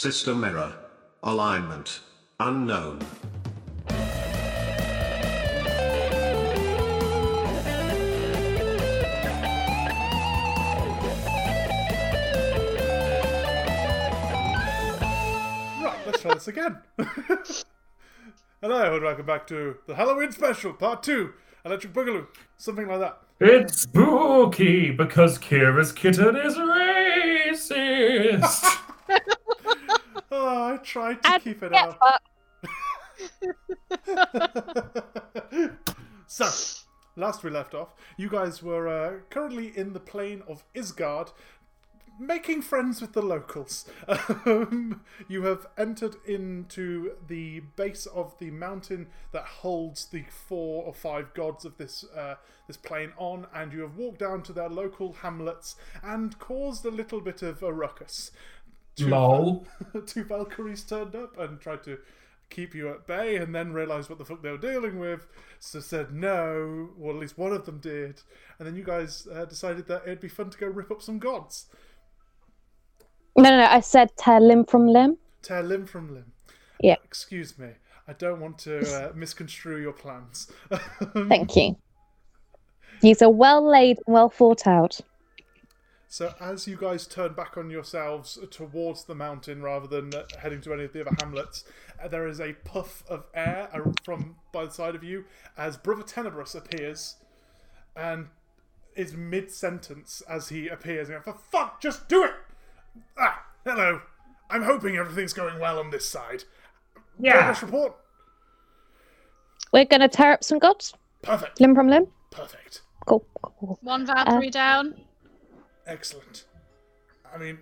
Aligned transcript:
System 0.00 0.42
error. 0.44 0.72
Alignment. 1.22 2.00
Unknown. 2.38 3.00
Right, 15.82 15.98
let's 16.06 16.22
try 16.22 16.32
this 16.32 16.48
again. 16.48 16.78
Hello, 18.62 18.94
and 18.94 19.04
welcome 19.04 19.26
back 19.26 19.46
to 19.48 19.76
the 19.86 19.96
Halloween 19.96 20.32
special, 20.32 20.72
part 20.72 21.02
two, 21.02 21.34
Electric 21.66 21.92
Boogaloo, 21.92 22.26
something 22.56 22.88
like 22.88 23.00
that. 23.00 23.20
It's 23.38 23.82
spooky 23.82 24.92
because 24.92 25.38
Kira's 25.38 25.92
kitten 25.92 26.36
is 26.36 26.56
racist. 26.56 28.78
Oh, 30.30 30.74
I 30.74 30.76
tried 30.78 31.22
to 31.24 31.32
And 31.32 31.42
keep 31.42 31.62
it 31.62 31.72
out. 31.72 31.98
So, 36.26 36.48
last 37.16 37.42
we 37.42 37.50
left 37.50 37.74
off, 37.74 37.94
you 38.16 38.28
guys 38.28 38.62
were 38.62 38.88
uh, 38.88 39.20
currently 39.30 39.76
in 39.76 39.92
the 39.92 40.00
plane 40.00 40.42
of 40.48 40.64
Isgard, 40.74 41.32
making 42.18 42.62
friends 42.62 43.00
with 43.00 43.12
the 43.12 43.22
locals. 43.22 43.86
Um, 44.46 45.02
you 45.28 45.42
have 45.44 45.66
entered 45.76 46.16
into 46.26 47.12
the 47.26 47.60
base 47.76 48.06
of 48.06 48.38
the 48.38 48.50
mountain 48.50 49.08
that 49.32 49.44
holds 49.44 50.06
the 50.06 50.24
four 50.30 50.84
or 50.84 50.94
five 50.94 51.34
gods 51.34 51.64
of 51.64 51.76
this 51.76 52.04
uh, 52.16 52.36
this 52.66 52.76
plain 52.76 53.12
on, 53.18 53.46
and 53.54 53.72
you 53.72 53.80
have 53.80 53.96
walked 53.96 54.20
down 54.20 54.42
to 54.44 54.52
their 54.52 54.68
local 54.68 55.12
hamlets 55.14 55.76
and 56.02 56.38
caused 56.38 56.84
a 56.84 56.90
little 56.90 57.20
bit 57.20 57.42
of 57.42 57.62
a 57.62 57.72
ruckus. 57.72 58.30
Two- 59.00 59.08
Lol. 59.10 59.66
two 60.06 60.24
Valkyries 60.24 60.84
turned 60.84 61.14
up 61.14 61.38
and 61.38 61.60
tried 61.60 61.82
to 61.84 61.98
keep 62.48 62.74
you 62.74 62.88
at 62.88 63.06
bay 63.06 63.36
and 63.36 63.54
then 63.54 63.72
realized 63.72 64.08
what 64.10 64.18
the 64.18 64.24
fuck 64.24 64.42
they 64.42 64.50
were 64.50 64.58
dealing 64.58 64.98
with 64.98 65.28
so 65.60 65.78
said 65.78 66.12
no 66.12 66.88
or 67.00 67.10
at 67.12 67.16
least 67.16 67.38
one 67.38 67.52
of 67.52 67.64
them 67.64 67.78
did 67.78 68.20
and 68.58 68.66
then 68.66 68.74
you 68.74 68.82
guys 68.82 69.28
uh, 69.32 69.44
decided 69.44 69.86
that 69.86 70.02
it'd 70.04 70.18
be 70.20 70.26
fun 70.28 70.50
to 70.50 70.58
go 70.58 70.66
rip 70.66 70.90
up 70.90 71.00
some 71.00 71.20
gods 71.20 71.66
No, 73.36 73.44
no, 73.50 73.56
no. 73.58 73.66
I 73.66 73.78
said 73.78 74.16
tear 74.16 74.40
limb 74.40 74.64
from 74.64 74.88
limb. 74.88 75.16
tear 75.42 75.62
limb 75.62 75.86
from 75.86 76.12
limb 76.12 76.32
Yeah. 76.82 76.96
excuse 77.04 77.56
me 77.56 77.68
i 78.08 78.12
don't 78.14 78.40
want 78.40 78.58
to 78.58 78.80
uh, 78.80 79.12
misconstrue 79.14 79.80
your 79.80 79.92
plans 79.92 80.50
Thank 81.28 81.54
you. 81.54 81.76
These 83.00 83.22
are 83.22 83.30
well 83.30 83.62
laid 83.66 83.98
well 84.08 84.28
thought 84.28 84.66
out. 84.66 85.00
So 86.12 86.34
as 86.40 86.66
you 86.66 86.76
guys 86.76 87.06
turn 87.06 87.32
back 87.34 87.56
on 87.56 87.70
yourselves 87.70 88.36
towards 88.50 89.04
the 89.04 89.14
mountain 89.14 89.62
rather 89.62 89.86
than 89.86 90.12
uh, 90.12 90.24
heading 90.42 90.60
to 90.60 90.74
any 90.74 90.82
of 90.84 90.92
the 90.92 91.00
other 91.00 91.16
hamlets 91.20 91.62
uh, 92.02 92.08
there 92.08 92.26
is 92.26 92.40
a 92.40 92.52
puff 92.64 93.04
of 93.08 93.24
air 93.32 93.68
uh, 93.72 93.78
from 94.02 94.34
by 94.52 94.64
the 94.64 94.70
side 94.72 94.96
of 94.96 95.04
you 95.04 95.24
as 95.56 95.76
brother 95.76 96.02
tenebrous 96.02 96.54
appears 96.54 97.14
and 97.94 98.26
is 98.96 99.14
mid-sentence 99.14 100.20
as 100.28 100.48
he 100.48 100.66
appears 100.66 101.08
and 101.08 101.22
for 101.22 101.32
fuck 101.32 101.80
just 101.80 102.08
do 102.08 102.24
it 102.24 102.34
ah 103.16 103.44
hello 103.64 104.00
i'm 104.50 104.62
hoping 104.64 104.96
everything's 104.96 105.32
going 105.32 105.60
well 105.60 105.78
on 105.78 105.90
this 105.90 106.08
side 106.08 106.42
Yeah. 107.20 107.34
progress 107.34 107.62
report 107.62 107.94
We're 109.72 109.84
gonna 109.84 110.08
tear 110.08 110.32
up 110.32 110.42
some 110.42 110.58
gods, 110.58 110.92
perfect 111.22 111.60
limb 111.60 111.76
from 111.76 111.88
limb. 111.88 112.08
perfect 112.32 112.80
Cool. 113.06 113.24
cool. 113.42 113.78
One 113.82 114.04
Valkyrie 114.06 114.50
down. 114.50 114.94
Excellent 115.90 116.44
i 117.34 117.36
mean 117.36 117.58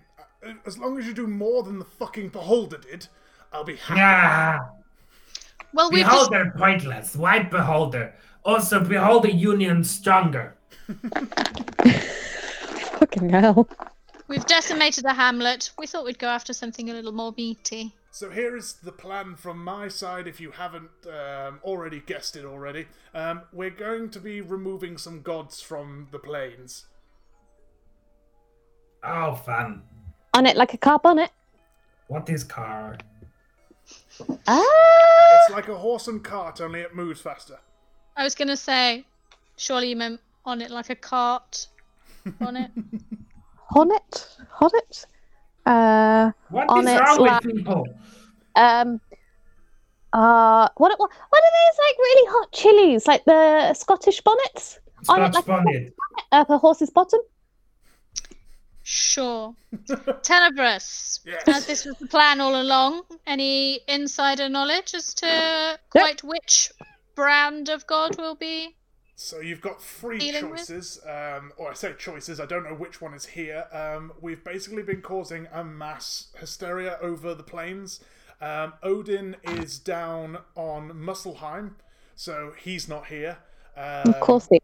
uh, 0.46 0.52
as 0.66 0.78
long 0.78 0.98
as 0.98 1.06
you 1.06 1.14
do 1.14 1.26
more 1.26 1.62
than 1.62 1.78
the 1.78 1.84
fucking 1.84 2.28
beholder 2.28 2.78
did 2.78 3.08
i'll 3.52 3.64
be 3.64 3.76
happy 3.76 3.98
Yeah. 3.98 4.58
Well, 5.74 5.90
we've 5.90 6.06
just, 6.06 6.30
Beholder 6.30 6.54
pointless. 6.56 7.14
Why 7.14 7.42
beholder? 7.42 8.14
Also, 8.42 8.82
beholder 8.82 9.28
union 9.28 9.84
stronger. 9.84 10.56
Fucking 12.98 13.28
hell. 13.28 13.68
we've 14.28 14.46
decimated 14.46 15.04
the 15.04 15.12
hamlet. 15.12 15.70
We 15.78 15.86
thought 15.86 16.06
we'd 16.06 16.18
go 16.18 16.28
after 16.28 16.52
something 16.54 16.88
a 16.88 16.94
little 16.94 17.12
more 17.12 17.34
meaty. 17.36 17.94
So 18.10 18.30
here 18.30 18.56
is 18.56 18.74
the 18.82 18.92
plan 18.92 19.36
from 19.36 19.62
my 19.62 19.88
side. 19.88 20.26
If 20.26 20.40
you 20.40 20.50
haven't 20.52 20.90
um, 21.06 21.60
already 21.62 22.00
guessed 22.00 22.34
it 22.36 22.46
already, 22.46 22.86
um, 23.14 23.42
we're 23.52 23.68
going 23.70 24.08
to 24.10 24.20
be 24.20 24.40
removing 24.40 24.96
some 24.96 25.20
gods 25.20 25.60
from 25.60 26.08
the 26.10 26.18
plains. 26.18 26.86
Oh, 29.04 29.34
fun. 29.34 29.82
On 30.34 30.46
it 30.46 30.56
like 30.56 30.74
a 30.74 30.78
car 30.78 30.98
bonnet. 30.98 31.30
What 32.08 32.28
is 32.28 32.44
car? 32.44 32.96
Ah. 34.46 35.44
It's 35.46 35.52
like 35.52 35.68
a 35.68 35.76
horse 35.76 36.08
and 36.08 36.22
cart, 36.22 36.60
only 36.60 36.80
it 36.80 36.94
moves 36.94 37.20
faster. 37.20 37.58
I 38.16 38.24
was 38.24 38.34
gonna 38.34 38.56
say, 38.56 39.04
surely 39.56 39.90
you 39.90 39.96
meant 39.96 40.20
on 40.44 40.60
it 40.60 40.70
like 40.70 40.90
a 40.90 40.94
cart. 40.96 41.68
On 42.40 42.56
it. 42.56 42.70
Honnet. 43.74 44.36
Honnet. 44.60 45.04
Uh. 45.66 46.32
What 46.50 46.68
On 46.70 46.86
is 46.86 46.92
its 46.94 47.00
wrong 47.00 47.18
lap. 47.20 47.44
with 47.44 47.56
people? 47.56 47.86
Um. 48.56 49.00
Uh. 50.12 50.68
What? 50.76 50.98
What? 50.98 51.10
What 51.28 51.42
are 51.42 51.52
these 51.58 51.78
like 51.78 51.98
really 51.98 52.30
hot 52.32 52.52
chilies? 52.52 53.06
Like 53.06 53.24
the 53.26 53.74
Scottish 53.74 54.20
bonnets 54.22 54.80
On 55.08 55.22
it 55.22 55.32
Scotch 55.32 55.34
like 55.34 55.44
a- 55.44 55.48
bonnet. 55.48 55.94
up 56.32 56.50
a 56.50 56.58
horse's 56.58 56.90
bottom. 56.90 57.20
Sure. 58.90 59.54
Tenebrous. 60.22 61.20
Yes. 61.26 61.42
As 61.46 61.66
this 61.66 61.84
was 61.84 61.98
the 61.98 62.06
plan 62.06 62.40
all 62.40 62.58
along, 62.58 63.02
any 63.26 63.80
insider 63.86 64.48
knowledge 64.48 64.94
as 64.94 65.12
to 65.12 65.78
quite 65.90 66.24
which 66.24 66.72
brand 67.14 67.68
of 67.68 67.86
god 67.86 68.16
will 68.16 68.34
be? 68.34 68.76
So 69.14 69.40
you've 69.40 69.60
got 69.60 69.82
three 69.82 70.32
choices, 70.32 71.00
um, 71.06 71.52
or 71.58 71.70
I 71.70 71.74
say 71.74 71.92
choices. 71.98 72.40
I 72.40 72.46
don't 72.46 72.64
know 72.64 72.74
which 72.74 73.02
one 73.02 73.12
is 73.12 73.26
here. 73.26 73.66
Um, 73.72 74.10
we've 74.22 74.42
basically 74.42 74.82
been 74.82 75.02
causing 75.02 75.48
a 75.52 75.62
mass 75.62 76.28
hysteria 76.40 76.96
over 77.02 77.34
the 77.34 77.42
plains. 77.42 78.00
Um, 78.40 78.72
Odin 78.82 79.36
is 79.44 79.78
down 79.78 80.38
on 80.54 80.92
Muspelheim, 80.92 81.72
so 82.14 82.54
he's 82.56 82.88
not 82.88 83.08
here. 83.08 83.36
Um, 83.76 84.14
Of 84.14 84.20
course. 84.20 84.48
It. 84.50 84.62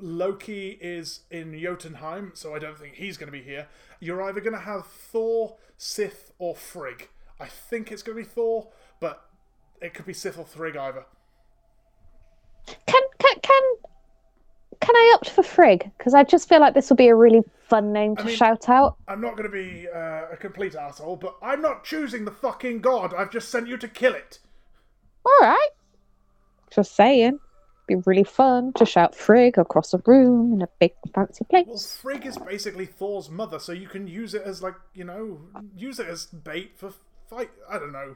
Loki 0.00 0.78
is 0.80 1.20
in 1.30 1.58
Jotunheim, 1.58 2.32
so 2.34 2.54
I 2.54 2.58
don't 2.58 2.78
think 2.78 2.94
he's 2.94 3.16
going 3.16 3.28
to 3.28 3.32
be 3.32 3.42
here. 3.42 3.68
You're 4.00 4.22
either 4.22 4.40
going 4.40 4.54
to 4.54 4.60
have 4.60 4.86
Thor, 4.86 5.56
Sif, 5.76 6.32
or 6.38 6.54
Frigg. 6.54 7.08
I 7.40 7.46
think 7.46 7.92
it's 7.92 8.02
going 8.02 8.16
to 8.18 8.24
be 8.24 8.28
Thor, 8.28 8.68
but 9.00 9.24
it 9.80 9.94
could 9.94 10.06
be 10.06 10.12
Sif 10.12 10.38
or 10.38 10.44
Frigg 10.44 10.76
either. 10.76 11.04
Can 12.66 13.02
can 13.18 13.40
can 13.40 13.62
can 14.80 14.96
I 14.96 15.12
opt 15.14 15.30
for 15.30 15.42
Frigg? 15.42 15.90
Because 15.96 16.14
I 16.14 16.24
just 16.24 16.48
feel 16.48 16.60
like 16.60 16.74
this 16.74 16.90
will 16.90 16.96
be 16.96 17.08
a 17.08 17.14
really 17.14 17.42
fun 17.68 17.92
name 17.92 18.16
to 18.16 18.24
mean- 18.24 18.36
shout 18.36 18.68
out. 18.68 18.96
I'm 19.06 19.20
not 19.20 19.36
going 19.36 19.50
to 19.50 19.52
be 19.52 19.88
uh, 19.88 20.32
a 20.32 20.36
complete 20.38 20.74
asshole, 20.74 21.16
but 21.16 21.36
I'm 21.42 21.62
not 21.62 21.84
choosing 21.84 22.24
the 22.24 22.30
fucking 22.30 22.80
god. 22.80 23.14
I've 23.14 23.30
just 23.30 23.50
sent 23.50 23.68
you 23.68 23.76
to 23.78 23.88
kill 23.88 24.14
it. 24.14 24.38
All 25.24 25.38
right. 25.40 25.68
Just 26.70 26.94
saying. 26.94 27.38
Be 27.88 27.96
really 28.06 28.22
fun 28.22 28.72
to 28.74 28.86
shout 28.86 29.14
Frigg 29.14 29.58
across 29.58 29.94
a 29.94 30.02
room 30.06 30.52
in 30.52 30.62
a 30.62 30.68
big 30.78 30.92
fancy 31.14 31.44
place. 31.44 31.66
Well, 31.66 31.74
place. 31.74 31.96
Frigg 31.96 32.26
is 32.26 32.36
basically 32.38 32.86
Thor's 32.86 33.30
mother, 33.30 33.58
so 33.58 33.72
you 33.72 33.88
can 33.88 34.06
use 34.06 34.34
it 34.34 34.42
as 34.42 34.62
like 34.62 34.74
you 34.94 35.04
know, 35.04 35.40
use 35.74 35.98
it 35.98 36.06
as 36.06 36.26
bait 36.26 36.72
for 36.76 36.92
fight. 37.28 37.50
I 37.68 37.78
don't 37.78 37.92
know. 37.92 38.14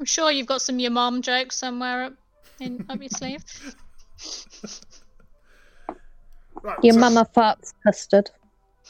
I'm 0.00 0.06
sure 0.06 0.30
you've 0.30 0.46
got 0.46 0.62
some 0.62 0.78
your 0.78 0.90
mom 0.90 1.22
jokes 1.22 1.56
somewhere 1.56 2.04
up 2.04 2.14
in 2.58 2.84
up 2.88 3.00
your 3.00 3.10
sleeve. 3.10 3.44
Right. 6.62 6.78
Your 6.82 6.94
so 6.94 7.00
mama 7.00 7.28
farts 7.36 7.74
custard. 7.84 8.30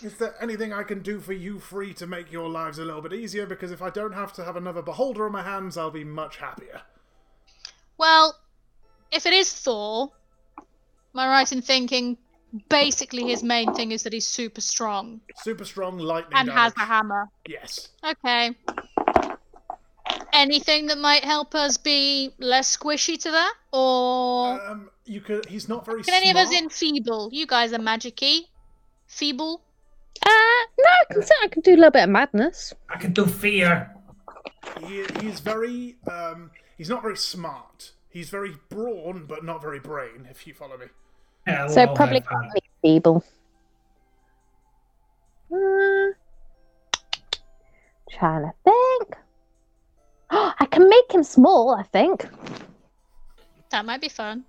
Is 0.02 0.16
there 0.18 0.34
anything 0.40 0.72
I 0.72 0.82
can 0.82 1.00
do 1.00 1.20
for 1.20 1.32
you 1.32 1.58
free 1.58 1.94
to 1.94 2.06
make 2.06 2.30
your 2.30 2.48
lives 2.48 2.78
a 2.78 2.84
little 2.84 3.00
bit 3.00 3.12
easier? 3.12 3.46
Because 3.46 3.72
if 3.72 3.82
I 3.82 3.90
don't 3.90 4.12
have 4.12 4.32
to 4.34 4.44
have 4.44 4.56
another 4.56 4.82
beholder 4.82 5.26
on 5.26 5.32
my 5.32 5.42
hands, 5.42 5.76
I'll 5.76 5.90
be 5.90 6.04
much 6.04 6.36
happier. 6.36 6.82
Well, 7.98 8.36
if 9.12 9.26
it 9.26 9.32
is 9.32 9.52
Thor, 9.52 10.10
am 10.58 11.20
I 11.20 11.28
right 11.28 11.52
in 11.52 11.62
thinking 11.62 12.16
basically 12.68 13.24
his 13.24 13.42
main 13.42 13.74
thing 13.74 13.92
is 13.92 14.02
that 14.04 14.12
he's 14.12 14.26
super 14.26 14.60
strong 14.60 15.20
Super 15.42 15.64
strong 15.64 15.98
lightning 15.98 16.38
and 16.38 16.50
has 16.50 16.72
a 16.76 16.80
hammer? 16.84 17.28
Yes. 17.46 17.88
Okay. 18.04 18.54
Anything 20.32 20.86
that 20.86 20.98
might 20.98 21.24
help 21.24 21.54
us 21.54 21.76
be 21.76 22.32
less 22.38 22.76
squishy 22.76 23.18
to 23.22 23.30
that? 23.30 23.54
Or 23.72 24.60
Um, 24.70 24.90
you 25.04 25.20
could. 25.20 25.46
He's 25.46 25.68
not 25.68 25.84
very. 25.84 26.02
can 26.02 26.14
any 26.14 26.30
of 26.30 26.36
us 26.36 26.48
smart. 26.48 26.64
enfeeble? 26.64 27.30
You 27.32 27.46
guys 27.46 27.72
are 27.72 27.78
magicy. 27.78 28.42
Feeble? 29.06 29.62
Uh, 30.24 30.28
no, 30.78 30.84
I 30.84 31.04
can 31.12 31.22
say 31.22 31.34
I 31.42 31.48
can 31.48 31.62
do 31.62 31.74
a 31.74 31.76
little 31.76 31.90
bit 31.90 32.04
of 32.04 32.10
madness. 32.10 32.72
I 32.88 32.96
can 32.98 33.12
do 33.12 33.26
fear. 33.26 33.94
He, 34.86 35.04
he's 35.20 35.40
very. 35.40 35.96
Um, 36.10 36.50
he's 36.76 36.88
not 36.90 37.02
very 37.02 37.16
smart. 37.16 37.92
He's 38.16 38.30
very 38.30 38.56
brawn, 38.70 39.26
but 39.28 39.44
not 39.44 39.60
very 39.60 39.78
brain. 39.78 40.26
If 40.30 40.46
you 40.46 40.54
follow 40.54 40.78
me. 40.78 40.86
Hello, 41.46 41.68
So 41.68 41.86
probably 41.88 42.20
my 42.20 42.26
friend. 42.26 42.50
quite 42.50 42.64
feeble. 42.80 43.22
Uh, 45.52 46.16
trying 48.10 48.44
to 48.44 48.52
think. 48.64 49.16
I 50.30 50.64
can 50.70 50.88
make 50.88 51.12
him 51.12 51.22
small, 51.24 51.74
I 51.74 51.82
think. 51.82 52.26
That 53.68 53.84
might 53.84 54.00
be 54.00 54.08
fun. 54.08 54.44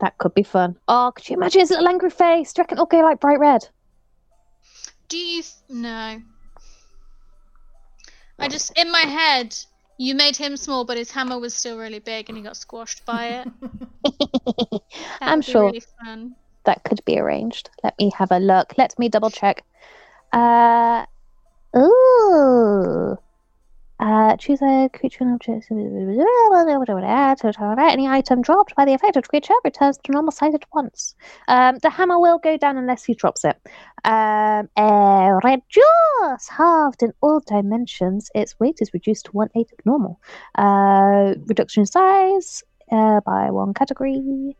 That 0.00 0.18
could 0.18 0.34
be 0.34 0.42
fun. 0.42 0.76
Oh, 0.86 1.10
could 1.16 1.30
you 1.30 1.36
imagine 1.38 1.60
his 1.62 1.70
little 1.70 1.88
angry 1.88 2.10
face? 2.10 2.52
Do 2.52 2.60
you 2.60 2.64
reckon 2.64 2.76
it'll 2.76 2.84
go 2.84 2.98
like 3.00 3.20
bright 3.20 3.40
red? 3.40 3.66
Do 5.08 5.16
you? 5.16 5.40
Th- 5.42 5.54
no. 5.70 6.20
I 8.38 8.48
just 8.48 8.78
in 8.78 8.92
my 8.92 9.00
head, 9.00 9.56
you 9.98 10.14
made 10.14 10.36
him 10.36 10.56
small, 10.56 10.84
but 10.84 10.96
his 10.96 11.10
hammer 11.10 11.38
was 11.38 11.54
still 11.54 11.76
really 11.78 11.98
big, 11.98 12.28
and 12.28 12.38
he 12.38 12.44
got 12.44 12.56
squashed 12.56 13.04
by 13.04 13.44
it. 13.44 14.82
I'm 15.20 15.42
sure. 15.42 15.66
Really 15.66 15.82
that 16.64 16.84
could 16.84 17.04
be 17.04 17.18
arranged. 17.18 17.70
Let 17.82 17.98
me 17.98 18.12
have 18.16 18.30
a 18.30 18.38
look. 18.38 18.74
Let 18.76 18.98
me 18.98 19.08
double 19.08 19.30
check. 19.30 19.64
Uh, 20.32 21.06
ooh. 21.76 23.16
Uh, 24.00 24.36
choose 24.36 24.62
a 24.62 24.88
creature 24.94 25.24
and 25.24 25.34
object. 25.34 25.66
Any 25.70 26.16
item 28.06 28.42
dropped 28.42 28.76
by 28.76 28.84
the 28.84 28.94
affected 28.94 29.28
creature 29.28 29.54
returns 29.64 29.98
to 30.04 30.12
normal 30.12 30.30
size 30.30 30.54
at 30.54 30.64
once. 30.72 31.16
Um, 31.48 31.78
the 31.82 31.90
hammer 31.90 32.20
will 32.20 32.38
go 32.38 32.56
down 32.56 32.76
unless 32.76 33.02
he 33.04 33.14
drops 33.14 33.44
it. 33.44 33.56
Um, 34.04 34.68
uh, 34.76 35.40
halved 36.48 37.02
in 37.02 37.12
all 37.20 37.40
dimensions. 37.40 38.30
Its 38.34 38.58
weight 38.60 38.78
is 38.80 38.94
reduced 38.94 39.26
to 39.26 39.32
one 39.32 39.48
eighth 39.56 39.72
of 39.72 39.84
normal. 39.84 40.20
Uh, 40.54 41.34
reduction 41.46 41.82
in 41.82 41.86
size 41.86 42.62
uh, 42.92 43.20
by 43.26 43.50
one 43.50 43.74
category. 43.74 44.56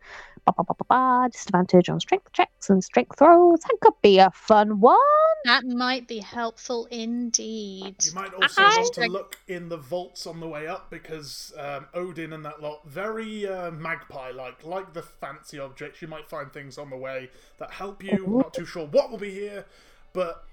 Ba, 0.48 0.54
ba, 0.56 0.64
ba, 0.64 0.74
ba, 0.78 0.84
ba. 0.88 1.28
Disadvantage 1.30 1.90
on 1.90 2.00
strength 2.00 2.32
checks 2.32 2.70
and 2.70 2.82
strength 2.82 3.18
throws. 3.18 3.60
That 3.60 3.76
could 3.82 3.92
be 4.02 4.18
a 4.18 4.30
fun 4.30 4.80
one. 4.80 4.96
That 5.44 5.64
might 5.66 6.08
be 6.08 6.20
helpful 6.20 6.86
indeed. 6.90 7.96
You 8.02 8.14
might 8.14 8.32
also 8.32 8.62
I- 8.62 8.76
want 8.78 8.94
to 8.94 9.06
look 9.08 9.36
in 9.46 9.68
the 9.68 9.76
vaults 9.76 10.26
on 10.26 10.40
the 10.40 10.48
way 10.48 10.66
up 10.66 10.88
because 10.88 11.52
um, 11.58 11.84
Odin 11.92 12.32
and 12.32 12.42
that 12.46 12.62
lot 12.62 12.80
very 12.88 13.46
uh, 13.46 13.70
magpie-like, 13.72 14.64
like 14.64 14.94
the 14.94 15.02
fancy 15.02 15.58
objects. 15.58 16.00
You 16.00 16.08
might 16.08 16.30
find 16.30 16.50
things 16.50 16.78
on 16.78 16.88
the 16.88 16.96
way 16.96 17.28
that 17.58 17.70
help 17.70 18.02
you. 18.02 18.24
Not 18.26 18.54
too 18.54 18.64
sure 18.64 18.86
what 18.86 19.10
will 19.10 19.18
be 19.18 19.30
here, 19.30 19.66
but 20.14 20.46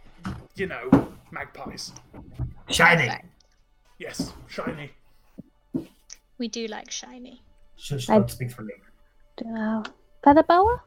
you 0.56 0.68
know, 0.68 1.08
magpies. 1.32 1.94
Shiny. 2.68 3.10
Yes, 3.98 4.34
shiny. 4.50 4.92
We 6.38 6.50
do 6.50 6.68
like 6.68 6.92
shiny. 6.92 7.42
Shush, 7.78 8.10
I- 8.10 8.16
don't 8.18 8.30
speak 8.30 8.52
for 8.52 8.64
me. 8.64 8.74
Uh, 9.44 9.84
feather 10.24 10.44
boa? 10.44 10.82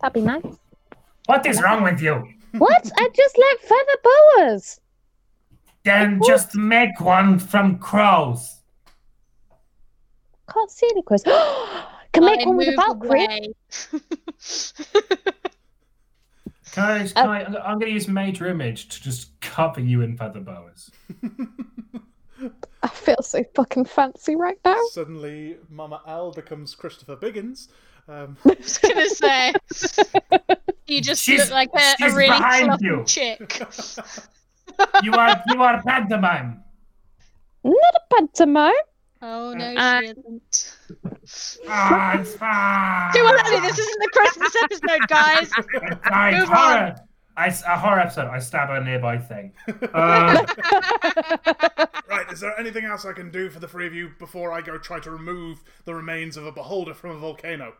That'd 0.00 0.14
be 0.14 0.20
nice. 0.20 0.44
What 1.26 1.46
is 1.46 1.60
wrong 1.62 1.82
with 1.82 2.00
you? 2.00 2.28
What? 2.58 2.88
I 2.96 3.08
just 3.12 3.36
like 3.36 3.58
feather 3.62 3.98
boas. 4.04 4.80
Then 5.84 6.20
just 6.24 6.54
make 6.54 7.00
one 7.00 7.40
from 7.40 7.78
crows. 7.78 8.60
Can't 10.52 10.70
see 10.70 10.86
any 10.92 11.02
crows. 11.02 11.24
Can 12.12 12.24
make 12.24 12.42
I 12.42 12.46
one 12.46 12.56
with 12.56 12.68
a 12.68 12.70
move 12.70 12.76
Valkyrie. 12.76 13.24
away. 13.24 13.54
Can 16.74 16.84
I, 16.84 17.06
can 17.06 17.28
I, 17.28 17.44
I'm 17.44 17.78
going 17.78 17.86
to 17.86 17.92
use 17.92 18.08
Major 18.08 18.46
Image 18.48 18.88
to 18.88 19.00
just 19.02 19.40
cover 19.40 19.80
you 19.80 20.02
in 20.02 20.16
feather 20.16 20.40
boas. 20.40 20.90
I 22.84 22.88
feel 22.88 23.16
so 23.22 23.42
fucking 23.54 23.86
fancy 23.86 24.36
right 24.36 24.58
now. 24.64 24.78
Suddenly, 24.90 25.56
Mama 25.70 26.02
L 26.06 26.32
becomes 26.32 26.74
Christopher 26.74 27.16
Biggins. 27.16 27.68
Um, 28.08 28.36
I 28.44 28.56
was 28.60 28.76
gonna 28.78 29.08
say, 29.08 29.54
you 30.86 31.00
just 31.00 31.22
She's- 31.24 31.40
look 31.40 31.50
like 31.50 31.70
a, 31.74 32.04
a 32.04 32.14
really 32.14 32.28
behind 32.28 32.66
fluffy 32.66 32.84
you. 32.84 33.04
chick. 33.06 33.62
You 35.02 35.12
are 35.14 35.42
you 35.48 35.62
are 35.62 35.82
pantomime. 35.82 36.62
Not 37.64 37.94
a 37.94 38.14
pantomime. 38.14 38.72
Oh 39.22 39.54
no, 39.54 39.74
Uh, 39.74 40.00
she 40.00 40.06
isn't. 40.08 40.76
Ah, 41.66 42.20
it's 42.20 42.34
fine. 42.36 43.12
Too 43.14 43.20
early. 43.22 43.60
This 43.66 43.78
isn't 43.78 44.00
the 44.00 44.10
Christmas 44.12 44.56
episode, 44.62 45.08
guys. 45.08 45.50
Sorry, 46.06 46.38
Move 46.38 46.48
horror. 46.48 46.94
I, 47.36 47.46
a 47.48 47.78
horror 47.78 48.00
episode. 48.00 48.28
I 48.28 48.38
stab 48.38 48.70
a 48.70 48.84
nearby 48.84 49.18
thing. 49.18 49.52
Uh, 49.92 50.44
right, 52.08 52.26
is 52.32 52.40
there 52.40 52.58
anything 52.58 52.84
else 52.84 53.04
I 53.04 53.12
can 53.12 53.30
do 53.30 53.50
for 53.50 53.58
the 53.58 53.66
three 53.66 53.86
of 53.86 53.94
you 53.94 54.12
before 54.18 54.52
I 54.52 54.60
go 54.60 54.78
try 54.78 55.00
to 55.00 55.10
remove 55.10 55.62
the 55.84 55.94
remains 55.94 56.36
of 56.36 56.46
a 56.46 56.52
beholder 56.52 56.94
from 56.94 57.10
a 57.10 57.18
volcano? 57.18 57.74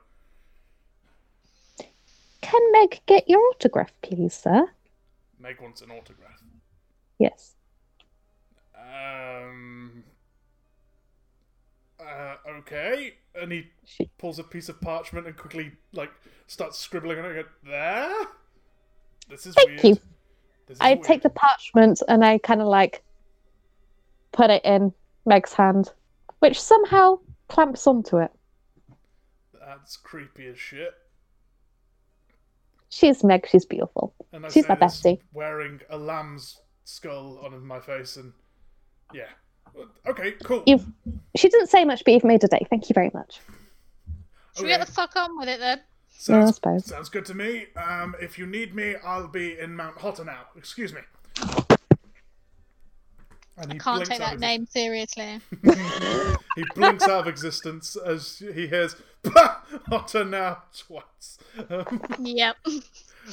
Can 2.40 2.60
Meg 2.72 3.00
get 3.06 3.28
your 3.28 3.40
autograph, 3.48 3.92
please, 4.02 4.34
sir? 4.34 4.68
Meg 5.38 5.60
wants 5.60 5.82
an 5.82 5.90
autograph. 5.90 6.42
Yes. 7.18 7.54
Um. 8.76 10.04
Uh, 12.00 12.34
okay. 12.58 13.14
And 13.34 13.52
he 13.52 13.66
pulls 14.18 14.38
a 14.38 14.44
piece 14.44 14.68
of 14.68 14.80
parchment 14.80 15.26
and 15.26 15.36
quickly, 15.36 15.72
like, 15.92 16.10
starts 16.46 16.78
scribbling 16.78 17.18
on 17.18 17.24
it. 17.24 17.34
go, 17.34 17.70
There? 17.70 18.26
This 19.28 19.46
is 19.46 19.54
Thank 19.54 19.68
weird. 19.70 19.84
you. 19.84 19.94
This 20.66 20.76
is 20.76 20.80
I 20.80 20.94
weird. 20.94 21.04
take 21.04 21.22
the 21.22 21.30
parchment 21.30 22.02
and 22.08 22.24
I 22.24 22.38
kind 22.38 22.60
of 22.60 22.66
like 22.68 23.02
put 24.32 24.50
it 24.50 24.64
in 24.64 24.92
Meg's 25.26 25.52
hand, 25.52 25.92
which 26.40 26.60
somehow 26.60 27.18
clamps 27.48 27.86
onto 27.86 28.18
it. 28.18 28.30
That's 29.58 29.96
creepy 29.96 30.46
as 30.48 30.58
shit. 30.58 30.92
She's 32.90 33.24
Meg. 33.24 33.46
She's 33.50 33.64
beautiful. 33.64 34.14
And 34.32 34.46
I 34.46 34.48
She's 34.50 34.64
say 34.66 34.68
my 34.68 34.76
bestie. 34.76 35.20
wearing 35.32 35.80
a 35.90 35.96
lamb's 35.98 36.60
skull 36.84 37.40
on 37.44 37.64
my 37.66 37.80
face, 37.80 38.16
and 38.16 38.32
yeah. 39.12 39.24
Okay, 40.06 40.32
cool. 40.44 40.62
You've. 40.66 40.86
She 41.34 41.48
didn't 41.48 41.68
say 41.68 41.84
much, 41.84 42.04
but 42.04 42.14
you've 42.14 42.22
made 42.24 42.44
a 42.44 42.48
day. 42.48 42.64
Thank 42.70 42.88
you 42.88 42.94
very 42.94 43.10
much. 43.12 43.40
Should 44.54 44.62
we 44.64 44.68
get 44.68 44.86
the 44.86 44.92
fuck 44.92 45.16
on 45.16 45.36
with 45.36 45.48
it 45.48 45.58
then? 45.58 45.80
Yeah, 46.28 46.36
I 46.36 46.40
Sounds, 46.40 46.54
suppose. 46.54 46.84
sounds 46.86 47.08
good 47.08 47.24
to 47.26 47.34
me. 47.34 47.66
Um, 47.76 48.14
if 48.20 48.38
you 48.38 48.46
need 48.46 48.74
me, 48.74 48.94
I'll 49.04 49.28
be 49.28 49.58
in 49.58 49.76
Mount 49.76 49.96
Hotenow. 49.96 50.46
Excuse 50.56 50.92
me. 50.92 51.00
And 53.56 53.72
he 53.72 53.78
Can't 53.78 53.96
blinks 53.96 54.08
take 54.08 54.20
out 54.20 54.26
that 54.26 54.34
of 54.34 54.40
name 54.40 54.66
seriously. 54.66 55.40
he 56.56 56.64
blinks 56.74 57.04
out 57.04 57.20
of 57.20 57.28
existence 57.28 57.96
as 57.96 58.38
he 58.38 58.66
hears 58.66 58.96
Hotter 59.88 60.24
now 60.24 60.62
twice. 60.76 61.38
Um, 61.68 62.02
yep. 62.18 62.56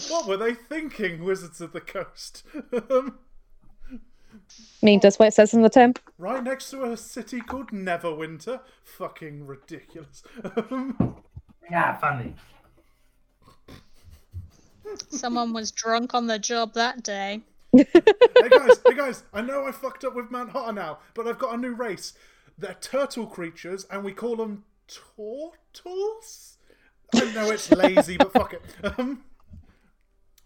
what 0.10 0.27
were 0.27 0.38
they 0.38 0.54
thinking, 0.54 1.24
Wizards 1.24 1.60
of 1.60 1.74
the 1.74 1.81
Coast? 1.81 2.44
Um, 2.72 3.18
I 3.94 4.86
mean, 4.86 5.00
does 5.00 5.18
what 5.18 5.30
it 5.30 5.34
says 5.34 5.54
in 5.54 5.62
the 5.62 5.69
term. 5.69 5.94
right 6.18 6.44
next 6.44 6.69
to 6.72 6.84
a 6.84 6.98
city 6.98 7.42
called 7.42 7.72
Neverwinter. 7.72 8.62
Fucking 8.84 9.46
ridiculous. 9.46 10.24
Um, 10.72 11.15
yeah, 11.70 11.98
funny. 11.98 12.36
Someone 15.10 15.53
was 15.53 15.71
drunk 15.71 16.13
on 16.13 16.27
the 16.27 16.39
job 16.39 16.74
that 16.74 17.03
day. 17.03 17.41
hey 17.75 17.86
guys, 18.50 18.81
hey 18.86 18.95
guys, 18.95 19.24
I 19.33 19.41
know 19.41 19.65
I 19.65 19.71
fucked 19.71 20.03
up 20.03 20.15
with 20.15 20.29
Mount 20.29 20.51
Hotenow, 20.51 20.98
but 21.13 21.27
I've 21.27 21.39
got 21.39 21.53
a 21.53 21.57
new 21.57 21.74
race. 21.74 22.13
They're 22.57 22.77
turtle 22.79 23.25
creatures, 23.27 23.86
and 23.89 24.03
we 24.03 24.12
call 24.12 24.36
them 24.36 24.65
turtles. 24.88 26.57
I 27.15 27.31
know 27.33 27.50
it's 27.51 27.71
lazy, 27.71 28.17
but 28.17 28.33
fuck 28.33 28.53
it. 28.53 28.62
Um, 28.98 29.24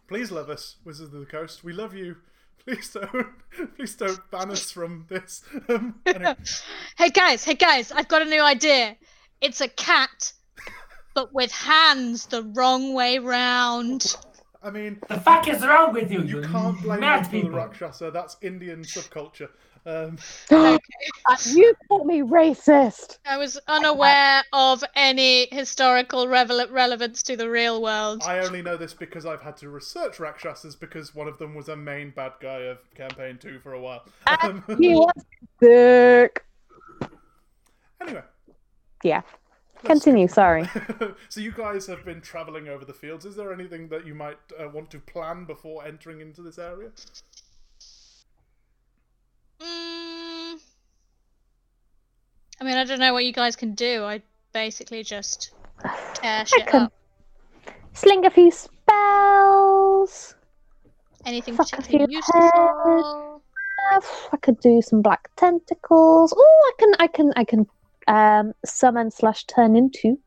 please 0.07 0.31
love 0.31 0.49
us, 0.49 0.77
Wizards 0.83 1.13
of 1.13 1.19
the 1.19 1.25
Coast. 1.25 1.63
We 1.63 1.73
love 1.73 1.93
you. 1.95 2.17
Please 2.65 2.89
don't, 2.93 3.27
please 3.75 3.95
don't 3.95 4.31
ban 4.31 4.49
us 4.49 4.71
from 4.71 5.05
this. 5.07 5.43
Um, 5.69 5.95
anyway, 6.05 6.35
Hey 6.97 7.09
guys, 7.09 7.43
hey 7.43 7.53
guys, 7.53 7.91
I've 7.91 8.07
got 8.07 8.23
a 8.23 8.25
new 8.25 8.41
idea. 8.41 8.97
It's 9.41 9.61
a 9.61 9.67
cat, 9.67 10.33
but 11.13 11.33
with 11.33 11.51
hands 11.51 12.25
the 12.27 12.41
wrong 12.41 12.93
way 12.93 13.19
round. 13.19 14.15
I 14.65 14.72
mean, 14.72 14.98
The 15.07 15.19
fuck 15.19 15.48
is 15.48 15.62
wrong 15.62 15.93
with 15.93 16.12
you? 16.12 16.24
you 16.24 16.41
can't 16.41 16.81
blame 16.81 17.00
mad 17.01 17.27
for 17.27 17.31
the 17.34 17.41
people. 17.43 17.57
Rakshasa. 17.57 18.10
That's 18.10 18.36
Indian 18.41 18.81
subculture. 18.81 19.50
Um, 19.86 20.17
you 21.53 21.75
call 21.88 22.03
me 22.05 22.22
racist. 22.22 23.19
I 23.27 23.38
was 23.38 23.60
unaware 23.67 24.43
of 24.51 24.84
any 24.95 25.48
historical 25.51 26.27
revel- 26.27 26.65
relevance 26.72 27.22
to 27.24 27.38
the 27.38 27.48
real 27.48 27.79
world. 27.84 28.24
I 28.25 28.39
only 28.39 28.63
know 28.63 28.75
this 28.75 28.95
because 28.95 29.27
I've 29.27 29.43
had 29.43 29.55
to 29.57 29.69
research 29.69 30.19
Rakshasas 30.19 30.75
because 30.75 31.13
one 31.13 31.27
of 31.27 31.38
them 31.38 31.53
was 31.53 31.69
a 31.69 31.75
main 31.75 32.10
bad 32.10 32.31
guy 32.41 32.62
of 32.62 32.79
campaign 32.95 33.38
two 33.38 33.60
for 33.60 33.74
a 33.74 33.79
while. 33.79 34.03
Um, 34.41 34.63
He 34.79 34.95
was 34.95 35.12
sick. 35.62 36.43
anyway, 38.01 38.24
Yeah. 39.03 39.22
Continue. 39.93 40.27
Sorry. 40.27 40.69
so 41.29 41.39
you 41.39 41.51
guys 41.51 41.87
have 41.87 42.03
been 42.03 42.21
traveling 42.21 42.67
over 42.67 42.85
the 42.85 42.93
fields. 42.93 43.25
Is 43.25 43.35
there 43.35 43.53
anything 43.53 43.87
that 43.89 44.05
you 44.05 44.15
might 44.15 44.37
uh, 44.59 44.67
want 44.69 44.89
to 44.91 44.99
plan 44.99 45.45
before 45.45 45.85
entering 45.85 46.21
into 46.21 46.41
this 46.41 46.57
area? 46.57 46.89
Mm, 49.59 50.59
I 52.59 52.63
mean, 52.63 52.77
I 52.77 52.83
don't 52.83 52.99
know 52.99 53.13
what 53.13 53.25
you 53.25 53.33
guys 53.33 53.55
can 53.55 53.73
do. 53.73 54.03
I 54.03 54.21
basically 54.53 55.03
just 55.03 55.51
tear 56.15 56.41
I 56.41 56.43
shit 56.43 56.67
can 56.67 56.83
up. 56.83 56.93
sling 57.93 58.25
a 58.25 58.29
few 58.29 58.51
spells. 58.51 60.35
Anything 61.25 61.55
fuck 61.55 61.67
a 61.73 61.77
particularly 61.77 62.07
few 62.07 62.17
useful? 62.17 63.41
I 63.91 64.37
could 64.41 64.59
do 64.59 64.81
some 64.81 65.01
black 65.01 65.29
tentacles. 65.35 66.33
Oh, 66.35 66.73
I 66.73 66.81
can, 66.81 66.93
I 66.99 67.07
can, 67.07 67.33
I 67.35 67.43
can 67.43 67.67
um, 68.07 68.53
summon 68.65 69.12
slash 69.12 69.45
turn 69.45 69.75
into 69.75 70.17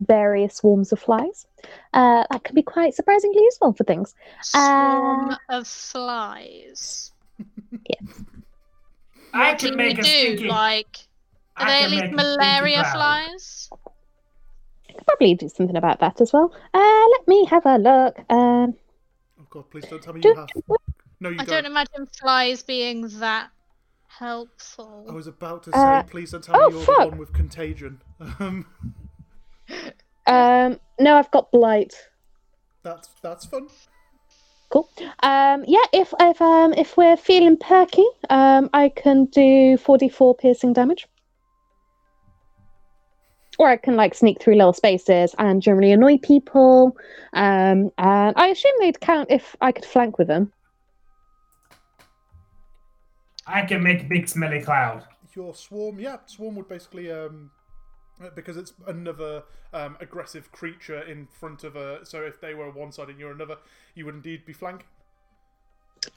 various 0.00 0.56
swarms 0.56 0.92
of 0.92 1.00
flies. 1.00 1.46
Uh, 1.92 2.24
that 2.30 2.44
can 2.44 2.54
be 2.54 2.62
quite 2.62 2.94
surprisingly 2.94 3.42
useful 3.42 3.72
for 3.72 3.84
things. 3.84 4.14
Swarm 4.42 5.30
Uh, 5.30 5.36
of 5.48 5.66
flies. 5.66 7.12
I 9.32 9.50
What 9.50 9.58
can 9.58 9.70
do 9.70 9.76
make 9.76 9.96
you 9.96 10.02
a 10.02 10.04
do? 10.04 10.08
stinking. 10.10 10.48
Like, 10.48 10.98
are 11.56 11.66
I 11.66 11.70
they 11.78 11.84
at 11.84 11.90
least 11.90 12.02
make 12.04 12.12
a 12.12 12.18
stinking 12.18 12.36
malaria 12.36 12.84
flies? 12.92 13.68
I 14.88 14.92
could 14.92 15.06
probably 15.06 15.34
do 15.34 15.48
something 15.48 15.76
about 15.76 16.00
that 16.00 16.20
as 16.20 16.32
well. 16.32 16.54
Uh, 16.72 17.06
let 17.10 17.26
me 17.28 17.44
have 17.46 17.66
a 17.66 17.78
look. 17.78 18.18
Um, 18.30 18.74
Oh 19.40 19.46
god, 19.50 19.70
please 19.70 19.86
don't 19.86 20.02
tell 20.02 20.12
me 20.14 20.20
do- 20.20 20.28
you 20.28 20.34
have. 20.36 20.48
No, 21.20 21.28
you 21.30 21.36
I 21.36 21.44
don't. 21.44 21.48
don't 21.62 21.66
imagine 21.66 22.06
flies 22.20 22.62
being 22.62 23.08
that 23.20 23.50
helpful. 24.18 25.06
I 25.08 25.12
was 25.12 25.26
about 25.26 25.62
to 25.64 25.70
say, 25.72 25.78
Uh, 25.78 26.02
please 26.04 26.30
don't 26.32 26.42
tell 26.44 26.56
oh, 26.60 26.68
me 26.70 26.76
you're 26.76 26.84
fuck. 26.84 26.98
the 26.98 27.08
one 27.08 27.18
with 27.18 27.32
contagion. 27.32 28.00
Um, 28.40 28.66
um, 30.26 30.78
no, 30.98 31.16
I've 31.16 31.30
got 31.30 31.50
blight. 31.50 31.94
that's 32.82 33.08
that's 33.22 33.46
fun. 33.46 33.68
Cool. 34.70 34.88
Um, 35.22 35.64
yeah, 35.66 35.84
if 35.92 36.12
if 36.20 36.40
um 36.42 36.72
if 36.74 36.96
we're 36.96 37.16
feeling 37.16 37.56
perky, 37.56 38.04
um, 38.30 38.70
I 38.72 38.88
can 38.88 39.26
do 39.26 39.76
forty 39.76 40.08
four 40.08 40.34
piercing 40.34 40.72
damage. 40.72 41.06
Or 43.56 43.68
I 43.68 43.76
can 43.76 43.94
like 43.94 44.14
sneak 44.16 44.40
through 44.42 44.56
little 44.56 44.72
spaces 44.72 45.32
and 45.38 45.62
generally 45.62 45.92
annoy 45.92 46.18
people. 46.18 46.96
Um, 47.34 47.92
and 47.98 48.34
I 48.36 48.48
assume 48.48 48.72
they'd 48.80 49.00
count 49.00 49.28
if 49.30 49.54
I 49.60 49.70
could 49.70 49.84
flank 49.84 50.18
with 50.18 50.26
them. 50.26 50.52
I 53.46 53.62
can 53.62 53.82
make 53.82 54.08
big 54.08 54.28
smelly 54.28 54.60
cloud. 54.62 55.04
Your 55.34 55.54
swarm, 55.54 55.98
yeah, 55.98 56.18
swarm 56.26 56.54
would 56.56 56.68
basically 56.68 57.10
um 57.10 57.50
uh, 58.22 58.30
because 58.36 58.56
it's 58.56 58.72
another 58.86 59.42
um, 59.72 59.96
aggressive 60.00 60.52
creature 60.52 61.00
in 61.02 61.26
front 61.26 61.64
of 61.64 61.74
a. 61.76 62.06
So 62.06 62.22
if 62.22 62.40
they 62.40 62.54
were 62.54 62.70
one 62.70 62.92
side 62.92 63.08
and 63.08 63.18
you're 63.18 63.32
another, 63.32 63.56
you 63.96 64.04
would 64.06 64.14
indeed 64.14 64.46
be 64.46 64.52
flanking. 64.52 64.86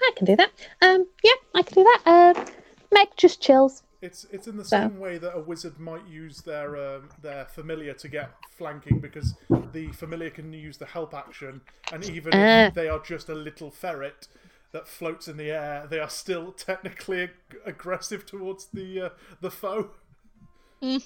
I 0.01 0.11
can 0.15 0.25
do 0.25 0.35
that. 0.35 0.51
Um, 0.81 1.07
yeah, 1.23 1.31
I 1.55 1.63
can 1.63 1.73
do 1.75 1.83
that. 1.83 2.01
Uh, 2.05 2.45
Meg 2.91 3.07
just 3.17 3.41
chills. 3.41 3.83
It's 4.01 4.25
it's 4.31 4.47
in 4.47 4.57
the 4.57 4.63
So- 4.65 4.77
same 4.81 4.99
way 4.99 5.17
that 5.17 5.33
a 5.35 5.39
wizard 5.39 5.79
might 5.79 6.05
use 6.07 6.41
their 6.41 6.77
um, 6.77 7.09
their 7.23 7.45
familiar 7.45 7.93
to 7.95 8.07
get 8.07 8.29
flanking 8.51 8.99
because 8.99 9.33
the 9.73 9.91
familiar 9.93 10.29
can 10.29 10.53
use 10.53 10.77
the 10.77 10.85
help 10.85 11.15
action, 11.15 11.61
and 11.91 12.05
even 12.05 12.31
Ah. 12.35 12.67
if 12.67 12.75
they 12.75 12.89
are 12.89 12.99
just 12.99 13.29
a 13.29 13.33
little 13.35 13.71
ferret 13.71 14.27
that 14.71 14.87
floats 14.87 15.27
in 15.27 15.37
the 15.37 15.51
air, 15.51 15.87
they 15.89 15.99
are 15.99 16.09
still 16.09 16.51
technically 16.51 17.23
ag- 17.23 17.57
aggressive 17.65 18.25
towards 18.25 18.65
the 18.73 19.01
uh, 19.01 19.09
the 19.41 19.51
foe. 19.51 19.91
Can 20.81 21.01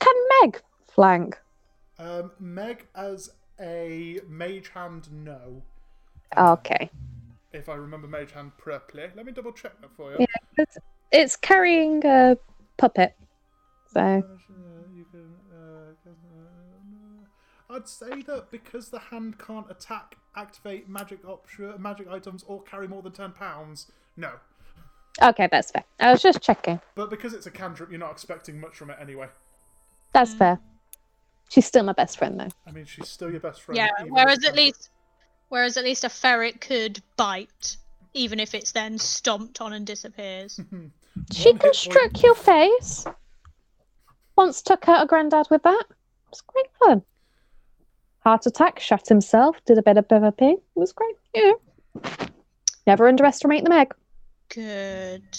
can 0.00 0.14
Meg 0.42 0.62
flank? 0.86 1.40
Um, 1.98 2.32
Meg 2.38 2.86
as 2.94 3.30
a 3.60 4.20
mage 4.28 4.68
hand, 4.68 5.08
no. 5.12 5.62
Okay. 6.36 6.90
If 7.52 7.68
I 7.68 7.74
remember 7.74 8.08
mage 8.08 8.32
hand 8.32 8.52
properly, 8.58 9.08
let 9.14 9.24
me 9.26 9.32
double 9.32 9.52
check 9.52 9.80
that 9.80 9.90
for 9.96 10.12
you. 10.12 10.16
Yeah, 10.20 10.26
it's, 10.58 10.78
it's 11.12 11.36
carrying 11.36 12.04
a 12.04 12.36
puppet. 12.76 13.14
So 13.92 14.00
Uh, 14.00 14.22
uh, 15.14 15.18
uh, 16.10 17.74
I'd 17.74 17.88
say 17.88 18.22
that 18.22 18.50
because 18.50 18.90
the 18.90 18.98
hand 18.98 19.38
can't 19.38 19.70
attack, 19.70 20.16
activate 20.36 20.88
magic 20.88 21.24
option, 21.26 21.74
magic 21.78 22.08
items, 22.08 22.44
or 22.46 22.62
carry 22.62 22.88
more 22.88 23.02
than 23.02 23.12
ten 23.12 23.32
pounds. 23.32 23.90
No, 24.16 24.32
okay, 25.22 25.48
that's 25.50 25.70
fair. 25.70 25.84
I 26.00 26.10
was 26.10 26.22
just 26.22 26.40
checking. 26.40 26.80
but 26.94 27.10
because 27.10 27.34
it's 27.34 27.46
a 27.46 27.50
cantrip, 27.50 27.90
you're 27.90 27.98
not 27.98 28.12
expecting 28.12 28.60
much 28.60 28.76
from 28.76 28.90
it 28.90 28.98
anyway. 29.00 29.28
That's 30.12 30.32
hmm. 30.32 30.38
fair. 30.38 30.60
She's 31.50 31.66
still 31.66 31.84
my 31.84 31.92
best 31.92 32.18
friend 32.18 32.40
though. 32.40 32.48
I 32.66 32.72
mean, 32.72 32.84
she's 32.84 33.08
still 33.08 33.30
your 33.30 33.40
best 33.40 33.62
friend. 33.62 33.76
yeah. 33.76 33.90
Whereas 34.08 34.44
at 34.44 34.54
least, 34.54 34.90
whereas 35.48 35.76
at 35.76 35.84
least 35.84 36.04
a 36.04 36.08
ferret 36.08 36.60
could 36.60 37.00
bite, 37.16 37.76
even 38.14 38.40
if 38.40 38.54
it's 38.54 38.72
then 38.72 38.98
stomped 38.98 39.60
on 39.60 39.72
and 39.72 39.86
disappears. 39.86 40.60
She 41.32 41.50
One 41.50 41.58
can 41.58 41.68
hit 41.68 41.76
stroke 41.76 42.12
point. 42.14 42.22
your 42.24 42.34
face. 42.34 43.06
Once 44.36 44.62
took 44.62 44.88
out 44.88 45.04
a 45.04 45.06
granddad 45.06 45.46
with 45.50 45.62
that. 45.62 45.84
It 45.88 46.30
was 46.30 46.40
great 46.40 46.66
fun. 46.80 47.02
Heart 48.24 48.46
attack, 48.46 48.80
shot 48.80 49.06
himself, 49.08 49.56
did 49.66 49.78
a 49.78 49.82
bit 49.82 49.98
of 49.98 50.08
PvP. 50.08 50.52
It 50.54 50.60
was 50.74 50.92
great. 50.92 51.14
Yeah. 51.34 51.52
Never 52.86 53.06
underestimate 53.08 53.64
the 53.64 53.70
Meg. 53.70 53.94
Good. 54.48 55.36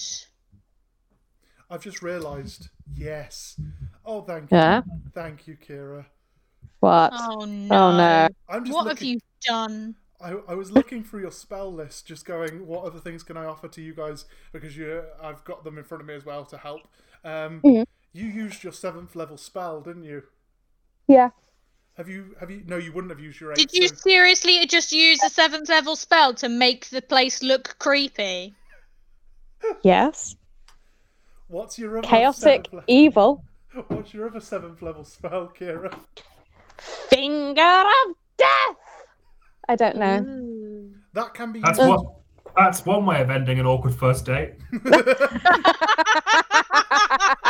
I've 1.70 1.82
just 1.84 2.02
realised. 2.04 2.70
Yes. 2.96 3.60
Oh, 4.06 4.22
thank 4.22 4.52
you. 4.52 4.58
Yeah. 4.58 4.82
Thank 5.14 5.48
you, 5.48 5.58
Kira. 5.58 6.06
What? 6.80 7.12
Oh 7.16 7.46
no. 7.46 7.98
no. 7.98 8.28
I'm 8.48 8.64
just 8.64 8.76
What 8.76 8.86
looking. 8.86 9.08
have 9.08 9.14
you 9.16 9.20
done? 9.48 9.96
I, 10.22 10.36
I 10.48 10.54
was 10.54 10.72
looking 10.72 11.04
through 11.04 11.22
your 11.22 11.32
spell 11.32 11.74
list, 11.74 12.06
just 12.08 12.26
going, 12.26 12.66
what 12.68 12.86
other 12.86 13.00
things 13.00 13.24
can 13.24 13.36
I 13.36 13.46
offer 13.46 13.68
to 13.68 13.82
you 13.82 13.94
guys? 13.94 14.26
Because 14.54 14.78
you, 14.78 15.04
I've 15.22 15.44
got 15.44 15.64
them 15.64 15.78
in 15.78 15.84
front 15.84 16.02
of 16.02 16.08
me 16.08 16.14
as 16.14 16.24
well 16.26 16.46
to 16.46 16.58
help. 16.58 16.88
Um, 17.24 17.62
Mhm. 17.62 17.86
You 18.14 18.26
used 18.28 18.64
your 18.64 18.72
seventh 18.72 19.16
level 19.16 19.38
spell, 19.38 19.82
didn't 19.82 20.04
you? 20.04 20.24
Yeah. 21.08 21.32
Have 21.98 22.10
you? 22.10 22.36
Have 22.42 22.52
you? 22.52 22.62
No, 22.66 22.76
you 22.78 22.92
wouldn't 22.92 23.10
have 23.12 23.22
used 23.22 23.40
your. 23.40 23.54
Did 23.54 23.72
you 23.72 23.88
so- 23.88 23.96
seriously 23.96 24.66
just 24.66 24.92
use 24.92 25.24
a 25.24 25.30
seventh 25.30 25.70
level 25.70 25.96
spell 25.96 26.34
to 26.36 26.50
make 26.50 26.90
the 26.90 27.02
place 27.02 27.42
look 27.42 27.78
creepy? 27.80 28.54
Yes. 29.82 30.36
What's 31.48 31.80
your 31.80 32.00
other 32.00 32.08
Chaotic 32.08 32.68
seventh 32.68 32.74
le- 32.74 32.84
evil. 32.88 33.46
What's 33.88 34.14
your 34.14 34.28
other 34.28 34.42
seventh 34.42 34.82
level 34.82 35.06
spell, 35.06 35.54
Kira? 35.58 35.98
Finger 36.78 37.62
of 37.62 38.16
death. 38.38 38.76
I 39.70 39.76
don't 39.78 39.96
know. 39.96 40.90
That 41.14 41.34
can 41.34 41.54
be. 41.54 41.62
That's 41.62 41.78
used- 41.80 41.90
what. 41.90 42.06
That's 42.58 42.86
one 42.86 43.06
way 43.06 43.22
of 43.22 43.30
ending 43.30 43.58
an 43.60 43.66
awkward 43.66 43.96
first 43.96 44.26
date. 44.26 44.54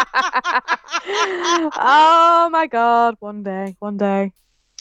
oh 1.07 2.49
my 2.51 2.67
god, 2.67 3.15
one 3.19 3.43
day, 3.43 3.75
one 3.79 3.97
day. 3.97 4.33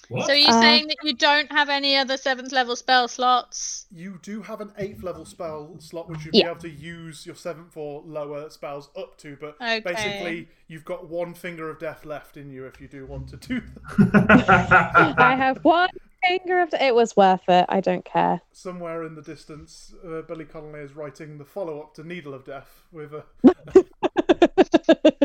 What? 0.08 0.26
So 0.26 0.32
you're 0.32 0.52
Uh, 0.52 0.60
saying 0.60 0.88
that 0.88 0.96
you 1.02 1.14
don't 1.14 1.50
have 1.50 1.68
any 1.68 1.96
other 1.96 2.16
seventh 2.16 2.52
level 2.52 2.76
spell 2.76 3.08
slots? 3.08 3.86
You 3.90 4.18
do 4.22 4.42
have 4.42 4.60
an 4.60 4.72
eighth 4.78 5.02
level 5.02 5.24
spell 5.24 5.76
slot, 5.80 6.08
which 6.08 6.24
you'd 6.24 6.34
Yeah. 6.34 6.44
be 6.44 6.48
able 6.50 6.60
to 6.60 6.70
use 6.70 7.26
your 7.26 7.34
seventh 7.34 7.76
or 7.76 8.02
lower 8.04 8.50
spells 8.50 8.90
up 8.96 9.16
to, 9.18 9.36
but 9.40 9.56
Okay. 9.60 9.80
basically 9.80 10.48
you've 10.68 10.84
got 10.84 11.08
one 11.08 11.34
finger 11.34 11.70
of 11.70 11.78
death 11.78 12.04
left 12.04 12.36
in 12.36 12.50
you 12.50 12.66
if 12.66 12.80
you 12.80 12.88
do 12.88 13.06
want 13.06 13.28
to 13.28 13.36
do 13.36 13.62
that. 13.98 15.14
I 15.18 15.36
have 15.36 15.58
one 15.62 15.88
finger 16.22 16.60
of 16.60 16.72
it 16.74 16.94
was 16.94 17.16
worth 17.16 17.48
it. 17.48 17.66
I 17.68 17.80
don't 17.80 18.04
care. 18.04 18.40
Somewhere 18.52 19.04
in 19.04 19.14
the 19.14 19.22
distance, 19.22 19.94
uh, 20.06 20.22
Billy 20.22 20.44
Connolly 20.44 20.80
is 20.80 20.94
writing 20.94 21.38
the 21.38 21.44
follow 21.44 21.80
up 21.80 21.94
to 21.94 22.04
Needle 22.04 22.34
of 22.34 22.44
Death 22.44 22.84
with 22.92 23.12
a. 23.14 23.24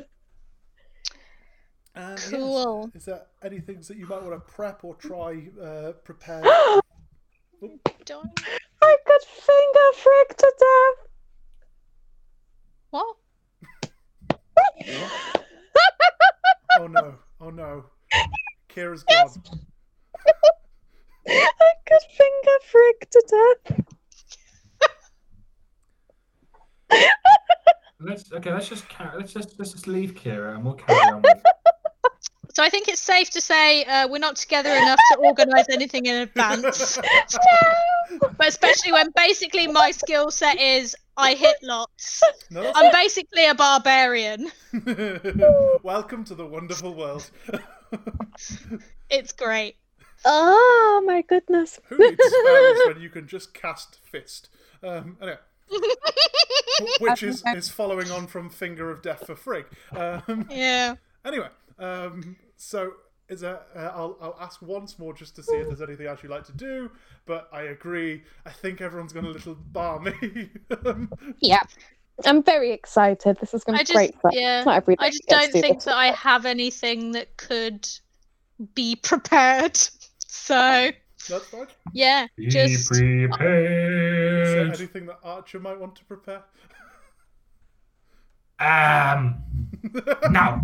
And 2.25 2.31
yes, 2.33 2.41
Cool. 2.41 2.91
is 2.93 3.05
there 3.05 3.21
anything 3.43 3.79
that 3.87 3.97
you 3.97 4.05
might 4.07 4.21
want 4.21 4.33
to 4.33 4.39
prep 4.51 4.83
or 4.83 4.95
try 4.95 5.47
uh, 5.61 5.91
prepare? 6.03 6.41
Don't. 8.05 8.39
I 8.81 8.97
could 9.05 9.21
finger 9.23 9.91
frick 9.95 10.37
to 10.37 10.53
death. 10.59 11.07
What? 12.91 13.15
oh 16.79 16.87
no! 16.87 17.15
Oh 17.39 17.49
no! 17.49 17.85
Kira's 18.69 19.03
gone. 19.03 19.29
I 21.27 21.73
could 21.85 22.01
finger 22.17 22.59
frick 22.71 23.09
to 23.11 23.55
death. 23.69 23.81
let's 27.99 28.31
okay. 28.31 28.51
Let's 28.51 28.69
just 28.69 28.89
carry, 28.89 29.17
let's 29.17 29.33
just 29.33 29.59
let's 29.59 29.71
just 29.73 29.87
leave 29.87 30.15
Kira 30.15 30.55
and 30.55 30.63
we'll 30.65 30.73
carry 30.75 30.99
on. 30.99 31.21
With, 31.21 31.43
So 32.51 32.63
I 32.63 32.69
think 32.69 32.87
it's 32.87 32.99
safe 33.01 33.29
to 33.31 33.41
say 33.41 33.83
uh, 33.83 34.07
we're 34.07 34.17
not 34.17 34.35
together 34.35 34.71
enough 34.71 34.99
to 35.11 35.19
organise 35.19 35.67
anything 35.69 36.05
in 36.05 36.15
advance. 36.15 36.99
But 38.19 38.47
especially 38.47 38.91
when 38.91 39.11
basically 39.15 39.67
my 39.67 39.91
skill 39.91 40.31
set 40.31 40.59
is 40.59 40.95
I 41.15 41.35
hit 41.35 41.57
lots. 41.61 42.23
No, 42.49 42.71
I'm 42.73 42.91
basically 42.91 43.45
a 43.45 43.53
barbarian. 43.53 44.51
Welcome 45.83 46.23
to 46.23 46.33
the 46.33 46.45
wonderful 46.45 46.95
world. 46.95 47.29
It's 49.11 49.31
great. 49.31 49.75
Oh 50.25 51.03
my 51.05 51.21
goodness. 51.21 51.79
Who 51.85 51.99
needs 51.99 52.17
spells 52.17 52.79
when 52.87 52.99
you 53.01 53.09
can 53.09 53.27
just 53.27 53.53
cast 53.53 53.99
fist? 54.03 54.49
Um, 54.81 55.17
anyway, 55.21 55.37
which 56.99 57.21
is, 57.21 57.43
is 57.55 57.69
following 57.69 58.09
on 58.09 58.25
from 58.25 58.49
Finger 58.49 58.89
of 58.89 59.03
Death 59.03 59.27
for 59.27 59.35
Frigg. 59.35 59.65
Um, 59.91 60.47
Yeah. 60.49 60.95
anyway, 61.23 61.49
um, 61.79 62.35
so 62.57 62.91
is 63.29 63.43
a, 63.43 63.61
uh, 63.75 63.91
I'll, 63.95 64.17
I'll 64.21 64.37
ask 64.39 64.61
once 64.61 64.97
more 64.97 65.13
just 65.13 65.35
to 65.35 65.43
see 65.43 65.55
if 65.55 65.67
there's 65.67 65.81
anything 65.81 66.07
else 66.07 66.21
you'd 66.23 66.31
like 66.31 66.45
to 66.45 66.51
do, 66.53 66.89
but 67.25 67.47
I 67.53 67.63
agree. 67.63 68.23
I 68.45 68.49
think 68.49 68.81
everyone's 68.81 69.13
gone 69.13 69.25
a 69.25 69.29
little 69.29 69.55
balmy. 69.55 70.49
Yeah. 71.39 71.59
I'm 72.25 72.43
very 72.43 72.71
excited. 72.71 73.37
This 73.39 73.53
is 73.53 73.63
going 73.63 73.77
to 73.77 73.83
be 73.85 73.93
just, 73.93 73.95
great 74.21 74.33
yeah, 74.33 74.63
Not 74.65 74.75
every 74.75 74.95
day 74.97 75.05
I 75.05 75.09
just 75.09 75.23
we 75.23 75.29
get 75.29 75.35
to 75.35 75.41
don't 75.45 75.53
do 75.53 75.61
think 75.61 75.77
this. 75.77 75.85
that 75.85 75.95
I 75.95 76.07
have 76.07 76.45
anything 76.45 77.13
that 77.13 77.37
could 77.37 77.87
be 78.75 78.95
prepared. 78.95 79.79
So 80.31 80.91
that's 81.27 81.45
fine. 81.47 81.67
yeah, 81.91 82.27
Be 82.37 82.47
just 82.47 82.91
Is 82.91 82.99
there 83.37 84.67
anything 84.67 85.07
that 85.07 85.19
Archer 85.23 85.59
might 85.59 85.79
want 85.79 85.95
to 85.95 86.05
prepare? 86.05 86.43
Um, 88.59 89.41
no, 90.31 90.61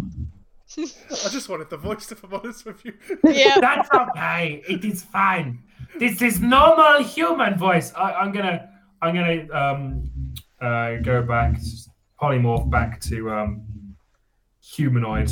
I 0.78 1.30
just 1.30 1.50
wanted 1.50 1.70
the 1.70 1.78
voice, 1.78 2.12
if 2.12 2.24
I'm 2.24 2.34
honest 2.34 2.66
with 2.66 2.84
you. 2.86 2.94
yeah. 3.24 3.58
that's 3.62 3.90
okay. 3.94 4.64
It 4.68 4.84
is 4.84 5.04
fine. 5.04 5.64
This 6.00 6.22
is 6.22 6.42
normal 6.42 7.04
human 7.04 7.58
voice. 7.58 7.94
I, 7.94 8.14
I'm 8.14 8.32
gonna, 8.32 8.70
I'm 9.02 9.16
gonna 9.16 9.48
um, 9.54 10.34
uh, 10.60 10.96
go 10.98 11.22
back, 11.24 11.58
polymorph 12.22 12.70
back 12.70 13.00
to 13.02 13.32
um, 13.32 13.66
humanoid. 14.62 15.32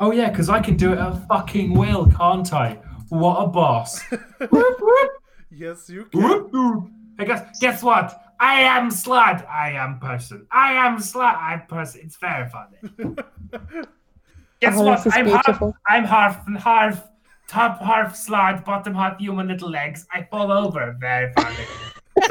Oh 0.00 0.10
yeah, 0.10 0.30
because 0.30 0.48
I 0.48 0.60
can 0.60 0.76
do 0.76 0.92
it 0.92 0.98
at 0.98 1.26
fucking 1.28 1.72
will, 1.72 2.10
can't 2.10 2.52
I? 2.52 2.78
What 3.08 3.36
a 3.36 3.46
boss! 3.46 4.02
Whoop, 4.10 4.50
whoop. 4.50 5.10
Yes, 5.50 5.88
you 5.88 6.04
can. 6.06 6.22
Whoop, 6.22 6.52
whoop. 6.52 6.90
Hey 7.18 7.26
guess, 7.26 7.58
guess 7.60 7.82
what? 7.82 8.23
I 8.40 8.60
am 8.60 8.90
Slud. 8.90 9.46
I 9.48 9.72
am 9.72 9.98
person. 9.98 10.46
I 10.50 10.72
am 10.72 10.98
Slud. 10.98 11.36
I'm 11.36 11.66
person. 11.66 12.02
It's 12.04 12.16
very 12.16 12.48
funny. 12.48 12.78
Guess 14.60 14.74
Oh, 14.76 14.82
what? 14.82 15.06
I'm 15.14 15.26
half. 15.26 15.62
I'm 15.88 16.04
half 16.04 16.46
and 16.46 16.58
half 16.58 17.08
top 17.48 17.80
half 17.80 18.14
Slud, 18.16 18.64
bottom 18.64 18.94
half 18.94 19.18
human 19.18 19.48
little 19.48 19.70
legs. 19.70 20.06
I 20.12 20.26
fall 20.30 20.50
over. 20.50 20.96
Very 20.98 21.32
funny. 21.34 21.66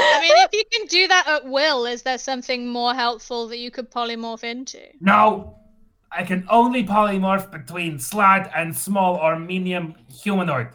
I 0.00 0.20
mean, 0.20 0.32
if 0.36 0.52
you 0.52 0.64
can 0.72 0.86
do 0.86 1.08
that 1.08 1.26
at 1.28 1.44
will, 1.46 1.86
is 1.86 2.02
there 2.02 2.18
something 2.18 2.68
more 2.68 2.94
helpful 2.94 3.48
that 3.48 3.58
you 3.58 3.70
could 3.70 3.90
polymorph 3.90 4.44
into? 4.44 4.80
no, 5.00 5.58
I 6.10 6.24
can 6.24 6.46
only 6.48 6.84
polymorph 6.84 7.50
between 7.50 7.98
Slud 7.98 8.50
and 8.54 8.76
small 8.76 9.16
or 9.16 9.38
medium 9.38 9.94
humanoid. 10.22 10.68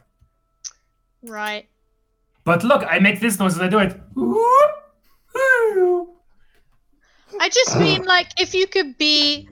Right. 1.24 1.68
But 2.44 2.64
look, 2.64 2.84
I 2.88 3.00
make 3.00 3.20
this 3.20 3.40
noise 3.40 3.56
as 3.56 3.62
I 3.62 3.68
do 3.68 3.80
it. 3.80 4.00
Whoop, 4.16 4.72
whoop. 5.34 6.10
I 7.40 7.50
just 7.50 7.80
mean 7.80 8.04
like 8.04 8.28
if 8.40 8.54
you 8.54 8.68
could 8.68 8.98
be, 8.98 9.50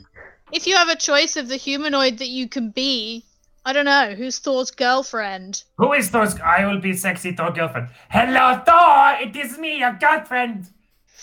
if 0.51 0.67
you 0.67 0.75
have 0.75 0.89
a 0.89 0.95
choice 0.95 1.36
of 1.36 1.48
the 1.48 1.55
humanoid 1.55 2.17
that 2.19 2.27
you 2.27 2.48
can 2.48 2.69
be, 2.69 3.25
I 3.65 3.74
don't 3.74 3.86
know 3.86 4.13
who's 4.15 4.39
Thor's 4.39 4.71
girlfriend. 4.71 5.63
Who 5.77 5.93
is 5.93 6.10
Thor's? 6.10 6.36
I 6.39 6.65
will 6.65 6.79
be 6.79 6.93
sexy 6.93 7.31
Thor 7.31 7.51
girlfriend. 7.51 7.89
Hello, 8.10 8.62
Thor! 8.65 9.27
It 9.27 9.36
is 9.36 9.57
me, 9.57 9.79
your 9.79 9.93
girlfriend. 9.93 10.67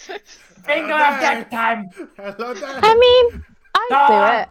Finger 0.65 0.95
of 0.95 1.21
that 1.21 1.51
time. 1.51 1.91
Hello 2.17 2.55
there. 2.55 2.81
I 2.83 2.95
mean, 2.95 3.45
I'd 3.75 4.07
do 4.09 4.41
it. 4.41 4.49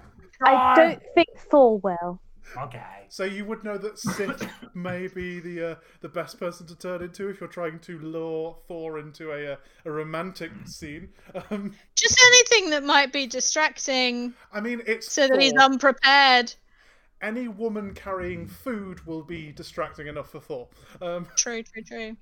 I 0.50 0.76
don't 0.76 1.02
think 1.16 1.30
Thor 1.50 1.80
will. 1.80 2.20
Okay. 2.58 2.97
So 3.10 3.24
you 3.24 3.46
would 3.46 3.64
know 3.64 3.78
that 3.78 3.98
Sif 4.00 4.50
may 4.74 5.08
be 5.08 5.40
the 5.40 5.72
uh, 5.72 5.76
the 6.02 6.10
best 6.10 6.40
person 6.40 6.68
to 6.68 6.76
turn 6.76 7.02
into 7.02 7.30
if 7.30 7.40
you're 7.40 7.50
trying 7.50 7.80
to 7.80 8.00
lure 8.00 8.58
Thor 8.68 9.00
into 9.00 9.32
a 9.32 9.54
uh, 9.54 9.58
a 9.86 9.92
romantic 9.92 10.52
scene. 10.66 11.10
Um, 11.50 11.74
Just 11.96 12.20
anything 12.26 12.70
that 12.72 12.84
might 12.84 13.12
be 13.14 13.28
distracting, 13.28 14.36
I 14.52 14.60
mean, 14.62 14.82
it's 14.86 15.12
so 15.12 15.28
that 15.28 15.40
he's 15.42 15.54
unprepared. 15.54 16.54
any 17.22 17.48
woman 17.48 17.94
carrying 17.94 18.48
food 18.48 19.06
will 19.06 19.24
be 19.24 19.52
distracting 19.52 20.08
enough 20.08 20.30
for 20.32 20.40
Thor. 20.40 20.70
Um, 21.02 21.28
True, 21.36 21.64
true, 21.64 21.84
true. 21.84 22.18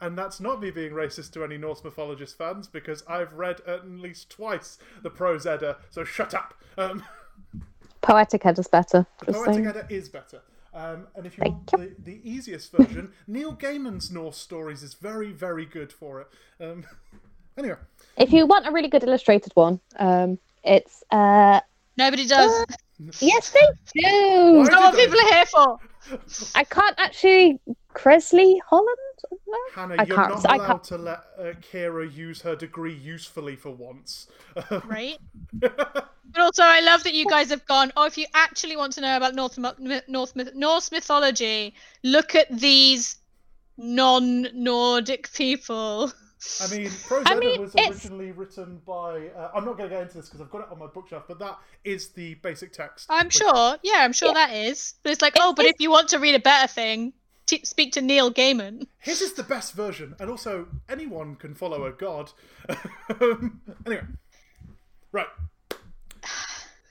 and 0.00 0.16
that's 0.16 0.40
not 0.40 0.60
me 0.60 0.70
being 0.70 0.92
racist 0.92 1.32
to 1.32 1.44
any 1.44 1.58
Norse 1.58 1.82
mythologist 1.84 2.38
fans 2.38 2.68
because 2.68 3.02
I've 3.08 3.32
read 3.34 3.60
at 3.66 3.88
least 3.88 4.30
twice 4.30 4.78
the 5.02 5.10
Prose 5.10 5.46
Edda. 5.46 5.78
So 5.90 6.04
shut 6.04 6.34
up. 6.34 6.54
Um, 6.78 7.02
Poetic 8.00 8.44
Ed 8.46 8.58
is 8.58 8.68
better. 8.68 9.06
Poetic 9.20 9.54
saying. 9.54 9.66
Edda 9.66 9.86
is 9.88 10.08
better. 10.08 10.40
Um, 10.74 11.06
and 11.14 11.26
if 11.26 11.36
you 11.36 11.42
Thank 11.42 11.72
want 11.72 12.04
the, 12.04 12.12
the 12.12 12.20
easiest 12.30 12.72
version, 12.72 13.12
Neil 13.26 13.54
Gaiman's 13.54 14.10
Norse 14.10 14.36
stories 14.36 14.82
is 14.82 14.94
very, 14.94 15.32
very 15.32 15.64
good 15.64 15.92
for 15.92 16.20
it. 16.20 16.28
Um, 16.60 16.84
anyway, 17.58 17.76
If 18.16 18.32
you 18.32 18.46
want 18.46 18.66
a 18.66 18.70
really 18.70 18.88
good 18.88 19.02
illustrated 19.02 19.52
one, 19.54 19.80
um, 19.98 20.38
it's 20.62 21.02
uh, 21.10 21.60
Nobody 21.96 22.26
does. 22.26 22.64
yes 23.20 23.50
they 23.50 23.60
do. 23.94 24.58
That's 24.58 24.70
not 24.70 24.92
what 24.92 24.96
did 24.96 25.10
people 25.10 25.20
are 25.20 25.34
here 25.34 25.46
for. 25.46 25.78
I 26.54 26.64
can't 26.64 26.94
actually. 26.98 27.60
Crossley 27.94 28.60
Holland. 28.68 28.96
Hannah, 29.74 29.96
I 29.98 30.04
you're 30.04 30.16
can't- 30.16 30.34
not 30.34 30.46
I 30.50 30.56
allowed 30.56 30.66
can't- 30.66 30.84
to 30.84 30.98
let 30.98 31.18
uh, 31.38 31.42
Kira 31.72 32.14
use 32.14 32.42
her 32.42 32.54
degree 32.54 32.94
usefully 32.94 33.56
for 33.56 33.70
once. 33.70 34.28
Right. 34.86 35.18
But 36.30 36.42
also, 36.42 36.62
I 36.62 36.80
love 36.80 37.04
that 37.04 37.14
you 37.14 37.24
guys 37.24 37.48
have 37.48 37.64
gone. 37.64 37.90
Oh, 37.96 38.04
if 38.04 38.18
you 38.18 38.26
actually 38.34 38.76
want 38.76 38.92
to 38.92 39.00
know 39.00 39.16
about 39.16 39.34
North 39.34 39.56
North 39.58 40.32
Norse 40.54 40.92
mythology, 40.92 41.74
look 42.04 42.34
at 42.34 42.46
these 42.50 43.16
non-Nordic 43.78 45.32
people. 45.32 46.12
I 46.62 46.70
mean, 46.76 46.90
Prose 47.06 47.24
I 47.26 47.32
Edda 47.32 47.40
mean, 47.40 47.60
was 47.60 47.74
it's- 47.74 47.90
originally 48.04 48.32
written 48.32 48.80
by. 48.86 49.28
Uh, 49.36 49.50
I'm 49.54 49.64
not 49.64 49.76
going 49.76 49.88
to 49.90 49.94
get 49.96 50.02
into 50.02 50.18
this 50.18 50.26
because 50.28 50.40
I've 50.40 50.50
got 50.50 50.62
it 50.62 50.68
on 50.70 50.78
my 50.78 50.86
bookshelf, 50.86 51.24
but 51.28 51.38
that 51.40 51.58
is 51.84 52.08
the 52.08 52.34
basic 52.34 52.72
text. 52.72 53.06
I'm 53.10 53.26
which- 53.26 53.34
sure. 53.36 53.76
Yeah, 53.82 53.98
I'm 53.98 54.12
sure 54.12 54.32
that 54.34 54.52
is. 54.52 54.94
But 55.02 55.12
it's 55.12 55.22
like, 55.22 55.34
oh, 55.40 55.52
but 55.54 55.66
if 55.66 55.76
you 55.80 55.90
want 55.90 56.08
to 56.10 56.18
read 56.18 56.34
a 56.34 56.40
better 56.40 56.68
thing, 56.72 57.12
t- 57.46 57.64
speak 57.64 57.92
to 57.94 58.00
Neil 58.02 58.32
Gaiman. 58.32 58.86
His 58.98 59.20
is 59.22 59.32
the 59.32 59.42
best 59.42 59.74
version, 59.74 60.14
and 60.20 60.30
also 60.30 60.68
anyone 60.88 61.34
can 61.36 61.54
follow 61.54 61.84
a 61.86 61.92
god. 61.92 62.30
Um, 63.20 63.60
anyway, 63.86 64.02
right. 65.12 65.26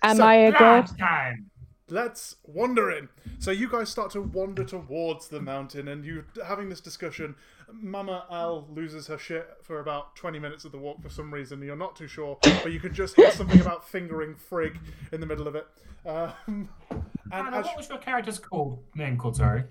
Am 0.04 0.18
So- 0.18 0.26
I 0.26 0.36
a 0.36 0.52
god? 0.52 0.88
God 0.88 0.98
time. 0.98 1.50
Let's 1.90 2.36
wander 2.44 2.92
in. 2.92 3.08
So 3.40 3.50
you 3.50 3.70
guys 3.70 3.90
start 3.90 4.12
to 4.12 4.22
wander 4.22 4.66
towards 4.66 5.30
the 5.30 5.40
mountain, 5.40 5.88
and 5.88 6.04
you 6.04 6.26
having 6.46 6.68
this 6.68 6.82
discussion. 6.82 7.36
Mama 7.72 8.26
Al 8.32 8.68
loses 8.70 9.08
her 9.08 9.18
shit 9.18 9.48
for 9.62 9.80
about 9.80 10.16
twenty 10.16 10.40
minutes 10.40 10.66
of 10.66 10.72
the 10.72 10.78
walk 10.78 11.02
for 11.02 11.10
some 11.10 11.34
reason. 11.34 11.62
You're 11.62 11.76
not 11.76 11.96
too 11.96 12.08
sure, 12.08 12.38
but 12.42 12.72
you 12.72 12.80
can 12.80 12.94
just 12.94 13.16
hear 13.16 13.32
something 13.32 13.60
about 13.62 13.88
fingering 13.88 14.36
Frigg 14.36 14.80
in 15.12 15.20
the 15.20 15.28
middle 15.28 15.48
of 15.48 15.56
it. 15.56 15.68
Um, 16.06 16.70
and 16.90 17.08
Anna, 17.32 17.58
as, 17.58 17.66
what 17.66 17.78
was 17.78 17.90
your 17.90 17.98
character's 17.98 18.40
called? 18.40 18.84
Name 18.96 19.18
called, 19.18 19.36
sorry. 19.36 19.66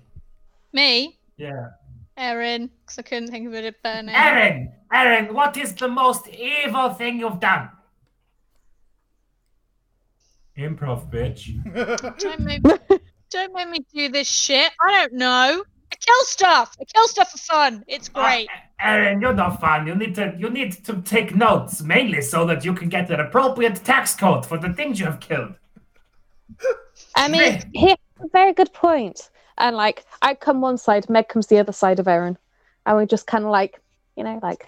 Me, 0.73 1.17
Yeah. 1.37 1.69
Erin, 2.17 2.69
because 2.81 2.99
I 2.99 3.01
couldn't 3.03 3.29
think 3.29 3.47
of 3.47 3.53
a 3.53 3.73
better 3.83 4.03
name. 4.03 4.15
Aaron! 4.15 4.71
Aaron, 4.91 5.33
what 5.33 5.55
is 5.57 5.73
the 5.73 5.87
most 5.87 6.27
evil 6.27 6.89
thing 6.93 7.19
you've 7.19 7.39
done? 7.39 7.69
Improv, 10.57 11.11
bitch. 11.11 11.63
Don't 12.19 12.39
make, 12.41 12.61
don't 13.29 13.53
make 13.53 13.69
me 13.69 13.85
do 13.93 14.09
this 14.09 14.27
shit. 14.27 14.71
I 14.83 14.91
don't 14.91 15.13
know. 15.13 15.63
I 15.97 16.05
kill 16.05 16.25
stuff. 16.25 16.75
I 16.79 16.83
kill 16.85 17.07
stuff 17.07 17.31
for 17.31 17.37
fun. 17.39 17.83
It's 17.87 18.07
great. 18.09 18.47
Uh, 18.49 18.87
Aaron, 18.87 19.19
you're 19.21 19.33
not 19.33 19.59
fun. 19.59 19.87
You 19.87 19.95
need 19.95 20.13
to 20.15 20.35
you 20.37 20.49
need 20.49 20.71
to 20.85 21.01
take 21.01 21.35
notes, 21.35 21.81
mainly 21.81 22.21
so 22.21 22.45
that 22.45 22.63
you 22.63 22.73
can 22.73 22.89
get 22.89 23.09
an 23.09 23.19
appropriate 23.19 23.83
tax 23.83 24.15
code 24.15 24.45
for 24.45 24.57
the 24.59 24.71
things 24.73 24.99
you 24.99 25.05
have 25.05 25.19
killed. 25.19 25.55
I 27.15 27.27
mean, 27.27 27.61
he 27.73 27.89
has 27.89 27.97
a 28.23 28.27
very 28.31 28.53
good 28.53 28.71
point. 28.73 29.29
And 29.57 29.75
like, 29.75 30.05
I 30.21 30.35
come 30.35 30.61
one 30.61 30.77
side, 30.77 31.09
Meg 31.09 31.29
comes 31.29 31.47
the 31.47 31.57
other 31.59 31.71
side 31.71 31.99
of 31.99 32.07
Aaron, 32.07 32.37
and 32.85 32.97
we 32.97 33.05
just 33.07 33.25
kind 33.25 33.43
of 33.43 33.49
like, 33.49 33.81
you 34.15 34.23
know, 34.23 34.39
like, 34.43 34.67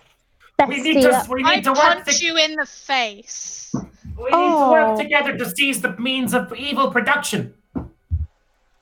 We 0.68 0.82
need 0.82 1.02
to 1.04 1.12
up. 1.12 1.30
we 1.30 1.44
I 1.44 1.58
need 1.58 1.64
to 1.66 1.72
work 1.72 1.80
punch 2.06 2.18
to, 2.20 2.26
you 2.26 2.38
in 2.38 2.56
the 2.56 2.66
face. 2.66 3.72
we 4.18 4.24
need 4.26 4.32
to 4.32 4.70
work 4.72 4.88
Oh. 4.90 4.98
together 4.98 5.38
to 5.38 5.50
seize 5.52 5.82
the 5.82 5.96
means 5.98 6.34
of 6.34 6.52
evil 6.56 6.90
production. 6.92 7.54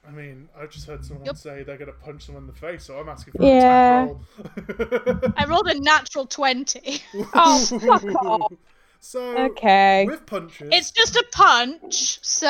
I 0.07 0.11
mean, 0.11 0.47
I 0.57 0.65
just 0.67 0.87
heard 0.87 1.03
someone 1.03 1.25
Yep. 1.25 1.35
say 1.37 1.63
they're 1.63 1.77
going 1.77 1.91
to 1.91 1.97
punch 1.97 2.25
someone 2.25 2.43
in 2.43 2.47
the 2.47 2.53
face, 2.53 2.85
so 2.85 2.97
I'm 2.97 3.09
asking 3.09 3.33
for 3.33 3.43
Yeah. 3.43 4.03
an 4.03 4.21
attack 4.79 5.05
roll. 5.21 5.33
I 5.35 5.45
rolled 5.45 5.67
a 5.67 5.79
natural 5.79 6.25
20. 6.25 7.01
Oh, 7.33 7.65
fuck 7.65 8.05
off. 8.25 8.53
So 8.99 9.37
Okay. 9.37 10.05
with 10.05 10.25
punches, 10.25 10.69
It's 10.71 10.91
just 10.91 11.15
a 11.15 11.25
punch, 11.31 12.19
so. 12.25 12.47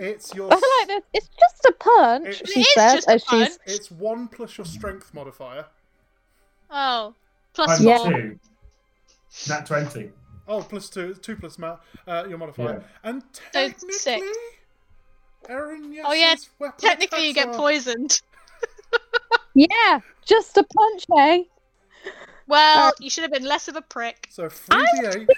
it's 0.00 0.34
your 0.34 0.52
I 0.52 0.56
feel 0.58 0.70
like 0.80 0.88
this. 0.88 1.02
It's 1.12 1.28
just 1.38 1.64
a 1.66 1.72
punch, 1.78 2.26
It- 2.40 2.48
she 2.48 2.60
It 2.60 2.66
is 2.66 2.74
says 2.74 2.92
just 2.94 3.08
a 3.08 3.12
as 3.12 3.24
she's. 3.30 3.58
it's 3.66 3.90
one 3.90 4.26
plus 4.28 4.56
your 4.58 4.64
strength 4.64 5.12
modifier. 5.14 5.66
Oh. 6.70 7.14
Plus 7.52 7.68
Times 7.78 7.82
Yeah. 7.82 7.98
two. 7.98 8.38
Not 9.48 9.66
twenty. 9.66 10.12
Oh, 10.48 10.62
plus 10.62 10.88
two, 10.90 11.14
two 11.14 11.36
plus 11.36 11.58
ma- 11.58 11.76
uh, 12.06 12.24
your 12.28 12.38
modifier, 12.38 12.84
and 13.04 13.22
So 13.32 13.40
technically, 13.52 13.92
six. 13.92 14.26
Erin, 15.48 15.92
yes, 15.92 16.04
Oh, 16.08 16.12
yeah, 16.12 16.34
Technically, 16.78 17.26
you 17.28 17.34
get 17.34 17.48
are- 17.48 17.54
poisoned. 17.54 18.20
Yeah, 19.58 20.00
just 20.26 20.54
a 20.58 20.62
punch, 20.64 21.04
eh? 21.18 21.42
Well, 22.46 22.92
you 23.00 23.08
should 23.08 23.22
have 23.22 23.32
been 23.32 23.44
less 23.46 23.68
of 23.68 23.76
a 23.76 23.80
prick. 23.80 24.28
So 24.30 24.50
three 24.50 24.84
d 25.00 25.06
eight. 25.16 25.28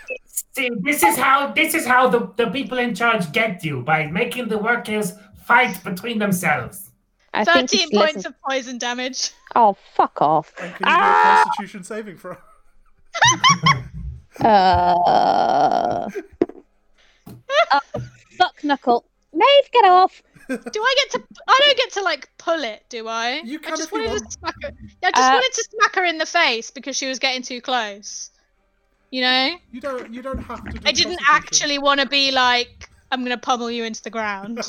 See, 0.57 0.71
this 0.81 1.05
is 1.05 1.17
how 1.17 1.53
this 1.53 1.73
is 1.73 1.87
how 1.87 2.09
the, 2.09 2.33
the 2.37 2.49
people 2.51 2.79
in 2.79 2.97
charge 2.97 3.31
get 3.33 3.63
you 3.65 3.83
by 3.83 4.07
making 4.07 4.49
the 4.49 4.59
workers 4.59 5.13
fight 5.47 5.83
between 5.85 6.19
themselves. 6.19 6.91
I 7.33 7.45
think 7.45 7.71
Thirteen 7.71 7.89
he's 7.91 7.99
points 7.99 8.15
listening- 8.17 8.27
of 8.35 8.43
poison 8.51 8.79
damage. 8.79 9.31
Oh, 9.55 9.77
fuck 9.95 10.21
off. 10.21 10.53
And 10.61 10.75
can 10.75 10.89
you 10.89 10.95
do 10.97 11.01
a 11.01 11.45
Constitution 11.45 11.85
saving 11.85 12.19
throw? 12.19 12.37
Uh... 14.41 16.09
oh, 17.73 17.81
fuck 18.37 18.63
knuckle. 18.65 19.05
Maeve, 19.33 19.71
get 19.73 19.85
off. 19.85 20.23
Do 20.49 20.55
I 20.57 20.95
get 21.05 21.11
to? 21.13 21.23
I 21.47 21.61
don't 21.65 21.77
get 21.77 21.93
to 21.93 22.03
like 22.03 22.31
pull 22.39 22.65
it, 22.65 22.83
do 22.89 23.07
I? 23.07 23.43
You 23.45 23.59
can 23.59 23.75
I 23.75 23.77
just 23.77 23.93
wanted 23.93 24.09
want. 24.09 24.25
to 24.25 24.31
smack 24.31 24.55
her. 24.63 24.71
Yeah, 25.03 25.09
I 25.09 25.11
just 25.11 25.31
Uh, 25.31 25.35
wanted 25.35 25.53
to 25.53 25.69
smack 25.71 25.95
her 25.97 26.05
in 26.07 26.17
the 26.17 26.25
face 26.27 26.71
because 26.71 26.97
she 26.97 27.07
was 27.07 27.19
getting 27.19 27.43
too 27.43 27.61
close. 27.61 28.31
You 29.11 29.21
know, 29.23 29.57
You 29.73 29.81
don't. 29.83 30.15
You 30.15 30.23
don't 30.23 30.39
have 30.39 30.65
to. 30.65 30.71
Do 30.79 30.81
I 30.87 30.93
didn't 30.93 31.21
actually 31.29 31.77
want 31.79 32.01
to 32.01 32.07
be 32.07 32.31
like, 32.33 32.89
I'm 33.13 33.23
gonna 33.25 33.37
pummel 33.37 33.71
you 33.71 33.85
into 33.85 34.03
the 34.03 34.09
ground. 34.11 34.57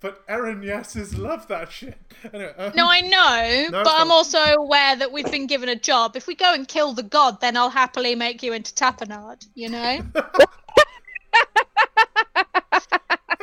but 0.00 0.22
Erin 0.28 0.62
yeses 0.62 1.18
love 1.18 1.46
that 1.48 1.70
shit. 1.70 1.98
Anyway, 2.32 2.54
um, 2.56 2.72
No, 2.74 2.86
I 2.88 3.00
know, 3.02 3.68
No, 3.70 3.84
but 3.84 3.92
I'm 3.94 4.08
fine. 4.08 4.10
also 4.10 4.38
aware 4.38 4.96
that 4.96 5.12
we've 5.12 5.30
been 5.30 5.46
given 5.46 5.68
a 5.68 5.76
job. 5.76 6.16
If 6.16 6.26
we 6.26 6.34
go 6.34 6.54
and 6.54 6.66
kill 6.66 6.94
the 6.94 7.02
god, 7.02 7.42
then 7.42 7.58
I'll 7.58 7.70
happily 7.70 8.14
make 8.14 8.42
you 8.42 8.54
into 8.54 8.72
tapenade. 8.72 9.46
You 9.54 9.68
know. 9.68 9.98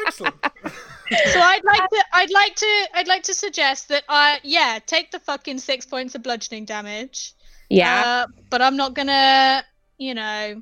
excellent. 0.10 0.36
so 1.34 1.40
I'd 1.40 1.64
like 1.64 1.90
to, 1.90 2.04
I'd 2.14 2.32
like 2.32 2.56
to, 2.56 2.88
I'd 2.94 3.08
like 3.08 3.24
to 3.24 3.34
suggest 3.34 3.90
that 3.90 4.04
I, 4.10 4.40
yeah, 4.44 4.80
take 4.86 5.12
the 5.12 5.20
fucking 5.20 5.60
six 5.60 5.86
points 5.86 6.16
of 6.16 6.24
bludgeoning 6.24 6.66
damage. 6.66 7.34
Yeah. 7.70 8.04
Uh, 8.06 8.28
but 8.50 8.62
I'm 8.62 8.76
not 8.78 8.94
gonna, 8.96 9.64
you 9.98 10.14
know, 10.16 10.62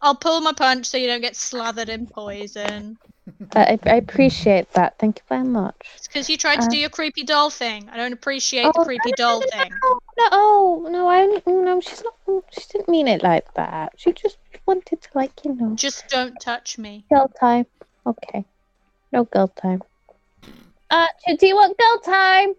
I'll 0.00 0.16
pull 0.16 0.40
my 0.40 0.52
punch 0.52 0.86
so 0.86 0.96
you 0.98 1.06
don't 1.06 1.20
get 1.20 1.36
slathered 1.36 1.88
in 1.88 2.06
poison. 2.06 2.98
I, 3.54 3.78
I 3.86 3.94
appreciate 3.96 4.72
that. 4.72 4.98
Thank 4.98 5.18
you 5.18 5.22
very 5.28 5.44
much. 5.44 5.76
It's 5.96 6.08
because 6.08 6.28
you 6.28 6.36
tried 6.36 6.56
to 6.60 6.66
Uh, 6.66 6.70
do 6.70 6.76
your 6.78 6.90
creepy 6.90 7.22
doll 7.22 7.50
thing. 7.50 7.88
I 7.88 7.96
don't 7.96 8.12
appreciate 8.12 8.66
Oh, 8.66 8.72
the 8.74 8.84
creepy 8.84 9.12
doll 9.12 9.40
thing. 9.40 9.70
No, 9.84 10.00
no, 10.18 10.88
no, 10.90 11.06
I 11.08 11.22
only, 11.22 11.42
no, 11.46 11.80
she's 11.80 12.02
not, 12.02 12.14
she 12.50 12.62
didn't 12.72 12.88
mean 12.88 13.06
it 13.06 13.22
like 13.22 13.54
that. 13.54 13.92
She 13.96 14.12
just 14.12 14.38
wanted 14.66 15.00
to, 15.02 15.08
like, 15.14 15.32
you 15.44 15.54
know, 15.54 15.74
Just 15.76 16.08
don't 16.08 16.34
touch 16.40 16.78
me. 16.78 17.04
girl 17.08 17.28
time. 17.38 17.66
Okay. 18.04 18.44
No 19.12 19.24
girl 19.24 19.48
time. 19.48 19.82
Uh, 20.90 21.06
do 21.38 21.46
you 21.46 21.54
want 21.54 21.76
girl 21.78 21.98
time? 22.00 22.54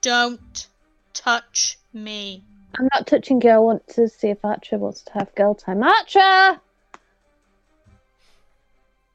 Don't 0.00 0.66
touch 1.12 1.78
me. 1.92 2.42
I'm 2.78 2.88
not 2.94 3.06
touching 3.06 3.40
you. 3.42 3.50
I 3.50 3.58
want 3.58 3.86
to 3.88 4.08
see 4.08 4.28
if 4.28 4.44
Archer 4.44 4.78
wants 4.78 5.02
to 5.02 5.12
have 5.12 5.34
girl 5.34 5.54
time. 5.54 5.82
Archer! 5.82 6.60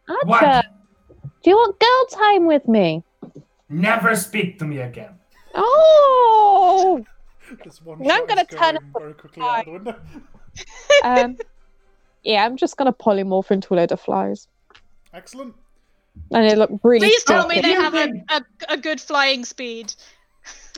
Archer! 0.09 0.25
What? 0.25 0.65
Do 1.43 1.49
you 1.49 1.55
want 1.55 1.79
girl 1.79 2.19
time 2.19 2.45
with 2.45 2.67
me? 2.67 3.03
Never 3.69 4.15
speak 4.15 4.59
to 4.59 4.65
me 4.65 4.79
again. 4.79 5.13
Oh! 5.55 7.05
This 7.65 7.81
one 7.81 7.99
I'm 8.09 8.27
gonna 8.27 8.45
turn 8.45 8.77
going 8.77 8.93
very 8.97 9.13
quickly 9.13 9.43
out 9.43 9.65
the 9.65 9.71
window. 9.71 9.95
um, 11.03 11.37
yeah, 12.23 12.45
I'm 12.45 12.55
just 12.55 12.77
gonna 12.77 12.93
polymorph 12.93 13.51
into 13.51 13.73
a 13.73 13.75
load 13.75 13.91
of 13.91 13.99
flies. 13.99 14.47
Excellent. 15.13 15.53
And 16.31 16.49
they 16.49 16.55
look 16.55 16.71
really 16.83 17.07
Please 17.07 17.23
tell 17.23 17.47
me 17.47 17.61
they 17.61 17.73
have 17.73 17.93
a, 17.93 18.11
a, 18.29 18.41
a 18.69 18.77
good 18.77 18.99
flying 19.01 19.45
speed. 19.45 19.93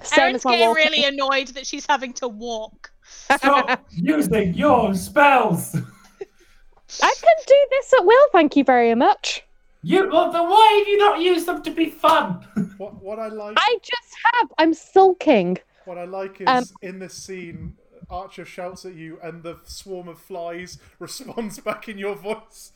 Same 0.02 0.24
Erin's 0.24 0.44
getting 0.44 0.68
walking. 0.68 0.86
really 0.86 1.04
annoyed 1.06 1.50
that 1.50 1.66
she's 1.66 1.86
having 1.86 2.14
to 2.14 2.28
walk. 2.28 2.92
Stop 3.04 3.86
using 3.92 4.54
your 4.54 4.94
spells. 4.96 5.76
I 5.76 7.14
can 7.22 7.36
do 7.48 7.68
this 7.72 7.94
at 7.94 8.06
will, 8.06 8.28
thank 8.32 8.56
you 8.56 8.64
very 8.64 8.96
much. 8.96 9.44
You 9.84 10.10
well, 10.10 10.32
then 10.32 10.50
why 10.50 10.78
have 10.80 10.88
you 10.88 10.98
not 10.98 11.20
used 11.20 11.46
them 11.46 11.62
to 11.64 11.72
be 11.72 11.90
fun? 11.90 12.48
What 12.78 13.04
what 13.04 13.20
I 13.20 13.28
like 13.28 13.56
I 13.60 13.78
just 13.84 14.16
have. 14.34 14.50
I'm 14.58 14.74
sulking. 14.74 15.60
what 15.86 15.98
I 15.98 16.06
like 16.06 16.42
is 16.42 16.48
Um, 16.48 16.64
in 16.82 16.98
this 16.98 17.14
scene, 17.14 17.76
Archer 18.10 18.46
shouts 18.46 18.84
at 18.86 18.96
you, 18.96 19.20
and 19.22 19.44
the 19.44 19.60
swarm 19.64 20.08
of 20.08 20.20
flies 20.20 20.80
responds 21.00 21.60
back 21.60 21.88
in 21.88 21.98
your 21.98 22.16
voice. 22.16 22.72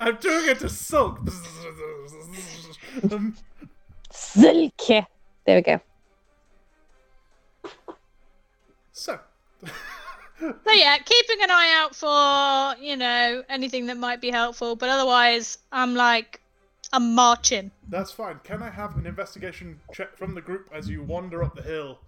I'm 0.00 0.16
doing 0.16 0.48
it 0.48 0.58
to 0.60 0.68
sulk. 0.68 1.20
Um, 3.10 3.36
Sulky. 4.10 5.06
There 5.46 5.56
we 5.56 5.62
go. 5.62 5.80
so, 8.92 9.18
So 10.40 10.72
yeah, 10.72 10.98
keeping 10.98 11.42
an 11.42 11.50
eye 11.50 11.72
out 11.76 11.94
for 11.94 12.82
you 12.82 12.96
know 12.96 13.42
anything 13.48 13.86
that 13.86 13.96
might 13.96 14.20
be 14.20 14.30
helpful, 14.30 14.76
but 14.76 14.88
otherwise, 14.88 15.58
I'm 15.72 15.94
like, 15.94 16.40
I'm 16.92 17.14
marching. 17.14 17.70
that's 17.88 18.10
fine. 18.12 18.40
Can 18.44 18.62
I 18.62 18.70
have 18.70 18.96
an 18.96 19.06
investigation 19.06 19.80
check 19.92 20.16
from 20.16 20.34
the 20.34 20.40
group 20.40 20.68
as 20.72 20.88
you 20.88 21.02
wander 21.02 21.42
up 21.42 21.54
the 21.56 21.62
hill? 21.62 21.98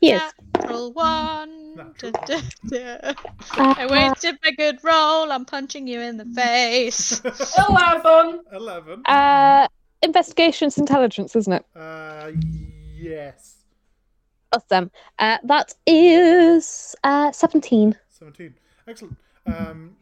Yes. 0.00 0.32
Natural 0.54 0.92
one. 0.92 1.76
Natural 1.76 2.12
Da, 2.12 2.40
da, 2.68 3.12
da. 3.12 3.14
I 3.52 3.86
wasted 3.90 4.38
my 4.44 4.50
good 4.52 4.78
roll. 4.82 5.30
I'm 5.32 5.44
punching 5.44 5.86
you 5.86 6.00
in 6.00 6.16
the 6.16 6.24
face. 6.36 7.20
Eleven. 7.68 8.40
Eleven. 8.52 9.02
uh, 9.06 9.66
investigations 10.02 10.78
intelligence, 10.78 11.34
isn't 11.36 11.52
it? 11.52 11.64
Uh, 11.74 12.30
yes. 12.96 13.56
Awesome. 14.52 14.90
Uh, 15.18 15.38
that 15.44 15.74
is 15.86 16.94
uh, 17.04 17.30
17. 17.32 17.96
17. 18.08 18.54
Excellent. 18.86 19.16
Um, 19.46 19.96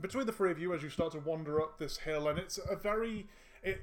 between 0.00 0.26
the 0.26 0.32
three 0.32 0.50
of 0.50 0.58
you, 0.58 0.72
as 0.74 0.82
you 0.82 0.90
start 0.90 1.12
to 1.12 1.18
wander 1.20 1.60
up 1.60 1.78
this 1.78 1.96
hill, 1.98 2.28
and 2.28 2.38
it's 2.38 2.58
a 2.70 2.76
very, 2.76 3.26
it, 3.62 3.80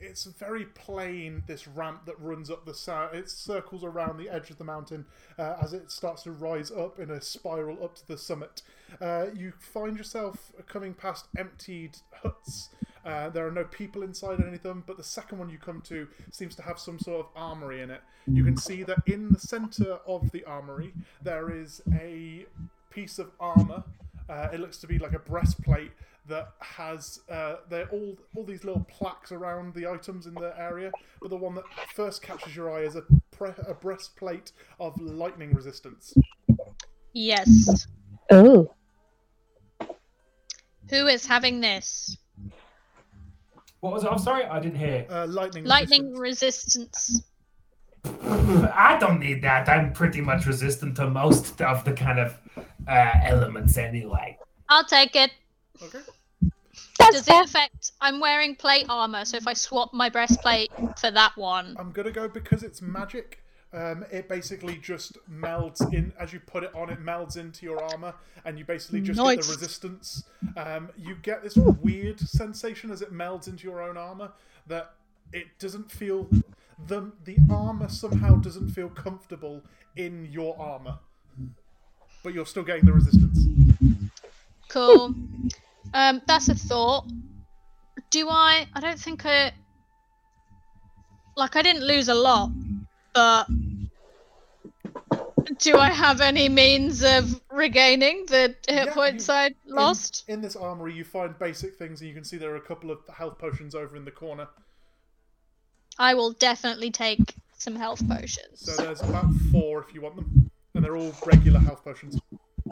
it's 0.00 0.24
very 0.24 0.64
plain. 0.64 1.42
This 1.46 1.68
ramp 1.68 2.06
that 2.06 2.20
runs 2.20 2.50
up 2.50 2.64
the 2.64 2.74
side, 2.74 3.14
it 3.14 3.30
circles 3.30 3.84
around 3.84 4.18
the 4.18 4.28
edge 4.28 4.50
of 4.50 4.58
the 4.58 4.64
mountain 4.64 5.04
uh, 5.38 5.56
as 5.62 5.72
it 5.72 5.90
starts 5.90 6.22
to 6.24 6.32
rise 6.32 6.70
up 6.70 6.98
in 6.98 7.10
a 7.10 7.20
spiral 7.20 7.82
up 7.82 7.96
to 7.96 8.08
the 8.08 8.18
summit. 8.18 8.62
Uh, 9.00 9.26
you 9.34 9.52
find 9.58 9.96
yourself 9.96 10.52
coming 10.66 10.94
past 10.94 11.26
emptied 11.36 11.98
huts. 12.22 12.70
Uh, 13.04 13.30
there 13.30 13.46
are 13.46 13.52
no 13.52 13.64
people 13.64 14.02
inside 14.02 14.40
any 14.40 14.56
of 14.56 14.62
them, 14.62 14.84
but 14.86 14.96
the 14.96 15.04
second 15.04 15.38
one 15.38 15.48
you 15.48 15.58
come 15.58 15.80
to 15.80 16.06
seems 16.30 16.54
to 16.54 16.62
have 16.62 16.78
some 16.78 16.98
sort 16.98 17.20
of 17.20 17.26
armory 17.34 17.80
in 17.80 17.90
it. 17.90 18.02
You 18.26 18.44
can 18.44 18.56
see 18.56 18.82
that 18.82 18.98
in 19.06 19.30
the 19.30 19.38
center 19.38 19.98
of 20.06 20.30
the 20.32 20.44
armory 20.44 20.92
there 21.22 21.50
is 21.50 21.80
a 21.94 22.46
piece 22.90 23.18
of 23.18 23.30
armor. 23.40 23.82
Uh, 24.28 24.48
it 24.52 24.60
looks 24.60 24.78
to 24.78 24.86
be 24.86 24.98
like 24.98 25.14
a 25.14 25.18
breastplate 25.18 25.92
that 26.26 26.52
has 26.60 27.20
uh, 27.30 27.56
they're 27.68 27.88
all 27.88 28.16
all 28.34 28.44
these 28.44 28.64
little 28.64 28.84
plaques 28.88 29.32
around 29.32 29.74
the 29.74 29.86
items 29.86 30.26
in 30.26 30.34
the 30.34 30.54
area. 30.58 30.90
But 31.20 31.30
the 31.30 31.36
one 31.36 31.54
that 31.54 31.64
first 31.94 32.22
catches 32.22 32.54
your 32.54 32.70
eye 32.70 32.82
is 32.82 32.96
a 32.96 33.02
pre- 33.30 33.50
a 33.66 33.74
breastplate 33.74 34.52
of 34.78 35.00
lightning 35.00 35.54
resistance. 35.54 36.14
yes. 37.12 37.86
Oh. 38.30 38.72
Who 40.90 41.06
is 41.06 41.24
having 41.26 41.60
this? 41.60 42.16
What 43.80 43.92
was 43.92 44.04
it? 44.04 44.10
I'm 44.10 44.18
sorry, 44.18 44.44
I 44.44 44.60
didn't 44.60 44.78
hear. 44.78 45.06
Uh, 45.08 45.26
lightning. 45.26 45.64
Lightning 45.64 46.14
resistance. 46.14 47.22
resistance. 48.04 48.70
I 48.74 48.96
don't 48.98 49.20
need 49.20 49.42
that. 49.42 49.68
I'm 49.68 49.92
pretty 49.92 50.20
much 50.20 50.46
resistant 50.46 50.96
to 50.96 51.08
most 51.08 51.60
of 51.60 51.84
the 51.84 51.92
kind 51.92 52.18
of 52.18 52.38
uh, 52.88 53.12
elements 53.22 53.76
anyway. 53.78 54.38
I'll 54.68 54.84
take 54.84 55.16
it. 55.16 55.30
Okay. 55.82 56.00
That's 56.98 57.16
Does 57.16 57.24
fair. 57.26 57.42
it 57.42 57.46
affect? 57.46 57.92
I'm 58.00 58.20
wearing 58.20 58.54
plate 58.54 58.86
armor, 58.88 59.24
so 59.24 59.36
if 59.36 59.46
I 59.46 59.54
swap 59.54 59.92
my 59.92 60.08
breastplate 60.08 60.70
for 60.98 61.10
that 61.10 61.36
one, 61.36 61.76
I'm 61.78 61.92
gonna 61.92 62.10
go 62.10 62.28
because 62.28 62.62
it's 62.62 62.82
magic. 62.82 63.42
Um, 63.72 64.04
it 64.10 64.28
basically 64.28 64.78
just 64.78 65.16
melds 65.30 65.80
in 65.94 66.12
as 66.18 66.32
you 66.32 66.40
put 66.40 66.64
it 66.64 66.74
on. 66.74 66.90
It 66.90 67.04
melds 67.04 67.36
into 67.36 67.64
your 67.64 67.82
armor, 67.82 68.14
and 68.44 68.58
you 68.58 68.64
basically 68.64 69.00
just 69.00 69.18
get 69.18 69.42
the 69.42 69.52
resistance. 69.52 70.24
Um, 70.56 70.90
you 70.96 71.16
get 71.22 71.42
this 71.42 71.56
weird 71.56 72.20
sensation 72.20 72.90
as 72.90 73.00
it 73.00 73.12
melds 73.12 73.46
into 73.48 73.64
your 73.68 73.80
own 73.80 73.96
armor 73.96 74.32
that 74.66 74.94
it 75.32 75.58
doesn't 75.58 75.90
feel 75.90 76.28
the 76.86 77.12
the 77.24 77.36
armor 77.50 77.88
somehow 77.88 78.36
doesn't 78.36 78.70
feel 78.70 78.88
comfortable 78.88 79.62
in 79.96 80.28
your 80.30 80.58
armor, 80.58 80.98
but 82.22 82.34
you're 82.34 82.46
still 82.46 82.64
getting 82.64 82.84
the 82.84 82.92
resistance. 82.92 83.46
Cool. 84.70 85.14
Um, 85.92 86.22
that's 86.26 86.48
a 86.48 86.54
thought. 86.54 87.04
Do 88.10 88.28
I? 88.28 88.66
I 88.74 88.80
don't 88.80 88.98
think 88.98 89.24
I. 89.26 89.52
Like 91.36 91.56
I 91.56 91.62
didn't 91.62 91.84
lose 91.86 92.08
a 92.08 92.14
lot, 92.14 92.50
but 93.14 93.46
do 95.58 95.76
I 95.78 95.90
have 95.90 96.20
any 96.20 96.48
means 96.48 97.02
of 97.02 97.40
regaining 97.50 98.26
the 98.26 98.54
hit 98.68 98.86
Yeah, 98.86 98.94
points 98.94 99.28
you- 99.28 99.34
I 99.34 99.46
In- 99.46 99.54
lost? 99.66 100.24
in 100.28 100.40
this 100.40 100.56
armory. 100.56 100.94
You 100.94 101.04
find 101.04 101.38
basic 101.38 101.76
things, 101.76 102.00
and 102.00 102.08
you 102.08 102.14
can 102.14 102.24
see 102.24 102.36
there 102.36 102.52
are 102.52 102.56
a 102.56 102.60
couple 102.60 102.90
of 102.90 102.98
health 103.16 103.38
potions 103.38 103.74
over 103.74 103.96
in 103.96 104.04
the 104.04 104.10
corner. 104.10 104.48
I 105.98 106.14
will 106.14 106.32
definitely 106.32 106.90
take 106.90 107.34
some 107.58 107.76
health 107.76 108.06
potions. 108.08 108.60
So 108.60 108.76
there's 108.82 109.02
about 109.02 109.26
four 109.52 109.82
if 109.82 109.94
you 109.94 110.00
want 110.02 110.16
them. 110.16 110.50
and 110.74 110.84
they're 110.84 110.96
all 110.96 111.12
regular 111.26 111.58
health 111.58 111.82
potions. 111.84 112.18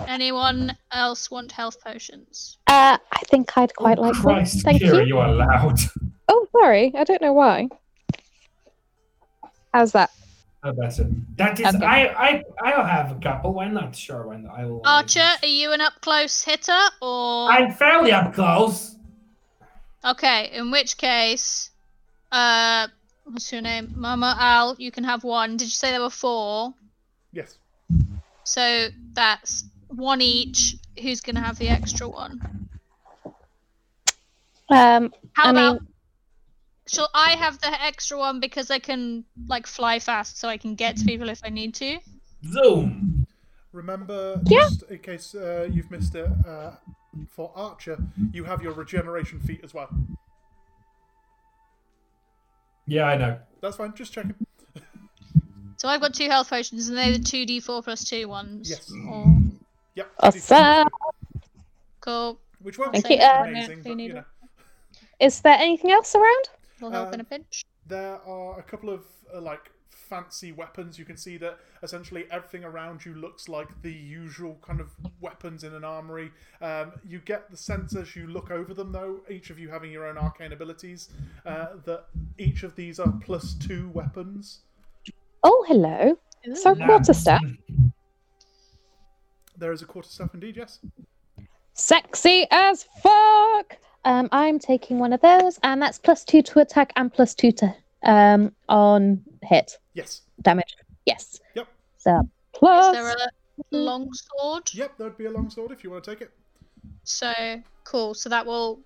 Anyone 0.07 0.77
else 0.93 1.31
want 1.31 1.53
health 1.53 1.83
potions? 1.83 2.59
Uh, 2.67 2.99
I 3.13 3.19
think 3.27 3.57
I'd 3.57 3.75
quite 3.75 3.99
like 3.99 4.23
one. 4.23 4.45
Thank 4.45 4.83
Kira, 4.83 5.01
you. 5.01 5.07
you 5.07 5.19
are 5.19 5.33
loud. 5.33 5.79
Oh, 6.31 6.47
sorry. 6.53 6.93
I 6.95 7.05
don't 7.05 7.23
know 7.23 7.33
why. 7.33 7.69
How's 9.73 9.93
that? 9.93 10.11
Oh, 10.63 10.73
better. 10.73 11.09
That 11.37 11.59
is, 11.59 11.75
Okay. 11.75 11.83
I, 11.87 12.05
I, 12.09 12.45
I'll 12.61 12.85
have 12.85 13.13
a 13.13 13.21
couple. 13.21 13.55
Why 13.55 13.69
not? 13.69 13.97
Sure, 13.97 14.27
why 14.27 14.37
not? 14.37 14.59
I 14.59 14.67
will. 14.67 14.83
Archer, 14.85 15.27
are 15.43 15.49
you 15.49 15.73
an 15.73 15.81
up 15.81 15.95
close 16.03 16.43
hitter 16.45 16.79
or? 17.01 17.51
I'm 17.51 17.73
fairly 17.73 18.13
up 18.13 18.35
close. 18.35 18.97
Okay, 20.05 20.51
in 20.53 20.71
which 20.71 20.99
case, 20.99 21.71
uh, 22.31 22.89
what's 23.25 23.51
your 23.51 23.63
name? 23.63 23.95
Mama 23.97 24.37
Al, 24.39 24.77
you 24.79 24.91
can 24.91 25.05
have 25.05 25.25
one. 25.25 25.57
Did 25.57 25.65
you 25.65 25.71
say 25.71 25.93
there 25.93 26.01
were 26.03 26.11
four? 26.11 26.75
Yes. 27.33 27.57
So 28.45 28.89
that's 29.15 29.65
one 29.89 30.21
each. 30.21 30.77
Who's 31.01 31.21
gonna 31.21 31.41
have 31.41 31.59
the 31.59 31.69
extra 31.69 32.09
one? 32.09 32.69
Um, 34.71 35.13
How 35.33 35.45
I 35.45 35.53
mean- 35.53 35.65
about? 35.65 35.83
Shall 36.87 37.11
I 37.13 37.33
have 37.33 37.61
the 37.61 37.83
extra 37.83 38.17
one 38.19 38.41
because 38.41 38.71
I 38.71 38.79
can 38.79 39.25
like 39.47 39.67
fly 39.67 39.99
fast, 39.99 40.39
so 40.39 40.49
I 40.49 40.57
can 40.57 40.75
get 40.75 40.97
to 40.97 41.05
people 41.05 41.29
if 41.29 41.43
I 41.45 41.51
need 41.51 41.75
to? 41.75 41.99
Zoom. 42.47 43.27
Remember, 43.73 44.41
Yeah. 44.47 44.61
just 44.61 44.85
in 44.85 44.99
case 45.01 45.35
uh, 45.35 45.69
you've 45.71 45.91
missed 45.91 46.15
it, 46.15 46.27
uh, 46.47 46.77
for 47.29 47.53
Archer, 47.55 47.99
you 48.33 48.45
have 48.45 48.63
your 48.63 48.73
regeneration 48.73 49.39
feat 49.39 49.61
as 49.63 49.75
well. 49.75 49.91
Yeah, 52.87 53.05
I 53.05 53.17
know. 53.19 53.39
That's 53.61 53.77
fine. 53.77 53.95
Just 53.95 54.15
checking. 54.15 54.35
So 55.77 55.89
I've 55.89 56.01
got 56.01 56.15
two 56.15 56.29
health 56.29 56.49
potions, 56.49 56.89
and 56.89 56.97
they're 56.97 57.13
the 57.13 57.19
two 57.23 57.45
d4 57.45 57.85
plus 57.85 58.05
two 58.09 58.29
ones. 58.29 58.71
Yes. 58.71 58.91
Or... 59.09 59.27
Yep. 59.99 60.13
awesome. 60.21 60.89
Cool. 62.01 62.39
Which 62.63 62.79
won't 62.79 62.93
Thank 62.93 63.11
you, 63.11 63.17
uh, 63.17 63.45
amazing, 63.49 63.83
Do 63.83 63.95
but 63.95 64.01
you 64.01 64.13
know. 64.15 64.25
Is 65.19 65.41
there 65.41 65.59
anything 65.59 65.91
else 65.91 66.15
around? 66.15 66.45
Will 66.81 66.93
help 66.93 67.13
in 67.13 67.21
a 67.21 67.25
pinch. 67.25 67.65
There 67.89 68.21
are 68.25 68.61
a 68.61 68.63
couple 68.63 68.91
of 68.91 69.03
uh, 69.35 69.41
like 69.41 69.73
fancy 69.91 70.53
weapons. 70.53 71.01
You 71.01 71.05
can 71.05 71.17
see 71.17 71.37
that 71.39 71.59
essentially 71.83 72.27
everything 72.31 72.63
around 72.63 73.05
you 73.05 73.15
looks 73.15 73.49
like 73.49 73.69
the 73.83 73.93
usual 73.93 74.57
kind 74.63 74.81
of 74.81 74.91
weapons 75.21 75.65
in 75.65 75.75
an 75.75 75.83
armory. 75.83 76.31
Um, 76.63 76.93
you 77.05 77.19
get 77.19 77.51
the 77.51 77.57
sense 77.57 77.97
as 77.97 78.15
you 78.15 78.29
look 78.29 78.53
over 78.53 78.75
them, 78.75 78.93
though, 78.93 79.23
each 79.29 79.51
of 79.51 79.59
you 79.59 79.69
having 79.69 79.91
your 79.91 80.07
own 80.07 80.17
arcane 80.17 80.53
abilities, 80.53 81.09
uh, 81.45 81.71
that 81.85 82.05
each 82.39 82.63
of 82.63 82.77
these 82.77 83.01
are 83.01 83.13
plus 83.25 83.55
two 83.55 83.91
weapons. 83.91 84.61
Oh, 85.43 85.65
hello. 85.67 86.17
So 86.55 86.77
quarterstaff. 86.77 87.43
There 89.59 89.73
is 89.73 89.83
a 89.83 89.87
quarter 89.87 90.09
staff 90.09 90.31
indeed, 90.35 90.57
yes. 90.57 90.79
Sexy 91.75 92.47
as 92.51 92.85
fuck. 93.03 93.77
Um, 94.05 94.29
I'm 94.33 94.59
taking 94.59 94.99
one 94.99 95.13
of 95.13 95.21
those, 95.21 95.59
and 95.63 95.83
that's 95.83 95.99
plus 95.99 96.25
two 96.25 96.43
to 96.43 96.61
attack 96.61 96.93
and 96.97 97.13
plus 97.13 97.35
two 97.35 97.53
to 97.53 97.75
um 98.05 98.53
on 98.69 99.23
hit 99.43 99.77
Yes. 99.95 100.23
damage. 100.43 100.77
Yes. 101.05 101.41
Yep. 101.55 101.67
So 101.99 102.29
plus. 102.53 102.97
Is 102.97 103.05
there 103.05 103.17
a 103.17 103.77
long 103.77 104.09
sword? 104.13 104.73
Yep, 104.73 104.97
there 104.99 105.09
would 105.09 105.19
be 105.19 105.27
a 105.27 105.31
long 105.31 105.51
sword 105.51 105.73
if 105.73 105.83
you 105.83 105.91
want 105.91 106.05
to 106.05 106.11
take 106.13 106.21
it. 106.23 106.31
So 107.03 107.33
cool. 107.85 108.15
So 108.15 108.29
that 108.29 108.47
will 108.47 108.81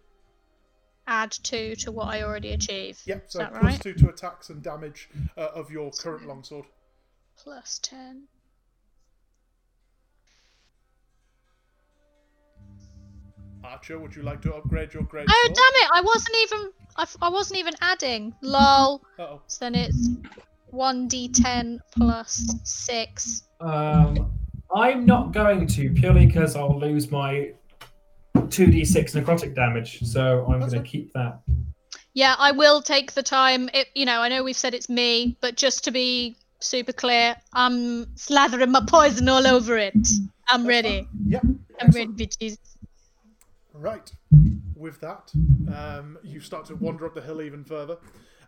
add 1.06 1.30
two 1.32 1.74
to 1.76 1.92
what 1.92 2.06
I 2.08 2.22
already 2.22 2.52
achieved. 2.52 3.02
Yep, 3.06 3.26
Is 3.26 3.32
so 3.32 3.38
that 3.40 3.50
plus 3.52 3.62
right? 3.62 3.80
two 3.80 3.92
to 3.94 4.08
attacks 4.08 4.48
and 4.48 4.62
damage 4.62 5.10
uh, 5.36 5.48
of 5.54 5.70
your 5.70 5.90
current 5.90 6.26
longsword. 6.26 6.64
Plus 7.36 7.78
ten. 7.82 8.22
Archer, 13.64 13.98
would 13.98 14.14
you 14.14 14.22
like 14.22 14.40
to 14.42 14.54
upgrade 14.54 14.92
your 14.92 15.04
great 15.04 15.28
Oh 15.30 15.44
sword? 15.46 15.56
damn 15.56 15.82
it! 15.82 15.90
I 15.94 16.00
wasn't 16.00 16.36
even. 16.42 16.70
I, 16.96 17.02
f- 17.02 17.16
I 17.22 17.28
wasn't 17.28 17.60
even 17.60 17.74
adding. 17.80 18.34
Lol. 18.42 19.02
Uh-oh. 19.18 19.40
So 19.46 19.64
then 19.64 19.74
it's 19.74 20.10
one 20.70 21.08
d10 21.08 21.78
plus 21.96 22.46
six. 22.64 23.42
Um, 23.60 24.32
I'm 24.74 25.06
not 25.06 25.32
going 25.32 25.66
to 25.66 25.90
purely 25.90 26.26
because 26.26 26.56
I'll 26.56 26.78
lose 26.78 27.10
my 27.10 27.52
2d6 28.36 29.14
necrotic 29.14 29.54
damage, 29.54 30.00
so 30.02 30.46
I'm 30.48 30.60
That's 30.60 30.72
going 30.72 30.84
to 30.84 30.90
keep 30.90 31.12
that. 31.12 31.40
Yeah, 32.14 32.34
I 32.38 32.52
will 32.52 32.82
take 32.82 33.12
the 33.12 33.22
time. 33.22 33.70
It, 33.72 33.88
you 33.94 34.04
know, 34.04 34.20
I 34.20 34.28
know 34.28 34.42
we've 34.42 34.56
said 34.56 34.74
it's 34.74 34.88
me, 34.88 35.36
but 35.40 35.56
just 35.56 35.84
to 35.84 35.90
be 35.90 36.36
super 36.60 36.92
clear, 36.92 37.36
I'm 37.54 38.06
slathering 38.16 38.70
my 38.70 38.82
poison 38.86 39.28
all 39.28 39.46
over 39.46 39.76
it. 39.78 39.94
I'm 40.48 40.64
That's 40.64 40.68
ready. 40.68 41.08
Yep. 41.26 41.44
I'm 41.80 41.90
ready, 41.90 42.08
bitches. 42.12 42.58
Right. 43.74 44.12
With 44.76 45.00
that, 45.00 45.32
um, 45.74 46.18
you 46.22 46.40
start 46.40 46.66
to 46.66 46.76
wander 46.76 47.06
up 47.06 47.14
the 47.14 47.22
hill 47.22 47.40
even 47.40 47.64
further. 47.64 47.98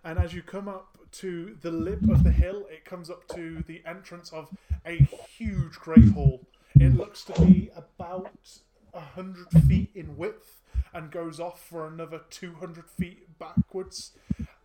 And 0.04 0.18
as 0.18 0.34
you 0.34 0.42
come 0.42 0.68
up 0.68 0.98
to 1.12 1.56
the 1.62 1.70
lip 1.70 2.02
of 2.10 2.24
the 2.24 2.32
hill, 2.32 2.66
it 2.70 2.84
comes 2.84 3.08
up 3.08 3.26
to 3.28 3.62
the 3.66 3.82
entrance 3.86 4.32
of 4.32 4.50
a 4.84 4.96
huge 5.36 5.74
great 5.74 6.10
hall. 6.10 6.40
It 6.74 6.94
looks 6.94 7.24
to 7.24 7.40
be 7.40 7.70
about 7.74 8.60
a 8.92 9.00
hundred 9.00 9.48
feet 9.66 9.90
in 9.94 10.16
width 10.16 10.60
and 10.92 11.10
goes 11.10 11.40
off 11.40 11.60
for 11.60 11.86
another 11.86 12.20
two 12.30 12.54
hundred 12.54 12.84
feet 12.90 13.38
backwards. 13.38 14.12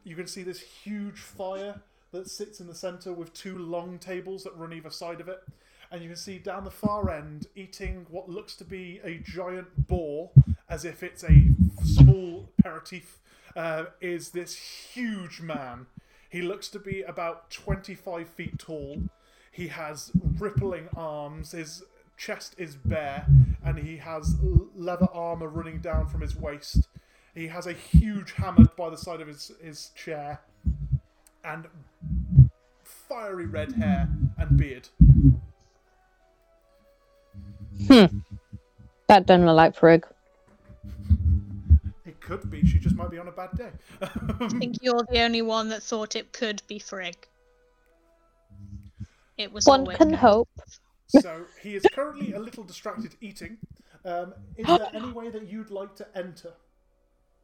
You 0.04 0.15
can 0.15 0.28
see 0.28 0.43
this 0.43 0.60
huge 0.60 1.19
fire 1.19 1.82
that 2.12 2.28
sits 2.28 2.60
in 2.60 2.67
the 2.67 2.76
center 2.76 3.13
with 3.13 3.34
two 3.34 3.58
long 3.58 4.00
tables 4.00 4.43
that 4.43 4.58
run 4.58 4.74
either 4.74 4.89
side 4.89 5.22
of 5.22 5.28
it. 5.28 5.43
And 5.91 6.04
you 6.04 6.10
can 6.10 6.17
see 6.17 6.38
down 6.38 6.65
the 6.65 6.71
far 6.71 7.10
end 7.10 7.47
eating 7.56 8.06
what 8.10 8.30
looks 8.30 8.56
to 8.58 8.63
be 8.63 8.99
a 9.04 9.17
giant 9.17 9.88
boar, 9.88 10.30
as 10.69 10.86
if 10.86 11.02
it's 11.02 11.23
a 11.23 11.47
small 11.84 12.49
aperitif, 12.60 13.19
uh, 13.56 13.86
is 13.99 14.30
this 14.30 14.56
huge 14.56 15.41
man. 15.41 15.88
He 16.30 16.43
looks 16.43 16.67
to 16.69 16.80
be 16.80 17.02
about 17.02 17.49
25 17.49 18.30
feet 18.30 18.60
tall. 18.60 19.02
He 19.52 19.69
has 19.69 20.12
rippling 20.38 20.89
arms. 20.95 21.54
His 21.54 21.84
chest 22.17 22.54
is 22.60 22.75
bare, 22.75 23.25
and 23.63 23.80
he 23.80 23.97
has 23.97 24.36
leather 24.75 25.08
armor 25.12 25.47
running 25.47 25.80
down 25.80 26.08
from 26.08 26.21
his 26.21 26.36
waist. 26.36 26.88
He 27.34 27.47
has 27.47 27.65
a 27.65 27.73
huge 27.73 28.34
hammer 28.34 28.65
by 28.78 28.91
the 28.91 28.97
side 28.97 29.21
of 29.21 29.28
his, 29.28 29.52
his 29.63 29.89
chair, 29.95 30.41
and 31.43 31.65
fiery 32.84 33.47
red 33.47 33.71
hair 33.71 34.10
and 34.38 34.56
beard. 34.56 34.89
That 37.88 39.26
don't 39.26 39.46
look 39.46 39.56
like 39.56 39.76
Frigg. 39.76 40.06
It 42.06 42.20
could 42.22 42.50
be. 42.52 42.65
She 42.65 42.78
just 42.80 42.96
might 42.96 43.10
be 43.10 43.18
on 43.18 43.28
a 43.28 43.32
bad 43.32 43.50
day. 43.58 43.70
I 44.02 44.48
think 44.50 44.78
you're 44.82 45.04
the 45.10 45.22
only 45.22 45.42
one 45.42 45.70
that 45.70 45.82
thought 45.82 46.15
it 46.15 46.32
could 46.32 46.62
be 46.68 46.78
Frigg. 46.80 47.15
It 49.38 49.52
was 49.52 49.65
One 49.65 49.86
can 49.86 50.12
me. 50.12 50.18
hope. 50.18 50.50
so 51.08 51.44
he 51.62 51.76
is 51.76 51.86
currently 51.94 52.34
a 52.34 52.39
little 52.39 52.63
distracted 52.63 53.15
eating. 53.22 53.58
Um, 54.06 54.34
is 54.58 54.68
there 54.68 54.89
any 54.94 55.12
way 55.12 55.30
that 55.30 55.48
you'd 55.50 55.72
like 55.72 55.96
to 55.96 56.08
enter? 56.15 56.54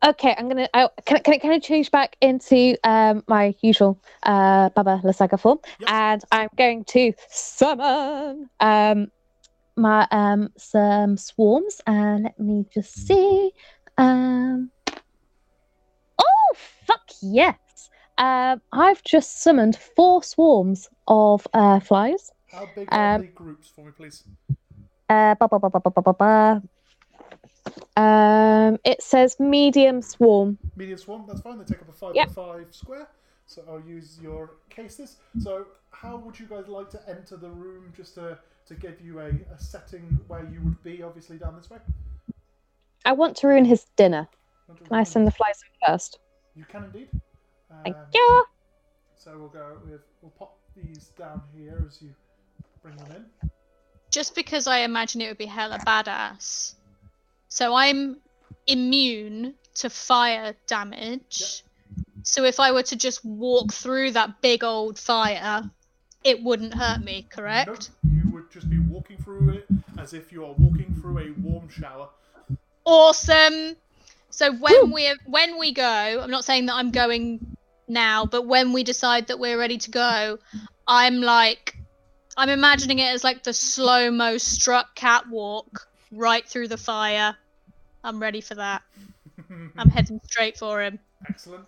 Okay, 0.06 0.36
I'm 0.38 0.48
gonna. 0.50 0.67
I, 0.74 0.89
can, 1.06 1.17
I- 1.17 1.19
can, 1.21 1.34
I- 1.34 1.38
can 1.38 1.52
I 1.52 1.60
change 1.60 1.89
back 1.89 2.15
into 2.21 2.76
um, 2.84 3.24
my 3.28 3.56
usual 3.62 3.98
uh, 4.24 4.69
Baba 4.69 5.02
Lasaga 5.04 5.39
form? 5.39 5.60
Yep. 5.80 5.89
And 5.89 6.24
I'm 6.32 6.50
going 6.58 6.84
to 6.86 7.13
summon 7.30 8.50
um, 8.60 9.10
my 9.76 10.08
um 10.12 10.50
some 10.58 11.18
swarms 11.18 11.82
and 11.88 12.24
let 12.24 12.40
me 12.40 12.66
just 12.74 12.96
hmm. 12.96 13.06
see. 13.06 13.52
Um 13.98 14.72
Oh 16.20 16.56
fuck 16.86 17.10
yes. 17.22 17.90
Um 18.18 18.62
I've 18.72 19.04
just 19.04 19.42
summoned 19.42 19.78
four 19.78 20.24
swarms 20.24 20.90
of 21.08 21.48
uh 21.54 21.80
flies. 21.80 22.32
How 22.52 22.70
big 22.76 22.88
are 22.92 23.16
um, 23.16 23.22
the 23.22 23.28
groups 23.28 23.70
for 23.70 23.86
me, 23.86 23.92
please? 23.92 24.24
Uh 25.10 25.36
bah, 25.36 25.48
bah, 25.48 25.60
bah, 25.60 25.70
bah, 25.70 25.80
bah, 25.84 26.02
bah, 26.02 26.14
bah. 26.14 26.60
Um, 27.98 28.78
it 28.84 29.02
says 29.02 29.40
medium 29.40 30.02
swarm. 30.02 30.58
Medium 30.76 30.98
swarm, 30.98 31.26
that's 31.28 31.42
fine. 31.42 31.58
They 31.58 31.66
take 31.66 31.82
up 31.82 31.90
a 31.90 31.94
five 31.94 32.16
yep. 32.16 32.28
by 32.28 32.34
five 32.34 32.68
square. 32.76 33.08
So 33.48 33.64
I'll 33.70 33.82
use 33.82 34.20
your 34.22 34.56
cases. 34.70 35.18
So 35.40 35.68
how 35.92 36.18
would 36.18 36.40
you 36.40 36.48
guys 36.48 36.68
like 36.68 36.90
to 36.92 37.10
enter 37.10 37.38
the 37.38 37.50
room? 37.50 37.94
Just 37.96 38.16
to 38.16 38.40
to 38.67 38.73
give 38.75 38.99
you 39.01 39.19
a, 39.19 39.28
a 39.28 39.58
setting 39.60 40.19
where 40.28 40.43
you 40.51 40.62
would 40.62 40.82
be, 40.84 41.04
obviously, 41.04 41.38
down 41.38 41.56
this 41.56 41.69
way? 41.69 41.78
I 43.06 43.12
want 43.13 43.38
to 43.38 43.47
ruin 43.47 43.65
his 43.65 43.86
dinner. 43.95 44.28
Can 44.84 44.95
I 44.95 45.04
send 45.04 45.28
the 45.28 45.32
flies 45.32 45.62
in 45.62 45.88
first? 45.88 46.19
You 46.56 46.65
can 46.65 46.86
indeed. 46.86 47.10
Thank 47.84 47.95
Um, 47.95 48.04
you. 48.13 48.45
So 49.15 49.38
we'll 49.38 49.49
go 49.49 49.78
with 49.86 50.01
we'll 50.21 50.32
pop 50.32 50.58
these 50.75 51.12
down 51.17 51.41
here 51.56 51.84
as 51.88 52.01
you 52.01 52.13
bring 52.82 52.95
them 52.97 53.12
in. 53.12 53.49
Just 54.12 54.36
because 54.36 54.67
I 54.67 54.80
imagine 54.80 55.21
it 55.21 55.28
would 55.28 55.38
be 55.38 55.45
hella 55.45 55.80
badass. 55.80 56.75
So 57.47 57.75
I'm 57.75 58.17
immune 58.67 59.54
to 59.75 59.89
fire 59.89 60.56
damage. 60.67 61.63
So 62.23 62.43
if 62.43 62.60
I 62.60 62.71
were 62.71 62.84
to 62.84 62.95
just 62.95 63.23
walk 63.23 63.71
through 63.71 64.12
that 64.12 64.41
big 64.41 64.63
old 64.63 64.97
fire, 64.97 65.69
it 66.23 66.41
wouldn't 66.41 66.73
hurt 66.73 67.04
me, 67.04 67.28
correct? 67.30 67.91
Nope, 68.04 68.13
you 68.15 68.23
would 68.23 68.25
just 68.56 68.70
be 68.70 68.80
walking 68.80 69.18
through 69.18 69.50
it 69.50 69.68
as 70.00 70.13
if 70.13 70.32
you 70.32 70.46
are 70.46 70.54
walking 70.54 70.96
through 71.02 71.20
a 71.20 71.32
warm 71.41 71.68
shower. 71.68 72.08
Awesome. 72.86 73.76
So 74.30 74.54
when 74.54 74.91
we 74.91 75.13
when 75.26 75.60
we 75.60 75.74
go, 75.74 76.22
I'm 76.24 76.32
not 76.32 76.46
saying 76.46 76.68
that 76.68 76.76
I'm 76.76 76.91
going 76.91 77.58
now, 77.89 78.26
but 78.26 78.48
when 78.48 78.72
we 78.72 78.84
decide 78.84 79.28
that 79.28 79.39
we're 79.39 79.60
ready 79.60 79.78
to 79.78 79.91
go, 79.91 80.39
I'm 80.88 81.20
like, 81.22 81.76
I'm 82.38 82.48
imagining 82.48 83.00
it 83.00 83.13
as 83.13 83.26
like 83.26 83.44
the 83.44 83.52
slow 83.52 84.10
mo 84.10 84.38
struck 84.38 84.96
catwalk 84.96 85.88
right 86.13 86.48
through 86.48 86.70
the 86.70 86.78
fire. 86.78 87.36
I'm 88.06 88.22
ready 88.22 88.39
for 88.39 88.56
that. 88.56 88.84
I'm 89.78 89.89
heading 89.89 90.22
straight 90.24 90.58
for 90.58 90.82
him. 90.82 90.98
Excellent. 91.28 91.65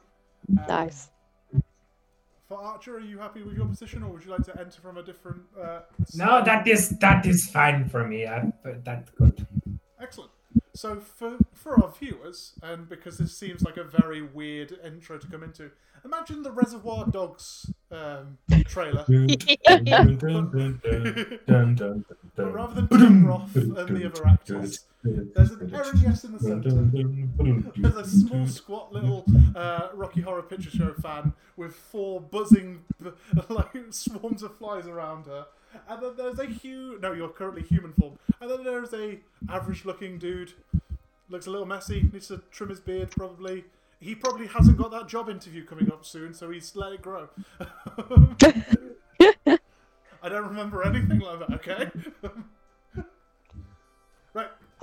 Um, 0.57 0.65
Nice. 0.69 1.09
For 2.47 2.57
Archer, 2.57 2.95
are 2.95 3.01
you 3.01 3.19
happy 3.19 3.41
with 3.43 3.57
your 3.57 3.65
position, 3.65 4.03
or 4.03 4.09
would 4.13 4.23
you 4.23 4.31
like 4.31 4.43
to 4.43 4.57
enter 4.57 4.79
from 4.79 4.97
a 4.97 5.03
different? 5.03 5.41
Uh, 5.61 5.81
No, 6.15 6.41
that 6.43 6.65
is 6.65 6.89
that 6.99 7.25
is 7.25 7.49
fine 7.49 7.89
for 7.89 8.07
me. 8.07 8.25
I, 8.25 8.51
that's 8.85 9.09
good. 9.11 9.45
Excellent. 10.01 10.31
So 10.73 10.99
for 10.99 11.37
for 11.53 11.83
our 11.83 11.91
viewers, 11.99 12.53
and 12.63 12.87
because 12.87 13.17
this 13.17 13.35
seems 13.37 13.63
like 13.63 13.75
a 13.77 13.83
very 13.83 14.21
weird 14.21 14.77
intro 14.81 15.17
to 15.17 15.27
come 15.27 15.43
into, 15.43 15.71
imagine 16.05 16.41
the 16.43 16.51
Reservoir 16.51 17.05
Dogs 17.07 17.69
um, 17.91 18.37
trailer, 18.67 19.03
but 22.35 22.53
rather 22.53 22.75
than 22.75 22.87
Tim 22.87 23.25
Roth 23.25 23.55
and 23.55 23.75
the 23.75 24.05
other 24.05 24.27
actors, 24.27 24.85
there's 25.35 25.51
an 25.51 25.73
Aaron 25.73 26.01
Yes 26.01 26.23
in 26.23 26.33
the 26.33 26.39
centre. 26.39 26.71
There's 27.77 27.95
a 27.95 28.09
small, 28.09 28.47
squat 28.47 28.93
little 28.93 29.25
uh, 29.55 29.89
Rocky 29.93 30.21
Horror 30.21 30.43
Picture 30.43 30.69
Show 30.69 30.93
fan 30.93 31.33
with 31.55 31.73
four 31.75 32.21
buzzing 32.21 32.83
like 33.49 33.71
swarms 33.91 34.43
of 34.43 34.57
flies 34.57 34.87
around 34.87 35.25
her. 35.25 35.47
And 35.89 36.01
then 36.01 36.13
there's 36.17 36.39
a 36.39 36.45
huge. 36.45 37.01
No, 37.01 37.13
you're 37.13 37.29
currently 37.29 37.63
human 37.63 37.93
form. 37.93 38.17
And 38.39 38.49
then 38.49 38.63
there's 38.63 38.93
a 38.93 39.19
average-looking 39.49 40.17
dude. 40.17 40.53
Looks 41.29 41.47
a 41.47 41.51
little 41.51 41.65
messy. 41.65 42.09
Needs 42.11 42.27
to 42.29 42.41
trim 42.51 42.69
his 42.69 42.79
beard, 42.79 43.11
probably. 43.11 43.65
He 43.99 44.15
probably 44.15 44.47
hasn't 44.47 44.77
got 44.77 44.91
that 44.91 45.07
job 45.07 45.29
interview 45.29 45.65
coming 45.65 45.91
up 45.91 46.05
soon, 46.05 46.33
so 46.33 46.51
he's 46.51 46.75
let 46.75 46.93
it 46.93 47.01
grow. 47.01 47.29
I 50.23 50.29
don't 50.29 50.47
remember 50.47 50.83
anything 50.83 51.19
like 51.19 51.39
that. 51.39 51.53
Okay. 51.53 51.89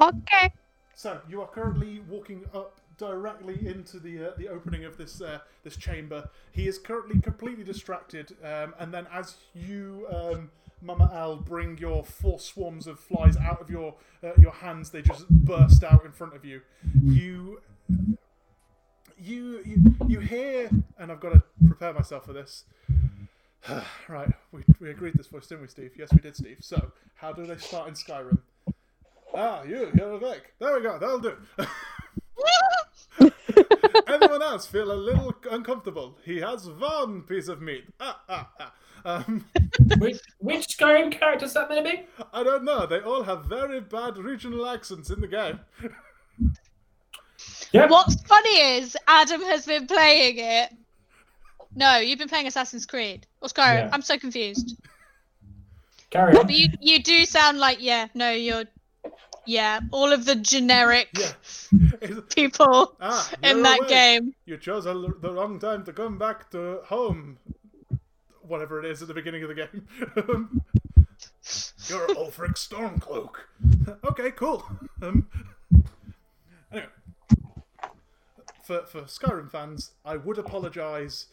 Okay. 0.00 0.52
So 0.94 1.20
you 1.28 1.40
are 1.42 1.48
currently 1.48 2.00
walking 2.08 2.44
up 2.54 2.80
directly 2.96 3.66
into 3.66 3.98
the 3.98 4.28
uh, 4.28 4.30
the 4.36 4.48
opening 4.48 4.84
of 4.84 4.96
this 4.96 5.20
uh, 5.20 5.38
this 5.62 5.76
chamber. 5.76 6.28
He 6.52 6.68
is 6.68 6.78
currently 6.78 7.20
completely 7.20 7.64
distracted, 7.64 8.36
um, 8.42 8.74
and 8.78 8.92
then 8.92 9.06
as 9.12 9.36
you, 9.54 10.06
um, 10.10 10.50
Mama 10.80 11.10
Al, 11.12 11.36
bring 11.36 11.78
your 11.78 12.04
four 12.04 12.38
swarms 12.38 12.86
of 12.86 13.00
flies 13.00 13.36
out 13.36 13.60
of 13.60 13.70
your 13.70 13.94
uh, 14.22 14.30
your 14.38 14.52
hands, 14.52 14.90
they 14.90 15.02
just 15.02 15.28
burst 15.28 15.82
out 15.84 16.04
in 16.04 16.12
front 16.12 16.34
of 16.34 16.44
you. 16.44 16.62
You. 17.02 17.60
You, 19.16 19.62
you 19.64 19.94
you 20.08 20.20
hear, 20.20 20.68
and 20.98 21.10
I've 21.10 21.20
got 21.20 21.32
to 21.32 21.42
prepare 21.66 21.94
myself 21.94 22.26
for 22.26 22.32
this. 22.32 22.64
right, 24.08 24.28
we, 24.52 24.62
we 24.80 24.90
agreed 24.90 25.14
this 25.14 25.28
voice, 25.28 25.46
didn't 25.46 25.62
we, 25.62 25.68
Steve? 25.68 25.92
Yes, 25.96 26.12
we 26.12 26.18
did, 26.18 26.36
Steve. 26.36 26.58
So, 26.60 26.92
how 27.14 27.32
do 27.32 27.46
they 27.46 27.56
start 27.56 27.88
in 27.88 27.94
Skyrim? 27.94 28.38
Ah, 29.36 29.62
you, 29.64 29.90
you're 29.94 30.12
awake. 30.12 30.52
There 30.58 30.74
we 30.74 30.82
go, 30.82 30.98
that'll 30.98 31.18
do. 31.18 31.36
Anyone 34.06 34.42
else 34.42 34.66
feel 34.66 34.92
a 34.92 34.94
little 34.94 35.34
uncomfortable? 35.50 36.18
He 36.24 36.38
has 36.40 36.68
one 36.68 37.22
piece 37.22 37.48
of 37.48 37.60
meat. 37.60 37.84
Ah, 38.00 38.20
ah, 38.28 38.50
ah. 38.60 38.72
Um, 39.06 39.44
which 39.98 40.18
which 40.38 40.66
Skyrim 40.66 41.12
character 41.12 41.44
is 41.44 41.52
that 41.52 41.68
going 41.68 41.84
to 41.84 41.90
be? 41.90 42.06
I 42.32 42.42
don't 42.42 42.64
know. 42.64 42.86
They 42.86 43.00
all 43.00 43.22
have 43.22 43.44
very 43.44 43.80
bad 43.80 44.16
regional 44.16 44.66
accents 44.66 45.10
in 45.10 45.20
the 45.20 45.28
game. 45.28 45.60
Yep. 47.72 47.90
What's 47.90 48.22
funny 48.22 48.78
is 48.78 48.96
Adam 49.06 49.42
has 49.42 49.66
been 49.66 49.86
playing 49.86 50.38
it. 50.38 50.72
No, 51.76 51.98
you've 51.98 52.18
been 52.18 52.28
playing 52.28 52.46
Assassin's 52.46 52.86
Creed 52.86 53.26
or 53.42 53.48
Skyrim. 53.48 53.74
Yeah. 53.74 53.90
I'm 53.92 54.02
so 54.02 54.16
confused. 54.16 54.76
Carry 56.10 56.36
on. 56.36 56.46
But 56.46 56.54
you 56.54 56.68
you 56.80 57.02
do 57.02 57.26
sound 57.26 57.58
like 57.58 57.82
yeah. 57.82 58.06
No, 58.14 58.30
you're 58.30 58.64
yeah. 59.46 59.80
All 59.90 60.12
of 60.12 60.24
the 60.24 60.36
generic 60.36 61.08
Yeah. 61.18 61.32
People 62.34 62.94
ah, 63.00 63.30
in 63.42 63.62
that 63.62 63.78
awake. 63.80 63.88
game. 63.88 64.34
You 64.46 64.56
chose 64.58 64.86
a, 64.86 64.94
the 64.94 65.32
wrong 65.32 65.58
time 65.58 65.84
to 65.84 65.92
come 65.92 66.18
back 66.18 66.50
to 66.50 66.80
home. 66.84 67.38
Whatever 68.46 68.78
it 68.78 68.84
is 68.84 69.00
at 69.00 69.08
the 69.08 69.14
beginning 69.14 69.42
of 69.42 69.48
the 69.48 69.54
game. 69.54 69.86
You're 71.88 72.06
Ulfric 72.08 72.54
Stormcloak. 72.56 73.36
okay, 74.10 74.30
cool. 74.30 74.64
Um, 75.02 75.28
anyway, 76.72 76.88
for 78.62 78.82
for 78.86 79.02
Skyrim 79.02 79.50
fans, 79.50 79.92
I 80.04 80.16
would 80.16 80.38
apologise, 80.38 81.26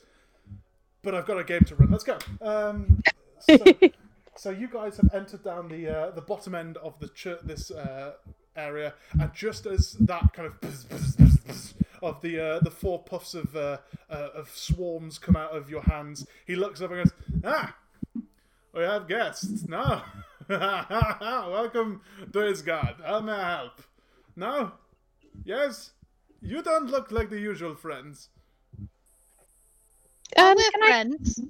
but 1.02 1.16
I've 1.16 1.26
got 1.26 1.38
a 1.38 1.44
game 1.44 1.62
to 1.62 1.76
run. 1.76 1.92
Let's 1.92 2.04
go. 2.04 2.18
Um, 2.42 3.02
so, 3.40 3.58
so 4.36 4.50
you 4.50 4.68
guys 4.68 4.98
have 4.98 5.14
entered 5.14 5.44
down 5.44 5.68
the 5.68 5.88
uh, 5.88 6.12
the 6.12 6.22
bottom 6.22 6.56
end 6.56 6.78
of 6.78 7.00
the 7.00 7.10
ch- 7.10 7.42
this 7.44 7.72
uh, 7.72 8.14
area, 8.56 8.94
and 9.20 9.34
just 9.34 9.66
as 9.66 9.94
that 9.94 10.34
kind 10.34 10.48
of 10.48 10.60
buzz, 10.62 10.84
buzz, 10.86 11.16
buzz, 11.16 11.38
buzz 11.38 11.74
of 12.02 12.22
the 12.22 12.40
uh, 12.40 12.60
the 12.60 12.72
four 12.72 13.04
puffs 13.04 13.34
of 13.34 13.56
uh, 13.56 13.78
uh, 14.10 14.30
of 14.34 14.50
swarms 14.50 15.20
come 15.20 15.36
out 15.36 15.56
of 15.56 15.70
your 15.70 15.84
hands, 15.84 16.26
he 16.46 16.56
looks 16.56 16.82
up 16.82 16.92
and 16.92 17.04
goes, 17.04 17.14
"Ah, 17.44 17.76
we 18.74 18.84
have 18.84 19.08
guests. 19.08 19.68
No, 19.68 20.02
welcome 20.50 22.02
to 22.34 22.40
his 22.40 22.62
god. 22.62 22.96
How 23.06 23.20
may 23.20 23.34
I 23.34 23.58
help? 23.58 23.82
No, 24.36 24.72
yes, 25.44 25.92
you 26.42 26.62
don't 26.62 26.90
look 26.90 27.12
like 27.12 27.30
the 27.30 27.40
usual 27.40 27.76
friends. 27.76 28.30
Um, 30.38 30.56
We're 30.56 30.72
can 30.72 30.84
I, 30.84 30.88
friends. 30.88 31.42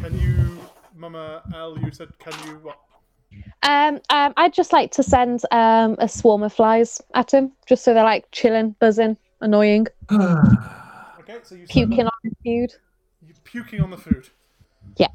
Can 0.00 0.18
you, 0.18 0.60
Mama 0.96 1.42
L? 1.54 1.78
You 1.78 1.90
said, 1.90 2.08
can 2.18 2.32
you 2.46 2.54
what? 2.58 2.78
um, 3.62 4.00
um, 4.10 4.32
I'd 4.36 4.54
just 4.54 4.72
like 4.72 4.90
to 4.92 5.02
send 5.02 5.42
um 5.50 5.96
a 5.98 6.08
swarm 6.08 6.42
of 6.42 6.52
flies 6.52 7.00
at 7.14 7.32
him, 7.32 7.52
just 7.66 7.84
so 7.84 7.92
they're 7.94 8.04
like 8.04 8.26
chilling, 8.32 8.74
buzzing, 8.80 9.16
annoying, 9.40 9.86
Okay, 10.10 11.38
so 11.42 11.54
you 11.54 11.66
send 11.66 11.68
puking 11.68 12.06
on 12.06 12.12
his 12.22 12.32
food. 12.44 12.74
you 13.26 13.34
puking 13.44 13.80
on 13.80 13.90
the 13.90 13.98
food. 13.98 14.28
Yeah. 14.96 15.08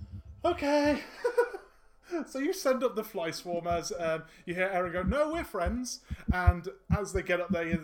Okay. 0.46 1.00
so 2.28 2.38
you 2.39 2.54
send 2.54 2.84
up 2.84 2.96
the 2.96 3.04
fly 3.04 3.30
swarmers. 3.30 3.91
Um, 4.00 4.24
you 4.46 4.54
hear 4.54 4.69
Aaron 4.72 4.91
go, 4.93 5.02
"No, 5.04 5.32
we're 5.32 5.43
friends." 5.43 6.02
And 6.32 6.67
as 6.96 7.13
they 7.13 7.24
get 7.24 7.41
up 7.41 7.50
there, 7.50 7.67
you- 7.67 7.80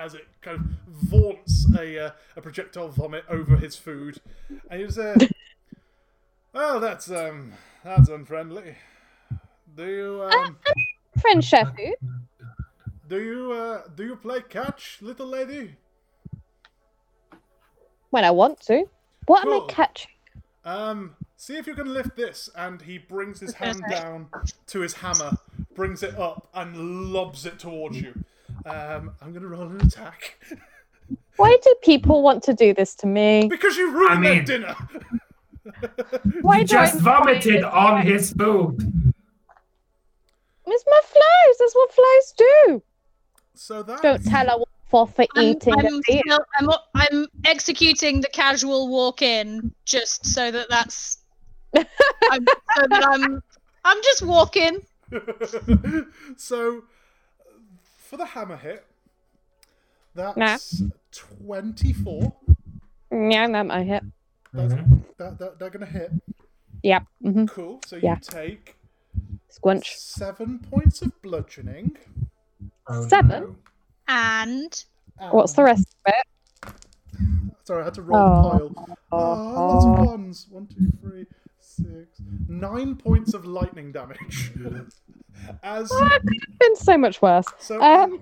as 0.00 0.14
it 0.14 0.26
kind 0.40 0.56
of 0.56 0.62
vaunts 0.88 1.66
a 1.76 2.06
uh, 2.06 2.10
a 2.36 2.40
projectile 2.40 2.88
vomit 2.88 3.24
over 3.28 3.56
his 3.56 3.76
food, 3.76 4.20
and 4.70 4.80
you 4.80 4.90
say, 4.90 5.14
"Oh, 6.54 6.80
that's 6.80 7.10
um, 7.10 7.52
that's 7.84 8.08
unfriendly." 8.08 8.76
Do 9.76 9.86
you 9.86 10.22
um, 10.22 10.56
Friend 11.20 11.44
chef 11.44 11.68
food. 11.76 11.94
do 13.08 13.20
you 13.20 13.52
uh, 13.52 13.82
do 13.94 14.04
you 14.04 14.16
play 14.16 14.40
catch, 14.48 14.98
little 15.00 15.26
lady? 15.26 15.76
When 18.10 18.24
I 18.24 18.30
want 18.30 18.60
to. 18.62 18.86
What 19.26 19.46
am 19.46 19.52
I 19.52 19.66
catching? 19.68 20.10
Um, 20.64 21.14
see 21.36 21.56
if 21.56 21.66
you 21.66 21.74
can 21.74 21.92
lift 21.92 22.16
this. 22.16 22.48
And 22.56 22.82
he 22.82 22.98
brings 22.98 23.38
his 23.38 23.54
hand 23.54 23.82
down 23.88 24.28
to 24.68 24.80
his 24.80 24.94
hammer, 24.94 25.36
brings 25.74 26.02
it 26.02 26.18
up, 26.18 26.48
and 26.52 27.12
lobs 27.12 27.46
it 27.46 27.58
towards 27.60 28.00
you. 28.00 28.24
Um, 28.66 29.12
I'm 29.22 29.32
gonna 29.32 29.46
roll 29.46 29.62
an 29.62 29.80
attack 29.80 30.38
Why 31.36 31.56
do 31.62 31.74
people 31.82 32.22
want 32.22 32.42
to 32.44 32.54
do 32.54 32.74
this 32.74 32.94
to 32.96 33.06
me? 33.06 33.46
because 33.48 33.76
you 33.76 33.90
ruined 33.92 34.18
I 34.18 34.22
their 34.22 34.34
mean- 34.36 34.44
dinner. 34.44 34.76
Why 36.42 36.58
You 36.58 36.66
do 36.66 36.76
I 36.78 36.84
just 36.86 36.98
vomited 37.00 37.64
on 37.64 38.02
guy? 38.02 38.02
his 38.04 38.32
food. 38.32 38.76
It's 40.66 40.84
my 40.86 41.00
flies. 41.04 41.56
That's 41.58 41.74
what 41.74 41.92
flies 41.92 42.34
do. 42.36 42.82
so 43.54 43.82
that 43.82 44.02
Don't 44.02 44.24
tell 44.24 44.46
her 44.46 44.58
what 44.58 44.68
for 44.88 45.06
for 45.06 45.26
I'm, 45.36 45.44
eating. 45.44 45.74
I'm, 45.74 46.02
still- 46.02 46.44
I'm, 46.58 46.68
I'm 46.94 47.26
executing 47.44 48.20
the 48.20 48.28
casual 48.28 48.88
walk 48.88 49.22
in 49.22 49.72
just 49.84 50.26
so 50.26 50.50
that 50.50 50.68
that's 50.68 51.18
I'm, 51.76 51.86
so 52.76 52.86
that 52.88 53.04
I'm 53.08 53.42
I'm 53.84 54.02
just 54.02 54.22
walking. 54.22 54.80
so 56.36 56.82
for 58.10 58.16
the 58.16 58.26
hammer 58.26 58.56
hit, 58.56 58.84
that's 60.14 60.82
twenty-four. 61.12 62.32
Yeah, 63.12 63.48
that 63.48 63.66
might 63.66 63.84
hit. 63.84 64.02
That's, 64.52 64.74
Mhm. 64.74 65.04
that, 65.18 65.38
that 65.38 65.58
they're 65.60 65.70
gonna 65.70 65.86
hit. 65.86 66.10
Yep. 66.82 67.04
Mm-hmm. 67.22 67.44
Cool. 67.46 67.80
So 67.86 67.96
you 67.96 68.02
Yeah. 68.02 68.16
take 68.16 68.76
Squinch. 69.48 69.96
seven 69.96 70.58
points 70.58 71.02
of 71.02 71.12
bludgeoning. 71.22 71.96
Oh, 72.88 73.06
Seven? 73.06 73.42
no. 73.42 73.56
And 74.08 74.84
and- 75.18 75.32
What's 75.32 75.52
the 75.52 75.62
rest 75.62 75.86
of 76.04 76.12
it? 76.14 76.74
Sorry, 77.64 77.82
I 77.82 77.84
had 77.84 77.94
to 77.94 78.02
roll 78.02 78.18
a 78.18 78.24
Oh. 78.24 78.70
pile. 78.74 78.96
Oh, 79.12 79.18
lots 79.18 79.84
of 80.00 80.06
ones. 80.06 80.46
One, 80.50 80.66
two, 80.66 80.90
three, 81.00 81.26
six, 81.70 82.20
nine 82.48 82.96
points 82.96 83.34
of 83.34 83.44
lightning 83.46 83.92
damage. 83.92 84.52
As 85.62 85.90
It 85.90 85.94
could 85.98 86.10
have 86.12 86.58
been 86.58 86.76
so 86.76 86.98
much 86.98 87.22
worse. 87.22 87.46
so, 87.58 87.80
Um, 87.82 88.20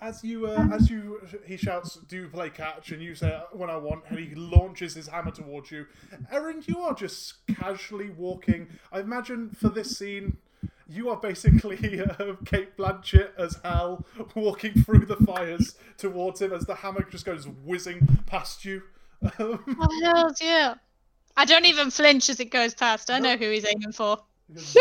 as 0.00 0.24
you 0.24 0.46
uh, 0.46 0.66
as 0.72 0.88
you 0.90 1.20
he 1.46 1.56
shouts, 1.56 1.96
"Do 2.08 2.16
you 2.16 2.28
play 2.28 2.48
catch?" 2.50 2.90
and 2.90 3.02
you 3.02 3.14
say, 3.14 3.38
"When 3.52 3.68
I 3.70 3.76
want," 3.76 4.04
and 4.08 4.18
he 4.18 4.34
launches 4.34 4.94
his 4.94 5.08
hammer 5.08 5.30
towards 5.30 5.70
you. 5.70 5.86
Erin, 6.32 6.62
you 6.66 6.78
are 6.80 6.94
just 6.94 7.34
casually 7.54 8.08
walking. 8.10 8.68
I 8.90 9.00
imagine 9.00 9.50
for 9.50 9.68
this 9.68 9.96
scene. 9.96 10.38
You 10.88 11.10
are 11.10 11.16
basically 11.16 12.00
uh, 12.18 12.34
Cate 12.46 12.76
Blanchett 12.76 13.36
as 13.38 13.60
Hal 13.62 14.04
walking 14.34 14.72
through 14.82 15.06
the 15.06 15.16
fires 15.16 15.76
towards 15.98 16.40
him 16.42 16.52
as 16.52 16.64
the 16.64 16.74
hammer 16.76 17.02
just 17.08 17.24
goes 17.24 17.46
whizzing 17.46 18.08
past 18.26 18.64
you. 18.64 18.82
Um, 19.38 19.76
Oh 19.80 20.00
hell 20.02 20.34
yeah! 20.40 20.74
I 21.36 21.44
don't 21.44 21.66
even 21.66 21.90
flinch 21.90 22.28
as 22.28 22.40
it 22.40 22.50
goes 22.50 22.74
past. 22.74 23.10
I 23.10 23.18
know 23.18 23.36
who 23.36 23.50
he's 23.50 23.66
aiming 23.66 23.92
for. 23.92 24.18
just, 24.54 24.76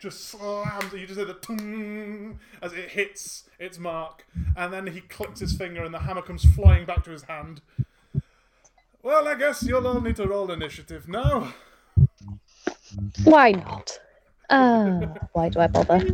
just 0.00 0.28
slams. 0.28 0.92
You 0.92 1.06
just 1.06 1.18
hear 1.18 1.26
the 1.26 1.34
tung 1.34 2.38
as 2.62 2.72
it 2.72 2.90
hits 2.90 3.44
its 3.58 3.78
mark, 3.78 4.26
and 4.56 4.72
then 4.72 4.86
he 4.86 5.00
clicks 5.02 5.40
his 5.40 5.52
finger, 5.56 5.84
and 5.84 5.94
the 5.94 6.00
hammer 6.00 6.22
comes 6.22 6.44
flying 6.54 6.86
back 6.86 7.04
to 7.04 7.10
his 7.10 7.22
hand. 7.24 7.60
Well, 9.02 9.28
I 9.28 9.34
guess 9.34 9.62
you'll 9.62 9.86
all 9.86 10.00
need 10.00 10.16
to 10.16 10.26
roll 10.26 10.50
initiative 10.50 11.08
now. 11.08 11.54
why 13.24 13.52
not? 13.52 13.98
Uh, 14.48 15.06
why 15.32 15.48
do 15.48 15.60
I 15.60 15.66
bother? 15.68 16.04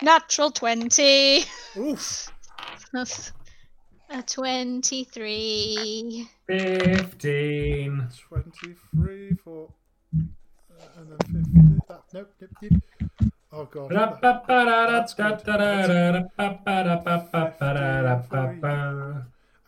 Natural 0.00 0.50
twenty. 0.50 1.44
Oof. 1.76 2.28
That's 2.92 3.32
a 4.12 4.22
twenty-three. 4.22 6.28
15. 6.46 8.08
23 8.28 9.34
for. 9.42 9.68
Uh, 10.14 10.18
and 10.98 11.10
then 11.10 11.18
50. 11.44 11.58
That, 11.88 12.02
nope, 12.12 12.30
nope, 12.40 12.50
nope. 12.62 12.72
Oh, 13.54 13.66
God. 13.66 13.92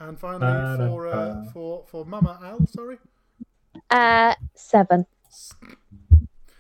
And 0.00 0.18
finally, 0.18 0.88
for, 0.88 1.06
uh, 1.08 1.44
for, 1.52 1.84
for 1.86 2.04
Mama 2.04 2.38
Al, 2.42 2.66
sorry. 2.66 2.98
Uh, 3.90 4.34
seven. 4.54 5.06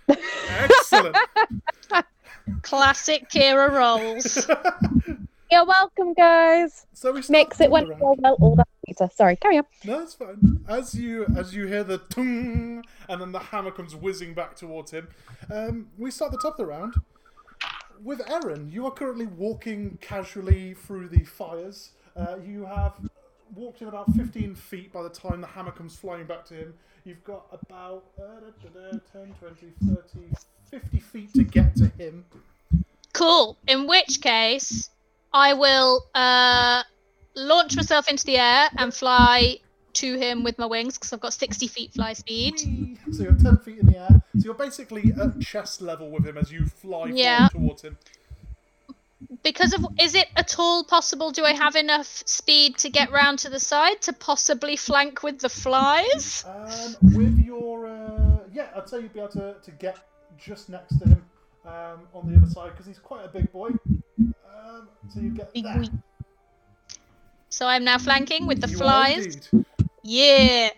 Excellent. 0.08 1.16
Classic 2.62 3.28
Kira 3.30 3.70
rolls. 3.70 4.46
You're 5.50 5.64
welcome, 5.66 6.14
guys. 6.14 6.86
so 6.94 7.12
we 7.12 7.22
start 7.22 7.32
Mix 7.32 7.60
it 7.60 7.70
when 7.70 7.86
the 7.86 7.92
it's 7.92 8.00
round. 8.02 8.20
all 8.24 8.36
well, 8.36 8.36
all 8.40 8.56
that 8.56 8.68
later. 8.88 9.10
Sorry, 9.14 9.36
carry 9.36 9.58
on. 9.58 9.64
No, 9.84 10.00
it's 10.00 10.14
fine. 10.14 10.60
As 10.68 10.94
you 10.94 11.26
as 11.36 11.54
you 11.54 11.66
hear 11.66 11.84
the 11.84 11.98
tung, 11.98 12.84
and 13.08 13.20
then 13.20 13.32
the 13.32 13.38
hammer 13.38 13.70
comes 13.70 13.94
whizzing 13.94 14.34
back 14.34 14.56
towards 14.56 14.90
him. 14.90 15.08
Um, 15.52 15.88
we 15.98 16.10
start 16.10 16.32
the 16.32 16.38
top 16.38 16.52
of 16.54 16.56
the 16.58 16.66
round 16.66 16.94
with 18.02 18.20
Erin. 18.28 18.68
You 18.70 18.86
are 18.86 18.90
currently 18.90 19.26
walking 19.26 19.98
casually 20.00 20.74
through 20.74 21.08
the 21.08 21.24
fires. 21.24 21.90
Uh, 22.16 22.36
you 22.44 22.64
have 22.64 22.94
walked 23.54 23.82
in 23.82 23.88
about 23.88 24.12
15 24.14 24.54
feet 24.54 24.92
by 24.92 25.02
the 25.02 25.08
time 25.08 25.40
the 25.40 25.46
hammer 25.46 25.70
comes 25.70 25.94
flying 25.94 26.24
back 26.26 26.44
to 26.46 26.54
him. 26.54 26.74
You've 27.04 27.22
got 27.24 27.46
about 27.52 28.04
uh, 28.18 28.40
da, 28.40 28.68
da, 28.80 28.90
da, 28.92 28.98
10, 29.12 29.34
20, 29.38 29.72
30, 29.94 30.34
50 30.70 30.98
feet 30.98 31.34
to 31.34 31.44
get 31.44 31.76
to 31.76 31.86
him. 31.98 32.24
Cool. 33.12 33.56
In 33.68 33.86
which 33.86 34.20
case, 34.20 34.90
I 35.34 35.54
will 35.54 36.06
uh, 36.14 36.84
launch 37.34 37.76
myself 37.76 38.08
into 38.08 38.24
the 38.24 38.38
air 38.38 38.68
and 38.78 38.94
fly 38.94 39.58
to 39.94 40.16
him 40.16 40.44
with 40.44 40.58
my 40.58 40.66
wings 40.66 40.96
because 40.96 41.12
I've 41.12 41.20
got 41.20 41.34
60 41.34 41.66
feet 41.66 41.92
fly 41.92 42.12
speed. 42.12 42.54
Whee! 42.64 42.98
So 43.12 43.24
you're 43.24 43.34
10 43.34 43.58
feet 43.58 43.78
in 43.78 43.86
the 43.86 43.98
air. 43.98 44.22
So 44.38 44.44
you're 44.44 44.54
basically 44.54 45.12
at 45.20 45.40
chest 45.40 45.82
level 45.82 46.10
with 46.10 46.24
him 46.24 46.38
as 46.38 46.52
you 46.52 46.66
fly 46.66 47.10
Yeah. 47.12 47.48
towards 47.48 47.82
him. 47.82 47.98
Because 49.42 49.72
of 49.72 49.84
is 50.00 50.14
it 50.14 50.28
at 50.36 50.58
all 50.58 50.84
possible? 50.84 51.30
Do 51.32 51.44
I 51.44 51.52
have 51.52 51.76
enough 51.76 52.22
speed 52.26 52.78
to 52.78 52.90
get 52.90 53.10
round 53.10 53.40
to 53.40 53.50
the 53.50 53.60
side 53.60 54.00
to 54.02 54.12
possibly 54.12 54.76
flank 54.76 55.22
with 55.22 55.40
the 55.40 55.48
flies? 55.48 56.44
Um, 56.46 56.96
with 57.14 57.38
your 57.38 57.86
uh, 57.86 58.38
yeah, 58.52 58.68
I'd 58.76 58.88
say 58.88 59.00
you'd 59.00 59.12
be 59.12 59.20
able 59.20 59.30
to, 59.32 59.56
to 59.60 59.70
get 59.72 59.98
just 60.38 60.68
next 60.68 60.98
to 61.00 61.08
him 61.08 61.24
um, 61.64 62.00
on 62.12 62.30
the 62.30 62.36
other 62.36 62.46
side 62.46 62.70
because 62.72 62.86
he's 62.86 62.98
quite 62.98 63.24
a 63.24 63.28
big 63.28 63.50
boy. 63.50 63.70
Um, 64.54 64.88
so 65.12 65.20
you 65.20 65.30
get 65.30 65.52
Big 65.52 65.64
wee. 65.64 65.90
So 67.48 67.66
I'm 67.66 67.84
now 67.84 67.98
flanking 67.98 68.46
with 68.46 68.60
the 68.60 68.68
You 68.68 68.76
flies. 68.76 69.50
Yeah. 70.02 70.70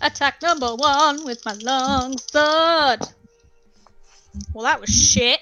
Attack 0.00 0.42
number 0.42 0.74
one 0.74 1.24
with 1.24 1.44
my 1.44 1.54
long 1.54 2.18
sword. 2.18 3.00
Well, 4.52 4.64
that 4.64 4.80
was 4.80 4.90
shit. 4.90 5.40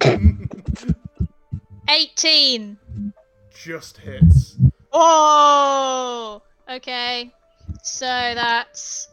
18. 1.88 2.78
Just 3.54 3.98
hits. 3.98 4.56
Oh, 4.92 6.42
okay. 6.70 7.32
So 7.82 8.06
that's 8.06 9.08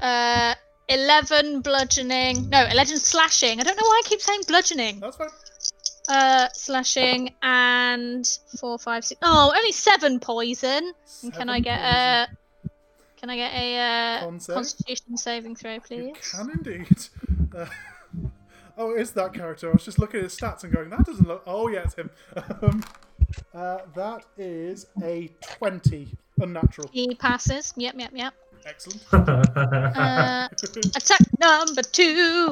uh 0.00 0.54
11 0.88 1.60
bludgeoning. 1.60 2.48
No, 2.50 2.66
11 2.66 2.98
slashing. 2.98 3.60
I 3.60 3.62
don't 3.62 3.76
know 3.76 3.86
why 3.86 4.02
I 4.04 4.08
keep 4.08 4.20
saying 4.20 4.42
bludgeoning. 4.46 5.00
That's 5.00 5.16
fine. 5.16 5.28
Uh, 6.08 6.48
slashing 6.52 7.32
and 7.42 8.38
four, 8.58 8.78
five, 8.78 9.04
six. 9.04 9.18
Oh, 9.22 9.52
only 9.56 9.72
seven 9.72 10.20
poison. 10.20 10.92
And 11.22 11.32
can 11.32 11.48
I 11.48 11.60
get 11.60 11.80
poison. 11.80 11.96
a? 11.96 12.28
Can 13.16 13.30
I 13.30 13.36
get 13.36 13.52
a 13.54 13.78
uh, 13.78 14.54
Constitution 14.54 15.16
saving 15.16 15.56
throw, 15.56 15.74
You 15.74 15.80
please? 15.80 16.30
can 16.30 16.50
indeed. 16.50 16.88
Uh, 17.56 17.66
oh, 18.76 18.90
it 18.96 19.00
is 19.00 19.12
that 19.12 19.32
character. 19.32 19.68
I 19.70 19.72
was 19.74 19.84
just 19.84 20.00
looking 20.00 20.18
at 20.18 20.24
his 20.24 20.36
stats 20.36 20.64
and 20.64 20.72
going, 20.72 20.90
that 20.90 21.04
doesn't 21.06 21.28
look. 21.28 21.44
Oh, 21.46 21.68
yeah, 21.68 21.84
it's 21.84 21.94
him. 21.94 22.10
Um, 22.62 22.82
uh, 23.54 23.78
that 23.94 24.24
is 24.36 24.86
a 25.02 25.30
20. 25.40 26.08
Unnatural. 26.40 26.90
He 26.92 27.14
passes. 27.14 27.72
Yep, 27.76 27.94
yep, 27.96 28.10
yep. 28.12 28.34
Excellent. 28.66 29.04
Uh, 29.12 30.48
attack 30.96 31.20
number 31.38 31.82
two. 31.82 32.50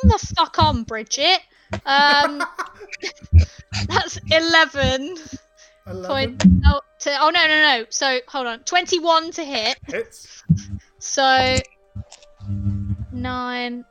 Come 0.00 0.10
the 0.10 0.34
fuck 0.36 0.58
on, 0.58 0.82
Bridget. 0.84 1.40
Um, 1.86 2.42
that's 3.88 4.18
eleven 4.30 5.16
11 5.86 6.04
point. 6.04 6.44
Oh, 6.66 6.80
to, 7.00 7.18
oh 7.20 7.30
no, 7.30 7.46
no, 7.46 7.78
no. 7.78 7.84
So 7.90 8.20
hold 8.28 8.46
on. 8.46 8.60
Twenty-one 8.60 9.30
to 9.32 9.44
hit. 9.44 9.78
hits. 9.86 10.42
So 10.98 11.58
9, 13.12 13.84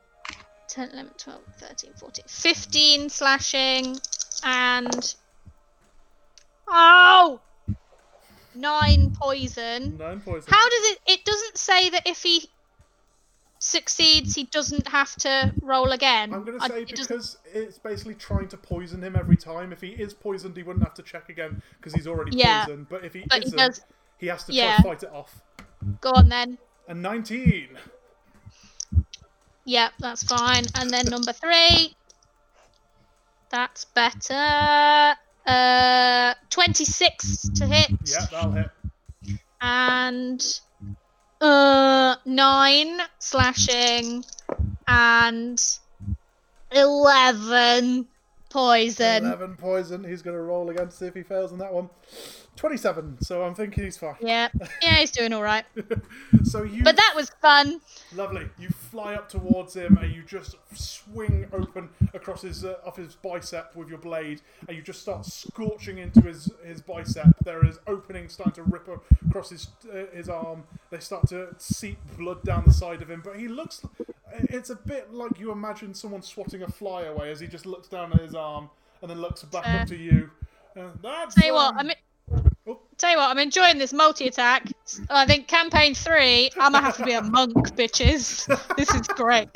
10, 0.68 0.90
11, 0.90 1.12
12, 1.16 1.40
13, 1.58 1.92
14, 1.94 2.24
15 2.28 3.08
slashing 3.08 3.98
and. 4.44 5.14
Oh! 6.68 7.40
9 8.56 9.16
poison. 9.20 9.96
9 9.98 10.20
poison. 10.20 10.52
How 10.52 10.68
does 10.68 10.90
it. 10.90 10.98
It 11.06 11.24
doesn't 11.24 11.56
say 11.56 11.90
that 11.90 12.06
if 12.06 12.22
he 12.22 12.48
succeeds, 13.64 14.34
he 14.34 14.44
doesn't 14.44 14.88
have 14.88 15.14
to 15.16 15.52
roll 15.62 15.92
again. 15.92 16.32
I'm 16.34 16.44
going 16.44 16.58
to 16.60 16.66
say 16.68 16.82
it 16.82 16.88
doesn't- 16.88 17.08
because 17.08 17.38
it's 17.52 17.78
basically 17.78 18.14
trying 18.14 18.48
to 18.48 18.56
poison 18.56 19.02
him 19.02 19.16
every 19.16 19.36
time. 19.36 19.72
If 19.72 19.80
he 19.80 19.88
is 19.88 20.12
poisoned, 20.14 20.56
he 20.56 20.62
wouldn't 20.62 20.84
have 20.84 20.94
to 20.94 21.02
check 21.02 21.28
again 21.28 21.62
because 21.78 21.94
he's 21.94 22.06
already 22.06 22.36
Yeah. 22.36 22.64
poisoned. 22.66 22.88
But 22.88 23.04
if 23.04 23.14
he 23.14 23.24
But 23.28 23.44
isn't, 23.44 23.56
does. 23.58 23.80
he 24.18 24.26
has 24.26 24.44
to 24.44 24.52
Yeah. 24.52 24.76
try 24.76 24.76
to 24.76 24.82
fight 24.82 25.02
it 25.04 25.10
off. 25.12 25.40
Go 26.00 26.10
on 26.12 26.28
then. 26.28 26.58
And 26.88 27.00
19. 27.02 27.78
Yep, 29.64 29.92
that's 29.98 30.22
fine. 30.24 30.64
And 30.74 30.90
then 30.90 31.06
number 31.06 31.32
three. 31.32 31.96
That's 33.50 33.86
better. 33.86 35.14
Uh, 35.46 36.34
26 36.50 37.48
to 37.54 37.66
hit. 37.66 37.90
Yeah, 38.06 38.26
that'll 38.30 38.52
hit. 38.52 38.70
And 39.60 40.60
uh, 41.44 42.16
9 42.24 42.98
slashing. 43.18 44.24
And 44.86 45.62
11 46.72 48.06
poison. 48.50 49.24
11 49.24 49.56
poison. 49.56 50.04
He's 50.04 50.22
going 50.22 50.36
to 50.36 50.42
roll 50.42 50.70
again 50.70 50.86
to 50.86 50.92
see 50.92 51.06
if 51.06 51.14
he 51.14 51.22
fails 51.22 51.52
on 51.52 51.58
that 51.58 51.72
one. 51.72 51.88
27. 52.56 53.18
So 53.20 53.42
I'm 53.42 53.54
thinking 53.54 53.84
he's 53.84 53.96
fine. 53.96 54.14
Yeah, 54.20 54.48
yeah, 54.82 54.96
he's 54.96 55.10
doing 55.10 55.32
all 55.32 55.42
right. 55.42 55.64
So 56.44 56.62
you 56.62 56.84
But 56.84 56.96
that 56.96 57.14
was 57.16 57.30
fun. 57.42 57.80
Lovely. 58.14 58.48
You 58.58 58.68
fly 58.68 59.14
up 59.14 59.28
towards 59.28 59.74
him 59.74 59.98
and 60.00 60.14
you 60.14 60.22
just 60.22 60.56
swing 60.74 61.48
open 61.52 61.88
across 62.12 62.42
his 62.42 62.64
uh, 62.64 62.76
off 62.86 62.96
his 62.96 63.14
bicep 63.16 63.74
with 63.74 63.88
your 63.88 63.98
blade, 63.98 64.40
and 64.68 64.76
you 64.76 64.82
just 64.82 65.00
start 65.00 65.24
scorching 65.24 65.98
into 65.98 66.20
his 66.20 66.50
his 66.64 66.80
bicep. 66.80 67.26
There 67.44 67.64
is 67.66 67.80
openings 67.86 68.34
starting 68.34 68.52
to 68.52 68.62
rip 68.62 68.88
across 69.26 69.50
his 69.50 69.68
uh, 69.92 70.04
his 70.14 70.28
arm. 70.28 70.64
They 70.90 71.00
start 71.00 71.28
to 71.28 71.48
seep 71.58 71.98
blood 72.16 72.42
down 72.44 72.64
the 72.66 72.72
side 72.72 73.02
of 73.02 73.10
him, 73.10 73.22
but 73.24 73.36
he 73.36 73.48
looks. 73.48 73.84
It's 74.32 74.70
a 74.70 74.76
bit 74.76 75.12
like 75.12 75.40
you 75.40 75.50
imagine 75.50 75.94
someone 75.94 76.22
swatting 76.22 76.62
a 76.62 76.68
fly 76.68 77.04
away 77.04 77.30
as 77.30 77.40
he 77.40 77.46
just 77.46 77.66
looks 77.66 77.88
down 77.88 78.12
at 78.12 78.20
his 78.20 78.34
arm 78.34 78.70
and 79.00 79.10
then 79.10 79.20
looks 79.20 79.42
back 79.44 79.64
Fair. 79.64 79.80
up 79.80 79.88
to 79.88 79.96
you. 79.96 80.30
Uh, 80.76 80.88
that's 81.02 81.34
Tell 81.34 81.46
you 81.46 81.54
what, 81.54 81.74
I 81.76 81.82
mean, 81.82 81.96
tell 82.98 83.10
you 83.10 83.16
what, 83.16 83.30
I'm 83.30 83.38
enjoying 83.38 83.78
this 83.78 83.92
multi 83.92 84.28
attack. 84.28 84.70
I 85.10 85.26
think 85.26 85.48
campaign 85.48 85.94
three, 85.94 86.50
I'm 86.58 86.72
gonna 86.72 86.84
have 86.84 86.96
to 86.98 87.04
be 87.04 87.12
a 87.12 87.22
monk, 87.22 87.54
bitches. 87.76 88.46
This 88.76 88.94
is 88.94 89.06
great. 89.08 89.48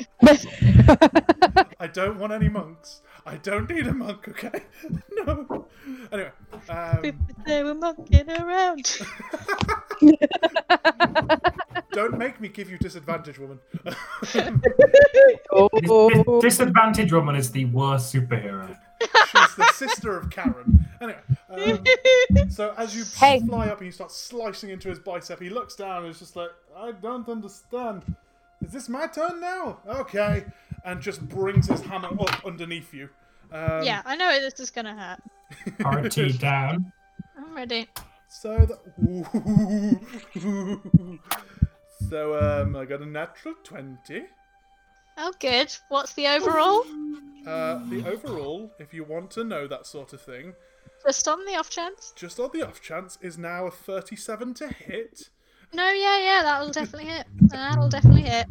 I 1.79 1.87
don't 1.87 2.19
want 2.19 2.33
any 2.33 2.49
monks. 2.49 3.01
I 3.25 3.35
don't 3.37 3.69
need 3.69 3.87
a 3.87 3.93
monk, 3.93 4.27
okay? 4.29 4.63
no. 5.11 5.67
Anyway, 6.11 6.31
um, 6.69 7.27
They 7.45 7.63
were 7.63 7.75
monkeying 7.75 8.29
around. 8.29 8.99
don't 11.91 12.17
make 12.17 12.39
me 12.41 12.47
give 12.47 12.69
you 12.69 12.77
disadvantage, 12.77 13.37
woman. 13.37 13.59
Dis- 13.83 13.95
dis- 14.33 14.55
disadvantage 16.41 17.11
woman 17.13 17.35
is 17.35 17.51
the 17.51 17.65
worst 17.65 18.13
superhero. 18.13 18.75
She's 19.01 19.55
the 19.55 19.71
sister 19.73 20.17
of 20.17 20.29
Karen. 20.29 20.85
Anyway, 21.01 21.19
um, 21.49 21.83
so 22.49 22.73
as 22.77 22.95
you 22.95 23.03
Hey. 23.15 23.39
fly 23.39 23.67
up 23.67 23.77
and 23.77 23.85
you 23.85 23.91
start 23.91 24.11
slicing 24.11 24.69
into 24.69 24.89
his 24.89 24.99
bicep, 24.99 25.39
he 25.41 25.49
looks 25.49 25.75
down 25.75 26.03
and 26.03 26.11
is 26.11 26.19
just 26.19 26.35
like, 26.35 26.49
I 26.75 26.91
don't 26.91 27.27
understand. 27.29 28.03
Is 28.61 28.71
this 28.73 28.89
my 28.89 29.07
turn 29.07 29.39
now? 29.39 29.79
Okay. 29.87 30.45
And 30.83 31.01
just 31.01 31.27
brings 31.29 31.67
his 31.67 31.81
hammer 31.81 32.09
up 32.19 32.45
underneath 32.45 32.93
you. 32.93 33.09
Um, 33.51 33.83
yeah, 33.83 34.01
I 34.05 34.15
know 34.15 34.39
this 34.39 34.59
is 34.59 34.69
gonna 34.71 35.17
hurt. 35.81 36.05
RT 36.05 36.39
down. 36.39 36.91
I'm 37.37 37.53
ready. 37.55 37.87
So 38.27 38.55
that. 38.65 38.79
so 42.09 42.61
um, 42.61 42.75
I 42.75 42.85
got 42.85 43.01
a 43.01 43.05
natural 43.05 43.55
twenty. 43.63 44.25
Oh, 45.21 45.33
good. 45.39 45.75
What's 45.89 46.13
the 46.13 46.27
overall? 46.27 46.85
Uh, 47.45 47.79
the 47.89 48.03
overall, 48.07 48.71
if 48.79 48.93
you 48.93 49.03
want 49.03 49.31
to 49.31 49.43
know 49.43 49.67
that 49.67 49.85
sort 49.85 50.13
of 50.13 50.21
thing, 50.21 50.53
Just 51.05 51.27
on 51.27 51.43
the 51.45 51.55
off 51.55 51.69
chance. 51.69 52.13
just 52.15 52.39
on 52.39 52.49
the 52.53 52.65
off 52.65 52.81
chance, 52.81 53.17
is 53.21 53.37
now 53.37 53.65
a 53.65 53.71
thirty-seven 53.71 54.53
to 54.55 54.67
hit. 54.69 55.29
No, 55.73 55.89
yeah, 55.89 56.19
yeah, 56.19 56.41
that'll 56.43 56.71
definitely 56.71 57.09
hit. 57.09 57.25
That'll 57.49 57.89
definitely 57.89 58.23
hit. 58.23 58.47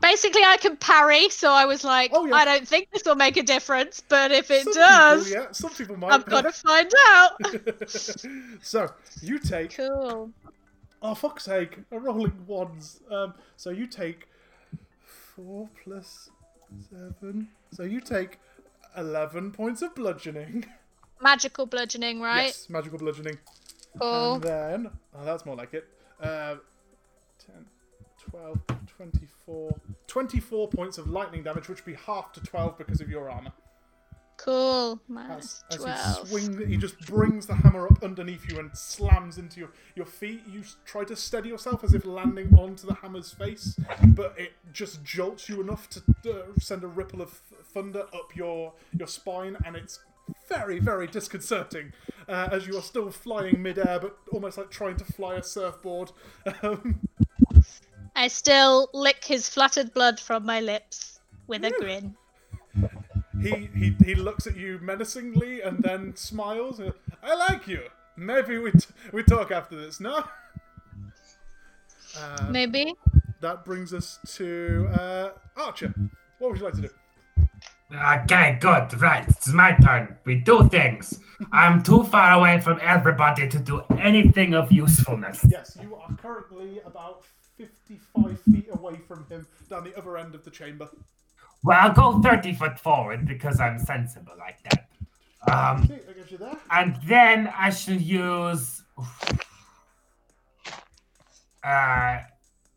Basically, 0.00 0.42
I 0.44 0.56
can 0.58 0.76
parry, 0.76 1.30
so 1.30 1.50
I 1.50 1.64
was 1.64 1.82
like, 1.82 2.10
Oh, 2.14 2.26
yeah. 2.26 2.34
I 2.34 2.44
don't 2.44 2.68
think 2.68 2.90
this 2.92 3.02
will 3.04 3.14
make 3.16 3.36
a 3.38 3.42
difference, 3.42 4.02
but 4.08 4.30
if 4.30 4.50
it 4.50 4.62
Some 4.64 4.72
does, 4.74 5.28
people, 5.28 5.42
yeah, 5.42 5.52
some 5.52 5.70
people 5.70 5.96
might. 5.96 6.12
I've 6.12 6.26
got 6.26 6.42
to 6.42 6.52
find 6.52 6.92
out. 7.08 7.30
so 8.62 8.92
you 9.22 9.38
take 9.38 9.74
cool. 9.74 10.30
Oh, 11.02 11.14
fuck's 11.14 11.44
sake, 11.44 11.78
a 11.90 11.98
rolling 11.98 12.46
ones. 12.46 13.00
Um, 13.10 13.34
so 13.56 13.70
you 13.70 13.86
take 13.86 14.28
four 15.36 15.68
plus 15.84 16.30
seven. 16.90 17.48
So 17.70 17.82
you 17.84 18.00
take 18.00 18.38
eleven 18.96 19.52
points 19.52 19.82
of 19.82 19.94
bludgeoning. 19.94 20.64
Magical 21.20 21.66
bludgeoning, 21.66 22.20
right? 22.20 22.46
Yes, 22.46 22.68
magical 22.68 22.98
bludgeoning. 22.98 23.38
Cool. 23.98 24.34
And 24.34 24.42
then, 24.42 24.90
oh, 25.14 25.24
that's 25.24 25.46
more 25.46 25.56
like 25.56 25.72
it. 25.72 25.88
Uh, 26.20 26.56
10, 27.46 27.64
12, 28.30 28.58
24, 28.98 29.80
24 30.06 30.68
points 30.68 30.98
of 30.98 31.08
lightning 31.08 31.42
damage, 31.42 31.70
which 31.70 31.78
would 31.78 31.90
be 31.90 31.98
half 32.04 32.32
to 32.32 32.40
12 32.40 32.76
because 32.76 33.00
of 33.00 33.08
your 33.08 33.30
armor. 33.30 33.52
Cool. 34.36 34.92
As, 34.92 34.98
Minus 35.08 35.64
as 35.70 35.76
12. 35.78 35.96
he 35.96 36.26
swing, 36.26 36.68
he 36.68 36.76
just 36.76 36.98
brings 37.06 37.46
the 37.46 37.54
hammer 37.54 37.86
up 37.86 38.02
underneath 38.02 38.50
you 38.50 38.58
and 38.58 38.76
slams 38.76 39.38
into 39.38 39.60
your, 39.60 39.70
your 39.94 40.06
feet. 40.06 40.42
You 40.46 40.62
try 40.84 41.04
to 41.04 41.16
steady 41.16 41.48
yourself 41.48 41.82
as 41.82 41.94
if 41.94 42.04
landing 42.04 42.54
onto 42.58 42.86
the 42.86 42.94
hammer's 42.94 43.32
face, 43.32 43.78
but 44.08 44.34
it 44.38 44.52
just 44.72 45.02
jolts 45.02 45.48
you 45.48 45.60
enough 45.60 45.88
to 45.90 46.02
uh, 46.30 46.42
send 46.60 46.84
a 46.84 46.86
ripple 46.86 47.22
of 47.22 47.40
th- 47.48 47.62
thunder 47.64 48.04
up 48.14 48.36
your 48.36 48.74
your 48.96 49.08
spine, 49.08 49.56
and 49.64 49.74
it's 49.76 50.00
very 50.48 50.78
very 50.78 51.06
disconcerting 51.06 51.92
uh, 52.28 52.48
as 52.50 52.66
you 52.66 52.76
are 52.76 52.82
still 52.82 53.10
flying 53.10 53.62
midair, 53.62 53.98
but 54.00 54.16
almost 54.32 54.58
like 54.58 54.70
trying 54.70 54.96
to 54.96 55.04
fly 55.04 55.36
a 55.36 55.42
surfboard. 55.42 56.12
Um, 56.62 57.00
I 58.14 58.28
still 58.28 58.88
lick 58.94 59.24
his 59.24 59.48
flattered 59.48 59.92
blood 59.92 60.18
from 60.18 60.46
my 60.46 60.60
lips 60.60 61.20
with 61.46 61.64
a 61.64 61.70
grin. 61.70 62.16
He, 63.40 63.68
he 63.74 63.96
he 64.04 64.14
looks 64.14 64.46
at 64.46 64.56
you 64.56 64.78
menacingly 64.82 65.60
and 65.60 65.82
then 65.82 66.14
smiles. 66.16 66.78
and, 66.80 66.92
I 67.22 67.34
like 67.34 67.66
you. 67.68 67.82
Maybe 68.16 68.58
we 68.58 68.72
t- 68.72 68.86
we 69.12 69.22
talk 69.22 69.50
after 69.50 69.76
this, 69.76 70.00
no? 70.00 70.24
Uh, 72.18 72.46
Maybe. 72.50 72.94
that 73.40 73.64
brings 73.64 73.92
us 73.92 74.18
to 74.36 74.88
uh, 74.98 75.30
Archer. 75.56 75.92
What 76.38 76.50
would 76.50 76.60
you 76.60 76.64
like 76.64 76.74
to 76.74 76.82
do? 76.82 76.88
Okay, 77.94 78.58
good, 78.60 79.00
right. 79.00 79.26
It's 79.28 79.52
my 79.52 79.72
turn. 79.72 80.16
We 80.24 80.36
do 80.36 80.68
things. 80.68 81.20
I'm 81.52 81.82
too 81.82 82.02
far 82.04 82.32
away 82.32 82.60
from 82.60 82.80
everybody 82.82 83.48
to 83.48 83.58
do 83.58 83.82
anything 84.00 84.54
of 84.54 84.72
usefulness. 84.72 85.44
Yes, 85.48 85.76
you 85.80 85.94
are 85.94 86.16
currently 86.16 86.80
about 86.84 87.22
55 87.56 88.40
feet 88.40 88.66
away 88.72 88.96
from 89.06 89.24
him 89.28 89.46
down 89.70 89.84
the 89.84 89.96
other 89.96 90.16
end 90.18 90.34
of 90.34 90.44
the 90.44 90.50
chamber. 90.50 90.88
Well, 91.64 91.78
I'll 91.80 91.92
go 91.92 92.20
30 92.22 92.54
foot 92.54 92.78
forward 92.78 93.26
because 93.26 93.60
I'm 93.60 93.78
sensible 93.78 94.32
like 94.38 94.58
that. 94.64 94.88
Um, 95.52 95.82
Okay, 95.84 96.00
that 96.06 96.16
gets 96.16 96.30
you 96.32 96.38
there. 96.38 96.56
and 96.70 96.96
then 97.06 97.52
I 97.56 97.70
should 97.70 98.00
use 98.00 98.82
uh, 101.64 102.18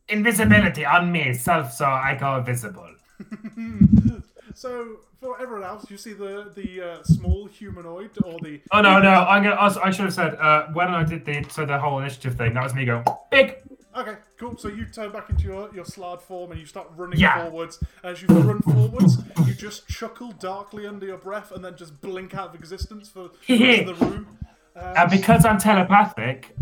invisibility 0.07 0.85
on 0.85 1.11
me, 1.11 1.33
self, 1.33 1.71
so 1.73 1.85
I 1.85 2.15
go 2.19 2.37
invisible. 2.37 2.89
So, 4.55 4.97
for 5.21 5.39
everyone 5.39 5.63
else, 5.63 5.89
you 5.89 5.95
see 5.95 6.11
the 6.11 6.51
the 6.53 6.81
uh, 6.81 7.03
small 7.03 7.45
humanoid 7.45 8.09
or 8.25 8.39
the. 8.41 8.59
Oh 8.71 8.81
no, 8.81 8.99
no! 8.99 9.09
I'm 9.09 9.43
gonna. 9.43 9.55
I 9.55 9.89
should 9.91 10.05
have 10.05 10.13
said 10.13 10.35
uh, 10.35 10.67
when 10.73 10.89
I 10.89 11.03
did 11.05 11.23
the 11.23 11.45
so 11.49 11.65
the 11.65 11.77
whole 11.79 11.99
initiative 11.99 12.35
thing. 12.35 12.55
That 12.55 12.63
was 12.63 12.73
me 12.73 12.83
going 12.83 13.05
big. 13.31 13.55
Okay, 13.97 14.15
cool. 14.37 14.55
So 14.57 14.67
you 14.67 14.85
turn 14.85 15.11
back 15.11 15.29
into 15.29 15.43
your, 15.45 15.73
your 15.73 15.83
slaad 15.83 16.21
form 16.21 16.51
and 16.51 16.59
you 16.59 16.65
start 16.67 16.87
running 16.95 17.19
Yeah. 17.19 17.43
forwards. 17.49 17.83
As 18.03 18.21
you 18.21 18.27
run 18.27 18.59
forwards, 18.61 19.17
you 19.47 19.53
just 19.53 19.87
chuckle 19.87 20.31
darkly 20.33 20.85
under 20.85 21.05
your 21.07 21.17
breath 21.17 21.51
and 21.51 21.65
then 21.65 21.75
just 21.75 21.99
blink 21.99 22.35
out 22.35 22.49
of 22.49 22.55
existence 22.55 23.09
for 23.09 23.29
the 23.47 23.57
rest 23.59 23.89
of 23.89 23.99
the 23.99 24.05
room. 24.09 24.27
Um, 24.75 24.93
And 24.95 25.09
because 25.11 25.43
I'm 25.43 25.57
telepathic, 25.57 26.55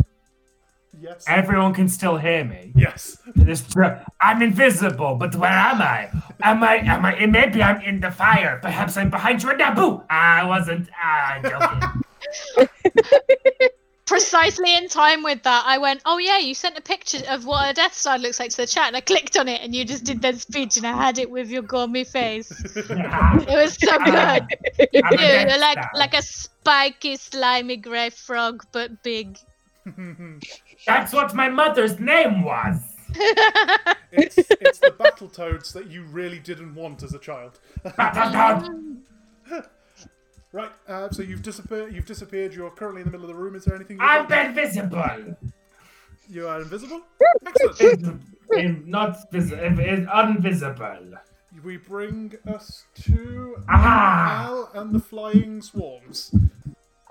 yes. 0.97 1.25
everyone 1.27 1.73
can 1.73 1.89
still 1.89 2.15
hear 2.17 2.45
me. 2.45 2.71
yes. 2.75 3.17
This 3.35 3.61
I'm 4.21 4.41
invisible, 4.41 5.15
but 5.15 5.35
where 5.35 5.51
am 5.51 5.81
I? 5.81 6.09
Am 6.41 6.63
I? 6.63 6.77
Am 6.77 7.05
I? 7.05 7.25
Maybe 7.25 7.61
I'm 7.61 7.81
in 7.81 7.99
the 7.99 8.09
fire. 8.11 8.57
Perhaps 8.61 8.95
I'm 8.95 9.09
behind 9.09 9.43
you. 9.43 9.49
Naboo. 9.49 10.03
I 10.09 10.45
wasn't. 10.45 10.89
Ah, 10.97 11.33
I'm 11.33 11.43
joking. 11.43 12.67
Precisely 14.07 14.73
in 14.73 14.87
time 14.87 15.21
with 15.21 15.43
that, 15.43 15.65
I 15.65 15.77
went, 15.77 16.01
Oh, 16.05 16.17
yeah, 16.17 16.37
you 16.39 16.55
sent 16.55 16.77
a 16.77 16.81
picture 16.81 17.19
of 17.27 17.45
what 17.45 17.69
a 17.69 17.73
Death 17.73 17.93
Star 17.93 18.17
looks 18.17 18.39
like 18.39 18.51
to 18.51 18.57
the 18.57 18.65
chat, 18.65 18.87
and 18.87 18.95
I 18.95 19.01
clicked 19.01 19.37
on 19.37 19.49
it, 19.49 19.61
and 19.61 19.75
you 19.75 19.83
just 19.83 20.05
did 20.05 20.21
that 20.21 20.39
speech, 20.39 20.77
and 20.77 20.87
I 20.87 20.93
had 20.93 21.19
it 21.19 21.29
with 21.29 21.49
your 21.49 21.61
gourmet 21.61 22.05
face. 22.05 22.49
It 22.89 23.49
was 23.49 23.73
so 23.75 23.97
good. 23.99 24.47
You 24.93 25.01
I'm 25.03 25.17
do. 25.17 25.23
You're 25.23 25.59
like, 25.59 25.93
like 25.93 26.13
a 26.13 26.21
spiky, 26.21 27.17
slimy 27.17 27.77
grey 27.77 28.09
frog, 28.09 28.65
but 28.71 29.03
big. 29.03 29.37
That's 30.87 31.13
what 31.13 31.35
my 31.35 31.49
mother's 31.49 31.99
name 31.99 32.43
was. 32.43 32.77
It's, 34.09 34.37
it's 34.37 34.79
the 34.79 34.91
battle 34.97 35.27
toads 35.27 35.73
that 35.73 35.91
you 35.91 36.03
really 36.03 36.39
didn't 36.39 36.73
want 36.75 37.03
as 37.03 37.13
a 37.13 37.19
child. 37.19 37.59
Right, 40.57 40.71
uh, 40.87 41.09
so 41.11 41.21
you've 41.21 41.43
disappeared. 41.43 41.93
You've 41.93 42.07
disappeared. 42.07 42.55
You're 42.55 42.71
currently 42.71 43.01
in 43.01 43.05
the 43.05 43.11
middle 43.11 43.29
of 43.29 43.35
the 43.35 43.39
room. 43.39 43.53
Is 43.55 43.65
there 43.65 43.75
anything? 43.75 43.99
I'm 44.01 44.27
like- 44.27 44.47
invisible. 44.47 45.37
You 46.27 46.47
are 46.47 46.61
invisible. 46.61 47.01
Excellent. 47.45 48.21
In, 48.51 48.59
in 48.59 48.83
not 48.89 49.31
vis- 49.31 49.51
in, 49.51 49.79
in 49.79 50.09
invisible. 50.09 51.13
we 51.63 51.77
bring 51.77 52.33
us 52.47 52.85
to 53.03 53.57
Ah. 53.69 54.47
Al 54.47 54.69
and 54.73 54.95
the 54.95 54.99
flying 54.99 55.61
swarms. 55.61 56.33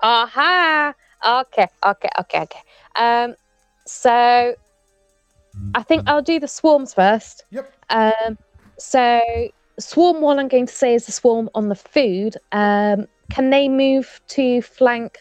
Aha! 0.03 0.93
Okay, 1.25 1.67
okay, 1.85 2.09
okay, 2.19 2.41
okay. 2.43 2.59
Um, 2.95 3.35
so 3.85 4.55
I 5.73 5.83
think 5.83 6.03
I'll 6.07 6.21
do 6.21 6.37
the 6.39 6.49
swarms 6.49 6.93
first. 6.93 7.45
Yep. 7.51 7.71
Um, 7.89 8.37
so 8.77 9.21
swarm 9.79 10.19
one, 10.19 10.37
I'm 10.37 10.49
going 10.49 10.67
to 10.67 10.75
say 10.75 10.93
is 10.95 11.05
the 11.05 11.13
swarm 11.13 11.49
on 11.55 11.69
the 11.69 11.75
food. 11.75 12.35
Um, 12.51 13.07
can 13.29 13.49
they 13.49 13.67
move 13.69 14.21
to 14.29 14.61
flank 14.61 15.19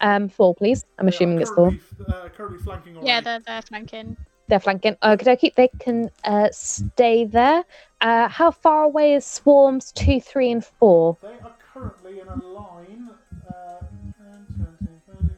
um 0.00 0.28
four, 0.28 0.54
please? 0.54 0.84
I'm 0.98 1.06
They 1.06 1.10
assuming 1.10 1.40
it's 1.40 1.50
four. 1.50 1.70
currently, 1.70 2.06
uh, 2.08 2.28
currently 2.30 2.58
flanking 2.58 2.92
already. 2.96 3.06
Yeah, 3.08 3.20
they're, 3.20 3.40
they're 3.40 3.62
flanking. 3.62 4.16
They're 4.48 4.60
flanking. 4.60 4.96
Okay, 5.02 5.32
okay. 5.32 5.52
They 5.56 5.68
can 5.78 6.10
uh, 6.24 6.48
stay 6.52 7.24
there. 7.24 7.64
Uh, 8.00 8.28
how 8.28 8.50
far 8.50 8.84
away 8.84 9.14
is 9.14 9.24
swarms 9.24 9.90
two, 9.92 10.20
three, 10.20 10.50
and 10.50 10.62
four? 10.64 11.16
They 11.22 11.28
are 11.28 11.54
currently 11.72 12.20
in 12.20 12.28
a 12.28 12.36
line. 12.44 13.08
Uh, 13.48 13.78
10, 14.18 14.46
20, 14.56 15.00
30, 15.06 15.34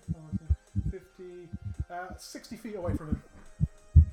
40, 0.90 0.90
50, 0.90 1.48
uh, 1.92 2.16
60 2.18 2.56
feet 2.56 2.74
away 2.76 2.96
from 2.96 3.08
him. 3.10 3.22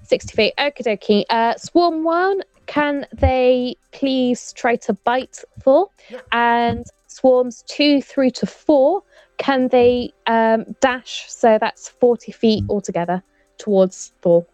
60 0.04 0.36
feet. 0.36 0.54
Okie 0.60 0.84
dokie. 0.84 1.24
Uh, 1.30 1.56
swarm 1.58 2.04
one, 2.04 2.41
can 2.68 3.08
they 3.14 3.76
please 3.91 4.54
try 4.54 4.76
to 4.76 4.94
bite 4.94 5.39
four? 5.64 5.89
Yep. 6.12 6.28
And 6.32 6.86
swarms 7.14 7.64
two 7.68 8.01
through 8.01 8.32
to 8.32 8.45
four, 8.45 9.03
can 9.38 9.68
they 9.70 10.11
um, 10.28 10.76
dash? 10.80 11.26
So 11.30 11.57
that's 11.59 11.89
40 11.89 12.32
feet 12.32 12.64
altogether 12.70 13.24
towards 13.57 14.14
Thor. 14.22 14.45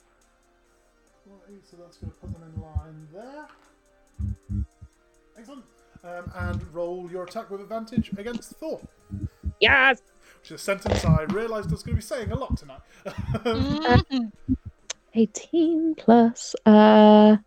Right, 1.25 1.61
so 1.69 1.77
that's 1.77 1.97
going 1.97 2.11
to 2.11 2.17
put 2.19 2.33
them 2.33 2.43
in 2.55 2.61
line 2.61 3.07
there. 3.13 3.47
Excellent. 5.37 5.63
Um, 6.03 6.31
and 6.35 6.73
roll 6.73 7.09
your 7.11 7.23
attack 7.23 7.49
with 7.49 7.61
advantage 7.61 8.11
against 8.17 8.51
Thor. 8.51 8.79
Yes! 9.59 10.01
Which 10.41 10.51
is 10.51 10.61
a 10.61 10.63
sentence 10.63 11.03
I 11.03 11.23
realised 11.23 11.69
I 11.69 11.71
was 11.71 11.83
going 11.83 11.95
to 11.97 12.01
be 12.01 12.01
saying 12.01 12.31
a 12.31 12.35
lot 12.35 12.57
tonight. 12.57 12.81
Mhm. 13.05 14.31
18 15.13 15.95
plus. 15.95 16.55
Uh, 16.65 17.37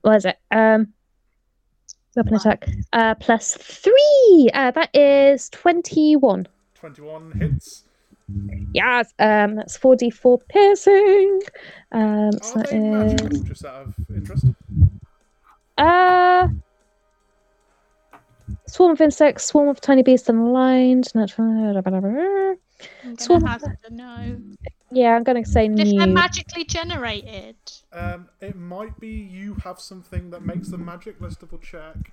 what 0.00 0.16
is 0.16 0.24
it? 0.24 0.38
Um, 0.50 0.94
weapon 2.16 2.34
attack. 2.34 2.68
Uh, 2.92 3.14
plus 3.16 3.54
3! 3.56 4.50
Uh, 4.54 4.70
that 4.72 4.90
is 4.94 5.48
21. 5.50 6.46
21 6.74 7.32
hits. 7.32 7.84
Yes! 8.72 9.12
Um, 9.18 9.56
that's 9.56 9.76
4d4 9.78 10.40
piercing. 10.48 11.40
Um, 11.92 12.30
so 12.42 12.60
Are 12.60 12.62
that 12.62 12.70
they 12.70 12.78
magical, 12.78 13.44
just 13.44 13.64
out 13.64 13.86
of 13.88 13.94
interest? 14.14 14.46
Uh, 15.78 16.48
swarm 18.66 18.92
of 18.92 19.00
insects, 19.00 19.44
swarm 19.46 19.68
of 19.68 19.80
tiny 19.80 20.02
beasts 20.02 20.28
unaligned. 20.28 21.14
Natural. 21.14 21.48
I'm 23.04 23.16
gonna 23.16 23.54
of. 23.54 23.62
have 23.62 23.82
to 23.82 23.94
know. 23.94 24.36
Yeah, 24.90 25.14
I'm 25.16 25.22
going 25.24 25.42
to 25.42 25.48
say 25.50 25.66
If 25.66 25.76
they're 25.76 25.86
new. 25.86 26.06
magically 26.06 26.64
generated, 26.64 27.56
Um, 27.92 28.28
it 28.40 28.56
might 28.56 28.98
be 28.98 29.08
you 29.08 29.54
have 29.64 29.78
something 29.78 30.30
that 30.30 30.42
makes 30.42 30.68
them 30.68 30.84
magic. 30.84 31.16
Let's 31.20 31.36
double 31.36 31.58
check. 31.58 32.12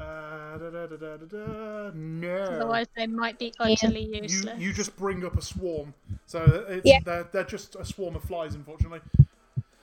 Uh, 0.00 0.58
da, 0.58 0.70
da, 0.70 0.86
da, 0.86 0.96
da, 0.96 1.16
da, 1.16 1.26
da. 1.26 1.90
No. 1.94 2.34
otherwise 2.36 2.86
they 2.96 3.06
might 3.06 3.38
be 3.38 3.52
utterly 3.60 4.02
You, 4.12 4.22
useless. 4.22 4.60
you 4.60 4.72
just 4.72 4.96
bring 4.96 5.24
up 5.24 5.38
a 5.38 5.42
swarm. 5.42 5.94
So 6.26 6.66
it's, 6.68 6.84
Yeah. 6.84 6.98
they're, 7.04 7.28
they're 7.32 7.44
just 7.44 7.76
a 7.76 7.84
swarm 7.84 8.16
of 8.16 8.24
flies, 8.24 8.54
unfortunately. 8.54 9.00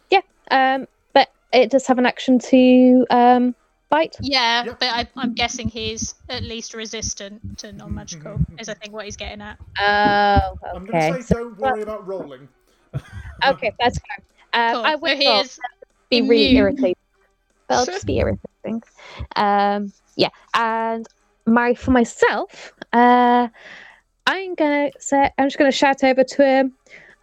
Yeah, 0.10 0.22
um, 0.52 0.88
but 1.14 1.32
it 1.54 1.72
does 1.72 1.88
have 1.88 1.98
an 1.98 2.06
action 2.06 2.40
to 2.40 3.06
um 3.10 3.56
bite. 3.90 4.18
Yeah, 4.22 4.66
Yep. 4.66 4.80
but 4.80 4.90
I, 4.90 5.08
I'm 5.16 5.34
guessing 5.34 5.70
he's 5.70 6.16
at 6.30 6.44
least 6.44 6.74
resistant 6.74 7.60
to 7.60 7.72
non-magical. 7.72 8.40
is 8.60 8.68
I 8.70 8.74
think 8.74 8.94
what 8.94 9.06
he's 9.06 9.18
getting 9.18 9.42
at. 9.42 9.58
Oh, 9.80 10.58
I'm 10.76 10.84
okay. 10.84 11.10
going 11.10 11.14
to 11.16 11.24
say 11.24 11.36
don't 11.36 11.58
worry 11.58 11.82
about 11.82 12.06
rolling. 12.08 12.48
Okay, 13.48 13.72
that's 13.80 13.98
fine. 13.98 14.24
Um, 14.54 14.76
Cool. 14.76 14.86
I 14.86 14.94
so 14.94 15.00
would 15.00 15.20
not 15.20 15.50
be 16.10 16.22
really 16.22 16.50
immune. 16.50 16.58
irritated. 16.58 16.98
That'll 17.68 17.86
just 17.86 18.06
be 18.06 18.18
irritating. 18.18 18.84
Um, 19.36 19.94
yeah, 20.16 20.30
and 20.54 21.08
my 21.46 21.74
for 21.74 21.92
myself, 21.92 22.74
uh, 22.92 23.48
I'm 24.28 24.56
gonna 24.56 24.92
say 25.00 25.30
I'm 25.38 25.48
just 25.48 25.58
gonna 25.58 25.72
shout 25.72 26.04
over 26.04 26.24
to 26.24 26.46
him. 26.46 26.74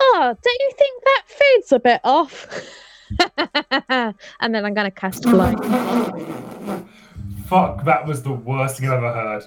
Oh, 0.01 0.35
don't 0.43 0.61
you 0.61 0.71
think 0.79 1.05
that 1.05 1.23
food's 1.27 1.73
a 1.73 1.81
bit 1.81 2.01
off? 2.05 2.47
and 4.41 4.55
then 4.55 4.65
I'm 4.65 4.75
gonna 4.75 4.91
cast 4.91 5.25
fly. 5.25 5.55
Fuck, 7.47 7.85
that 7.85 8.07
was 8.07 8.23
the 8.23 8.33
worst 8.33 8.79
thing 8.79 8.89
I've 8.91 9.03
ever 9.03 9.13
heard. 9.13 9.43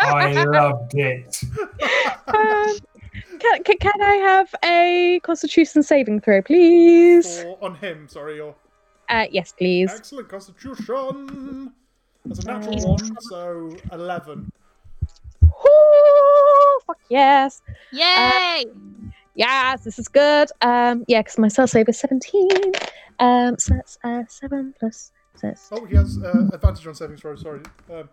I 0.00 0.44
loved 0.44 0.94
it. 0.94 1.40
Um, 2.28 2.76
can, 3.40 3.62
can, 3.64 3.76
can 3.78 4.00
I 4.02 4.14
have 4.16 4.54
a 4.64 5.20
Constitution 5.22 5.82
saving 5.82 6.20
throw, 6.20 6.42
please? 6.42 7.44
Or 7.44 7.58
on 7.62 7.74
him, 7.76 8.08
sorry. 8.08 8.40
Or 8.40 8.54
Uh, 9.08 9.26
yes, 9.30 9.52
please. 9.52 9.90
excellent 9.92 10.28
constitution. 10.28 11.72
That's 12.24 12.40
a 12.40 12.46
natural 12.46 12.72
He's 12.74 12.86
one, 12.86 13.16
so 13.30 13.76
11. 13.92 14.50
Ooh, 15.44 16.80
fuck 16.86 16.98
yes. 17.08 17.62
Yay! 17.92 18.64
Yes, 19.34 19.84
this 19.84 19.98
is 19.98 20.08
good. 20.08 20.48
Um, 20.62 21.04
yeah, 21.08 21.20
because 21.20 21.38
my 21.38 21.48
spell 21.48 21.66
save 21.66 21.88
is 21.88 21.98
17. 21.98 22.48
Um, 23.18 23.56
so 23.58 23.74
that's 23.74 23.98
uh, 24.04 24.24
7 24.28 24.74
plus 24.78 25.12
6. 25.36 25.68
Oh, 25.72 25.84
he 25.84 25.96
has 25.96 26.18
uh, 26.22 26.48
advantage 26.52 26.86
on 26.86 26.94
saving 26.94 27.16
throw. 27.16 27.36
sorry. 27.36 27.60
Um, 27.92 28.08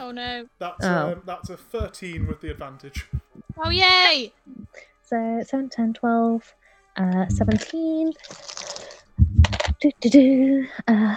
oh 0.00 0.10
no! 0.10 0.46
that's, 0.58 0.84
Oh. 0.84 1.12
um, 1.12 1.22
that's 1.26 1.50
a 1.50 1.56
13 1.56 2.26
with 2.26 2.40
the 2.40 2.50
advantage. 2.50 3.06
Oh 3.58 3.70
yay! 3.70 4.34
So 5.02 5.40
7, 5.42 5.70
10, 5.70 5.94
12, 5.94 6.54
uh, 6.96 7.28
17. 7.28 8.12
Do, 9.80 9.90
do, 10.00 10.10
do. 10.10 10.66
Uh, 10.86 11.16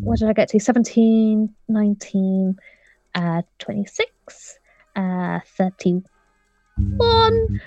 what 0.00 0.18
did 0.18 0.28
I 0.28 0.32
get 0.32 0.48
to? 0.48 0.58
17, 0.58 1.54
19, 1.68 2.56
uh, 3.14 3.42
26, 3.60 4.58
uh, 4.96 5.38
31, 5.56 7.60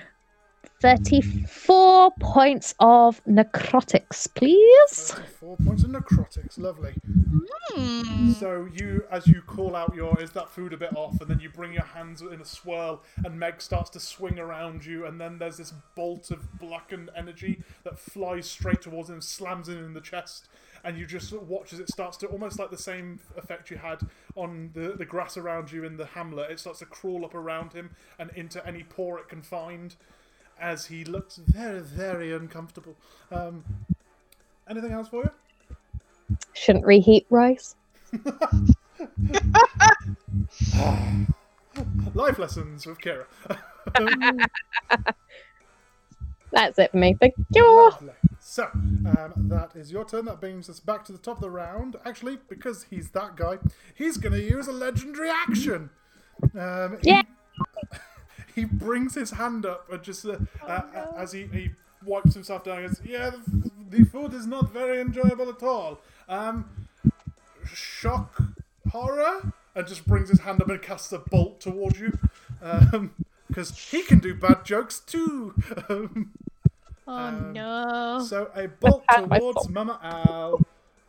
34 0.82 2.10
points 2.18 2.74
of 2.80 3.24
necrotics, 3.24 4.26
please. 4.34 5.12
34 5.12 5.56
points 5.64 5.84
of 5.84 5.90
necrotics, 5.90 6.58
lovely. 6.58 6.92
Hmm. 7.04 8.32
So 8.32 8.68
you, 8.74 9.04
as 9.08 9.28
you 9.28 9.42
call 9.42 9.76
out 9.76 9.94
your, 9.94 10.20
is 10.20 10.32
that 10.32 10.50
food 10.50 10.72
a 10.72 10.76
bit 10.76 10.96
off? 10.96 11.20
And 11.20 11.30
then 11.30 11.38
you 11.38 11.50
bring 11.50 11.72
your 11.72 11.84
hands 11.84 12.20
in 12.20 12.40
a 12.40 12.44
swirl, 12.44 13.04
and 13.24 13.38
Meg 13.38 13.62
starts 13.62 13.90
to 13.90 14.00
swing 14.00 14.40
around 14.40 14.84
you, 14.84 15.06
and 15.06 15.20
then 15.20 15.38
there's 15.38 15.56
this 15.56 15.72
bolt 15.94 16.32
of 16.32 16.58
blackened 16.58 17.10
energy 17.16 17.62
that 17.84 17.96
flies 17.96 18.50
straight 18.50 18.82
towards 18.82 19.08
him, 19.08 19.20
slams 19.20 19.68
him 19.68 19.84
in 19.84 19.94
the 19.94 20.00
chest, 20.00 20.48
and 20.82 20.98
you 20.98 21.06
just 21.06 21.32
watch 21.32 21.72
as 21.72 21.78
it 21.78 21.90
starts 21.90 22.16
to 22.16 22.26
almost 22.26 22.58
like 22.58 22.72
the 22.72 22.76
same 22.76 23.20
effect 23.36 23.70
you 23.70 23.76
had 23.76 24.00
on 24.34 24.70
the 24.74 24.94
the 24.98 25.04
grass 25.04 25.36
around 25.36 25.70
you 25.70 25.84
in 25.84 25.96
the 25.96 26.06
hamlet. 26.06 26.50
It 26.50 26.58
starts 26.58 26.80
to 26.80 26.86
crawl 26.86 27.24
up 27.24 27.36
around 27.36 27.72
him 27.72 27.90
and 28.18 28.30
into 28.34 28.66
any 28.66 28.82
pore 28.82 29.20
it 29.20 29.28
can 29.28 29.42
find, 29.42 29.94
as 30.62 30.86
he 30.86 31.04
looks 31.04 31.36
very, 31.36 31.80
very 31.80 32.32
uncomfortable. 32.32 32.94
Um, 33.30 33.64
anything 34.70 34.92
else 34.92 35.08
for 35.08 35.24
you? 35.24 35.30
Shouldn't 36.54 36.86
reheat 36.86 37.26
rice. 37.28 37.74
Life 42.14 42.38
lessons 42.38 42.86
with 42.86 42.98
Kira. 42.98 43.24
That's 46.52 46.78
it 46.78 46.92
for 46.92 46.96
me. 46.98 47.16
Thank 47.18 47.34
you. 47.54 47.66
Lovely. 47.66 48.12
So, 48.38 48.64
um, 48.74 49.32
that 49.36 49.72
is 49.74 49.90
your 49.90 50.04
turn. 50.04 50.26
That 50.26 50.38
brings 50.40 50.68
us 50.68 50.78
back 50.80 51.04
to 51.06 51.12
the 51.12 51.18
top 51.18 51.38
of 51.38 51.42
the 51.42 51.50
round. 51.50 51.96
Actually, 52.04 52.38
because 52.48 52.84
he's 52.90 53.10
that 53.10 53.36
guy, 53.36 53.58
he's 53.94 54.18
going 54.18 54.34
to 54.34 54.42
use 54.42 54.68
a 54.68 54.72
legendary 54.72 55.30
action. 55.30 55.90
Um, 56.54 56.98
Yeah. 57.02 57.22
He, 57.22 57.98
brings 58.64 59.14
his 59.14 59.30
hand 59.32 59.64
up 59.66 59.90
and 59.90 60.02
just 60.02 60.24
uh, 60.26 60.36
uh, 60.66 60.82
as 61.16 61.32
he, 61.32 61.46
he 61.46 61.70
wipes 62.04 62.34
himself 62.34 62.64
down. 62.64 62.82
He 62.82 62.88
goes, 62.88 63.00
"Yeah, 63.04 63.30
the, 63.30 63.70
the 63.90 64.04
food 64.04 64.34
is 64.34 64.46
not 64.46 64.72
very 64.72 65.00
enjoyable 65.00 65.48
at 65.48 65.62
all. 65.62 66.00
Um, 66.28 66.68
shock, 67.64 68.42
horror," 68.90 69.52
and 69.74 69.86
just 69.86 70.06
brings 70.06 70.28
his 70.28 70.40
hand 70.40 70.60
up 70.62 70.68
and 70.68 70.80
casts 70.82 71.12
a 71.12 71.18
bolt 71.18 71.60
towards 71.60 71.98
you. 72.00 72.18
Um, 72.62 73.14
because 73.48 73.76
he 73.90 74.02
can 74.02 74.18
do 74.18 74.34
bad 74.34 74.64
jokes 74.64 75.00
too. 75.00 75.54
Um, 75.88 76.32
Oh 77.04 77.12
Um, 77.16 77.52
no! 77.52 78.24
so 78.24 78.50
a 78.54 78.68
bolt 78.68 79.02
towards. 79.08 79.68
Mama 79.68 79.98
Owl. 80.02 80.60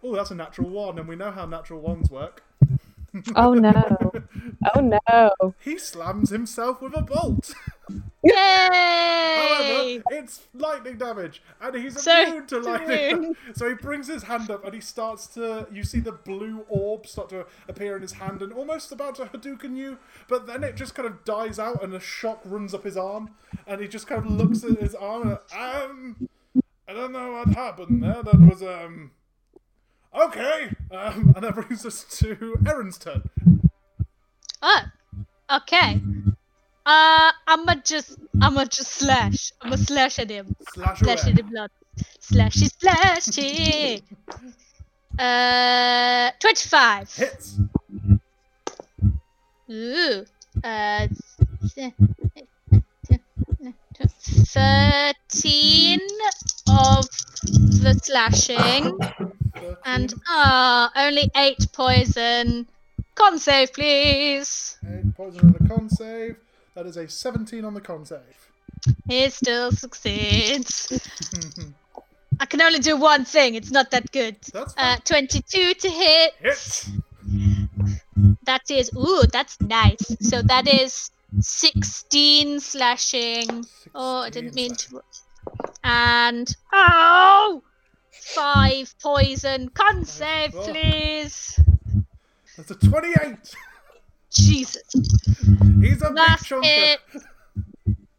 Oh, 0.04 0.16
that's 0.16 0.32
a 0.32 0.36
natural 0.36 0.70
one, 0.70 0.98
and 0.98 1.08
we 1.08 1.16
know 1.16 1.30
how 1.30 1.46
natural 1.46 1.82
ones 1.82 2.10
work. 2.10 2.44
Oh 3.36 3.54
no. 3.54 4.12
Oh 4.76 4.80
no. 4.80 5.56
He 5.60 5.78
slams 5.78 6.30
himself 6.30 6.82
with 6.82 6.96
a 6.96 7.02
bolt. 7.02 7.54
Yay! 8.24 8.34
However, 8.34 10.04
it's 10.12 10.42
lightning 10.54 10.98
damage, 10.98 11.42
and 11.62 11.76
he's 11.76 12.02
So 12.02 12.24
immune 12.24 12.48
to 12.48 12.60
lightning. 12.60 13.10
immune. 13.12 13.36
So 13.56 13.68
he 13.68 13.76
brings 13.76 14.08
his 14.08 14.24
hand 14.24 14.50
up, 14.50 14.64
and 14.64 14.74
he 14.74 14.80
starts 14.80 15.28
to. 15.36 15.68
You 15.72 15.84
see 15.84 16.00
the 16.00 16.14
blue 16.14 16.66
orb 16.70 17.06
start 17.08 17.30
to 17.30 17.46
appear 17.68 17.96
in 17.98 18.02
his 18.02 18.14
hand, 18.14 18.42
and 18.42 18.54
almost 18.54 18.92
about 18.92 19.16
to 19.16 19.26
Hadouken 19.26 19.76
you, 19.76 19.98
but 20.30 20.48
then 20.48 20.64
it 20.64 20.76
just 20.78 20.96
kind 20.96 21.08
of 21.08 21.26
dies 21.26 21.60
out, 21.60 21.84
and 21.84 21.94
a 21.94 22.00
shock 22.00 22.42
runs 22.46 22.74
up 22.74 22.84
his 22.86 22.96
arm, 22.98 23.32
and 23.68 23.82
he 23.82 23.88
just 23.88 24.08
kind 24.08 24.26
of 24.26 24.32
looks 24.32 24.64
at 24.64 24.80
his 24.80 24.96
arm. 24.96 25.38
And, 25.54 25.84
um, 25.92 26.30
I 26.88 26.94
don't 26.94 27.12
know 27.12 27.34
what 27.34 27.50
happened 27.50 28.02
there. 28.04 28.24
That 28.24 28.40
was 28.40 28.64
um. 28.64 29.12
Okay, 30.16 30.70
um, 30.92 31.34
and 31.36 31.44
that 31.44 31.56
brings 31.56 31.86
us 31.86 32.04
to 32.20 32.56
Erin's 32.68 32.98
turn. 32.98 33.30
Oh, 34.62 34.84
okay. 35.52 36.00
Uh, 36.86 37.32
I'ma 37.48 37.76
just, 37.84 38.20
I'ma 38.42 38.66
just 38.66 38.92
slash. 38.92 39.52
I'ma 39.62 39.76
slash 39.76 40.20
at 40.20 40.30
him. 40.30 40.56
Slash 40.74 41.00
Slash 41.00 41.28
at 41.28 41.36
the 41.36 41.44
blood. 41.44 41.72
Slashy, 42.20 42.70
slashy. 42.78 44.04
Uh, 45.18 46.32
twenty-five. 46.40 47.12
Hits. 47.14 47.60
Ooh. 49.72 50.26
Uh, 50.64 51.08
thirteen 54.54 56.00
of 56.70 57.08
the 57.82 58.00
slashing, 58.04 58.98
and 59.86 60.14
ah, 60.28 60.92
only 60.96 61.30
eight 61.36 61.68
poison. 61.74 62.68
Con 63.16 63.38
save, 63.38 63.72
please. 63.74 64.78
8 64.84 65.16
poison 65.16 65.42
on 65.42 65.54
the 65.54 65.68
con 65.70 65.90
save. 65.90 66.36
That 66.74 66.88
is 66.88 66.98
a 66.98 67.08
17 67.08 67.64
on 67.64 67.74
the 67.76 67.82
con 67.82 68.06
save. 68.06 68.20
He 69.08 69.30
still 69.30 69.72
succeeds. 69.72 70.92
I 72.40 72.46
can 72.46 72.62
only 72.62 72.80
do 72.80 72.98
one 72.98 73.24
thing. 73.26 73.54
It's 73.56 73.70
not 73.72 73.92
that 73.92 74.12
good. 74.12 74.38
That's 74.52 74.74
Uh, 74.76 74.98
22 75.06 75.74
to 75.76 75.90
hit. 75.90 76.34
Hit! 76.40 76.88
That 78.46 78.70
is, 78.70 78.90
ooh, 78.98 79.24
that's 79.32 79.62
nice. 79.62 80.18
So 80.20 80.42
that 80.42 80.68
is 80.68 81.12
16 81.40 82.60
slashing. 82.60 83.66
Oh, 83.94 84.22
I 84.22 84.30
didn't 84.30 84.54
16 84.54 84.56
mean 84.56 84.76
to. 84.76 85.04
And 85.84 86.56
oh, 86.74 87.62
five 88.24 88.94
poison. 89.02 89.70
Con 89.70 90.06
save, 90.06 90.56
Oh. 90.56 90.64
please. 90.68 91.60
That's 92.58 92.72
a 92.72 92.76
28! 92.76 93.56
Jesus. 94.32 94.84
He's 95.82 96.02
a 96.02 96.10
big 96.10 96.16
Last 96.16 96.46
chunker! 96.46 96.64
hit. 96.66 97.00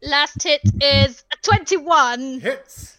Last 0.01 0.43
hit 0.43 0.61
is 0.81 1.23
a 1.33 1.37
21, 1.43 2.39
Hits! 2.39 2.95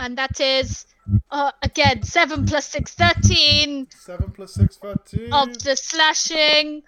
and 0.00 0.18
that 0.18 0.38
is 0.40 0.86
uh, 1.30 1.50
again 1.62 2.02
7 2.02 2.44
plus 2.46 2.66
6, 2.66 2.94
13 2.94 3.88
7 3.90 4.30
plus 4.32 4.54
6, 4.54 4.76
13. 4.76 5.32
of 5.32 5.58
the 5.62 5.74
slashing, 5.76 6.82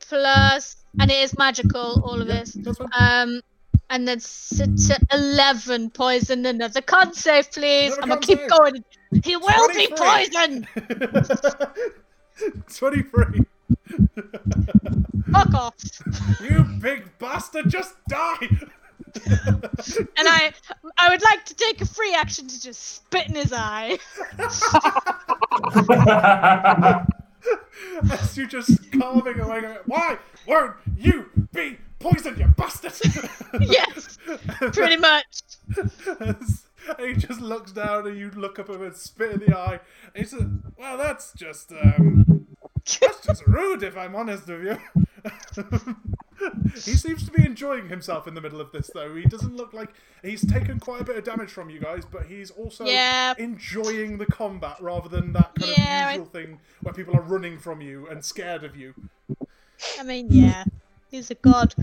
plus, 0.00 0.76
and 1.00 1.10
it 1.10 1.14
is 1.22 1.36
magical, 1.38 2.02
all 2.04 2.20
of 2.20 2.26
this. 2.28 2.56
Um, 2.98 3.40
and 3.90 4.06
then 4.06 4.20
sit 4.20 4.90
at 4.90 5.02
11 5.12 5.90
poison. 5.90 6.44
Another 6.46 6.80
con 6.80 7.12
save, 7.14 7.50
please. 7.52 7.92
Another 7.92 8.02
I'm 8.02 8.08
gonna 8.08 8.20
keep 8.20 8.38
save. 8.38 8.50
going. 8.50 8.84
He 9.24 9.36
will 9.36 9.68
be 9.68 9.88
poisoned. 9.88 10.68
23. 12.74 13.40
Fuck 15.32 15.54
off. 15.54 15.74
You 16.42 16.64
big 16.80 17.18
bastard, 17.18 17.70
just 17.70 17.94
die! 18.08 18.48
And 20.18 20.28
I, 20.28 20.52
I 20.98 21.08
would 21.08 21.22
like 21.22 21.46
to 21.46 21.54
take 21.54 21.80
a 21.80 21.86
free 21.86 22.12
action 22.14 22.46
to 22.48 22.60
just 22.60 22.96
spit 22.96 23.28
in 23.28 23.34
his 23.34 23.50
eye. 23.50 23.96
As 28.10 28.36
you 28.36 28.46
just 28.46 28.92
carving 28.92 29.40
away, 29.40 29.78
why 29.86 30.18
won't 30.46 30.74
you 30.98 31.30
be 31.54 31.78
poisoned, 31.98 32.38
you 32.38 32.46
bastard? 32.56 32.92
yes, 33.60 34.18
pretty 34.72 34.96
much. 34.96 35.24
he 36.98 37.14
just 37.14 37.40
looks 37.40 37.72
down 37.72 38.06
and 38.06 38.16
you 38.18 38.30
look 38.30 38.58
up 38.58 38.68
at 38.68 38.76
him 38.76 38.82
and 38.82 38.94
spit 38.94 39.32
in 39.32 39.40
the 39.40 39.56
eye. 39.56 39.80
And 40.14 40.24
he 40.24 40.24
says, 40.24 40.42
well, 40.78 40.96
that's 40.96 41.32
just, 41.32 41.72
um, 41.72 42.46
that's 43.00 43.26
just 43.26 43.46
rude 43.46 43.82
if 43.82 43.96
I'm 43.96 44.14
honest 44.14 44.46
with 44.46 44.64
you. 44.64 44.78
he 46.74 46.92
seems 46.92 47.24
to 47.24 47.32
be 47.32 47.44
enjoying 47.44 47.88
himself 47.88 48.28
in 48.28 48.34
the 48.34 48.40
middle 48.40 48.60
of 48.60 48.70
this, 48.72 48.90
though. 48.92 49.14
He 49.16 49.24
doesn't 49.24 49.56
look 49.56 49.72
like 49.72 49.90
he's 50.22 50.46
taken 50.46 50.78
quite 50.78 51.00
a 51.00 51.04
bit 51.04 51.16
of 51.16 51.24
damage 51.24 51.50
from 51.50 51.70
you 51.70 51.80
guys, 51.80 52.04
but 52.04 52.26
he's 52.26 52.50
also 52.50 52.84
Yeah. 52.84 53.34
enjoying 53.38 54.18
the 54.18 54.26
combat 54.26 54.76
rather 54.80 55.08
than 55.08 55.32
that 55.32 55.54
kind 55.56 55.72
Yeah, 55.76 56.08
of 56.10 56.12
usual 56.12 56.26
thing 56.30 56.60
where 56.82 56.94
people 56.94 57.16
are 57.16 57.22
running 57.22 57.58
from 57.58 57.80
you 57.80 58.06
and 58.08 58.24
scared 58.24 58.62
of 58.64 58.76
you. 58.76 58.94
I 59.98 60.02
mean, 60.04 60.28
yeah, 60.30 60.64
he's 61.10 61.30
a 61.30 61.34
god. 61.34 61.74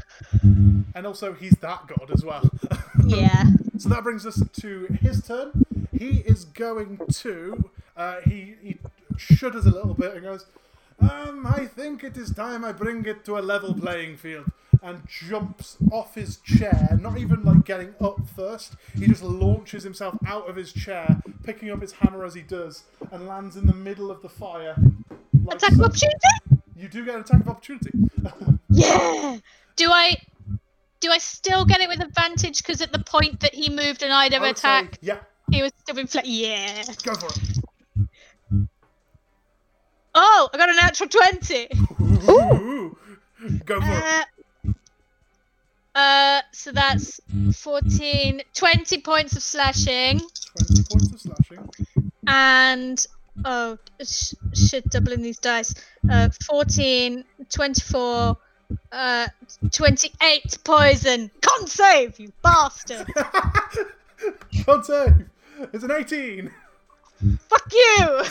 And 0.42 1.08
also, 1.08 1.34
he's 1.34 1.54
that 1.62 1.88
god 1.88 2.12
as 2.14 2.24
well. 2.24 2.50
Yeah. 3.06 3.46
So 3.80 3.90
that 3.90 4.04
brings 4.04 4.26
us 4.26 4.42
to 4.62 4.86
his 5.02 5.22
turn. 5.28 5.66
He 5.92 6.24
is 6.26 6.46
going 6.46 7.00
to. 7.12 7.70
Uh, 7.98 8.22
he, 8.22 8.56
he 8.64 8.78
shudders 9.18 9.66
a 9.66 9.72
little 9.72 9.94
bit 9.94 10.14
and 10.14 10.24
goes, 10.24 10.46
um, 11.00 11.46
I 11.46 11.66
think 11.66 12.04
it 12.04 12.16
is 12.16 12.32
time 12.34 12.64
I 12.64 12.72
bring 12.72 13.06
it 13.06 13.26
to 13.26 13.38
a 13.38 13.42
level 13.42 13.74
playing 13.74 14.18
field. 14.18 14.46
And 14.82 15.02
jumps 15.08 15.78
off 15.92 16.16
his 16.16 16.38
chair, 16.38 16.98
not 17.02 17.18
even 17.18 17.44
like 17.44 17.64
getting 17.66 17.96
up 18.02 18.20
first. 18.36 18.76
He 18.98 19.08
just 19.08 19.24
launches 19.24 19.84
himself 19.84 20.18
out 20.28 20.50
of 20.50 20.56
his 20.58 20.74
chair, 20.74 21.22
picking 21.44 21.72
up 21.72 21.82
his 21.82 21.94
hammer 21.94 22.26
as 22.26 22.34
he 22.34 22.42
does, 22.42 22.84
and 23.12 23.28
lands 23.28 23.56
in 23.56 23.66
the 23.66 23.74
middle 23.74 24.12
of 24.12 24.22
the 24.22 24.28
fire. 24.30 24.76
Like 25.44 25.58
Attack 25.58 25.74
so. 25.74 25.86
opportunity? 25.86 26.63
You 26.84 26.90
do 26.90 27.06
get 27.06 27.16
an 27.16 27.22
attack 27.22 27.40
of 27.40 27.48
opportunity. 27.48 27.92
Yeah. 28.70 29.38
Do 29.76 29.90
I. 29.92 30.18
Do 31.00 31.12
I 31.12 31.18
still 31.20 31.64
get 31.64 31.80
it 31.80 31.88
with 31.88 32.02
advantage 32.02 32.58
because 32.58 32.82
at 32.82 32.92
the 32.92 33.00
point 33.00 33.40
that 33.42 33.54
he 33.54 33.70
moved 33.70 34.02
and 34.04 34.12
I'd 34.12 34.34
have 34.34 34.42
I 34.42 34.48
would 34.48 34.58
say, 34.58 34.80
attacked, 34.80 35.00
yeah, 35.02 35.20
he 35.52 35.62
was 35.62 35.72
still 35.80 35.98
in 36.00 36.08
flat? 36.08 36.26
Yeah. 36.26 36.84
go 37.04 37.14
for 37.14 37.28
it. 37.28 38.68
Oh, 40.16 40.50
I 40.54 40.58
got 40.58 40.70
a 40.70 40.74
natural 40.74 41.08
20. 41.08 41.68
Ooh. 42.30 42.98
Go 43.66 43.80
for 43.82 43.88
it. 43.88 44.76
Uh, 45.96 46.00
uh, 46.00 46.42
so 46.52 46.72
that's 46.72 47.20
14, 47.56 48.42
20 48.54 49.02
points 49.02 49.36
of 49.36 49.44
slashing, 49.44 50.20
20 50.20 50.84
points 50.90 51.14
of 51.14 51.22
slashing. 51.22 51.70
and 52.28 53.06
oh, 53.46 53.78
sh- 54.04 54.34
shit, 54.54 54.90
doubling 54.90 55.22
these 55.22 55.40
dice. 55.40 55.74
Uh, 56.10 56.30
14, 56.46 57.24
24, 57.50 58.38
uh, 58.92 59.28
28 59.72 60.58
poison. 60.64 61.32
Con 61.42 61.68
save, 61.68 62.20
you 62.20 62.32
bastard! 62.42 63.08
Can't 64.66 64.86
save. 64.86 65.26
It's 65.72 65.84
an 65.84 65.92
18. 65.92 66.52
Fuck 67.50 67.72
you! 67.72 68.24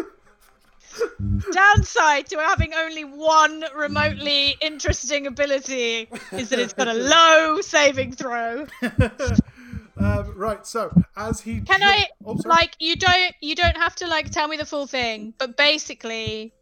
Downside 1.52 2.26
to 2.26 2.38
having 2.38 2.74
only 2.74 3.04
one 3.04 3.64
remotely 3.76 4.56
interesting 4.60 5.26
ability 5.26 6.08
is 6.32 6.48
that 6.50 6.58
it's 6.58 6.72
got 6.72 6.88
a 6.88 6.94
low 6.94 7.60
saving 7.60 8.12
throw. 8.12 8.66
um, 10.00 10.32
right, 10.36 10.66
so 10.66 10.92
as 11.16 11.40
he 11.40 11.60
Can 11.60 11.80
ju- 11.80 11.86
I 11.86 12.08
Oh, 12.26 12.36
like 12.44 12.76
you 12.78 12.96
don't 12.96 13.34
you 13.40 13.54
don't 13.54 13.76
have 13.76 13.94
to 13.96 14.06
like 14.06 14.30
tell 14.30 14.48
me 14.48 14.56
the 14.56 14.66
full 14.66 14.86
thing, 14.86 15.34
but 15.38 15.56
basically 15.56 16.52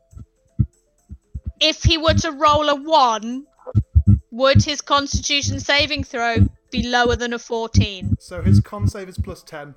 if 1.61 1.83
he 1.83 1.99
were 1.99 2.15
to 2.15 2.33
roll 2.33 2.69
a 2.69 2.75
1, 2.75 3.45
would 4.31 4.63
his 4.63 4.81
constitution 4.81 5.59
saving 5.59 6.05
throw 6.05 6.37
be 6.71 6.87
lower 6.87 7.17
than 7.17 7.33
a 7.33 7.39
14? 7.39 8.17
So 8.21 8.43
his 8.43 8.61
con 8.61 8.87
save 8.87 9.09
is 9.09 9.19
plus 9.19 9.43
10. 9.43 9.75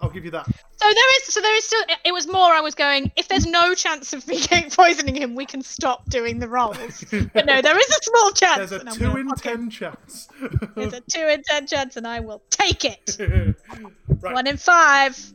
I'll 0.00 0.10
give 0.10 0.24
you 0.24 0.30
that. 0.32 0.46
So 0.46 0.84
there 0.86 1.16
is 1.16 1.24
so 1.24 1.40
there 1.40 1.56
is 1.56 1.64
still 1.64 1.82
it 2.04 2.12
was 2.12 2.26
more 2.26 2.52
I 2.52 2.60
was 2.60 2.74
going 2.74 3.10
if 3.16 3.28
there's 3.28 3.46
no 3.46 3.74
chance 3.74 4.12
of 4.12 4.26
me 4.26 4.40
getting 4.46 4.70
poisoning 4.70 5.14
him 5.14 5.34
we 5.34 5.46
can 5.46 5.62
stop 5.62 6.08
doing 6.10 6.38
the 6.38 6.48
rolls. 6.48 7.04
But 7.32 7.46
no, 7.46 7.62
there 7.62 7.78
is 7.78 7.88
a 7.88 8.02
small 8.02 8.30
chance. 8.32 8.70
There's 8.70 8.82
a 8.82 8.84
2 8.84 9.16
in 9.16 9.28
10 9.30 9.70
chance. 9.70 10.28
There's 10.74 10.92
a 10.92 11.00
2 11.10 11.18
in 11.20 11.42
10 11.42 11.66
chance 11.66 11.96
and 11.96 12.06
I 12.06 12.20
will 12.20 12.42
take 12.50 12.84
it. 12.84 13.16
right, 13.18 14.34
1 14.34 14.46
in 14.46 14.56
5. 14.56 15.32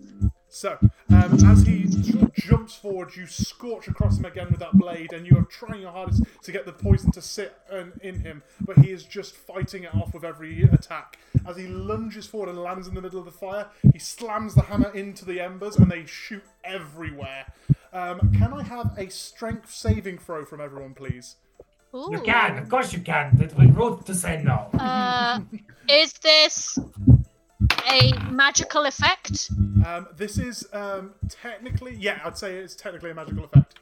so 0.49 0.77
um, 1.13 1.33
as 1.45 1.63
he 1.63 1.89
sort 2.03 2.33
jumps 2.33 2.75
forward, 2.75 3.15
you 3.15 3.27
scorch 3.27 3.87
across 3.87 4.17
him 4.17 4.25
again 4.25 4.47
with 4.49 4.59
that 4.59 4.73
blade, 4.73 5.13
and 5.13 5.25
you 5.25 5.37
are 5.37 5.43
trying 5.43 5.81
your 5.81 5.91
hardest 5.91 6.23
to 6.43 6.51
get 6.51 6.65
the 6.65 6.71
poison 6.71 7.11
to 7.11 7.21
sit 7.21 7.57
um, 7.71 7.93
in 8.01 8.19
him, 8.19 8.43
but 8.61 8.77
he 8.79 8.91
is 8.91 9.03
just 9.03 9.35
fighting 9.35 9.83
it 9.83 9.95
off 9.95 10.13
with 10.13 10.23
every 10.23 10.63
attack. 10.63 11.17
As 11.47 11.57
he 11.57 11.67
lunges 11.67 12.27
forward 12.27 12.49
and 12.49 12.59
lands 12.59 12.87
in 12.87 12.93
the 12.93 13.01
middle 13.01 13.19
of 13.19 13.25
the 13.25 13.31
fire, 13.31 13.67
he 13.93 13.99
slams 13.99 14.55
the 14.55 14.61
hammer 14.61 14.91
into 14.93 15.25
the 15.25 15.39
embers, 15.39 15.77
and 15.77 15.89
they 15.89 16.05
shoot 16.05 16.43
everywhere. 16.63 17.45
Um, 17.93 18.31
can 18.37 18.53
I 18.53 18.63
have 18.63 18.97
a 18.97 19.09
strength 19.09 19.71
saving 19.71 20.19
throw 20.19 20.45
from 20.45 20.61
everyone, 20.61 20.93
please? 20.93 21.35
Ooh. 21.93 22.09
You 22.11 22.21
can, 22.21 22.57
of 22.57 22.69
course 22.69 22.93
you 22.93 23.01
can. 23.01 23.37
It 23.41 23.53
would 23.55 23.67
be 23.67 23.71
rude 23.73 24.05
to 24.05 24.15
say 24.15 24.41
no. 24.41 24.69
Uh, 24.73 25.41
is 25.89 26.13
this 26.13 26.79
a 27.89 28.13
magical 28.31 28.85
effect? 28.85 29.49
Um, 29.85 30.07
this 30.17 30.37
is 30.37 30.67
um, 30.73 31.13
technically, 31.29 31.95
yeah, 31.95 32.19
I'd 32.23 32.37
say 32.37 32.55
it's 32.55 32.75
technically 32.75 33.11
a 33.11 33.13
magical 33.15 33.43
effect. 33.45 33.75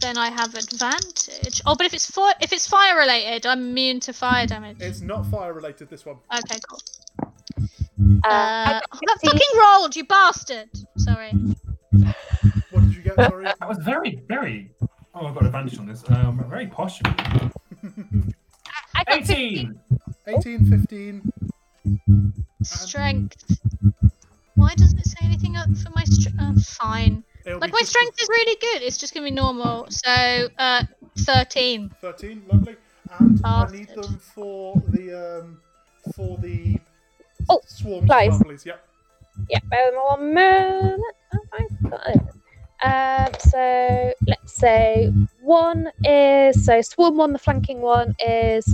Then 0.00 0.18
I 0.18 0.28
have 0.30 0.54
advantage. 0.54 1.60
Oh, 1.66 1.74
but 1.74 1.86
if 1.86 1.94
it's 1.94 2.10
fire, 2.10 2.34
if 2.40 2.52
it's 2.52 2.66
fire 2.66 2.96
related, 2.98 3.46
I'm 3.46 3.60
immune 3.70 4.00
to 4.00 4.12
fire 4.12 4.46
damage. 4.46 4.76
It's 4.80 5.00
not 5.00 5.26
fire 5.26 5.52
related. 5.52 5.88
This 5.88 6.04
one. 6.04 6.16
Okay, 6.36 6.58
cool. 6.68 6.80
Uh, 8.24 8.28
Uh, 8.28 8.80
that 8.80 9.20
16. 9.20 9.30
fucking 9.30 9.60
rolled, 9.60 9.96
you 9.96 10.04
bastard! 10.04 10.68
Sorry. 10.96 11.30
What 12.70 12.80
did 12.82 12.94
you 12.96 13.02
get? 13.02 13.14
Sorry. 13.14 13.44
That 13.44 13.68
was 13.68 13.78
very, 13.78 14.20
very. 14.28 14.70
Oh, 15.14 15.26
I've 15.26 15.34
got 15.34 15.46
advantage 15.46 15.78
on 15.78 15.86
this. 15.86 16.02
Um, 16.08 16.44
very 16.48 16.66
posh. 16.66 17.00
of 17.04 17.14
you. 17.84 18.32
I 18.96 19.04
got 19.04 19.18
15. 19.26 19.78
18! 20.26 20.36
18, 20.38 20.66
15. 20.66 21.32
Strength. 22.64 23.60
Why 24.56 24.74
doesn't 24.74 24.98
it 24.98 25.06
say 25.06 25.18
anything 25.22 25.56
up 25.56 25.68
for 25.76 25.90
my 25.90 26.04
strength? 26.04 26.38
Uh, 26.40 26.52
fine. 26.60 27.24
It'll 27.44 27.60
Like 27.60 27.72
my 27.72 27.78
just 27.80 27.90
strength 27.90 28.20
is 28.20 28.28
really 28.28 28.56
good. 28.60 28.82
It's 28.82 28.96
just 28.96 29.14
gonna 29.14 29.26
be 29.26 29.30
normal. 29.30 29.86
So, 29.90 30.48
uh, 30.58 30.84
thirteen. 31.18 31.90
13, 32.00 32.42
lovely. 32.50 32.76
And 33.20 33.40
I 33.44 33.70
need 33.70 33.88
them 33.88 34.18
for 34.18 34.82
the 34.92 35.40
um, 35.42 35.60
for 36.14 36.38
the 36.38 36.78
Oh, 37.48 37.60
well, 37.84 38.00
guys. 38.02 38.40
please. 38.42 38.64
Yep. 38.64 38.82
Yeah, 39.50 39.58
bear 39.70 39.86
with 39.86 39.94
me 39.94 40.00
one 40.00 40.34
minute. 40.34 41.00
Oh, 41.34 41.38
I've 41.52 41.90
got 41.90 42.08
it. 42.08 42.20
Um, 42.82 43.40
so 43.40 44.14
let's 44.26 44.54
say 44.58 45.12
one 45.42 45.90
is 46.04 46.64
so 46.64 46.80
swarm 46.80 47.16
one. 47.16 47.32
The 47.32 47.38
flanking 47.38 47.80
one 47.80 48.14
is 48.18 48.66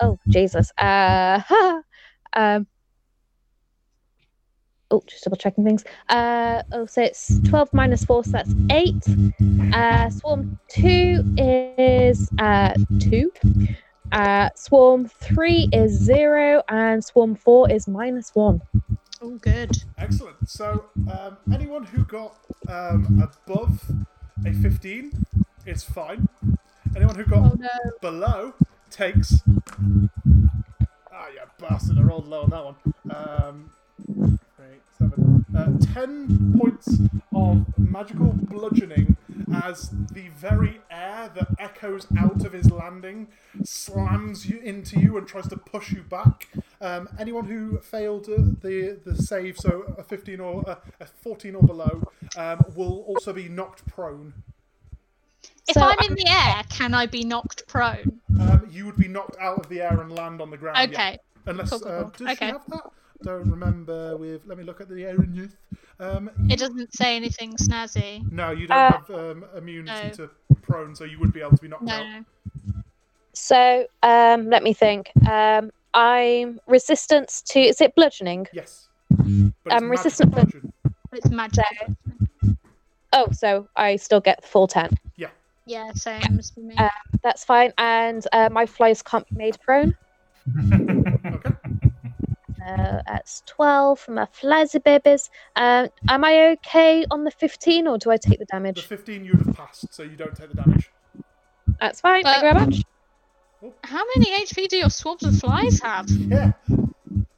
oh 0.00 0.18
Jesus. 0.28 0.70
Uh, 0.78 1.40
um. 2.34 2.66
Oh, 4.92 5.02
just 5.06 5.24
double 5.24 5.38
checking 5.38 5.64
things. 5.64 5.84
Uh, 6.10 6.62
oh, 6.72 6.84
so 6.86 7.00
it's 7.02 7.40
twelve 7.48 7.72
minus 7.72 8.04
four, 8.04 8.22
so 8.24 8.30
that's 8.32 8.54
eight. 8.70 9.02
Uh, 9.74 10.10
swarm 10.10 10.58
two 10.68 11.24
is 11.38 12.30
uh 12.38 12.74
two. 13.00 13.32
Uh, 14.12 14.50
swarm 14.54 15.08
three 15.08 15.70
is 15.72 15.92
zero, 15.92 16.62
and 16.68 17.02
swarm 17.02 17.34
four 17.34 17.70
is 17.70 17.88
minus 17.88 18.34
one. 18.34 18.60
Oh, 19.22 19.30
good. 19.40 19.70
Excellent. 19.96 20.36
So, 20.46 20.84
um, 21.10 21.38
anyone 21.54 21.84
who 21.84 22.04
got 22.04 22.36
um, 22.68 23.22
above 23.46 23.80
a 24.44 24.52
15 24.52 25.12
is 25.64 25.82
fine. 25.84 26.28
Anyone 26.96 27.14
who 27.14 27.24
got 27.24 27.52
Oh 27.52 27.56
no. 27.56 27.68
below 28.02 28.52
takes. 28.90 29.40
Ah, 31.10 31.28
you 31.32 31.40
bastard! 31.58 31.98
I 31.98 32.02
rolled 32.02 32.26
low 32.28 32.42
on 32.42 32.50
that 32.50 32.64
one. 32.64 32.76
Um, 33.10 33.70
eight, 34.10 34.38
seven, 35.02 35.44
uh, 35.56 35.92
ten 35.92 36.54
points 36.58 36.98
of 37.34 37.66
magical 37.78 38.32
bludgeoning 38.32 39.16
as 39.52 39.90
the 40.12 40.28
very 40.28 40.80
air 40.90 41.30
that 41.34 41.48
echoes 41.58 42.06
out 42.18 42.44
of 42.44 42.52
his 42.52 42.70
landing 42.70 43.28
slams 43.64 44.46
you 44.48 44.58
into 44.60 44.98
you 44.98 45.16
and 45.18 45.26
tries 45.26 45.48
to 45.48 45.56
push 45.56 45.92
you 45.92 46.02
back. 46.02 46.48
Um, 46.80 47.08
anyone 47.18 47.46
who 47.46 47.78
failed 47.78 48.28
uh, 48.28 48.36
the 48.60 48.98
the 49.04 49.16
save, 49.16 49.58
so 49.58 49.94
a 49.98 50.02
fifteen 50.02 50.40
or 50.40 50.62
a, 50.66 50.78
a 51.00 51.06
fourteen 51.06 51.54
or 51.54 51.62
below, 51.62 52.02
um, 52.36 52.64
will 52.74 53.02
also 53.06 53.32
be 53.32 53.48
knocked 53.48 53.86
prone. 53.86 54.32
If 55.68 55.74
So 55.74 55.80
I'm 55.82 55.96
in 56.08 56.14
the 56.14 56.26
air, 56.28 56.62
can 56.70 56.94
I 56.94 57.06
be 57.06 57.24
knocked 57.24 57.66
prone? 57.66 58.20
Um, 58.40 58.68
you 58.70 58.86
would 58.86 58.96
be 58.96 59.08
knocked 59.08 59.36
out 59.40 59.58
of 59.58 59.68
the 59.68 59.80
air 59.80 60.00
and 60.00 60.10
land 60.12 60.40
on 60.40 60.50
the 60.50 60.56
ground. 60.56 60.76
yeah. 60.90 60.98
Okay. 60.98 61.18
Unless 61.46 61.70
Cool, 61.70 61.80
cool, 61.80 61.92
uh, 61.92 62.02
cool. 62.02 62.26
does 62.26 62.38
she 62.38 62.44
have 62.46 62.66
that? 62.68 62.90
Don't 63.22 63.48
remember. 63.50 64.16
With 64.16 64.42
let 64.46 64.58
me 64.58 64.64
look 64.64 64.80
at 64.80 64.88
the 64.88 65.04
Aaron 65.04 65.34
Youth. 65.34 65.56
Um, 66.00 66.30
It 66.50 66.58
doesn't 66.58 66.92
say 66.94 67.16
anything 67.16 67.52
snazzy. 67.54 68.30
no, 68.30 68.50
you 68.50 68.66
don't 68.66 68.76
Uh, 68.76 68.92
have 68.92 69.10
um, 69.10 69.44
immunity 69.56 70.08
No. 70.08 70.10
to 70.26 70.30
prone, 70.62 70.94
so 70.94 71.04
you 71.04 71.18
would 71.20 71.32
be 71.32 71.40
able 71.40 71.56
to 71.56 71.62
be 71.62 71.68
knocked 71.68 71.82
No, 71.84 71.94
out. 71.94 72.06
no. 72.06 72.24
So 73.34 73.86
um, 74.02 74.48
let 74.50 74.62
me 74.62 74.72
think. 74.72 75.10
Um, 75.30 75.70
I'm 75.94 76.60
resistance 76.66 77.42
to 77.48 77.60
is 77.60 77.80
it 77.80 77.94
bludgeoning? 77.94 78.46
Yes. 78.52 78.88
But 79.10 79.18
it's 79.66 79.74
Um, 79.74 79.90
resistant 79.90 80.30
to- 80.30 80.34
bludgeon. 80.36 80.72
It's 81.12 81.30
magic. 81.30 81.64
Oh, 83.12 83.28
so 83.32 83.68
I 83.76 83.96
still 83.96 84.20
get 84.20 84.40
the 84.40 84.48
full 84.48 84.66
ten. 84.66 84.90
Yeah, 85.64 85.92
same 85.94 86.40
as 86.40 86.50
for 86.50 86.58
me. 86.60 86.74
Uh, 86.76 86.88
That's 87.22 87.44
fine. 87.44 87.72
And 87.78 88.26
uh, 88.32 88.48
my 88.50 88.66
flies 88.66 89.00
can't 89.00 89.24
be 89.30 89.36
made 89.36 89.56
prone. 89.60 89.94
Okay. 92.62 92.82
Uh, 92.82 93.02
that's 93.06 93.42
12 93.46 93.98
from 93.98 94.18
a 94.18 94.26
Flazzy 94.28 94.82
Babies. 94.82 95.30
Um, 95.56 95.88
am 96.08 96.24
I 96.24 96.48
okay 96.58 97.04
on 97.10 97.24
the 97.24 97.30
15 97.30 97.86
or 97.88 97.98
do 97.98 98.10
I 98.10 98.16
take 98.16 98.38
the 98.38 98.44
damage? 98.46 98.76
The 98.76 98.82
damage? 98.82 98.98
15 99.00 99.24
you 99.24 99.32
would 99.36 99.46
have 99.46 99.56
passed, 99.56 99.92
so 99.94 100.02
you 100.02 100.16
don't 100.16 100.36
take 100.36 100.48
the 100.48 100.54
damage. 100.62 100.90
That's 101.80 102.00
fine. 102.00 102.22
Thank 102.22 102.42
you 102.42 102.48
Uh, 102.48 102.52
very 102.54 102.66
much. 102.66 102.82
How 103.84 104.02
many 104.16 104.30
HP 104.44 104.68
do 104.68 104.76
your 104.76 104.90
swarms 104.90 105.22
of 105.24 105.36
flies 105.38 105.80
have? 105.80 106.08
Yeah. 106.10 106.52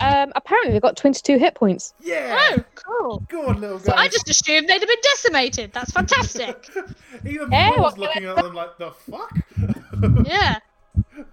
Um, 0.00 0.32
apparently, 0.36 0.72
they've 0.72 0.82
got 0.82 0.96
22 0.96 1.38
hit 1.38 1.54
points. 1.54 1.94
Yeah. 2.00 2.36
Oh, 2.56 2.64
cool. 2.74 3.22
Go 3.28 3.46
on, 3.48 3.60
little 3.60 3.78
So 3.78 3.92
guy. 3.92 4.02
I 4.02 4.08
just 4.08 4.28
assumed 4.28 4.68
they'd 4.68 4.80
have 4.80 4.88
been 4.88 4.96
decimated. 5.02 5.72
That's 5.72 5.90
fantastic. 5.92 6.68
Even 7.26 7.50
Yeah, 7.52 7.72
I 7.76 7.80
was 7.80 7.96
what 7.96 8.12
can 8.12 8.24
looking 8.24 8.24
at 8.26 8.36
them 8.36 8.54
like, 8.54 8.76
the 8.78 8.90
fuck? 8.90 10.26
yeah. 10.26 10.58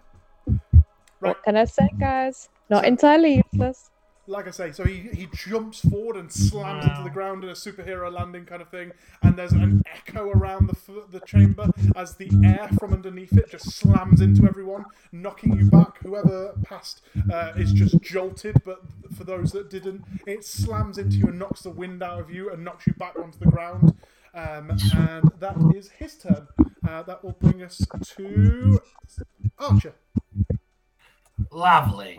Right. 1.20 1.36
What 1.36 1.44
can 1.44 1.56
I 1.56 1.66
say, 1.66 1.88
guys? 2.00 2.50
Not 2.72 2.84
So- 2.84 2.88
entirely 2.88 3.44
useless. 3.54 3.90
like 4.28 4.48
I 4.48 4.52
say, 4.52 4.72
so 4.72 4.86
he, 4.86 5.10
he 5.14 5.28
jumps 5.34 5.82
forward 5.82 6.16
and 6.16 6.32
slams 6.32 6.86
into 6.86 7.04
the 7.04 7.10
ground 7.10 7.44
in 7.44 7.50
a 7.50 7.54
superhero 7.54 8.10
landing 8.10 8.46
kind 8.46 8.62
of 8.62 8.70
thing, 8.70 8.92
and 9.24 9.36
there's 9.36 9.52
an 9.52 9.82
echo 9.94 10.30
around 10.30 10.68
the 10.70 10.78
the 11.10 11.20
chamber 11.26 11.70
as 11.98 12.16
the 12.16 12.30
air 12.46 12.70
from 12.80 12.94
underneath 12.94 13.36
it 13.38 13.50
just 13.52 13.72
slams 13.72 14.22
into 14.22 14.46
everyone, 14.48 14.86
knocking 15.12 15.58
you 15.58 15.66
back. 15.70 15.98
Whoever 16.04 16.54
passed 16.64 17.02
uh, 17.34 17.52
is 17.58 17.74
just 17.74 18.00
jolted, 18.02 18.62
but 18.64 18.80
for 19.18 19.26
those 19.26 19.52
that 19.52 19.70
didn't, 19.70 20.06
it 20.26 20.46
slams 20.46 20.98
into 20.98 21.18
you 21.18 21.28
and 21.28 21.38
knocks 21.38 21.64
the 21.64 21.72
wind 21.72 22.02
out 22.02 22.20
of 22.22 22.32
you 22.32 22.52
and 22.52 22.64
knocks 22.64 22.88
you 22.88 22.94
back 22.94 23.20
onto 23.20 23.38
the 23.40 23.52
ground. 23.52 23.96
Um, 24.34 24.72
and 24.96 25.30
that 25.40 25.58
is 25.76 25.90
his 25.90 26.16
turn. 26.18 26.48
Uh, 26.88 27.04
that 27.04 27.22
will 27.22 27.34
bring 27.34 27.62
us 27.64 27.86
to 28.16 28.80
Archer. 29.60 29.94
Lovely. 31.52 32.18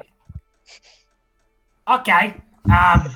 Okay. 1.89 2.41
Um. 2.71 3.11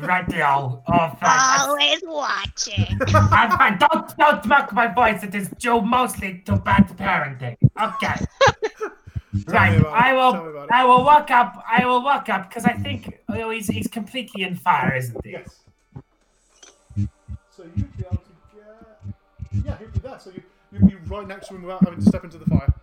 Radio. 0.00 0.82
Oh, 0.88 1.16
thanks. 1.20 1.66
Always 1.66 2.02
watching. 2.04 2.98
I'm 3.14 3.56
fine. 3.56 3.78
Don't 3.78 4.16
don't 4.16 4.46
mock 4.46 4.72
my 4.72 4.88
voice. 4.88 5.22
It 5.22 5.34
is 5.34 5.48
due 5.50 5.80
mostly 5.80 6.42
to 6.46 6.56
bad 6.56 6.88
parenting. 6.96 7.56
Okay. 7.80 8.24
right. 9.46 9.78
about 9.78 9.92
I 9.92 10.12
will. 10.12 10.32
Tell 10.32 10.44
me 10.44 10.50
about 10.50 10.64
it. 10.64 10.70
I 10.72 10.84
will 10.84 11.04
walk 11.04 11.30
up. 11.30 11.64
I 11.70 11.86
will 11.86 12.02
walk 12.02 12.28
up 12.28 12.48
because 12.48 12.64
I 12.64 12.72
think 12.72 13.20
oh, 13.28 13.50
he's 13.50 13.68
he's 13.68 13.86
completely 13.86 14.42
in 14.42 14.56
fire, 14.56 14.96
isn't 14.96 15.24
he? 15.24 15.32
Yes. 15.32 15.60
So 17.56 17.64
you'd 17.76 17.96
be 17.96 18.04
able 18.04 18.16
to 18.16 18.32
get. 18.54 19.64
Yeah, 19.64 19.78
he'd 19.78 19.92
be 19.92 20.00
there. 20.00 20.18
So 20.18 20.30
you, 20.30 20.42
you'd 20.72 20.88
be 20.88 20.96
right 21.08 21.28
next 21.28 21.48
to 21.48 21.54
him 21.54 21.62
without 21.62 21.84
having 21.84 22.00
to 22.00 22.06
step 22.06 22.24
into 22.24 22.38
the 22.38 22.46
fire. 22.46 22.74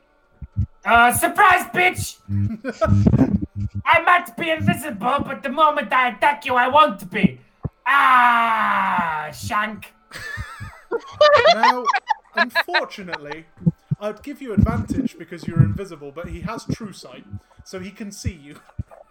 Uh, 0.85 1.11
surprise, 1.11 1.65
bitch! 1.73 3.41
I 3.85 4.01
might 4.01 4.35
be 4.37 4.49
invisible, 4.49 5.19
but 5.23 5.43
the 5.43 5.49
moment 5.49 5.91
I 5.93 6.09
attack 6.09 6.45
you, 6.45 6.55
I 6.55 6.67
won't 6.67 7.09
be. 7.11 7.39
Ah, 7.87 9.29
shank. 9.33 9.93
Now, 11.53 11.85
unfortunately, 12.35 13.45
I'd 13.99 14.21
give 14.23 14.41
you 14.41 14.53
advantage 14.53 15.17
because 15.17 15.47
you're 15.47 15.63
invisible, 15.63 16.11
but 16.11 16.27
he 16.27 16.41
has 16.41 16.65
true 16.65 16.91
sight, 16.93 17.25
so 17.63 17.79
he 17.79 17.91
can 17.91 18.11
see 18.11 18.33
you. 18.33 18.55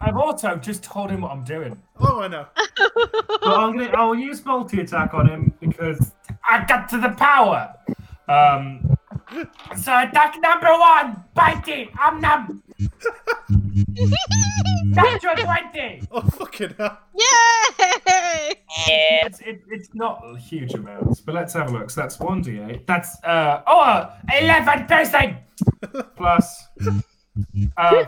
I've 0.01 0.17
also 0.17 0.55
just 0.57 0.83
told 0.83 1.09
him 1.09 1.21
what 1.21 1.31
I'm 1.31 1.43
doing. 1.43 1.81
Oh, 1.99 2.21
I 2.21 2.27
know. 2.27 2.45
But 2.77 3.41
gonna, 3.41 3.85
I'll 3.95 4.15
use 4.15 4.43
multi 4.45 4.81
attack 4.81 5.13
on 5.13 5.27
him 5.27 5.53
because 5.59 6.11
I 6.47 6.65
got 6.65 6.89
to 6.89 6.97
the 6.99 7.09
power. 7.09 7.73
Um. 8.27 8.97
So 9.77 9.97
attack 9.97 10.35
number 10.41 10.67
one, 10.67 11.23
bitey, 11.35 11.89
I'm 11.99 12.21
numb. 12.21 12.63
Natural 14.85 15.35
twenty. 15.35 16.01
Oh, 16.11 16.21
fucking 16.21 16.75
hell. 16.77 16.97
Yay! 17.13 18.53
It's 19.25 19.39
it, 19.41 19.61
it's 19.69 19.89
not 19.93 20.21
huge 20.39 20.73
amounts, 20.73 21.19
but 21.21 21.35
let's 21.35 21.53
have 21.53 21.69
a 21.69 21.73
look. 21.77 21.89
So 21.89 22.01
that's 22.01 22.19
one 22.19 22.43
d8. 22.43 22.85
That's 22.85 23.21
uh 23.23 23.61
oh, 23.67 23.81
uh, 23.81 24.15
eleven 24.39 24.85
piercing 24.85 25.37
plus 26.15 26.67
uh 27.77 28.05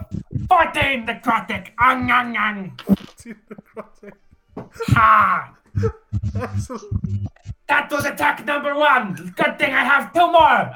fourteen 0.47 1.05
necrotic. 1.05 1.69
Ang 1.79 2.09
ang 2.11 2.35
ang. 2.37 2.77
Ha! 4.95 5.53
Excellent. 6.35 7.27
That 7.67 7.91
was 7.91 8.05
attack 8.05 8.45
number 8.45 8.73
one. 8.75 9.13
Good 9.35 9.59
thing 9.59 9.73
I 9.73 9.83
have 9.83 10.13
two 10.13 10.31
more. 10.31 10.71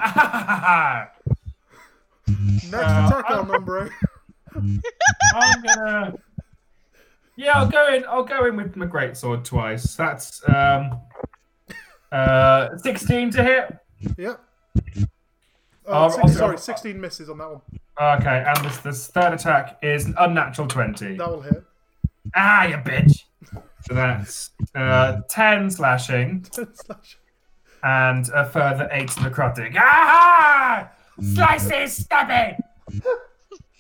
Next 2.27 2.73
Uh, 2.73 3.07
attack, 3.07 3.25
I- 3.29 3.33
El 3.33 3.45
Nombre. 3.45 3.89
I'm 5.35 5.61
gonna. 5.63 6.13
Yeah, 7.37 7.53
I'll 7.59 7.69
go 7.69 7.93
in. 7.93 8.03
I'll 8.07 8.23
go 8.23 8.45
in 8.45 8.55
with 8.57 8.75
my 8.75 8.85
greatsword 8.85 9.43
twice. 9.43 9.95
That's 9.95 10.41
um, 10.49 10.99
uh, 12.11 12.77
sixteen 12.77 13.29
to 13.31 13.43
hit. 13.43 13.77
Yep. 14.17 14.39
Oh, 15.87 16.09
six- 16.09 16.23
I'll- 16.23 16.29
sorry, 16.29 16.51
I'll- 16.53 16.57
16 16.57 16.99
misses 17.01 17.29
on 17.29 17.37
that 17.39 17.49
one. 17.49 17.61
Okay, 17.99 18.43
and 18.47 18.65
this 18.65 18.77
this 18.79 19.07
third 19.07 19.33
attack 19.33 19.77
is 19.81 20.05
an 20.05 20.15
unnatural 20.19 20.67
twenty. 20.67 21.17
That 21.17 21.29
will 21.29 21.41
hit. 21.41 21.63
Ah, 22.35 22.65
you 22.65 22.75
bitch. 22.77 23.23
So 23.83 23.93
that's 23.95 24.51
uh, 24.75 25.21
ten 25.27 25.69
slashing 25.69 26.45
Slash. 26.51 27.17
and 27.83 28.29
a 28.29 28.45
further 28.45 28.87
eight 28.91 29.09
necrotic. 29.09 29.75
Ah! 29.77 30.89
Slices, 31.21 32.05
stabby. 32.07 32.57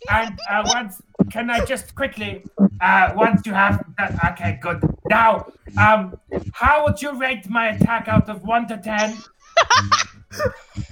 And 0.09 0.39
uh, 0.49 0.63
once, 0.65 1.01
can 1.31 1.49
I 1.49 1.63
just 1.65 1.95
quickly, 1.95 2.43
uh, 2.81 3.13
once 3.15 3.45
you 3.45 3.53
have 3.53 3.83
that, 3.97 4.17
okay, 4.31 4.57
good. 4.61 4.81
Now, 5.09 5.51
um, 5.79 6.19
how 6.53 6.83
would 6.85 7.01
you 7.01 7.17
rate 7.19 7.49
my 7.49 7.69
attack 7.69 8.07
out 8.07 8.29
of 8.29 8.43
one 8.43 8.67
to 8.67 8.77
ten? 8.77 9.17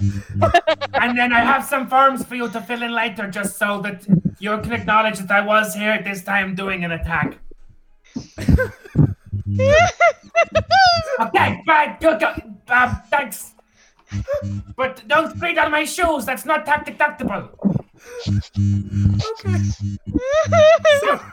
and 0.94 1.18
then 1.18 1.32
I 1.32 1.40
have 1.40 1.64
some 1.64 1.88
forms 1.88 2.24
for 2.24 2.36
you 2.36 2.48
to 2.50 2.60
fill 2.60 2.82
in 2.82 2.92
later, 2.92 3.28
just 3.28 3.58
so 3.58 3.80
that 3.80 4.06
you 4.38 4.56
can 4.58 4.72
acknowledge 4.72 5.18
that 5.18 5.30
I 5.30 5.40
was 5.40 5.74
here 5.74 5.90
at 5.90 6.04
this 6.04 6.22
time 6.22 6.54
doing 6.54 6.84
an 6.84 6.92
attack. 6.92 7.38
Okay, 11.20 11.62
right, 11.66 12.00
good, 12.00 12.22
um, 12.68 13.02
thanks. 13.10 13.52
But 14.76 15.02
don't 15.06 15.36
spit 15.36 15.58
on 15.58 15.70
my 15.70 15.84
shoes. 15.84 16.24
That's 16.24 16.44
not 16.44 16.64
tactic 16.64 16.98
tactable. 16.98 17.50
Okay. 18.26 19.58
So, 21.00 21.20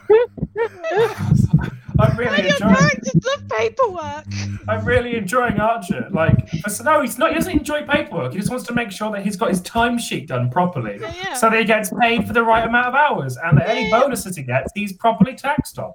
I'm 1.99 2.15
really 2.15 2.43
Your 2.43 2.53
enjoying. 2.53 3.01
love 3.25 3.47
paperwork. 3.49 4.25
I'm 4.67 4.85
really 4.85 5.15
enjoying 5.15 5.59
Archer. 5.59 6.07
Like, 6.11 6.47
no, 6.83 7.01
he's 7.01 7.17
not. 7.17 7.29
He 7.29 7.35
doesn't 7.35 7.51
enjoy 7.57 7.85
paperwork. 7.87 8.33
He 8.33 8.39
just 8.39 8.51
wants 8.51 8.65
to 8.67 8.73
make 8.73 8.91
sure 8.91 9.11
that 9.11 9.23
he's 9.23 9.35
got 9.35 9.49
his 9.49 9.61
timesheet 9.61 10.27
done 10.27 10.49
properly, 10.51 10.97
Yeah, 11.01 11.13
yeah. 11.23 11.33
so 11.33 11.49
that 11.49 11.57
he 11.57 11.65
gets 11.65 11.91
paid 11.99 12.27
for 12.27 12.33
the 12.33 12.43
right 12.43 12.67
amount 12.67 12.87
of 12.87 12.93
hours, 12.95 13.37
and 13.37 13.57
that 13.57 13.67
any 13.69 13.89
Yeah. 13.89 13.99
bonuses 13.99 14.35
he 14.37 14.43
gets, 14.43 14.71
he's 14.75 14.93
properly 14.93 15.33
taxed 15.33 15.79
on. 15.79 15.93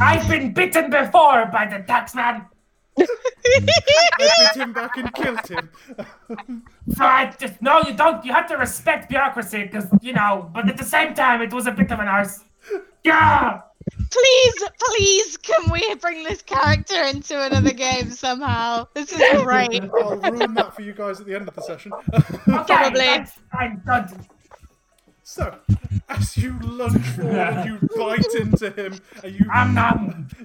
I've 0.00 0.28
been 0.28 0.52
bitten 0.52 0.90
before 0.90 1.46
by 1.46 1.66
the 1.66 1.78
taxman. 1.84 2.46
I 3.46 4.50
beat 4.54 4.60
him 4.60 4.72
back 4.72 4.96
and 4.96 5.14
killed 5.14 5.46
him. 5.46 5.70
So 6.96 7.04
I 7.04 7.32
just 7.38 7.60
no, 7.60 7.82
you 7.82 7.92
don't. 7.94 8.24
You 8.24 8.32
have 8.32 8.48
to 8.48 8.56
respect 8.56 9.10
bureaucracy, 9.10 9.64
because 9.64 9.86
you 10.00 10.14
know. 10.14 10.50
But 10.54 10.68
at 10.68 10.78
the 10.78 10.84
same 10.84 11.12
time, 11.14 11.42
it 11.42 11.52
was 11.52 11.66
a 11.66 11.70
bit 11.70 11.90
of 11.92 12.00
an 12.00 12.08
arse. 12.08 12.44
Yeah. 13.04 13.60
Please, 14.10 14.64
please, 14.80 15.36
can 15.36 15.70
we 15.70 15.94
bring 15.96 16.24
this 16.24 16.42
character 16.42 17.02
into 17.04 17.42
another 17.42 17.72
game 17.72 18.10
somehow? 18.10 18.86
This 18.94 19.12
is 19.12 19.42
great. 19.42 19.82
I'll 19.82 20.16
ruin 20.16 20.54
that 20.54 20.74
for 20.74 20.82
you 20.82 20.92
guys 20.92 21.20
at 21.20 21.26
the 21.26 21.34
end 21.34 21.48
of 21.48 21.54
the 21.54 21.62
session. 21.62 21.92
Okay, 21.92 22.64
Probably. 22.66 23.00
that's 23.00 23.32
fine, 23.52 23.82
good. 23.86 24.26
So, 25.30 25.54
as 26.08 26.38
you 26.38 26.58
lunge 26.60 27.04
forward 27.08 27.36
and 27.36 27.68
you 27.68 27.88
bite 27.94 28.34
into 28.34 28.70
him, 28.70 28.98
and 29.22 29.34
you 29.34 29.44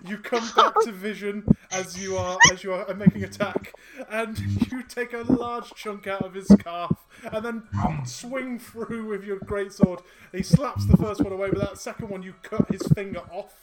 you 0.09 0.17
come 0.17 0.45
back 0.57 0.73
to 0.81 0.91
vision 0.91 1.45
as 1.71 1.97
you 1.97 2.17
are 2.17 2.37
as 2.51 2.65
you 2.65 2.73
are 2.73 2.93
making 2.93 3.23
attack, 3.23 3.73
and 4.09 4.37
you 4.69 4.83
take 4.83 5.13
a 5.13 5.19
large 5.19 5.73
chunk 5.73 6.05
out 6.05 6.23
of 6.23 6.33
his 6.33 6.49
calf, 6.59 7.07
and 7.31 7.45
then 7.45 7.63
swing 8.05 8.59
through 8.59 9.07
with 9.07 9.23
your 9.23 9.39
greatsword. 9.39 10.01
He 10.33 10.43
slaps 10.43 10.85
the 10.85 10.97
first 10.97 11.21
one 11.21 11.31
away, 11.31 11.49
but 11.51 11.61
that 11.61 11.77
second 11.77 12.09
one 12.09 12.21
you 12.21 12.33
cut 12.43 12.69
his 12.69 12.81
finger 12.93 13.21
off. 13.31 13.53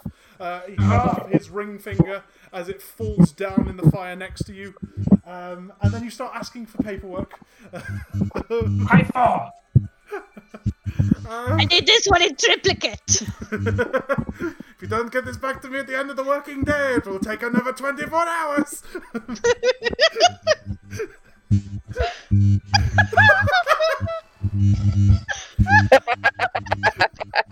Uh, 0.40 0.62
he 0.62 0.76
cut 0.76 1.06
off 1.06 1.28
his 1.28 1.50
ring 1.50 1.78
finger 1.78 2.22
as 2.50 2.70
it 2.70 2.80
falls 2.80 3.30
down 3.32 3.68
in 3.68 3.76
the 3.76 3.90
fire 3.90 4.16
next 4.16 4.44
to 4.44 4.54
you, 4.54 4.74
um, 5.26 5.70
and 5.82 5.92
then 5.92 6.02
you 6.02 6.08
start 6.08 6.32
asking 6.34 6.64
for 6.64 6.82
paperwork. 6.82 7.38
High 7.74 9.06
four. 11.30 11.30
I 11.30 11.62
um, 11.62 11.68
did 11.68 11.86
this 11.86 12.06
one 12.06 12.22
in 12.22 12.34
triplicate. 12.36 13.22
if 13.52 14.82
you 14.82 14.88
don't 14.88 15.12
get 15.12 15.24
this 15.24 15.36
back 15.36 15.62
to 15.62 15.68
me 15.68 15.78
at 15.78 15.86
the 15.86 15.96
end 15.98 16.10
of 16.10 16.16
the 16.16 16.24
working 16.24 16.64
day, 16.64 16.94
it 16.94 17.06
will 17.06 17.20
take 17.20 17.42
another 17.42 17.72
24 17.72 18.28
hours. 18.28 18.82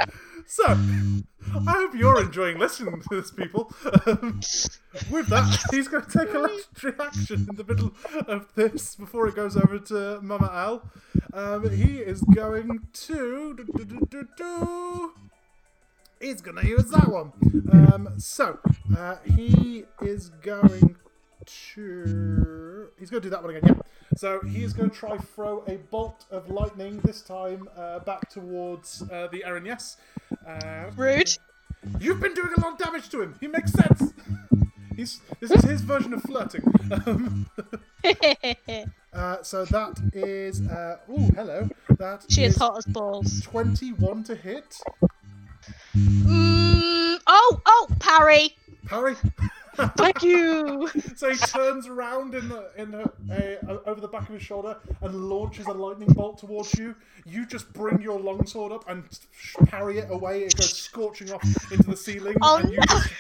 so, 0.49 0.65
I 0.67 1.73
hope 1.73 1.95
you're 1.95 2.23
enjoying 2.23 2.59
listening 2.59 3.03
to 3.03 3.21
this, 3.21 3.31
people. 3.31 3.71
Um, 4.07 4.41
with 5.11 5.27
that, 5.29 5.65
he's 5.71 5.89
going 5.89 6.05
to 6.05 6.19
take 6.19 6.33
a 6.33 6.39
legendary 6.39 7.07
action 7.07 7.47
in 7.51 7.57
the 7.57 7.65
middle 7.65 7.93
of 8.27 8.53
this 8.55 8.95
before 8.95 9.29
it 9.29 9.37
goes 9.37 9.59
over 9.59 9.79
to 9.79 10.21
Mama 10.23 10.51
Al. 10.51 10.91
Um, 11.35 11.71
he 11.71 11.99
is 11.99 12.23
going 12.23 12.81
to. 12.93 13.55
do, 13.55 14.07
do, 14.11 14.29
do. 14.37 15.13
He's 16.21 16.41
gonna 16.41 16.65
use 16.65 16.91
that 16.91 17.09
one. 17.09 17.33
Um, 17.71 18.15
so 18.19 18.59
uh, 18.97 19.17
he 19.37 19.85
is 20.03 20.31
going 20.43 20.97
to. 21.75 22.89
He's 22.99 23.11
going 23.11 23.23
to 23.23 23.27
do 23.27 23.31
that 23.31 23.43
one 23.43 23.55
again. 23.55 23.75
Yeah. 23.77 23.83
So 24.17 24.41
he 24.41 24.65
is 24.65 24.73
going 24.73 24.91
to 24.91 24.97
try 24.97 25.17
throw 25.17 25.63
a 25.67 25.77
bolt 25.77 26.25
of 26.31 26.51
lightning 26.51 27.01
this 27.05 27.23
time 27.23 27.69
uh, 27.77 28.01
back 28.01 28.29
towards 28.31 29.03
uh, 29.13 29.29
the 29.31 29.45
Erin. 29.45 29.65
Yes. 29.65 29.97
Uh, 30.47 30.91
Rude. 30.97 31.37
You've 32.01 32.21
been 32.21 32.35
doing 32.35 32.51
a 32.57 32.61
lot 32.61 32.73
of 32.73 32.79
damage 32.79 33.09
to 33.11 33.23
him. 33.23 33.37
He 33.41 33.47
makes 33.47 33.73
sense. 33.73 34.13
He's 34.97 35.21
this 35.39 35.53
is 35.53 35.63
his 35.63 35.81
version 35.83 36.13
of 36.13 36.23
flirting. 36.23 36.65
Um, 37.07 37.49
uh, 39.13 39.43
so 39.43 39.65
that 39.67 39.97
is. 40.13 40.61
Uh, 40.63 40.97
oh, 41.09 41.31
hello. 41.37 41.69
That 41.99 42.25
she 42.29 42.43
is 42.43 42.57
hot 42.57 42.79
as 42.79 42.87
balls. 42.87 43.41
Twenty-one 43.43 44.25
to 44.25 44.35
hit. 44.35 44.77
Mm, 45.97 47.21
oh, 47.29 47.61
oh, 47.65 47.87
parry. 48.01 48.57
Parry. 48.87 49.15
Fuck 49.97 50.23
you. 50.23 50.89
So 51.17 51.31
he 51.31 51.37
turns 51.39 51.87
around 51.87 52.35
in 52.35 52.49
the, 52.49 52.71
in 52.77 52.95
a, 52.95 53.11
a, 53.33 53.83
over 53.89 54.01
the 54.01 54.09
back 54.09 54.29
of 54.29 54.35
his 54.35 54.43
shoulder 54.43 54.77
and 55.03 55.29
launches 55.29 55.67
a 55.67 55.73
lightning 55.73 56.13
bolt 56.13 56.39
towards 56.39 56.75
you. 56.79 56.95
You 57.27 57.47
just 57.47 57.73
bring 57.73 58.01
your 58.03 58.19
longsword 58.21 58.73
up 58.73 58.89
and 58.89 59.05
sh- 59.33 59.55
parry 59.67 59.99
it 59.99 60.11
away. 60.11 60.43
It 60.43 60.57
goes 60.57 60.73
scorching 60.77 61.31
off 61.33 61.43
into 61.73 61.91
the 61.91 61.97
ceiling, 61.97 62.37
Oh, 62.43 62.57
and 62.57 62.71
you 62.71 62.77
no. 62.79 62.85
just, 62.89 63.11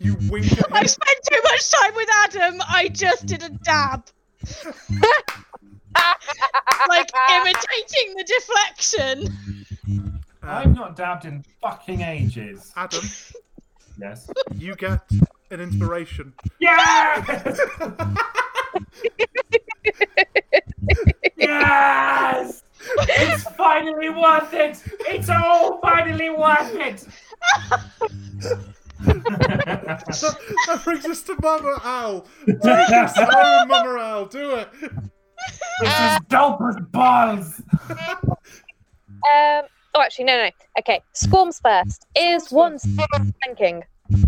you 0.00 0.16
wink 0.30 0.50
at 0.52 0.58
him. 0.58 0.64
I've 0.72 0.90
spent 0.90 1.18
too 1.30 1.40
much 1.44 1.70
time 1.70 1.94
with 1.94 2.08
Adam. 2.24 2.60
I 2.68 2.88
just 2.88 3.26
did 3.26 3.42
a 3.42 3.50
dab. 3.50 4.04
like 6.88 7.10
imitating 7.34 8.14
the 8.16 8.24
deflection. 8.24 9.28
I've 10.42 10.74
not 10.74 10.96
dabbed 10.96 11.26
in 11.26 11.44
fucking 11.60 12.00
ages. 12.00 12.72
Adam, 12.76 13.04
Yes. 14.00 14.30
you 14.56 14.74
get 14.76 15.02
an 15.50 15.60
inspiration. 15.60 16.32
Yes! 16.58 17.60
yes! 21.36 22.62
It's 22.98 23.44
finally 23.56 24.08
worth 24.08 24.54
it! 24.54 24.82
It's 25.00 25.28
all 25.28 25.80
finally 25.80 26.30
worth 26.30 26.74
it! 26.74 27.06
that, 29.04 30.04
that 30.66 30.80
brings 30.82 31.04
us 31.04 31.22
to 31.24 31.36
Mama 31.42 31.78
Al. 31.84 32.26
Do 32.46 32.56
this, 32.56 33.12
oh, 33.16 33.66
Mama 33.66 33.98
Al, 34.00 34.26
do 34.26 34.54
it. 34.54 34.68
this 35.80 36.00
is 36.00 36.18
dope 36.28 36.60
as 36.68 36.76
balls! 36.90 37.62
Um. 37.90 39.66
Oh, 39.94 40.00
actually, 40.00 40.26
no, 40.26 40.36
no. 40.36 40.50
Okay, 40.78 41.00
Swarms 41.12 41.60
first. 41.60 42.06
Is 42.16 42.50
one 42.50 42.78
still 42.78 43.06
flanking? 43.44 43.82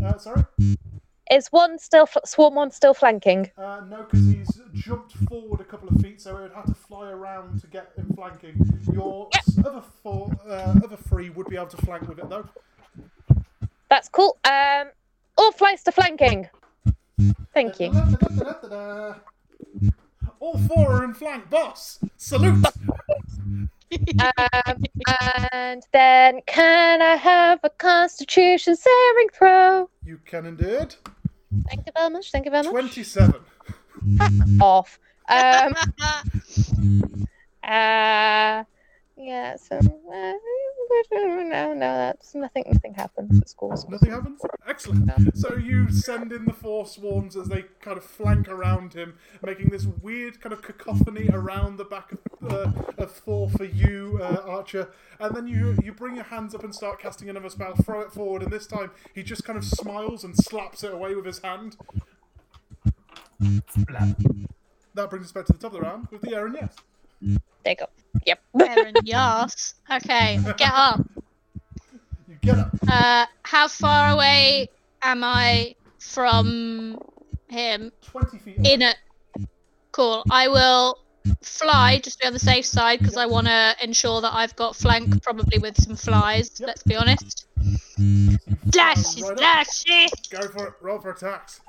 Uh, 0.04 0.18
sorry. 0.18 0.44
Is 1.30 1.48
one 1.48 1.78
still 1.78 2.06
fl- 2.06 2.18
Swarm 2.26 2.54
one 2.56 2.70
still 2.70 2.92
flanking? 2.94 3.50
Uh, 3.56 3.80
no, 3.88 4.02
because 4.02 4.26
he's 4.26 4.60
jumped 4.74 5.12
forward 5.28 5.60
a 5.60 5.64
couple 5.64 5.88
of 5.88 6.00
feet, 6.00 6.20
so 6.20 6.36
he 6.36 6.42
would 6.42 6.52
have 6.52 6.66
to 6.66 6.74
fly 6.74 7.10
around 7.10 7.60
to 7.60 7.66
get 7.68 7.92
him 7.96 8.10
flanking. 8.14 8.54
Your 8.92 9.28
s- 9.34 9.58
other 9.64 9.82
four, 10.02 10.30
uh, 10.46 10.74
other 10.84 10.96
three 10.96 11.30
would 11.30 11.46
be 11.48 11.56
able 11.56 11.66
to 11.68 11.76
flank 11.78 12.06
with 12.08 12.18
it, 12.18 12.28
though. 12.28 12.48
That's 13.88 14.08
cool. 14.08 14.36
Um. 14.44 14.88
All 15.38 15.52
flies 15.52 15.82
to 15.84 15.92
flanking. 15.92 16.48
Thank 17.54 17.80
you. 17.80 17.90
All 20.40 20.58
four 20.68 20.92
are 20.92 21.04
in 21.04 21.14
flank, 21.14 21.48
boss. 21.48 21.98
Salute. 22.18 22.64
Um, 23.92 24.84
and 25.20 25.82
then, 25.92 26.40
can 26.46 27.02
I 27.02 27.16
have 27.16 27.60
a 27.62 27.70
Constitution 27.70 28.76
saving 28.76 29.28
throw? 29.34 29.90
You 30.04 30.18
can 30.24 30.46
indeed. 30.46 30.94
Thank 31.68 31.86
you 31.86 31.92
very 31.94 32.10
much. 32.10 32.30
Thank 32.30 32.46
you 32.46 32.50
very 32.50 32.62
much. 32.64 32.72
Twenty-seven. 32.72 33.40
Off. 34.60 34.98
Um. 35.28 35.74
Uh. 37.64 38.64
Yeah. 39.16 39.54
So. 39.56 39.76
Uh, 39.76 40.32
no, 41.12 41.72
no, 41.74 41.74
that's 41.74 42.34
nothing. 42.34 42.64
Nothing 42.70 42.94
happens 42.94 43.40
at 43.40 43.48
schools. 43.48 43.86
Nothing 43.88 44.10
happens. 44.10 44.40
Excellent. 44.66 45.36
So 45.36 45.56
you 45.56 45.90
send 45.90 46.32
in 46.32 46.44
the 46.44 46.52
four 46.52 46.86
swarms 46.86 47.36
as 47.36 47.48
they 47.48 47.64
kind 47.80 47.98
of 47.98 48.04
flank 48.04 48.48
around 48.48 48.94
him, 48.94 49.14
making 49.42 49.68
this 49.68 49.86
weird 49.86 50.40
kind 50.40 50.52
of 50.52 50.62
cacophony 50.62 51.28
around 51.32 51.76
the 51.76 51.84
back 51.84 52.12
of, 52.12 52.52
uh, 52.52 52.72
of 52.98 53.12
Thor 53.12 53.48
for 53.50 53.64
you, 53.64 54.18
uh, 54.22 54.42
Archer. 54.46 54.90
And 55.20 55.34
then 55.34 55.46
you 55.46 55.76
you 55.82 55.92
bring 55.92 56.16
your 56.16 56.24
hands 56.24 56.54
up 56.54 56.64
and 56.64 56.74
start 56.74 57.00
casting 57.00 57.28
another 57.28 57.50
spell. 57.50 57.74
Throw 57.74 58.00
it 58.00 58.12
forward, 58.12 58.42
and 58.42 58.52
this 58.52 58.66
time 58.66 58.90
he 59.14 59.22
just 59.22 59.44
kind 59.44 59.58
of 59.58 59.64
smiles 59.64 60.24
and 60.24 60.36
slaps 60.36 60.82
it 60.84 60.92
away 60.92 61.14
with 61.14 61.26
his 61.26 61.38
hand. 61.40 61.76
That 64.94 65.10
brings 65.10 65.26
us 65.26 65.32
back 65.32 65.46
to 65.46 65.52
the 65.52 65.58
top 65.58 65.72
of 65.72 65.80
the 65.80 65.80
round 65.80 66.08
with 66.10 66.22
the 66.22 66.34
Erin. 66.34 66.56
Yes. 66.60 67.38
There 67.64 67.72
you 67.72 67.76
go. 67.76 67.86
Yep. 68.26 68.40
Erin, 68.68 68.94
yes. 69.04 69.74
Okay, 69.90 70.38
get 70.56 70.72
up. 70.72 71.00
You 72.28 72.36
get 72.40 72.58
up. 72.58 72.70
Uh, 72.88 73.26
how 73.42 73.68
far 73.68 74.10
away 74.12 74.68
am 75.02 75.22
I 75.24 75.74
from 75.98 76.98
him? 77.48 77.92
Twenty 78.02 78.38
feet. 78.38 78.58
Away. 78.58 78.72
In 78.72 78.82
a 78.82 78.94
cool. 79.92 80.22
I 80.30 80.48
will 80.48 80.98
fly 81.42 81.98
just 82.02 82.18
to 82.18 82.22
be 82.22 82.26
on 82.26 82.32
the 82.32 82.38
safe 82.38 82.66
side 82.66 82.98
because 82.98 83.16
I 83.16 83.26
want 83.26 83.46
to 83.46 83.76
ensure 83.82 84.20
that 84.20 84.34
I've 84.34 84.56
got 84.56 84.74
flank, 84.76 85.22
probably 85.22 85.58
with 85.58 85.80
some 85.82 85.96
flies. 85.96 86.50
Yep. 86.58 86.66
Let's 86.66 86.82
be 86.82 86.96
honest. 86.96 87.46
Dash, 88.70 89.20
Right 89.20 89.30
up. 89.32 89.38
slashy. 89.38 90.08
Go 90.30 90.48
for 90.48 90.66
it. 90.68 90.74
Roll 90.80 90.98
for 90.98 91.10
attacks. 91.12 91.60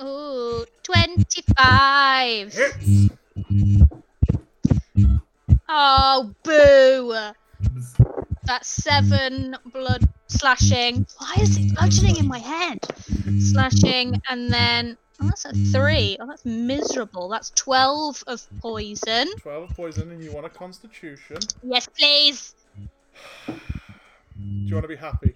Ooh, 0.00 0.64
25. 0.82 2.52
Hits. 2.52 3.08
Oh, 5.74 6.34
boo. 6.42 7.16
That's 8.44 8.68
seven 8.68 9.56
blood 9.72 10.06
slashing. 10.26 11.06
Why 11.16 11.36
is 11.40 11.56
it 11.56 11.74
bludgeoning 11.74 12.18
in 12.18 12.28
my 12.28 12.40
head? 12.40 12.78
Slashing, 13.40 14.20
and 14.28 14.52
then. 14.52 14.98
Oh, 15.18 15.24
that's 15.24 15.46
a 15.46 15.54
three. 15.72 16.18
Oh, 16.20 16.26
that's 16.26 16.44
miserable. 16.44 17.30
That's 17.30 17.50
12 17.50 18.22
of 18.26 18.46
poison. 18.60 19.28
12 19.38 19.70
of 19.70 19.74
poison, 19.74 20.10
and 20.10 20.22
you 20.22 20.30
want 20.30 20.44
a 20.44 20.50
constitution. 20.50 21.38
Yes, 21.62 21.88
please. 21.98 22.54
Do 23.46 23.54
you 24.36 24.74
want 24.74 24.84
to 24.84 24.88
be 24.88 24.96
happy? 24.96 25.34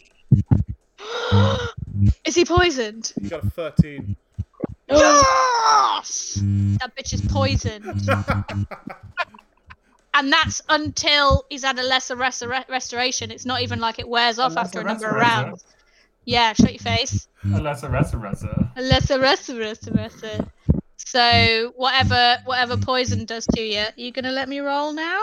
is 2.26 2.34
he 2.34 2.44
poisoned? 2.44 3.14
You 3.18 3.30
got 3.30 3.42
a 3.42 3.50
13. 3.50 4.16
Yes! 4.88 6.40
That 6.78 6.94
bitch 6.94 7.12
is 7.12 7.20
poisoned. 7.22 7.84
and 10.16 10.32
that's 10.32 10.62
until 10.68 11.44
he's 11.50 11.62
had 11.62 11.78
a 11.78 11.82
lesser 11.82 12.16
restor- 12.16 12.68
restoration. 12.68 13.30
It's 13.30 13.44
not 13.44 13.62
even 13.62 13.78
like 13.80 13.98
it 13.98 14.08
wears 14.08 14.38
off 14.38 14.56
A 14.56 14.60
after 14.60 14.80
a 14.80 14.84
number 14.84 15.06
of 15.08 15.14
rounds. 15.16 15.64
Yeah, 16.24 16.52
shut 16.54 16.72
your 16.72 16.80
face. 16.80 17.28
Lesser, 17.44 17.88
lesser, 17.88 18.18
lesser. 18.18 18.68
A 18.76 18.82
lesser, 18.82 19.18
lesser, 19.18 19.54
lesser, 19.54 19.90
lesser. 19.92 20.46
So 20.96 21.72
whatever, 21.76 22.38
whatever 22.46 22.76
poison 22.76 23.24
does 23.26 23.46
to 23.54 23.60
you, 23.60 23.78
are 23.80 23.92
you 23.96 24.10
gonna 24.10 24.32
let 24.32 24.48
me 24.48 24.58
roll 24.60 24.92
now? 24.92 25.20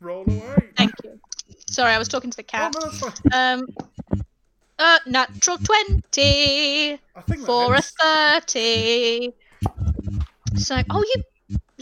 Roll 0.00 0.24
away. 0.28 0.70
Thank 0.76 0.92
you. 1.04 1.18
Sorry, 1.70 1.92
I 1.92 1.98
was 1.98 2.08
talking 2.08 2.30
to 2.30 2.36
the 2.36 2.42
Oh, 2.42 2.46
cat. 2.46 2.74
no, 2.74 2.80
that's 2.90 2.98
fine. 3.00 3.32
Um, 3.32 3.66
uh, 4.78 4.98
natural 5.06 5.58
twenty 5.58 6.94
I 7.14 7.20
think 7.22 7.40
that 7.40 7.46
for 7.46 7.74
a 7.74 7.80
thirty. 7.80 9.32
So, 10.56 10.82
oh, 10.90 11.04
you 11.14 11.22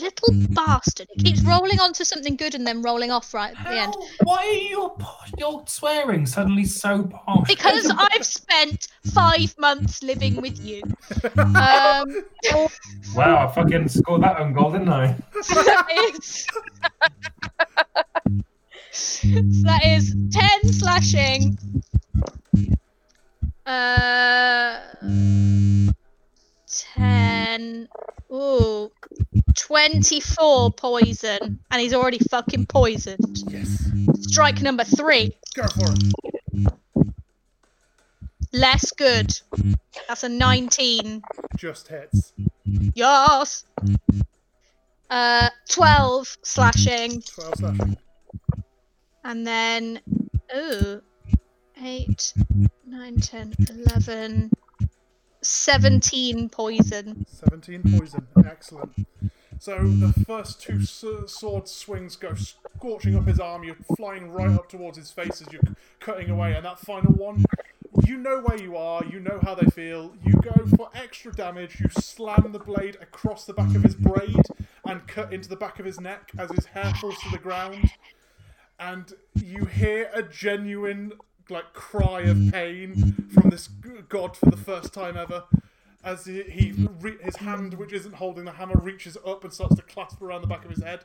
little 0.01 0.35
bastard! 0.51 1.09
It 1.11 1.25
keeps 1.25 1.43
rolling 1.43 1.81
onto 1.81 2.05
something 2.05 2.37
good 2.37 2.55
and 2.55 2.67
then 2.67 2.83
rolling 2.83 3.11
off 3.11 3.33
right 3.35 3.55
at 3.57 3.65
the 3.65 3.77
end. 3.77 3.95
Why 4.23 4.37
are 4.37 4.53
you 4.53 4.97
you're 5.39 5.65
swearing 5.67 6.27
suddenly 6.27 6.65
so 6.65 7.05
posh? 7.05 7.47
Because 7.49 7.91
I've 7.99 8.27
spent 8.27 8.89
five 9.13 9.55
months 9.59 10.03
living 10.03 10.41
with 10.41 10.65
you. 10.65 10.83
Um, 11.37 12.25
Wow, 13.15 13.49
I 13.49 13.53
fucking 13.53 13.89
scored 13.89 14.23
that 14.23 14.39
own 14.39 14.53
goal, 14.53 14.71
didn't 14.71 14.89
I? 14.89 15.17
that 15.33 15.87
is. 16.15 16.47
so 18.93 19.29
that 19.65 19.85
is 19.85 20.15
10 20.31 20.73
slashing. 20.73 21.59
Uh, 23.67 24.81
10. 26.97 27.89
Ooh. 28.33 28.91
24 29.57 30.73
poison. 30.73 31.61
And 31.71 31.81
he's 31.81 31.95
already 31.95 32.19
fucking 32.19 32.67
poisoned. 32.67 33.43
Yes. 33.49 33.91
Strike 34.21 34.63
number 34.63 34.85
three. 34.85 35.37
Go 35.55 35.67
for 35.67 35.93
it. 35.93 36.73
Less 38.53 38.91
good. 38.93 39.33
That's 40.09 40.25
a 40.25 40.29
19. 40.29 41.23
Just 41.57 41.89
hits. 41.89 42.33
Yes. 42.95 43.65
Uh, 45.09 45.51
12 45.69 46.39
slashing. 46.43 47.23
12 47.23 47.55
slashing. 47.57 47.97
And 49.25 49.47
then, 49.47 50.01
ooh, 50.57 51.03
8, 51.83 52.35
9, 52.87 53.21
10, 53.21 53.55
11, 53.87 54.51
17 55.43 56.37
mm. 56.37 56.53
poison. 56.53 57.27
17 57.29 57.99
poison. 57.99 58.27
Excellent. 58.45 58.93
So 59.59 59.77
the 59.77 60.15
first 60.27 60.63
two 60.63 60.87
sword 60.87 61.69
swings 61.69 62.17
go 62.17 62.33
scorching 62.35 63.15
up 63.15 63.27
his 63.27 63.39
arm. 63.39 63.63
You're 63.63 63.77
flying 63.97 64.31
right 64.31 64.51
up 64.51 64.71
towards 64.71 64.97
his 64.97 65.11
face 65.11 65.43
as 65.43 65.53
you're 65.53 65.61
cutting 66.01 66.31
away. 66.31 66.55
And 66.55 66.65
that 66.65 66.79
final 66.79 67.13
one, 67.13 67.45
you 68.07 68.17
know 68.17 68.41
where 68.41 68.59
you 68.59 68.79
are. 68.79 69.05
You 69.05 69.21
know 69.21 69.39
how 69.43 69.55
they 69.55 69.67
feel. 69.67 70.15
You 70.25 70.33
go 70.41 70.67
for 70.77 70.89
extra 70.95 71.31
damage. 71.33 71.79
You 71.79 71.91
slam 71.91 72.53
the 72.53 72.59
blade 72.59 72.97
across 73.03 73.45
the 73.45 73.53
back 73.53 73.75
of 73.75 73.83
his 73.83 73.95
braid 73.95 74.41
and 74.87 75.07
cut 75.07 75.31
into 75.31 75.51
the 75.51 75.57
back 75.57 75.79
of 75.79 75.85
his 75.85 76.01
neck 76.01 76.31
as 76.39 76.51
his 76.51 76.65
hair 76.65 76.95
falls 76.95 77.19
to 77.19 77.31
the 77.31 77.39
ground. 77.39 77.91
And 78.79 79.13
you 79.35 79.67
hear 79.67 80.11
a 80.15 80.23
genuine 80.23 81.13
like 81.51 81.73
cry 81.73 82.21
of 82.23 82.39
pain 82.53 83.29
from 83.33 83.51
this 83.51 83.69
god 84.09 84.37
for 84.37 84.47
the 84.51 84.57
first 84.57 84.93
time 84.95 85.17
ever 85.17 85.45
as 86.03 86.25
he, 86.25 86.43
he 86.45 86.73
re- 87.01 87.19
his 87.23 87.37
hand, 87.37 87.75
which 87.75 87.93
isn't 87.93 88.15
holding 88.15 88.45
the 88.45 88.53
hammer, 88.53 88.79
reaches 88.81 89.19
up 89.27 89.45
and 89.45 89.53
starts 89.53 89.77
to 89.77 89.83
clasp 89.83 90.23
around 90.23 90.41
the 90.41 90.47
back 90.47 90.65
of 90.65 90.71
his 90.71 90.83
head. 90.83 91.05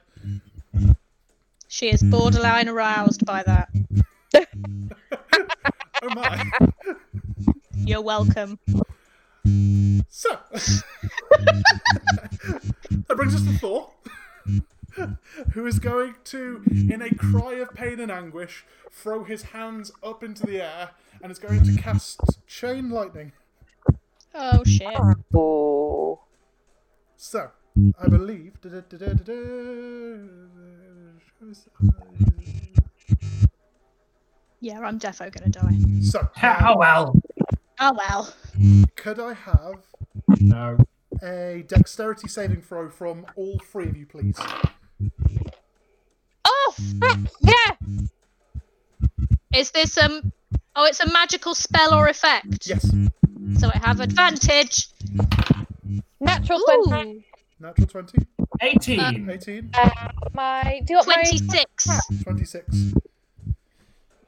She 1.67 1.89
is 1.89 2.01
borderline 2.01 2.69
aroused 2.69 3.25
by 3.25 3.43
that. 3.43 3.69
Oh 6.03 6.13
my! 6.13 6.51
You're 7.73 8.01
welcome. 8.01 8.59
So 10.09 10.37
that 10.51 10.83
brings 13.07 13.33
us 13.33 13.43
to 13.43 13.57
Thor, 13.57 13.89
who 15.53 15.65
is 15.65 15.79
going 15.79 16.15
to, 16.25 16.63
in 16.67 17.01
a 17.01 17.13
cry 17.13 17.53
of 17.55 17.73
pain 17.73 17.99
and 17.99 18.11
anguish, 18.11 18.65
throw 18.91 19.23
his 19.23 19.43
hands 19.43 19.91
up 20.03 20.23
into 20.23 20.45
the 20.45 20.61
air 20.61 20.91
and 21.21 21.31
is 21.31 21.39
going 21.39 21.63
to 21.63 21.75
cast 21.81 22.19
chain 22.47 22.89
lightning. 22.89 23.31
Oh 24.33 24.63
shit. 24.65 24.93
Oh. 25.33 26.19
So 27.15 27.51
I 27.99 28.07
believe. 28.07 28.53
Yeah, 34.61 34.79
I'm 34.79 34.99
defo 34.99 35.31
gonna 35.31 35.49
die. 35.49 36.01
So 36.01 36.27
Oh 36.41 36.71
um, 36.73 36.77
well. 36.79 37.21
Oh 37.79 37.93
well. 37.97 38.33
could 38.95 39.19
I 39.19 39.33
have 39.33 39.83
No. 40.39 40.77
a 41.21 41.63
dexterity 41.67 42.27
saving 42.27 42.61
throw 42.61 42.89
from 42.89 43.25
all 43.35 43.59
three 43.59 43.87
of 43.89 43.97
you, 43.97 44.05
please? 44.05 44.37
Oh, 46.45 46.73
fuck 46.99 47.19
yeah! 47.41 47.75
Is 49.55 49.71
this 49.71 49.97
um? 49.97 50.31
Oh, 50.75 50.85
it's 50.85 50.99
a 50.99 51.11
magical 51.11 51.55
spell 51.55 51.93
or 51.93 52.07
effect. 52.07 52.67
Yes. 52.67 52.89
So 53.59 53.69
I 53.73 53.77
have 53.77 53.99
advantage. 53.99 54.87
Natural 56.19 56.61
20. 56.87 57.25
Natural 57.59 57.87
20, 57.87 58.17
18. 58.61 59.29
18, 59.29 59.69
Uh, 59.73 59.89
my. 60.33 60.81
Do 60.83 60.93
you 60.93 60.97
want 60.97 61.07
my. 61.07 61.15
26. 61.15 62.23
26. 62.23 62.93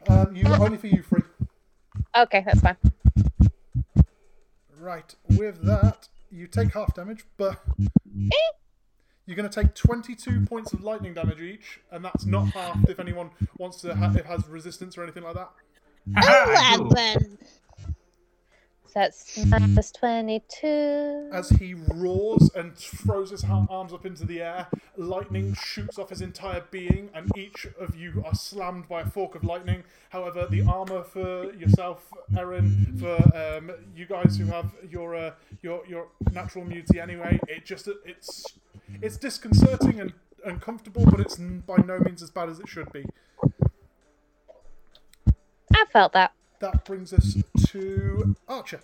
Um, 0.08 0.36
you 0.36 0.48
only 0.48 0.78
for 0.78 0.88
you 0.88 1.04
three. 1.04 1.24
Okay, 2.16 2.44
that's 2.46 2.62
fine. 2.62 2.78
Right. 4.80 5.14
With 5.30 5.62
that, 5.66 6.08
you 6.32 6.48
take 6.48 6.74
half 6.74 6.96
damage, 6.96 7.26
but 7.38 7.60
you're 9.28 9.36
going 9.36 9.48
to 9.48 9.62
take 9.62 9.76
22 9.76 10.46
points 10.46 10.72
of 10.74 10.84
lightning 10.84 11.14
damage 11.14 11.42
each, 11.42 11.82
and 11.92 12.04
that's 12.04 12.26
not 12.26 12.48
halved 12.48 12.90
if 12.90 13.00
anyone 13.00 13.30
wants 13.58 13.82
to 13.82 13.94
ha- 13.94 14.14
if 14.16 14.26
has 14.26 14.48
resistance 14.48 14.98
or 14.98 15.04
anything 15.04 15.24
like 15.24 15.36
that. 15.36 15.50
Haha, 16.16 16.78
cool. 16.78 16.88
Eleven. 16.92 17.38
So 18.88 18.94
that's 18.96 19.46
minus 19.48 19.92
22. 19.92 21.30
As 21.34 21.50
he 21.50 21.74
roars 21.74 22.50
and 22.56 22.74
throws 22.78 23.32
his 23.32 23.44
arms 23.44 23.92
up 23.92 24.06
into 24.06 24.26
the 24.26 24.42
air, 24.42 24.68
lightning 24.96 25.54
shoots 25.56 26.00
off 26.00 26.10
his 26.10 26.22
entire 26.22 26.64
being, 26.72 27.10
and 27.14 27.30
each 27.38 27.68
of 27.78 27.98
you 27.98 28.24
are 28.26 28.34
slammed 28.34 28.88
by 28.88 29.02
a 29.02 29.06
fork 29.06 29.36
of 29.36 29.44
lightning. 29.44 29.84
However, 30.12 30.48
the 30.50 30.62
armor 30.62 31.04
for 31.04 31.54
yourself, 31.54 32.10
Erin, 32.38 32.98
for 32.98 33.18
um, 33.38 33.72
you 33.94 34.06
guys 34.06 34.38
who 34.38 34.46
have 34.46 34.74
your 34.90 35.16
uh, 35.16 35.32
your 35.62 35.86
your 35.86 36.08
natural 36.32 36.64
immunity 36.64 37.02
anyway, 37.02 37.42
it 37.50 37.66
just 37.66 37.90
it's 38.06 38.46
it's 39.02 39.18
disconcerting 39.18 40.00
and 40.00 40.14
uncomfortable, 40.46 41.06
but 41.06 41.20
it's 41.20 41.38
by 41.38 41.78
no 41.78 42.00
means 42.00 42.22
as 42.22 42.30
bad 42.32 42.50
as 42.50 42.60
it 42.60 42.68
should 42.68 42.92
be. 42.92 43.06
I 45.74 45.86
felt 45.92 46.14
that. 46.14 46.34
That 46.60 46.86
brings 46.86 47.14
us 47.14 47.38
to 47.68 48.36
Archer. 48.48 48.80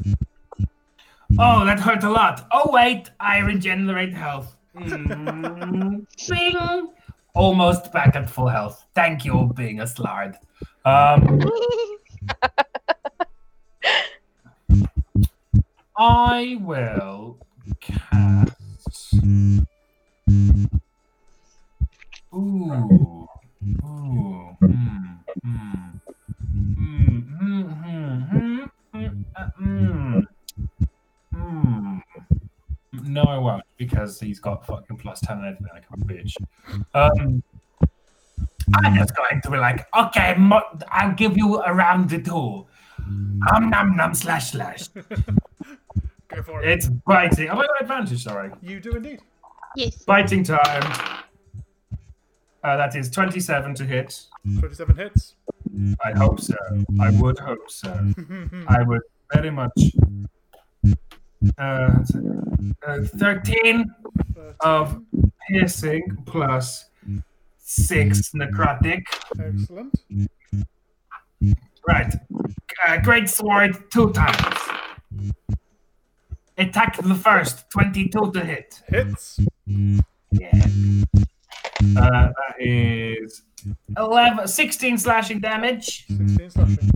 Oh, 1.40 1.66
that 1.66 1.80
hurt 1.80 2.04
a 2.04 2.10
lot. 2.12 2.48
Oh, 2.52 2.70
wait. 2.72 3.10
I 3.20 3.40
regenerate 3.40 4.14
health. 4.14 4.56
Mm, 4.76 6.06
bing. 6.30 6.90
Almost 7.34 7.92
back 7.92 8.16
at 8.16 8.30
full 8.30 8.48
health. 8.48 8.86
Thank 8.94 9.26
you, 9.26 9.32
for 9.32 9.54
being 9.54 9.80
a 9.80 9.86
slaad. 9.86 10.36
Um, 10.86 11.42
I 15.98 16.58
will 16.62 17.40
cast. 17.82 19.16
Ooh. 22.34 23.28
Ooh. 23.86 24.58
Hmm. 24.62 25.14
Hmm. 27.42 28.64
uh, 29.36 29.50
Hmm. 29.58 30.20
Hmm. 31.34 31.98
because 33.78 34.20
he's 34.20 34.40
got 34.40 34.66
fucking 34.66 34.98
plus 34.98 35.20
10 35.22 35.38
and 35.38 35.46
everything 35.48 35.68
like 35.74 35.86
a 35.92 35.98
bitch. 35.98 36.36
Um, 36.94 37.44
I'm 38.76 38.96
just 38.96 39.16
going 39.16 39.42
to 39.42 39.52
be 39.52 39.58
like, 39.58 39.86
okay, 39.96 40.36
mo- 40.38 40.80
I'll 40.90 41.14
give 41.14 41.38
you 41.38 41.62
a 41.64 41.74
round 41.74 42.10
the 42.10 42.22
two. 42.22 42.66
Um, 43.06 43.70
num 43.70 43.96
num 43.98 44.14
slash 44.14 44.52
slash. 44.52 44.88
Go 46.30 46.42
for 46.44 46.64
it. 46.64 46.70
It's 46.70 46.88
biting. 46.88 47.48
Have 47.50 47.60
I 47.60 47.66
got 47.68 47.82
advantage? 47.82 48.24
Sorry. 48.24 48.52
You 48.62 48.80
do 48.80 48.92
indeed. 48.92 49.20
Yes. 49.76 50.04
Biting 50.06 50.44
time. 50.44 51.23
Uh, 52.64 52.78
that 52.78 52.96
is 52.96 53.10
27 53.10 53.76
to 53.76 53.86
hit. 53.86 54.22
27 54.60 54.96
hits. 54.96 55.36
I 56.04 56.12
hope 56.12 56.40
so. 56.40 56.56
I 57.02 57.10
would 57.12 57.40
hope 57.40 57.70
so. 57.70 57.90
I 58.68 58.84
would 58.84 59.02
very 59.34 59.52
much. 59.52 59.72
Uh, 61.58 61.90
uh, 62.88 63.00
13 63.18 63.86
of 64.62 65.02
piercing 65.48 66.04
plus 66.26 66.86
6 67.58 68.32
necrotic. 68.32 69.04
Excellent. 69.40 69.94
Right. 71.86 72.14
Uh, 72.88 72.98
great 73.02 73.30
sword 73.30 73.92
two 73.92 74.12
times. 74.14 74.58
Attack 76.58 76.98
the 77.02 77.16
first, 77.16 77.70
22 77.72 78.32
to 78.32 78.40
hit. 78.40 78.82
Hits. 78.88 79.40
Yeah. 79.66 80.68
Uh, 81.98 82.30
that 82.30 82.56
is 82.60 83.44
11, 83.98 84.48
16 84.48 84.98
slashing 84.98 85.40
damage 85.40 86.06
16 86.08 86.50
slashing. 86.50 86.92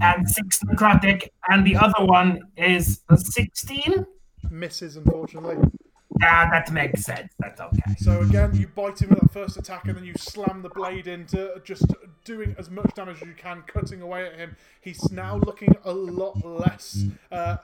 and 0.00 0.28
6 0.28 0.58
necrotic, 0.64 1.28
and 1.48 1.66
the 1.66 1.76
other 1.76 2.04
one 2.04 2.40
is 2.56 3.02
a 3.08 3.16
16. 3.16 4.06
Misses, 4.50 4.96
unfortunately. 4.96 5.56
Yeah, 6.20 6.50
that 6.50 6.70
makes 6.72 7.02
sense. 7.04 7.32
That's 7.38 7.60
okay. 7.60 7.94
So 7.98 8.20
again, 8.20 8.54
you 8.54 8.68
bite 8.68 9.00
him 9.00 9.10
with 9.10 9.20
that 9.20 9.32
first 9.32 9.56
attack, 9.56 9.86
and 9.86 9.96
then 9.96 10.04
you 10.04 10.14
slam 10.16 10.62
the 10.62 10.68
blade 10.68 11.06
into 11.06 11.60
just 11.64 11.86
doing 12.24 12.54
as 12.58 12.70
much 12.70 12.94
damage 12.94 13.22
as 13.22 13.28
you 13.28 13.34
can, 13.34 13.62
cutting 13.66 14.02
away 14.02 14.26
at 14.26 14.36
him. 14.36 14.56
He's 14.80 15.10
now 15.10 15.36
looking 15.38 15.74
a 15.84 15.92
lot 15.92 16.44
less 16.44 17.04
uh, 17.32 17.56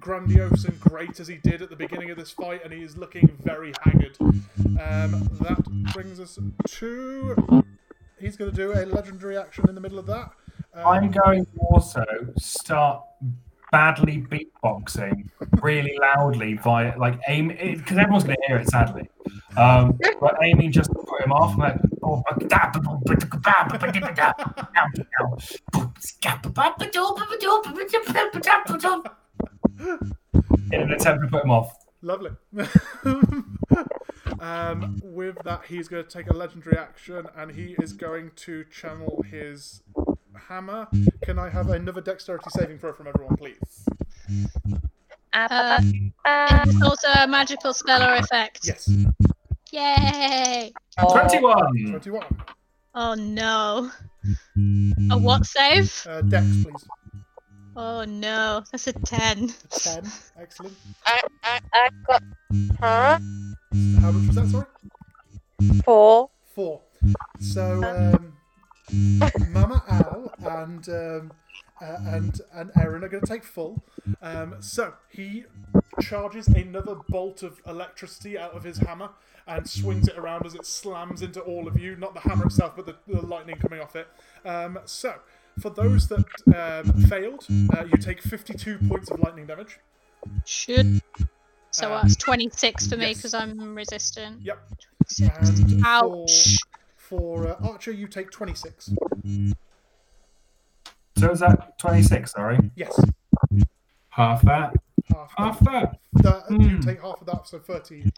grandiose 0.00 0.64
and 0.64 0.78
great 0.80 1.20
as 1.20 1.28
he 1.28 1.36
did 1.36 1.62
at 1.62 1.70
the 1.70 1.76
beginning 1.76 2.10
of 2.10 2.16
this 2.16 2.30
fight, 2.30 2.62
and 2.64 2.72
he 2.72 2.82
is 2.82 2.96
looking 2.96 3.36
very 3.42 3.72
haggard. 3.82 4.16
Um, 4.20 5.28
that 5.40 5.64
brings 5.92 6.20
us 6.20 6.38
to. 6.66 7.64
He's 8.18 8.36
going 8.36 8.50
to 8.50 8.56
do 8.56 8.72
a 8.72 8.86
legendary 8.86 9.36
action 9.36 9.68
in 9.68 9.74
the 9.74 9.80
middle 9.80 9.98
of 9.98 10.06
that. 10.06 10.30
Um, 10.74 10.86
I'm 10.86 11.10
going 11.10 11.44
to 11.44 11.60
also 11.60 12.04
start 12.38 13.04
badly 13.70 14.24
beatboxing 14.30 15.28
really 15.60 15.96
loudly 16.00 16.54
via 16.54 16.96
like 16.96 17.18
aim 17.26 17.48
because 17.48 17.98
everyone's 17.98 18.24
going 18.24 18.36
to 18.36 18.46
hear 18.46 18.58
it 18.58 18.68
sadly. 18.68 19.08
Um, 19.56 19.98
but 20.20 20.36
aiming 20.42 20.72
just 20.72 20.90
to 20.90 20.98
put 20.98 21.22
him 21.22 21.32
off, 21.32 21.58
like 21.58 21.76
oh, 22.02 22.22
in 29.80 30.80
an 30.80 30.92
attempt 30.92 31.22
to 31.24 31.28
put 31.28 31.44
him 31.44 31.50
off. 31.50 31.76
Lovely. 32.02 32.30
um, 34.40 35.00
with 35.02 35.36
that, 35.44 35.62
he's 35.66 35.88
going 35.88 36.04
to 36.04 36.10
take 36.10 36.28
a 36.28 36.34
legendary 36.34 36.76
action, 36.76 37.26
and 37.36 37.50
he 37.50 37.76
is 37.80 37.92
going 37.92 38.30
to 38.36 38.64
channel 38.64 39.24
his 39.30 39.82
hammer. 40.48 40.88
Can 41.22 41.38
I 41.38 41.48
have 41.48 41.70
another 41.70 42.00
dexterity 42.00 42.50
saving 42.50 42.78
throw 42.78 42.92
from 42.92 43.06
everyone, 43.06 43.36
please? 43.36 43.86
Uh, 45.32 45.80
Uh, 46.24 46.64
it's 46.66 46.82
also 46.82 47.08
a 47.22 47.26
magical 47.26 47.72
spell 47.74 48.02
or 48.02 48.14
effect. 48.16 48.60
Yes. 48.66 48.88
Yay! 49.72 50.72
Twenty-one. 51.10 51.90
21. 51.90 52.24
Oh 52.94 53.14
no. 53.14 53.90
A 55.10 55.18
what 55.18 55.44
save? 55.44 56.06
Uh, 56.08 56.22
dex, 56.22 56.46
please. 56.62 56.86
Oh 57.76 58.04
no, 58.04 58.62
that's 58.70 58.86
a 58.86 58.92
10. 58.92 59.52
10. 59.70 60.04
Excellent. 60.40 60.74
I, 61.06 61.20
I, 61.42 61.60
I 61.72 61.88
got 62.06 62.22
huh? 62.78 63.18
How 64.00 64.10
much 64.12 64.26
was 64.28 64.36
that, 64.36 64.48
sorry? 64.48 64.66
four. 65.84 66.30
Four. 66.54 66.80
So, 67.40 67.82
um, 67.84 68.36
Mama 69.50 69.82
Al 69.88 70.32
and 70.40 70.88
um, 70.88 71.32
uh, 71.82 71.96
and 72.06 72.40
and 72.52 72.70
Erin 72.80 73.02
are 73.02 73.08
going 73.08 73.24
to 73.24 73.26
take 73.26 73.44
full. 73.44 73.82
Um, 74.22 74.56
so 74.60 74.94
he 75.08 75.44
charges 76.00 76.46
another 76.48 76.96
bolt 77.08 77.42
of 77.42 77.60
electricity 77.66 78.38
out 78.38 78.52
of 78.52 78.62
his 78.62 78.78
hammer 78.78 79.10
and 79.46 79.68
swings 79.68 80.08
it 80.08 80.16
around 80.16 80.46
as 80.46 80.54
it 80.54 80.64
slams 80.64 81.22
into 81.22 81.40
all 81.40 81.66
of 81.66 81.78
you. 81.78 81.96
Not 81.96 82.14
the 82.14 82.20
hammer 82.20 82.46
itself, 82.46 82.74
but 82.76 82.86
the, 82.86 82.96
the 83.06 83.20
lightning 83.26 83.56
coming 83.56 83.80
off 83.80 83.96
it. 83.96 84.06
Um, 84.44 84.78
so 84.84 85.16
for 85.60 85.70
those 85.70 86.08
that 86.08 86.24
um, 86.54 86.92
failed, 87.04 87.46
uh, 87.76 87.84
you 87.84 87.96
take 87.98 88.20
52 88.22 88.78
points 88.88 89.10
of 89.10 89.20
lightning 89.20 89.46
damage. 89.46 89.78
Should. 90.44 91.00
So 91.70 91.92
Um, 91.94 92.02
that's 92.02 92.16
26 92.16 92.86
for 92.88 92.96
me 92.96 93.08
yes. 93.08 93.16
because 93.16 93.34
I'm 93.34 93.74
resistant. 93.74 94.40
Yep. 94.42 94.58
26. 95.18 95.60
And 95.70 95.82
Ouch. 95.86 96.56
for 96.96 97.48
uh, 97.48 97.56
Archer, 97.68 97.92
you 97.92 98.06
take 98.06 98.30
26. 98.30 98.90
So 101.16 101.30
is 101.30 101.40
that 101.40 101.78
twenty-six? 101.78 102.32
Sorry, 102.32 102.58
Yes. 102.74 102.98
half 104.10 104.42
that. 104.42 104.74
Half. 105.12 105.32
Half 105.36 105.60
that. 105.60 105.98
that 106.14 106.44
You 106.50 106.58
Hmm. 106.70 106.80
take 106.80 107.00
half 107.00 107.20
of 107.20 107.26
that, 107.26 107.46
so 107.46 107.58
13. 107.60 108.10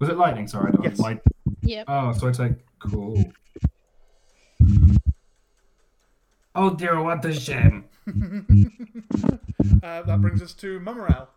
Was 0.00 0.08
it 0.08 0.16
lightning? 0.16 0.48
Sorry, 0.48 0.72
Yes. 0.82 0.98
Light... 0.98 1.20
Yep. 1.62 1.84
Oh, 1.88 2.12
so 2.12 2.28
I 2.28 2.32
take 2.32 2.52
cool. 2.78 3.22
Oh 6.54 6.74
dear, 6.74 7.02
what 7.02 7.24
a 7.24 7.32
shame. 7.32 7.84
Uh, 9.82 10.02
that 10.02 10.20
brings 10.20 10.42
us 10.42 10.54
to 10.54 10.80
Mama 10.80 11.06
Al. 11.08 11.28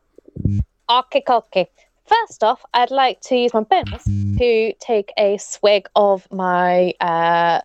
Okay, 0.89 1.23
okay. 1.27 1.69
First 2.05 2.43
off, 2.43 2.63
I'd 2.73 2.91
like 2.91 3.21
to 3.21 3.35
use 3.35 3.53
my 3.53 3.61
bonus 3.61 4.03
to 4.03 4.73
take 4.79 5.11
a 5.17 5.37
swig 5.37 5.87
of 5.95 6.27
my 6.31 6.93
uh, 6.99 7.61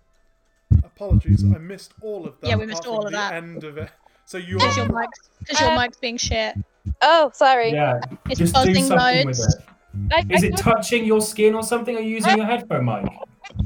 Apologies, 0.83 1.43
I 1.43 1.57
missed 1.57 1.93
all 2.01 2.27
of 2.27 2.39
that. 2.41 2.47
Yeah, 2.47 2.55
we 2.55 2.65
missed 2.65 2.85
all 2.85 3.05
of 3.05 3.11
the 3.11 3.17
that. 3.17 3.33
end 3.33 3.63
of 3.63 3.77
it. 3.77 3.89
So 4.25 4.37
you 4.37 4.57
Because 4.57 4.77
are. 4.77 4.85
your 4.85 4.99
mic's, 4.99 5.29
because 5.39 5.61
your 5.61 5.75
mic's 5.75 5.97
being 5.97 6.17
shit. 6.17 6.55
Oh, 7.01 7.31
sorry. 7.33 7.71
Yeah. 7.71 7.99
It's 8.29 8.39
Just 8.39 8.53
do 8.53 8.59
buzzing 8.65 8.83
something 8.85 9.27
with 9.27 9.39
it. 9.39 9.55
I, 10.11 10.25
Is 10.29 10.43
I 10.43 10.47
it 10.47 10.57
touching 10.57 11.05
your 11.05 11.21
skin 11.21 11.55
or 11.55 11.63
something? 11.63 11.95
Are 11.95 12.01
you 12.01 12.15
using 12.15 12.37
your 12.37 12.45
headphone 12.45 12.85
mic? 12.85 13.05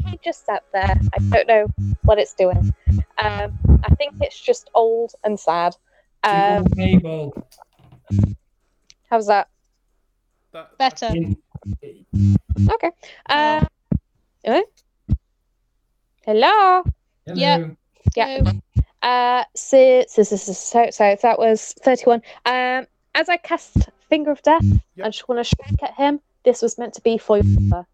He 0.05 0.19
just 0.23 0.45
sat 0.45 0.63
there. 0.71 0.99
I 1.13 1.19
don't 1.19 1.47
know 1.47 1.67
what 2.03 2.17
it's 2.17 2.33
doing. 2.33 2.73
Um, 3.17 3.59
I 3.83 3.93
think 3.95 4.15
it's 4.21 4.39
just 4.39 4.69
old 4.73 5.13
and 5.23 5.39
sad. 5.39 5.75
Um, 6.23 6.65
Cable. 6.67 7.35
how's 9.09 9.27
that? 9.27 9.49
That, 10.53 10.77
Better. 10.77 11.07
In- 11.07 11.37
Okay. 12.69 12.91
Uh, 13.29 13.65
eh? 14.45 14.61
Hello. 16.25 16.83
Yeah. 17.25 17.57
Hello. 17.57 17.71
Yeah. 18.15 18.51
Uh, 19.01 19.43
so, 19.55 20.05
so, 20.07 20.23
so, 20.23 20.35
so, 20.35 20.53
so, 20.53 20.89
so 20.91 21.17
that 21.21 21.39
was 21.39 21.73
31. 21.83 22.21
Um, 22.45 22.85
as 23.15 23.29
I 23.29 23.37
cast 23.37 23.89
Finger 24.09 24.31
of 24.31 24.41
Death, 24.41 24.63
Yep. 24.95 25.05
I 25.05 25.09
just 25.09 25.27
want 25.27 25.39
to 25.39 25.43
strike 25.43 25.81
at 25.83 25.93
him. 25.95 26.19
This 26.43 26.61
was 26.61 26.77
meant 26.77 26.93
to 26.95 27.01
be 27.01 27.17
for 27.17 27.37
your 27.37 27.45
mother, 27.61 27.87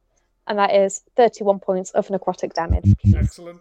and 0.48 0.58
that 0.60 0.74
is 0.74 1.02
31 1.16 1.60
points 1.60 1.91
of 1.91 2.08
necrotic 2.08 2.54
damage. 2.54 2.94
excellent. 3.16 3.60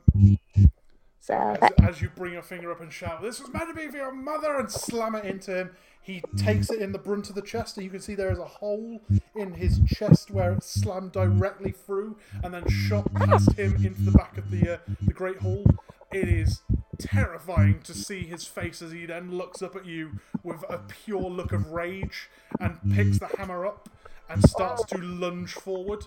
So 1.21 1.35
As, 1.35 1.71
as 1.83 2.01
you 2.03 2.09
bring 2.17 2.33
your 2.33 2.43
finger 2.43 2.73
up 2.73 2.81
and 2.81 2.91
shout, 2.91 3.21
"This 3.21 3.39
was 3.39 3.53
meant 3.53 3.69
to 3.69 3.75
be 3.75 3.87
for 3.89 3.99
your 3.99 4.13
mother," 4.13 4.59
and 4.59 4.71
slam 4.71 5.15
it 5.15 5.27
into 5.27 5.55
him, 5.55 5.71
he 6.01 6.23
takes 6.39 6.71
it 6.71 6.81
in 6.81 6.93
the 6.93 6.99
brunt 6.99 7.29
of 7.29 7.35
the 7.35 7.43
chest, 7.43 7.77
and 7.77 7.85
you 7.85 7.91
can 7.91 8.01
see 8.01 8.15
there 8.15 8.33
is 8.33 8.39
a 8.39 8.47
hole 8.47 9.03
in 9.37 9.53
his 9.53 9.79
chest 9.87 10.31
where 10.31 10.53
it 10.55 10.63
slammed 10.63 11.13
directly 11.13 11.71
through, 11.73 12.17
and 12.43 12.55
then 12.55 12.67
shot 12.69 13.13
past 13.13 13.53
him 13.53 13.75
into 13.85 14.01
the 14.01 14.13
back 14.13 14.39
of 14.39 14.51
the 14.51 14.75
uh, 14.75 14.79
the 15.03 15.13
great 15.13 15.37
hall. 15.39 15.65
It 16.13 16.29
is 16.29 16.63
terrifying 16.99 17.81
to 17.83 17.95
see 17.95 18.25
his 18.25 18.45
face 18.45 18.83
as 18.83 18.93
he 18.93 19.07
then 19.07 19.33
looks 19.37 19.63
up 19.63 19.77
at 19.77 19.87
you 19.87 20.19
with 20.43 20.65
a 20.69 20.79
pure 20.79 21.31
look 21.31 21.53
of 21.53 21.71
rage 21.71 22.29
and 22.61 22.79
picks 22.95 23.19
the 23.19 23.29
hammer 23.39 23.67
up 23.67 23.89
and 24.29 24.43
starts 24.49 24.85
to 24.87 24.99
lunge 24.99 25.53
forward. 25.53 26.03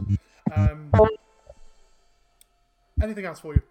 Um, 0.55 0.91
anything 3.01 3.25
else 3.25 3.39
for 3.39 3.53
you? 3.55 3.61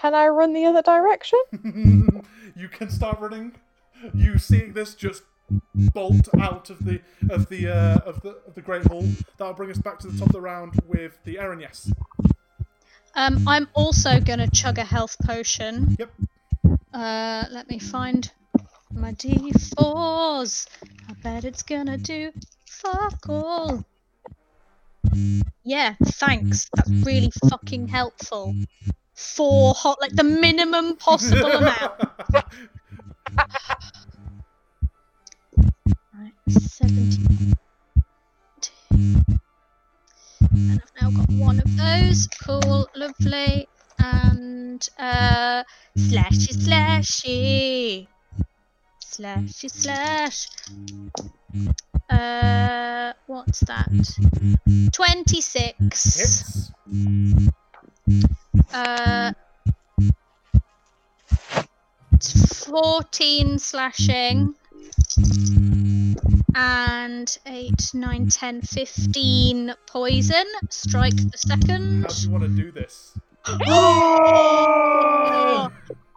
can 0.00 0.14
I 0.14 0.28
run 0.28 0.54
the 0.54 0.64
other 0.64 0.82
direction? 0.82 1.38
you 2.56 2.68
can 2.68 2.88
start 2.88 3.20
running. 3.20 3.52
You 4.14 4.38
seeing 4.38 4.72
this 4.72 4.94
just 4.94 5.24
bolt 5.74 6.28
out 6.38 6.70
of 6.70 6.84
the 6.84 7.00
of 7.28 7.48
the 7.48 7.68
uh, 7.68 7.98
of 8.06 8.22
the 8.22 8.38
of 8.46 8.54
the 8.54 8.62
Great 8.62 8.86
Hall. 8.86 9.04
That'll 9.36 9.54
bring 9.54 9.70
us 9.70 9.78
back 9.78 9.98
to 10.00 10.06
the 10.06 10.18
top 10.18 10.28
of 10.28 10.32
the 10.32 10.40
round 10.40 10.80
with 10.86 11.18
the 11.24 11.38
Erin. 11.38 11.60
Yes. 11.60 11.92
Um, 13.14 13.46
I'm 13.48 13.68
also 13.74 14.20
gonna 14.20 14.48
chug 14.50 14.78
a 14.78 14.84
health 14.84 15.16
potion. 15.24 15.96
Yep. 15.98 16.12
Uh, 16.92 17.44
let 17.50 17.68
me 17.68 17.78
find 17.78 18.30
my 18.92 19.12
D4s. 19.12 20.66
I 21.08 21.12
bet 21.22 21.44
it's 21.44 21.62
gonna 21.62 21.98
do 21.98 22.32
fuck 22.66 23.28
all. 23.28 23.84
Yeah, 25.64 25.94
thanks. 26.04 26.68
That's 26.74 26.90
really 27.04 27.32
fucking 27.48 27.88
helpful. 27.88 28.54
Four 29.14 29.74
hot, 29.74 30.00
like 30.00 30.12
the 30.12 30.24
minimum 30.24 30.96
possible 30.96 31.50
amount. 31.50 32.00
Right, 36.12 36.32
17. 36.48 37.56
And 40.60 40.82
I've 40.82 41.02
now 41.02 41.10
got 41.10 41.28
one 41.30 41.58
of 41.58 41.76
those. 41.76 42.28
Cool, 42.44 42.88
lovely. 42.94 43.66
And 43.98 44.88
uh 44.98 45.62
slashy 45.96 46.52
slashy. 46.54 48.08
Slashy 49.02 49.70
slash. 49.70 50.48
Uh 52.10 53.12
what's 53.26 53.60
that? 53.60 53.88
Twenty 54.92 55.40
six. 55.40 55.76
Hits. 55.80 56.72
Uh 58.72 59.32
it's 62.12 62.64
fourteen 62.66 63.58
slashing. 63.58 64.54
And 66.54 67.38
8, 67.46 67.92
9, 67.94 68.28
10, 68.28 68.62
15 68.62 69.74
poison. 69.86 70.44
Strike 70.68 71.16
the 71.16 71.38
second. 71.38 72.02
How 72.02 72.08
do 72.08 72.22
you 72.22 72.30
want 72.30 72.44
to 72.44 72.48
do 72.48 72.72
this? 72.72 73.18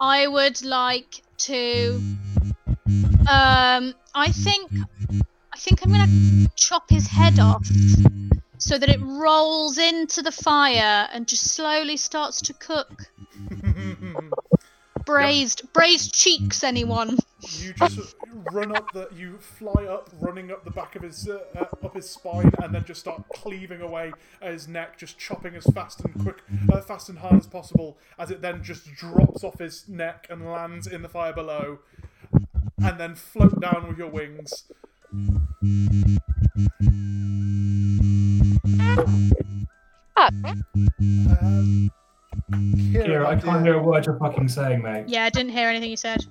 I 0.00 0.26
would 0.26 0.62
like 0.64 1.22
to. 1.38 2.00
Um, 3.28 3.94
I 4.14 4.30
think. 4.32 4.70
I 5.52 5.56
think 5.56 5.84
I'm 5.84 5.92
gonna 5.92 6.48
chop 6.56 6.90
his 6.90 7.06
head 7.06 7.38
off 7.38 7.66
so 8.58 8.76
that 8.76 8.88
it 8.88 9.00
rolls 9.00 9.78
into 9.78 10.20
the 10.20 10.32
fire 10.32 11.08
and 11.12 11.28
just 11.28 11.44
slowly 11.54 11.96
starts 11.96 12.40
to 12.42 12.52
cook. 12.54 13.04
Braised, 15.04 15.72
braised 15.72 16.14
cheeks. 16.14 16.64
Anyone? 16.64 17.18
you 17.58 17.72
just 17.74 18.14
run 18.52 18.74
up 18.74 18.92
the. 18.92 19.08
You 19.14 19.38
fly 19.38 19.84
up, 19.84 20.08
running 20.20 20.50
up 20.50 20.64
the 20.64 20.70
back 20.70 20.96
of 20.96 21.02
his 21.02 21.28
uh, 21.28 21.40
uh, 21.56 21.66
up 21.84 21.94
his 21.94 22.08
spine, 22.08 22.50
and 22.62 22.74
then 22.74 22.84
just 22.84 23.00
start 23.00 23.22
cleaving 23.34 23.80
away 23.80 24.12
at 24.40 24.52
his 24.52 24.66
neck, 24.68 24.98
just 24.98 25.18
chopping 25.18 25.54
as 25.54 25.64
fast 25.74 26.00
and 26.00 26.14
quick, 26.22 26.38
uh, 26.72 26.80
fast 26.80 27.08
and 27.08 27.18
hard 27.18 27.36
as 27.36 27.46
possible. 27.46 27.98
As 28.18 28.30
it 28.30 28.40
then 28.40 28.62
just 28.62 28.92
drops 28.94 29.44
off 29.44 29.58
his 29.58 29.88
neck 29.88 30.26
and 30.30 30.50
lands 30.50 30.86
in 30.86 31.02
the 31.02 31.08
fire 31.08 31.32
below, 31.32 31.80
and 32.78 32.98
then 32.98 33.14
float 33.14 33.60
down 33.60 33.88
with 33.88 33.98
your 33.98 34.08
wings. 34.10 34.64
Ah, 40.16 40.30
Um, 41.42 41.90
Kira, 42.52 43.06
Kira, 43.06 43.26
I 43.26 43.36
can't 43.36 43.64
hear 43.64 43.74
a 43.74 43.82
word 43.82 44.06
you're 44.06 44.18
fucking 44.18 44.48
saying, 44.48 44.82
mate. 44.82 45.04
Yeah, 45.08 45.24
I 45.24 45.30
didn't 45.30 45.52
hear 45.52 45.68
anything 45.68 45.90
you 45.90 45.96
said. 45.96 46.24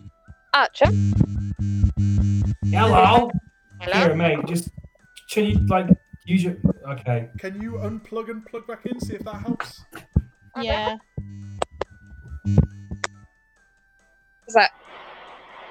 Archer. 0.53 0.85
Hello? 2.65 3.31
Hello. 3.81 4.07
Kira, 4.07 4.15
mate, 4.15 4.39
just 4.45 4.69
can 5.30 5.45
you 5.45 5.55
like 5.67 5.88
use 6.25 6.43
your 6.43 6.55
okay. 6.89 7.30
Can 7.39 7.61
you 7.61 7.73
unplug 7.73 8.30
and 8.30 8.45
plug 8.45 8.67
back 8.67 8.85
in? 8.85 8.99
See 8.99 9.15
if 9.15 9.23
that 9.23 9.35
helps. 9.35 9.84
Yeah. 10.61 10.97
Is 14.47 14.53
that? 14.53 14.71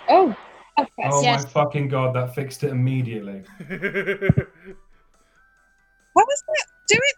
Oh. 0.09 0.35
Okay. 0.79 0.91
Oh 1.05 1.23
Yes. 1.23 1.45
my 1.45 1.51
fucking 1.51 1.89
god, 1.89 2.15
that 2.17 2.35
fixed 2.35 2.65
it 2.65 2.71
immediately. 2.71 3.43
What 6.15 6.27
was 6.27 6.43
that? 6.47 6.67
Do 6.89 6.95
it. 6.97 7.17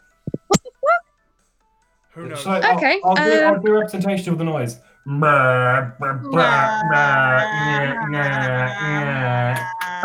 What 2.14 2.28
the 2.28 2.28
fuck? 2.28 2.28
Who 2.28 2.28
knows? 2.28 2.42
So 2.42 2.50
I'll- 2.50 2.76
Okay, 2.76 3.00
I'll, 3.04 3.14
do, 3.14 3.22
I'll 3.22 3.54
um, 3.56 3.62
do 3.62 3.70
a 3.72 3.74
representation 3.74 4.32
of 4.32 4.38
the 4.38 4.44
noise. 4.44 4.80
Hang 5.06 5.22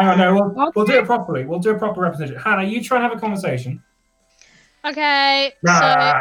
on, 0.08 0.18
no, 0.18 0.34
we'll, 0.34 0.72
we'll 0.76 0.86
do 0.86 0.98
it 1.00 1.06
properly. 1.06 1.46
We'll 1.46 1.60
do 1.60 1.72
a 1.72 1.78
proper 1.78 2.02
representation. 2.02 2.42
Hannah, 2.42 2.64
you 2.64 2.84
try 2.84 2.98
and 2.98 3.04
have 3.06 3.16
a 3.18 3.20
conversation. 3.20 3.82
Okay. 4.86 5.54
So. 5.66 5.72
uh, 5.72 6.20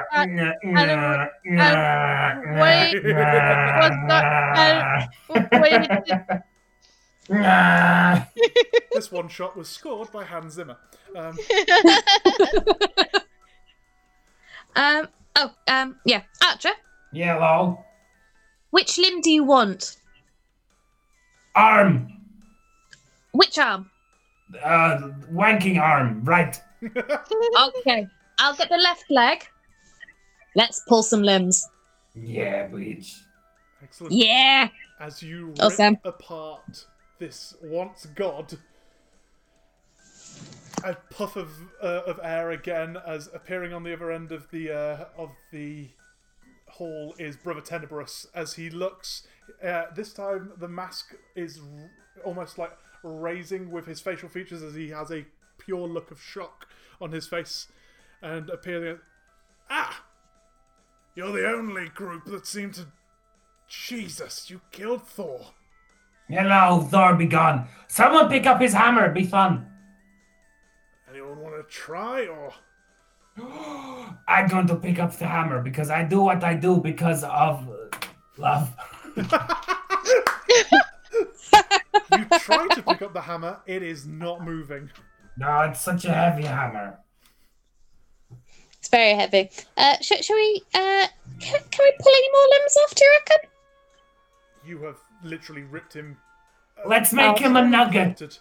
wait, 2.55 2.95
what's 3.05 3.97
that? 4.09 5.09
wait, 5.53 5.89
this 8.93 9.13
one 9.13 9.29
shot 9.29 9.57
was 9.57 9.69
scored 9.69 10.11
by 10.13 10.25
Hans 10.25 10.55
Zimmer. 10.55 10.77
Um, 11.17 11.37
Um. 14.77 15.09
Oh. 15.39 15.53
Um. 15.69 15.97
Yeah. 16.05 16.23
Archer. 16.45 16.73
yeah, 17.13 17.37
lol. 17.37 17.85
Which 18.71 18.99
limb 18.99 19.21
do 19.23 19.31
you 19.31 19.45
want? 19.45 19.97
Arm. 21.55 22.13
Which 23.33 23.59
arm? 23.59 23.91
Uh, 24.63 24.99
wanking 25.33 25.81
arm. 25.81 26.23
Right. 26.25 26.61
Okay. 27.81 28.07
I'll 28.39 28.55
get 28.55 28.69
the 28.69 28.77
left 28.77 29.05
leg. 29.11 29.45
Let's 30.55 30.81
pull 30.89 31.03
some 31.03 31.23
limbs. 31.23 31.69
Yeah, 32.15 32.69
bitch. 32.69 33.19
excellent. 33.83 34.13
Yeah. 34.13 34.69
As 35.01 35.23
you 35.23 35.47
rip 35.49 35.61
Awesome. 35.63 35.99
apart 36.05 36.87
this 37.19 37.55
once 37.63 38.07
god, 38.15 38.57
a 40.85 40.97
puff 41.11 41.37
of 41.37 41.51
uh, 41.83 42.03
of 42.07 42.21
air 42.23 42.51
again, 42.51 42.97
as 43.07 43.29
appearing 43.33 43.73
on 43.73 43.83
the 43.83 43.93
other 43.93 44.11
end 44.11 44.33
of 44.33 44.51
the 44.51 44.71
uh, 44.71 45.05
of 45.17 45.31
the 45.53 45.91
hall 46.69 47.15
is 47.19 47.37
Brother 47.37 47.61
Tenebrous. 47.61 48.27
As 48.35 48.55
he 48.55 48.71
looks, 48.71 49.27
uh, 49.65 49.85
this 49.95 50.13
time 50.13 50.53
the 50.59 50.69
mask 50.69 51.15
is 51.35 51.61
almost 52.25 52.59
like 52.59 52.73
raising 53.03 53.71
with 53.71 53.87
his 53.87 54.01
facial 54.01 54.29
features 54.29 54.63
as 54.63 54.75
he 54.75 54.91
has 54.91 55.11
a 55.11 55.27
pure 55.59 55.87
look 55.87 56.11
of 56.11 56.21
shock 56.21 56.67
on 57.01 57.13
his 57.13 57.27
face, 57.27 57.69
and 58.23 58.51
appearing. 58.51 58.99
Ah, 59.71 60.05
you're 61.15 61.33
the 61.33 61.49
only 61.49 61.89
group 61.89 62.25
that 62.27 62.47
seem 62.47 62.73
to 62.73 62.87
Jesus, 63.69 64.49
you 64.49 64.61
killed 64.71 65.07
Thor. 65.07 65.53
Hello, 66.29 66.81
Thor 66.83 67.15
be 67.15 67.27
gone. 67.27 67.69
Someone 67.87 68.29
pick 68.29 68.47
up 68.47 68.61
his 68.61 68.73
hammer. 68.73 69.11
Be 69.11 69.25
fun. 69.25 69.67
Want 71.15 71.55
to 71.57 71.63
try 71.69 72.27
or? 72.27 72.53
I'm 74.27 74.49
going 74.49 74.67
to 74.67 74.77
pick 74.77 74.99
up 74.99 75.17
the 75.17 75.27
hammer 75.27 75.63
because 75.63 75.91
I 75.91 76.05
do 76.05 76.21
what 76.23 76.43
I 76.45 76.55
do 76.55 76.79
because 76.79 77.25
of 77.25 77.69
love. 78.37 78.75
You 82.11 82.25
try 82.39 82.67
to 82.69 82.83
pick 82.83 83.03
up 83.03 83.13
the 83.13 83.21
hammer, 83.21 83.61
it 83.67 83.83
is 83.83 84.07
not 84.07 84.43
moving. 84.45 84.91
No, 85.37 85.61
it's 85.63 85.81
such 85.81 86.05
a 86.07 86.13
heavy 86.13 86.45
hammer. 86.45 86.99
It's 88.79 88.89
very 88.89 89.15
heavy. 89.15 89.51
Uh, 89.77 89.97
sh- 90.01 90.23
shall 90.25 90.37
we? 90.37 90.63
Uh, 90.75 91.07
can, 91.39 91.61
can 91.71 91.85
we 91.85 91.93
pull 92.01 92.13
any 92.13 92.31
more 92.33 92.49
limbs 92.51 92.77
off? 92.85 92.95
Do 92.95 93.05
you 93.05 93.11
reckon? 93.19 93.51
You 94.67 94.79
have 94.87 94.97
literally 95.23 95.63
ripped 95.63 95.93
him. 95.95 96.17
uh, 96.83 96.89
Let's 96.89 97.13
make 97.13 97.39
him 97.39 97.57
a 97.57 97.63
nugget. 97.67 98.39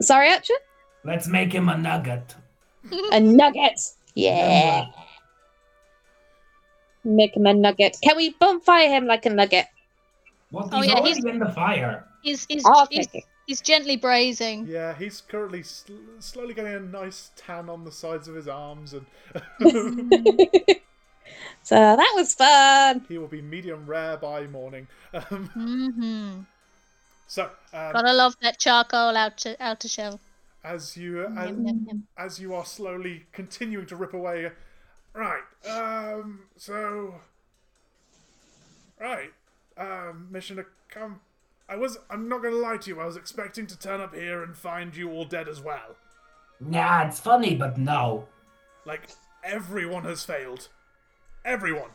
Sorry, 0.00 0.30
Archer. 0.30 0.54
Let's 1.04 1.26
make 1.28 1.52
him 1.52 1.68
a 1.68 1.76
nugget. 1.76 2.34
A 3.12 3.20
nugget. 3.20 3.80
Yeah. 4.14 4.86
Make 7.04 7.36
him 7.36 7.46
a 7.46 7.54
nugget. 7.54 7.96
Can 8.02 8.16
we 8.16 8.30
bonfire 8.30 8.88
him 8.88 9.06
like 9.06 9.26
a 9.26 9.30
nugget? 9.30 9.66
What? 10.50 10.68
Oh, 10.72 10.78
he's 10.80 10.86
yeah, 10.88 10.94
already 10.94 11.08
he's- 11.14 11.24
in 11.24 11.38
the 11.38 11.48
fire. 11.52 12.04
He's 12.22 12.44
he's, 12.48 12.64
I'll 12.66 12.88
he's, 12.90 13.06
take 13.06 13.22
it. 13.22 13.24
he's 13.46 13.60
gently 13.60 13.96
braising. 13.96 14.66
Yeah, 14.66 14.94
he's 14.94 15.20
currently 15.20 15.62
sl- 15.62 15.92
slowly 16.18 16.54
getting 16.54 16.74
a 16.74 16.80
nice 16.80 17.30
tan 17.36 17.68
on 17.70 17.84
the 17.84 17.92
sides 17.92 18.26
of 18.26 18.34
his 18.34 18.48
arms, 18.48 18.92
and 18.94 19.06
So 21.62 21.74
that 21.74 22.12
was 22.16 22.34
fun. 22.34 23.04
he 23.08 23.18
will 23.18 23.28
be 23.28 23.42
medium 23.42 23.86
rare 23.86 24.16
by 24.16 24.46
morning. 24.48 24.88
Um, 25.12 25.46
hmm 25.54 26.40
so, 27.26 27.44
um, 27.72 27.92
Gotta 27.92 28.12
love 28.12 28.36
that 28.42 28.58
charcoal 28.58 29.16
out 29.16 29.36
to 29.38 29.56
outer 29.62 29.88
shell. 29.88 30.20
as 30.64 30.96
you 30.96 31.26
uh, 31.28 31.40
as, 31.40 31.50
Yum, 31.50 31.66
yum, 31.66 31.84
yum. 31.88 32.06
as 32.16 32.40
you 32.40 32.54
are 32.54 32.64
slowly 32.64 33.26
continuing 33.32 33.86
to 33.86 33.96
rip 33.96 34.14
away, 34.14 34.50
right? 35.14 35.42
Um, 35.68 36.40
so, 36.56 37.14
right, 39.00 39.32
um, 39.76 40.28
mission 40.30 40.56
to 40.56 40.66
come. 40.88 41.20
I 41.68 41.76
was. 41.76 41.98
I'm 42.10 42.28
not 42.28 42.42
gonna 42.42 42.56
lie 42.56 42.76
to 42.76 42.90
you. 42.90 43.00
I 43.00 43.06
was 43.06 43.16
expecting 43.16 43.66
to 43.66 43.78
turn 43.78 44.00
up 44.00 44.14
here 44.14 44.42
and 44.42 44.56
find 44.56 44.94
you 44.96 45.10
all 45.10 45.24
dead 45.24 45.48
as 45.48 45.60
well. 45.60 45.96
Nah, 46.60 47.06
it's 47.08 47.18
funny, 47.20 47.54
but 47.56 47.76
no. 47.76 48.28
Like 48.84 49.08
everyone 49.42 50.04
has 50.04 50.22
failed. 50.24 50.68
Everyone. 51.44 51.90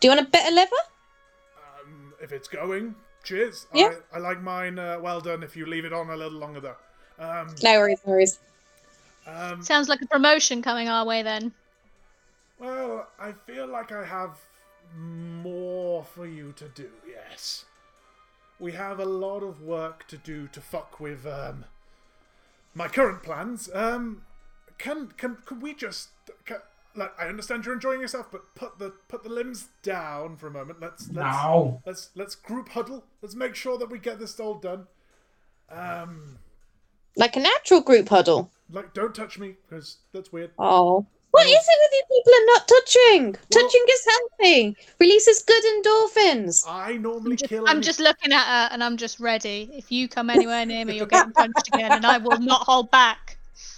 Do 0.00 0.08
you 0.08 0.14
want 0.14 0.26
a 0.26 0.30
bit 0.30 0.46
of 0.46 0.52
liver? 0.54 0.70
Um, 1.82 2.12
if 2.22 2.32
it's 2.32 2.48
going, 2.48 2.94
cheers. 3.24 3.66
Yeah. 3.74 3.94
I, 4.12 4.16
I 4.16 4.18
like 4.20 4.40
mine. 4.42 4.78
Uh, 4.78 4.98
well 5.00 5.20
done. 5.20 5.42
If 5.42 5.56
you 5.56 5.66
leave 5.66 5.84
it 5.84 5.92
on 5.92 6.10
a 6.10 6.16
little 6.16 6.38
longer, 6.38 6.60
though. 6.60 6.76
Um, 7.18 7.54
No 7.62 7.78
worries, 7.78 8.00
no 8.06 8.12
worries. 8.12 8.38
um, 9.26 9.62
Sounds 9.62 9.88
like 9.88 10.02
a 10.02 10.06
promotion 10.06 10.62
coming 10.62 10.88
our 10.88 11.04
way 11.04 11.22
then. 11.22 11.52
well, 12.58 13.08
I 13.18 13.32
feel 13.46 13.66
like 13.66 13.92
I 13.92 14.04
have 14.04 14.38
more 14.96 16.04
for 16.04 16.26
you 16.26 16.52
to 16.56 16.68
do. 16.68 16.90
Yes, 17.08 17.64
we 18.58 18.72
have 18.72 19.00
a 19.00 19.04
lot 19.04 19.42
of 19.42 19.62
work 19.62 20.06
to 20.08 20.16
do 20.16 20.48
to 20.48 20.60
fuck 20.60 21.00
with 21.00 21.26
um, 21.26 21.64
my 22.74 22.88
current 22.88 23.22
plans. 23.22 23.68
Um, 23.74 24.22
can 24.78 25.08
can 25.16 25.36
can 25.46 25.60
we 25.60 25.74
just? 25.74 26.10
Can, 26.44 26.58
like, 26.96 27.12
I 27.18 27.26
understand 27.28 27.64
you're 27.64 27.74
enjoying 27.74 28.00
yourself, 28.00 28.28
but 28.30 28.54
put 28.54 28.78
the 28.78 28.90
put 29.08 29.22
the 29.22 29.28
limbs 29.28 29.68
down 29.82 30.36
for 30.36 30.46
a 30.46 30.50
moment. 30.50 30.80
Let's 30.80 31.06
let's 31.08 31.14
No. 31.14 31.82
let's 31.86 32.10
let's 32.14 32.34
group 32.34 32.68
huddle. 32.70 33.04
Let's 33.22 33.34
make 33.34 33.54
sure 33.54 33.76
that 33.78 33.90
we 33.90 33.98
get 33.98 34.18
this 34.18 34.38
all 34.40 34.54
done. 34.54 34.86
Um, 35.70 36.38
Like 37.16 37.36
a 37.36 37.40
natural 37.40 37.80
group 37.80 38.08
huddle. 38.08 38.50
like 38.70 38.94
don't 38.94 39.14
touch 39.14 39.38
me 39.38 39.56
because 39.68 39.98
that's 40.12 40.32
weird. 40.32 40.50
Oh. 40.58 41.06
What 41.30 41.46
is 41.48 41.52
it 41.52 41.58
with 41.58 41.92
you 41.92 42.02
people 42.16 42.32
and 42.36 42.46
not 42.46 42.68
touching? 42.68 43.36
touching 43.50 43.84
is 43.90 44.06
healthy. 44.06 44.76
Releases 45.00 45.42
good 45.42 45.64
endorphins. 45.64 46.64
I 46.68 46.96
normally 46.96 47.32
I'm 47.32 47.36
just, 47.38 47.48
kill. 47.48 47.64
I'm 47.66 47.76
any- 47.78 47.84
just 47.84 47.98
looking 47.98 48.32
at 48.32 48.44
her 48.44 48.68
and 48.72 48.84
I'm 48.84 48.96
just 48.96 49.18
ready. 49.18 49.68
If 49.72 49.90
you 49.90 50.06
come 50.08 50.30
anywhere 50.30 50.64
near 50.64 50.84
me, 50.84 50.96
you're 50.96 51.06
getting 51.16 51.32
punched 51.32 51.66
again, 51.74 51.90
and 51.90 52.06
I 52.06 52.18
will 52.18 52.38
not 52.38 52.60
hold 52.62 52.92
back. 52.92 53.23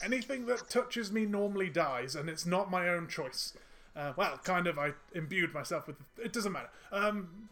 Anything 0.02 0.46
that 0.46 0.68
touches 0.68 1.12
me 1.12 1.26
normally 1.26 1.68
dies, 1.68 2.14
and 2.14 2.28
it's 2.28 2.46
not 2.46 2.70
my 2.70 2.88
own 2.88 3.08
choice. 3.08 3.52
Uh, 3.94 4.12
well, 4.16 4.38
kind 4.44 4.66
of. 4.66 4.78
I 4.78 4.92
imbued 5.14 5.54
myself 5.54 5.86
with. 5.86 5.96
It 6.22 6.32
doesn't 6.32 6.52
matter. 6.52 6.68
Um, 6.92 7.48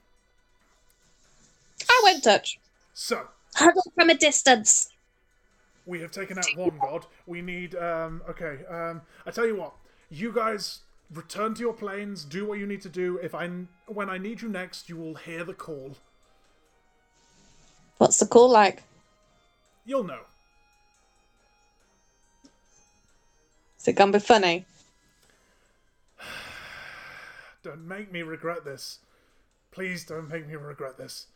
I 1.88 2.01
won't 2.05 2.22
touch. 2.22 2.59
so 2.92 3.28
Huddle 3.55 3.82
from 3.94 4.10
a 4.10 4.14
distance. 4.14 4.90
we 5.86 6.01
have 6.01 6.10
taken 6.10 6.38
out 6.38 6.46
one 6.56 6.78
god. 6.80 7.06
We 7.26 7.40
need. 7.40 7.74
Um, 7.76 8.22
okay. 8.28 8.59
Um, 8.68 9.02
I 9.26 9.30
tell 9.30 9.46
you 9.46 9.56
what. 9.56 9.74
You 10.10 10.32
guys 10.32 10.80
return 11.12 11.55
to 11.55 11.60
your 11.60 11.72
planes. 11.72 12.24
Do 12.24 12.44
what 12.46 12.59
you 12.59 12.66
need 12.66 12.82
to 12.82 12.88
do. 12.88 13.18
If 13.22 13.34
I 13.34 13.48
when 13.86 14.10
I 14.10 14.18
need 14.18 14.42
you 14.42 14.48
next, 14.48 14.88
you 14.88 14.96
will 14.96 15.14
hear 15.14 15.44
the 15.44 15.55
call. 15.55 15.96
What's 17.98 18.18
the 18.18 18.26
call 18.26 18.51
like? 18.51 18.82
You'll 19.86 20.05
know. 20.05 20.20
Is 23.85 23.89
it 23.89 23.97
gonna 23.97 24.12
be 24.12 24.19
funny? 24.19 24.65
Don't 27.62 27.86
make 27.86 28.11
me 28.11 28.23
regret 28.23 28.65
this. 28.65 29.01
Please 29.73 30.06
don't 30.06 30.27
make 30.31 30.48
me 30.48 30.55
regret 30.55 30.97
this. 30.97 31.27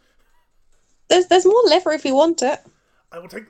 There's 1.11 1.27
there's 1.27 1.45
more 1.45 1.63
liver 1.65 1.93
if 1.93 2.07
you 2.07 2.15
want 2.15 2.41
it. 2.41 2.61
I 3.13 3.19
will 3.19 3.29
take. 3.29 3.45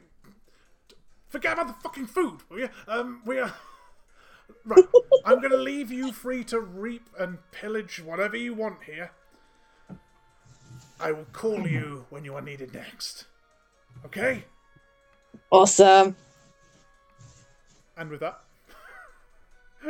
Forget 1.29 1.53
about 1.53 1.69
the 1.69 1.75
fucking 1.75 2.07
food, 2.07 2.41
will 2.49 2.59
you? 2.59 2.71
Um, 2.89 3.23
we 3.25 3.39
are. 3.39 3.55
Right. 4.65 4.85
I'm 5.25 5.39
going 5.39 5.53
to 5.53 5.59
leave 5.59 5.91
you 5.91 6.13
free 6.13 6.43
to 6.45 6.61
reap 6.61 7.07
and 7.19 7.39
pillage 7.53 8.03
whatever 8.03 8.37
you 8.37 8.53
want 8.53 8.83
here. 8.83 9.13
I 11.01 11.13
will 11.13 11.27
call 11.33 11.67
you 11.67 12.05
when 12.11 12.25
you 12.25 12.35
are 12.35 12.43
needed 12.43 12.75
next. 12.75 13.25
Okay? 14.05 14.45
Awesome. 15.51 16.17
And 17.97 18.11
with 18.11 18.21
that, 18.21 18.41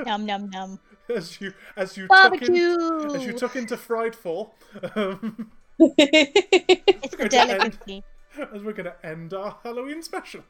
Num 0.05 0.27
num 0.27 0.51
num. 0.51 0.79
as 1.15 1.41
you 1.41 1.53
as 1.77 1.97
you 1.97 2.07
tuck 2.09 2.43
in, 2.43 2.55
as 3.15 3.25
you 3.25 3.33
tuck 3.33 3.57
into 3.57 3.77
fried 3.77 4.15
fall, 4.15 4.55
um, 4.95 5.51
It's 5.79 7.15
Good 7.15 7.27
a 7.27 7.29
delicacy. 7.29 8.05
as 8.53 8.63
we're 8.63 8.73
going 8.73 8.87
to 8.87 9.07
end 9.07 9.33
our 9.35 9.57
Halloween 9.63 10.03
special, 10.03 10.43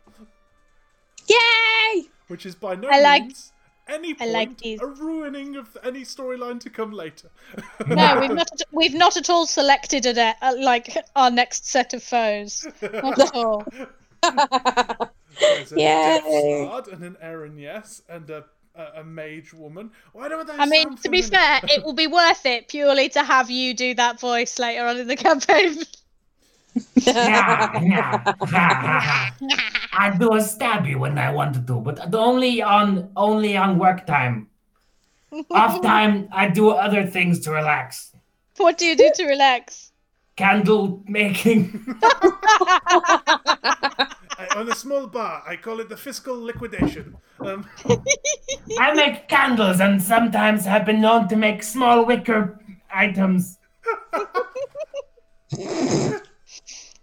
Yay! 1.28 2.08
which 2.28 2.46
is 2.46 2.54
by 2.54 2.74
no 2.74 2.88
I 2.88 3.00
like- 3.00 3.22
means 3.24 3.52
any 3.88 4.14
I 4.20 4.26
like 4.26 4.58
these. 4.58 4.80
a 4.82 4.86
ruining 4.86 5.56
of 5.56 5.74
any 5.82 6.02
storyline 6.02 6.60
to 6.60 6.68
come 6.70 6.92
later. 6.92 7.30
No, 7.86 8.18
we've 8.20 8.30
not. 8.34 8.52
At, 8.52 8.62
we've 8.72 8.94
not 8.94 9.16
at 9.16 9.30
all 9.30 9.46
selected 9.46 10.04
a 10.06 10.12
de- 10.12 10.36
uh, 10.42 10.54
like 10.58 10.94
our 11.16 11.30
next 11.30 11.66
set 11.66 11.94
of 11.94 12.02
foes. 12.02 12.66
Not 12.82 13.18
at 13.18 13.34
all. 13.34 13.64
There's 15.40 15.72
a 15.72 15.76
Yay. 15.76 16.20
Death 16.20 16.24
Guard 16.24 16.88
and 16.88 17.02
an 17.04 17.16
Erin 17.22 17.56
Yes 17.56 18.02
and 18.10 18.28
a, 18.28 18.44
a, 18.78 19.00
a 19.00 19.04
mage 19.04 19.52
woman. 19.52 19.90
Why 20.12 20.28
don't 20.28 20.46
they 20.46 20.54
I 20.54 20.66
mean, 20.66 20.96
to 20.96 21.10
be 21.10 21.20
fair, 21.20 21.60
it 21.64 21.84
will 21.84 21.92
be 21.92 22.06
worth 22.06 22.46
it 22.46 22.68
purely 22.68 23.10
to 23.10 23.22
have 23.22 23.50
you 23.50 23.74
do 23.74 23.92
that 23.94 24.18
voice 24.20 24.58
later 24.58 24.86
on 24.86 24.96
in 24.98 25.08
the 25.08 25.16
campaign. 25.16 25.76
I 27.08 27.74
do 30.18 30.34
a 30.34 30.38
stabby 30.38 30.96
when 30.96 31.18
I 31.18 31.32
want 31.32 31.54
to, 31.54 31.60
do, 31.60 31.80
but 31.80 32.14
only 32.14 32.62
on 32.62 33.10
only 33.16 33.56
on 33.56 33.78
work 33.78 34.06
time. 34.06 34.48
Off 35.50 35.82
time, 35.92 36.28
I 36.30 36.48
do 36.48 36.70
other 36.70 37.04
things 37.04 37.40
to 37.40 37.50
relax. 37.50 38.12
what 38.58 38.78
do 38.78 38.86
you 38.86 38.96
do 38.96 39.10
to 39.16 39.26
relax? 39.26 39.90
Candle 40.36 41.02
making. 41.06 41.96
I 44.58 44.62
own 44.62 44.72
a 44.72 44.74
small 44.74 45.06
bar. 45.06 45.44
I 45.46 45.54
call 45.54 45.78
it 45.78 45.88
the 45.88 45.96
fiscal 45.96 46.36
liquidation. 46.36 47.16
Um, 47.38 47.64
I 48.80 48.92
make 48.92 49.28
candles 49.28 49.78
and 49.78 50.02
sometimes 50.02 50.64
have 50.64 50.84
been 50.84 51.00
known 51.00 51.28
to 51.28 51.36
make 51.36 51.62
small 51.62 52.04
wicker 52.04 52.58
items. 52.92 53.60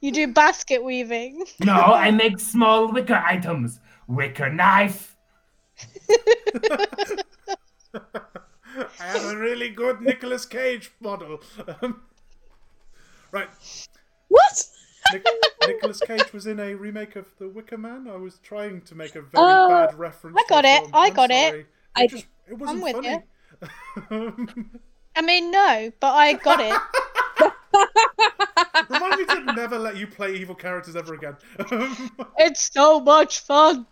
You 0.01 0.11
do 0.11 0.27
basket 0.33 0.83
weaving. 0.83 1.45
No, 1.61 1.73
I 1.73 2.11
make 2.11 2.41
small 2.41 2.91
wicker 2.91 3.23
items. 3.25 3.79
Wicker 4.07 4.49
knife. 4.49 5.15
I 7.89 7.97
have 8.99 9.23
a 9.31 9.37
really 9.37 9.69
good 9.69 10.01
Nicolas 10.01 10.45
Cage 10.45 10.91
model. 10.99 11.39
Um, 11.81 12.01
right. 13.31 13.47
What? 14.27 14.67
Nic- 15.13 15.25
Nicolas 15.67 15.99
Cage 16.01 16.33
was 16.33 16.47
in 16.47 16.59
a 16.59 16.73
remake 16.75 17.15
of 17.15 17.27
The 17.37 17.47
Wicker 17.47 17.77
Man. 17.77 18.07
I 18.07 18.15
was 18.17 18.39
trying 18.43 18.81
to 18.81 18.95
make 18.95 19.15
a 19.15 19.21
very 19.21 19.31
Oh, 19.35 19.69
bad 19.69 19.95
reference. 19.97 20.37
I 20.39 20.43
got 20.49 20.65
it. 20.65 20.83
I 20.93 21.07
I'm 21.07 21.13
got 21.13 21.31
it. 21.31 21.47
sorry. 21.49 21.59
It, 21.61 21.67
I- 21.95 22.07
just, 22.07 22.25
it 22.47 22.53
wasn't 22.57 22.83
with 22.83 22.95
funny. 22.95 23.19
I 25.15 25.21
mean, 25.21 25.49
no, 25.51 25.91
but 25.99 26.11
I 26.13 26.33
got 26.33 26.59
it. 26.59 26.75
Remind 28.89 29.19
me 29.19 29.25
to 29.25 29.53
never 29.53 29.77
let 29.79 29.95
you 29.97 30.07
play 30.07 30.35
evil 30.35 30.55
characters 30.55 30.95
ever 30.95 31.13
again. 31.13 31.37
It's 32.37 32.69
so 32.73 32.99
much 32.99 33.39
fun. 33.39 33.85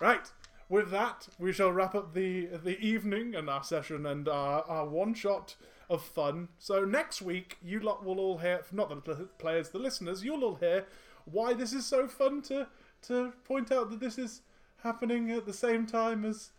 Right. 0.00 0.30
With 0.68 0.90
that, 0.90 1.28
we 1.38 1.52
shall 1.52 1.70
wrap 1.72 1.94
up 1.94 2.12
the 2.12 2.46
the 2.46 2.78
evening 2.80 3.34
and 3.34 3.48
our 3.48 3.62
session 3.62 4.04
and 4.06 4.28
our, 4.28 4.62
our 4.64 4.86
one 4.86 5.14
shot 5.14 5.54
of 5.88 6.02
fun. 6.02 6.48
So 6.58 6.84
next 6.84 7.22
week, 7.22 7.58
you 7.62 7.80
lot 7.80 8.04
will 8.04 8.18
all 8.18 8.38
hear, 8.38 8.62
not 8.72 8.88
the 8.88 9.28
players, 9.38 9.70
the 9.70 9.78
listeners, 9.78 10.24
you'll 10.24 10.44
all 10.44 10.56
hear 10.56 10.86
why 11.24 11.54
this 11.54 11.72
is 11.72 11.84
so 11.86 12.06
fun 12.06 12.42
to 12.42 12.66
to 13.02 13.32
point 13.44 13.70
out 13.70 13.90
that 13.90 14.00
this 14.00 14.18
is 14.18 14.40
happening 14.82 15.30
at 15.30 15.46
the 15.46 15.52
same 15.52 15.86
time 15.86 16.24
as 16.24 16.50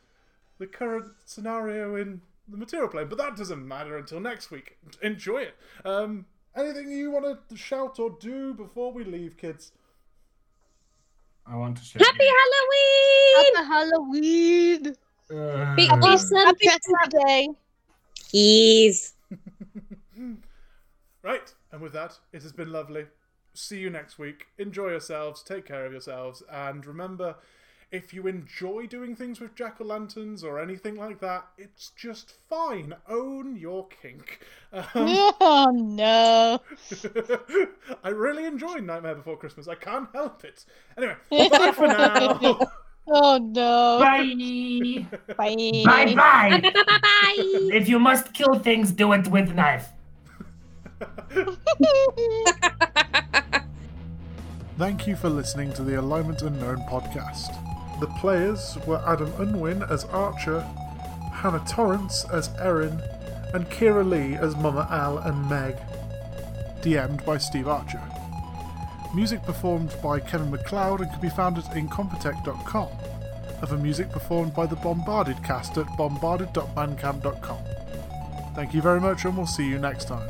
the 0.59 0.67
current 0.67 1.11
scenario 1.25 1.95
in 1.95 2.21
the 2.47 2.57
material 2.57 2.87
plane. 2.89 3.07
But 3.09 3.17
that 3.17 3.35
doesn't 3.35 3.67
matter 3.67 3.97
until 3.97 4.19
next 4.19 4.51
week. 4.51 4.77
Enjoy 5.01 5.39
it. 5.39 5.55
Um, 5.83 6.25
anything 6.55 6.89
you 6.91 7.11
want 7.11 7.49
to 7.49 7.57
shout 7.57 7.99
or 7.99 8.15
do 8.19 8.53
before 8.53 8.91
we 8.91 9.03
leave, 9.03 9.37
kids? 9.37 9.71
I 11.45 11.55
want 11.55 11.77
to 11.77 11.83
shout. 11.83 12.05
Happy 12.05 12.25
Halloween! 12.25 13.65
Halloween. 13.65 14.95
you. 15.29 15.75
Big 15.75 15.91
Uh, 15.91 15.97
decent 15.97 16.45
Happy 16.45 16.65
dress 16.65 16.75
up. 16.75 17.11
Saturday. 17.11 17.49
Keys. 18.15 19.13
Right, 21.23 21.53
and 21.71 21.81
with 21.81 21.93
that, 21.93 22.19
it 22.31 22.43
has 22.43 22.53
been 22.53 22.71
lovely. 22.71 23.07
See 23.53 23.79
you 23.79 23.89
next 23.89 24.19
week. 24.19 24.47
Enjoy 24.57 24.89
yourselves, 24.89 25.41
take 25.43 25.65
care 25.65 25.85
of 25.85 25.91
yourselves, 25.91 26.43
and 26.51 26.85
remember 26.85 27.35
if 27.91 28.13
you 28.13 28.27
enjoy 28.27 28.85
doing 28.85 29.15
things 29.15 29.39
with 29.39 29.55
jack 29.55 29.77
o' 29.79 29.83
lanterns 29.85 30.43
or 30.43 30.59
anything 30.59 30.95
like 30.95 31.19
that, 31.21 31.45
it's 31.57 31.91
just 31.95 32.33
fine. 32.49 32.93
Own 33.07 33.55
your 33.55 33.87
kink. 33.87 34.39
Um, 34.73 34.87
Oh 35.39 35.71
no. 35.73 36.59
I 38.03 38.09
really 38.09 38.45
enjoy 38.45 38.75
Nightmare 38.75 39.15
Before 39.15 39.37
Christmas. 39.37 39.67
I 39.67 39.75
can't 39.75 40.09
help 40.13 40.43
it. 40.43 40.65
Anyway, 40.97 41.15
bye 41.31 41.71
for 41.73 41.87
now. 41.87 42.59
Oh 43.09 43.37
no. 43.37 43.99
Bye. 44.01 45.05
Bye. 45.37 45.83
Bye 45.85 46.13
bye. 46.13 46.49
Bye 46.49 46.59
bye 46.59 46.71
bye 46.73 46.99
bye. 47.01 47.69
If 47.71 47.87
you 47.87 47.99
must 47.99 48.33
kill 48.33 48.59
things, 48.59 48.91
do 48.91 49.13
it 49.13 49.29
with 49.29 49.49
a 49.49 49.53
knife. 49.53 49.87
Thank 54.77 55.07
you 55.07 55.15
for 55.15 55.29
listening 55.29 55.73
to 55.73 55.83
the 55.83 55.99
Alignment 55.99 56.41
Unknown 56.41 56.77
podcast. 56.89 57.55
The 57.99 58.07
players 58.19 58.77
were 58.85 59.01
Adam 59.07 59.31
Unwin 59.39 59.83
as 59.83 60.03
Archer, 60.05 60.61
Hannah 61.33 61.63
Torrance 61.67 62.25
as 62.31 62.49
Erin, 62.59 63.01
and 63.53 63.69
Kira 63.69 64.07
Lee 64.07 64.35
as 64.35 64.55
Mama 64.55 64.87
Al 64.91 65.17
and 65.19 65.49
Meg. 65.49 65.75
DM'd 66.81 67.25
by 67.25 67.37
Steve 67.37 67.67
Archer. 67.67 68.01
Music 69.15 69.41
performed 69.43 69.95
by 70.03 70.19
Kevin 70.19 70.51
MacLeod 70.51 71.01
and 71.01 71.11
can 71.11 71.21
be 71.21 71.29
found 71.29 71.57
at 71.57 71.63
incompetech.com. 71.65 72.89
Other 73.61 73.77
music 73.77 74.11
performed 74.11 74.53
by 74.53 74.67
the 74.67 74.75
Bombarded 74.75 75.43
cast 75.43 75.77
at 75.77 75.87
bombarded.bandcamp.com. 75.97 77.57
Thank 78.53 78.73
you 78.73 78.81
very 78.81 79.01
much 79.01 79.25
and 79.25 79.35
we'll 79.35 79.47
see 79.47 79.67
you 79.67 79.79
next 79.79 80.07
time. 80.07 80.29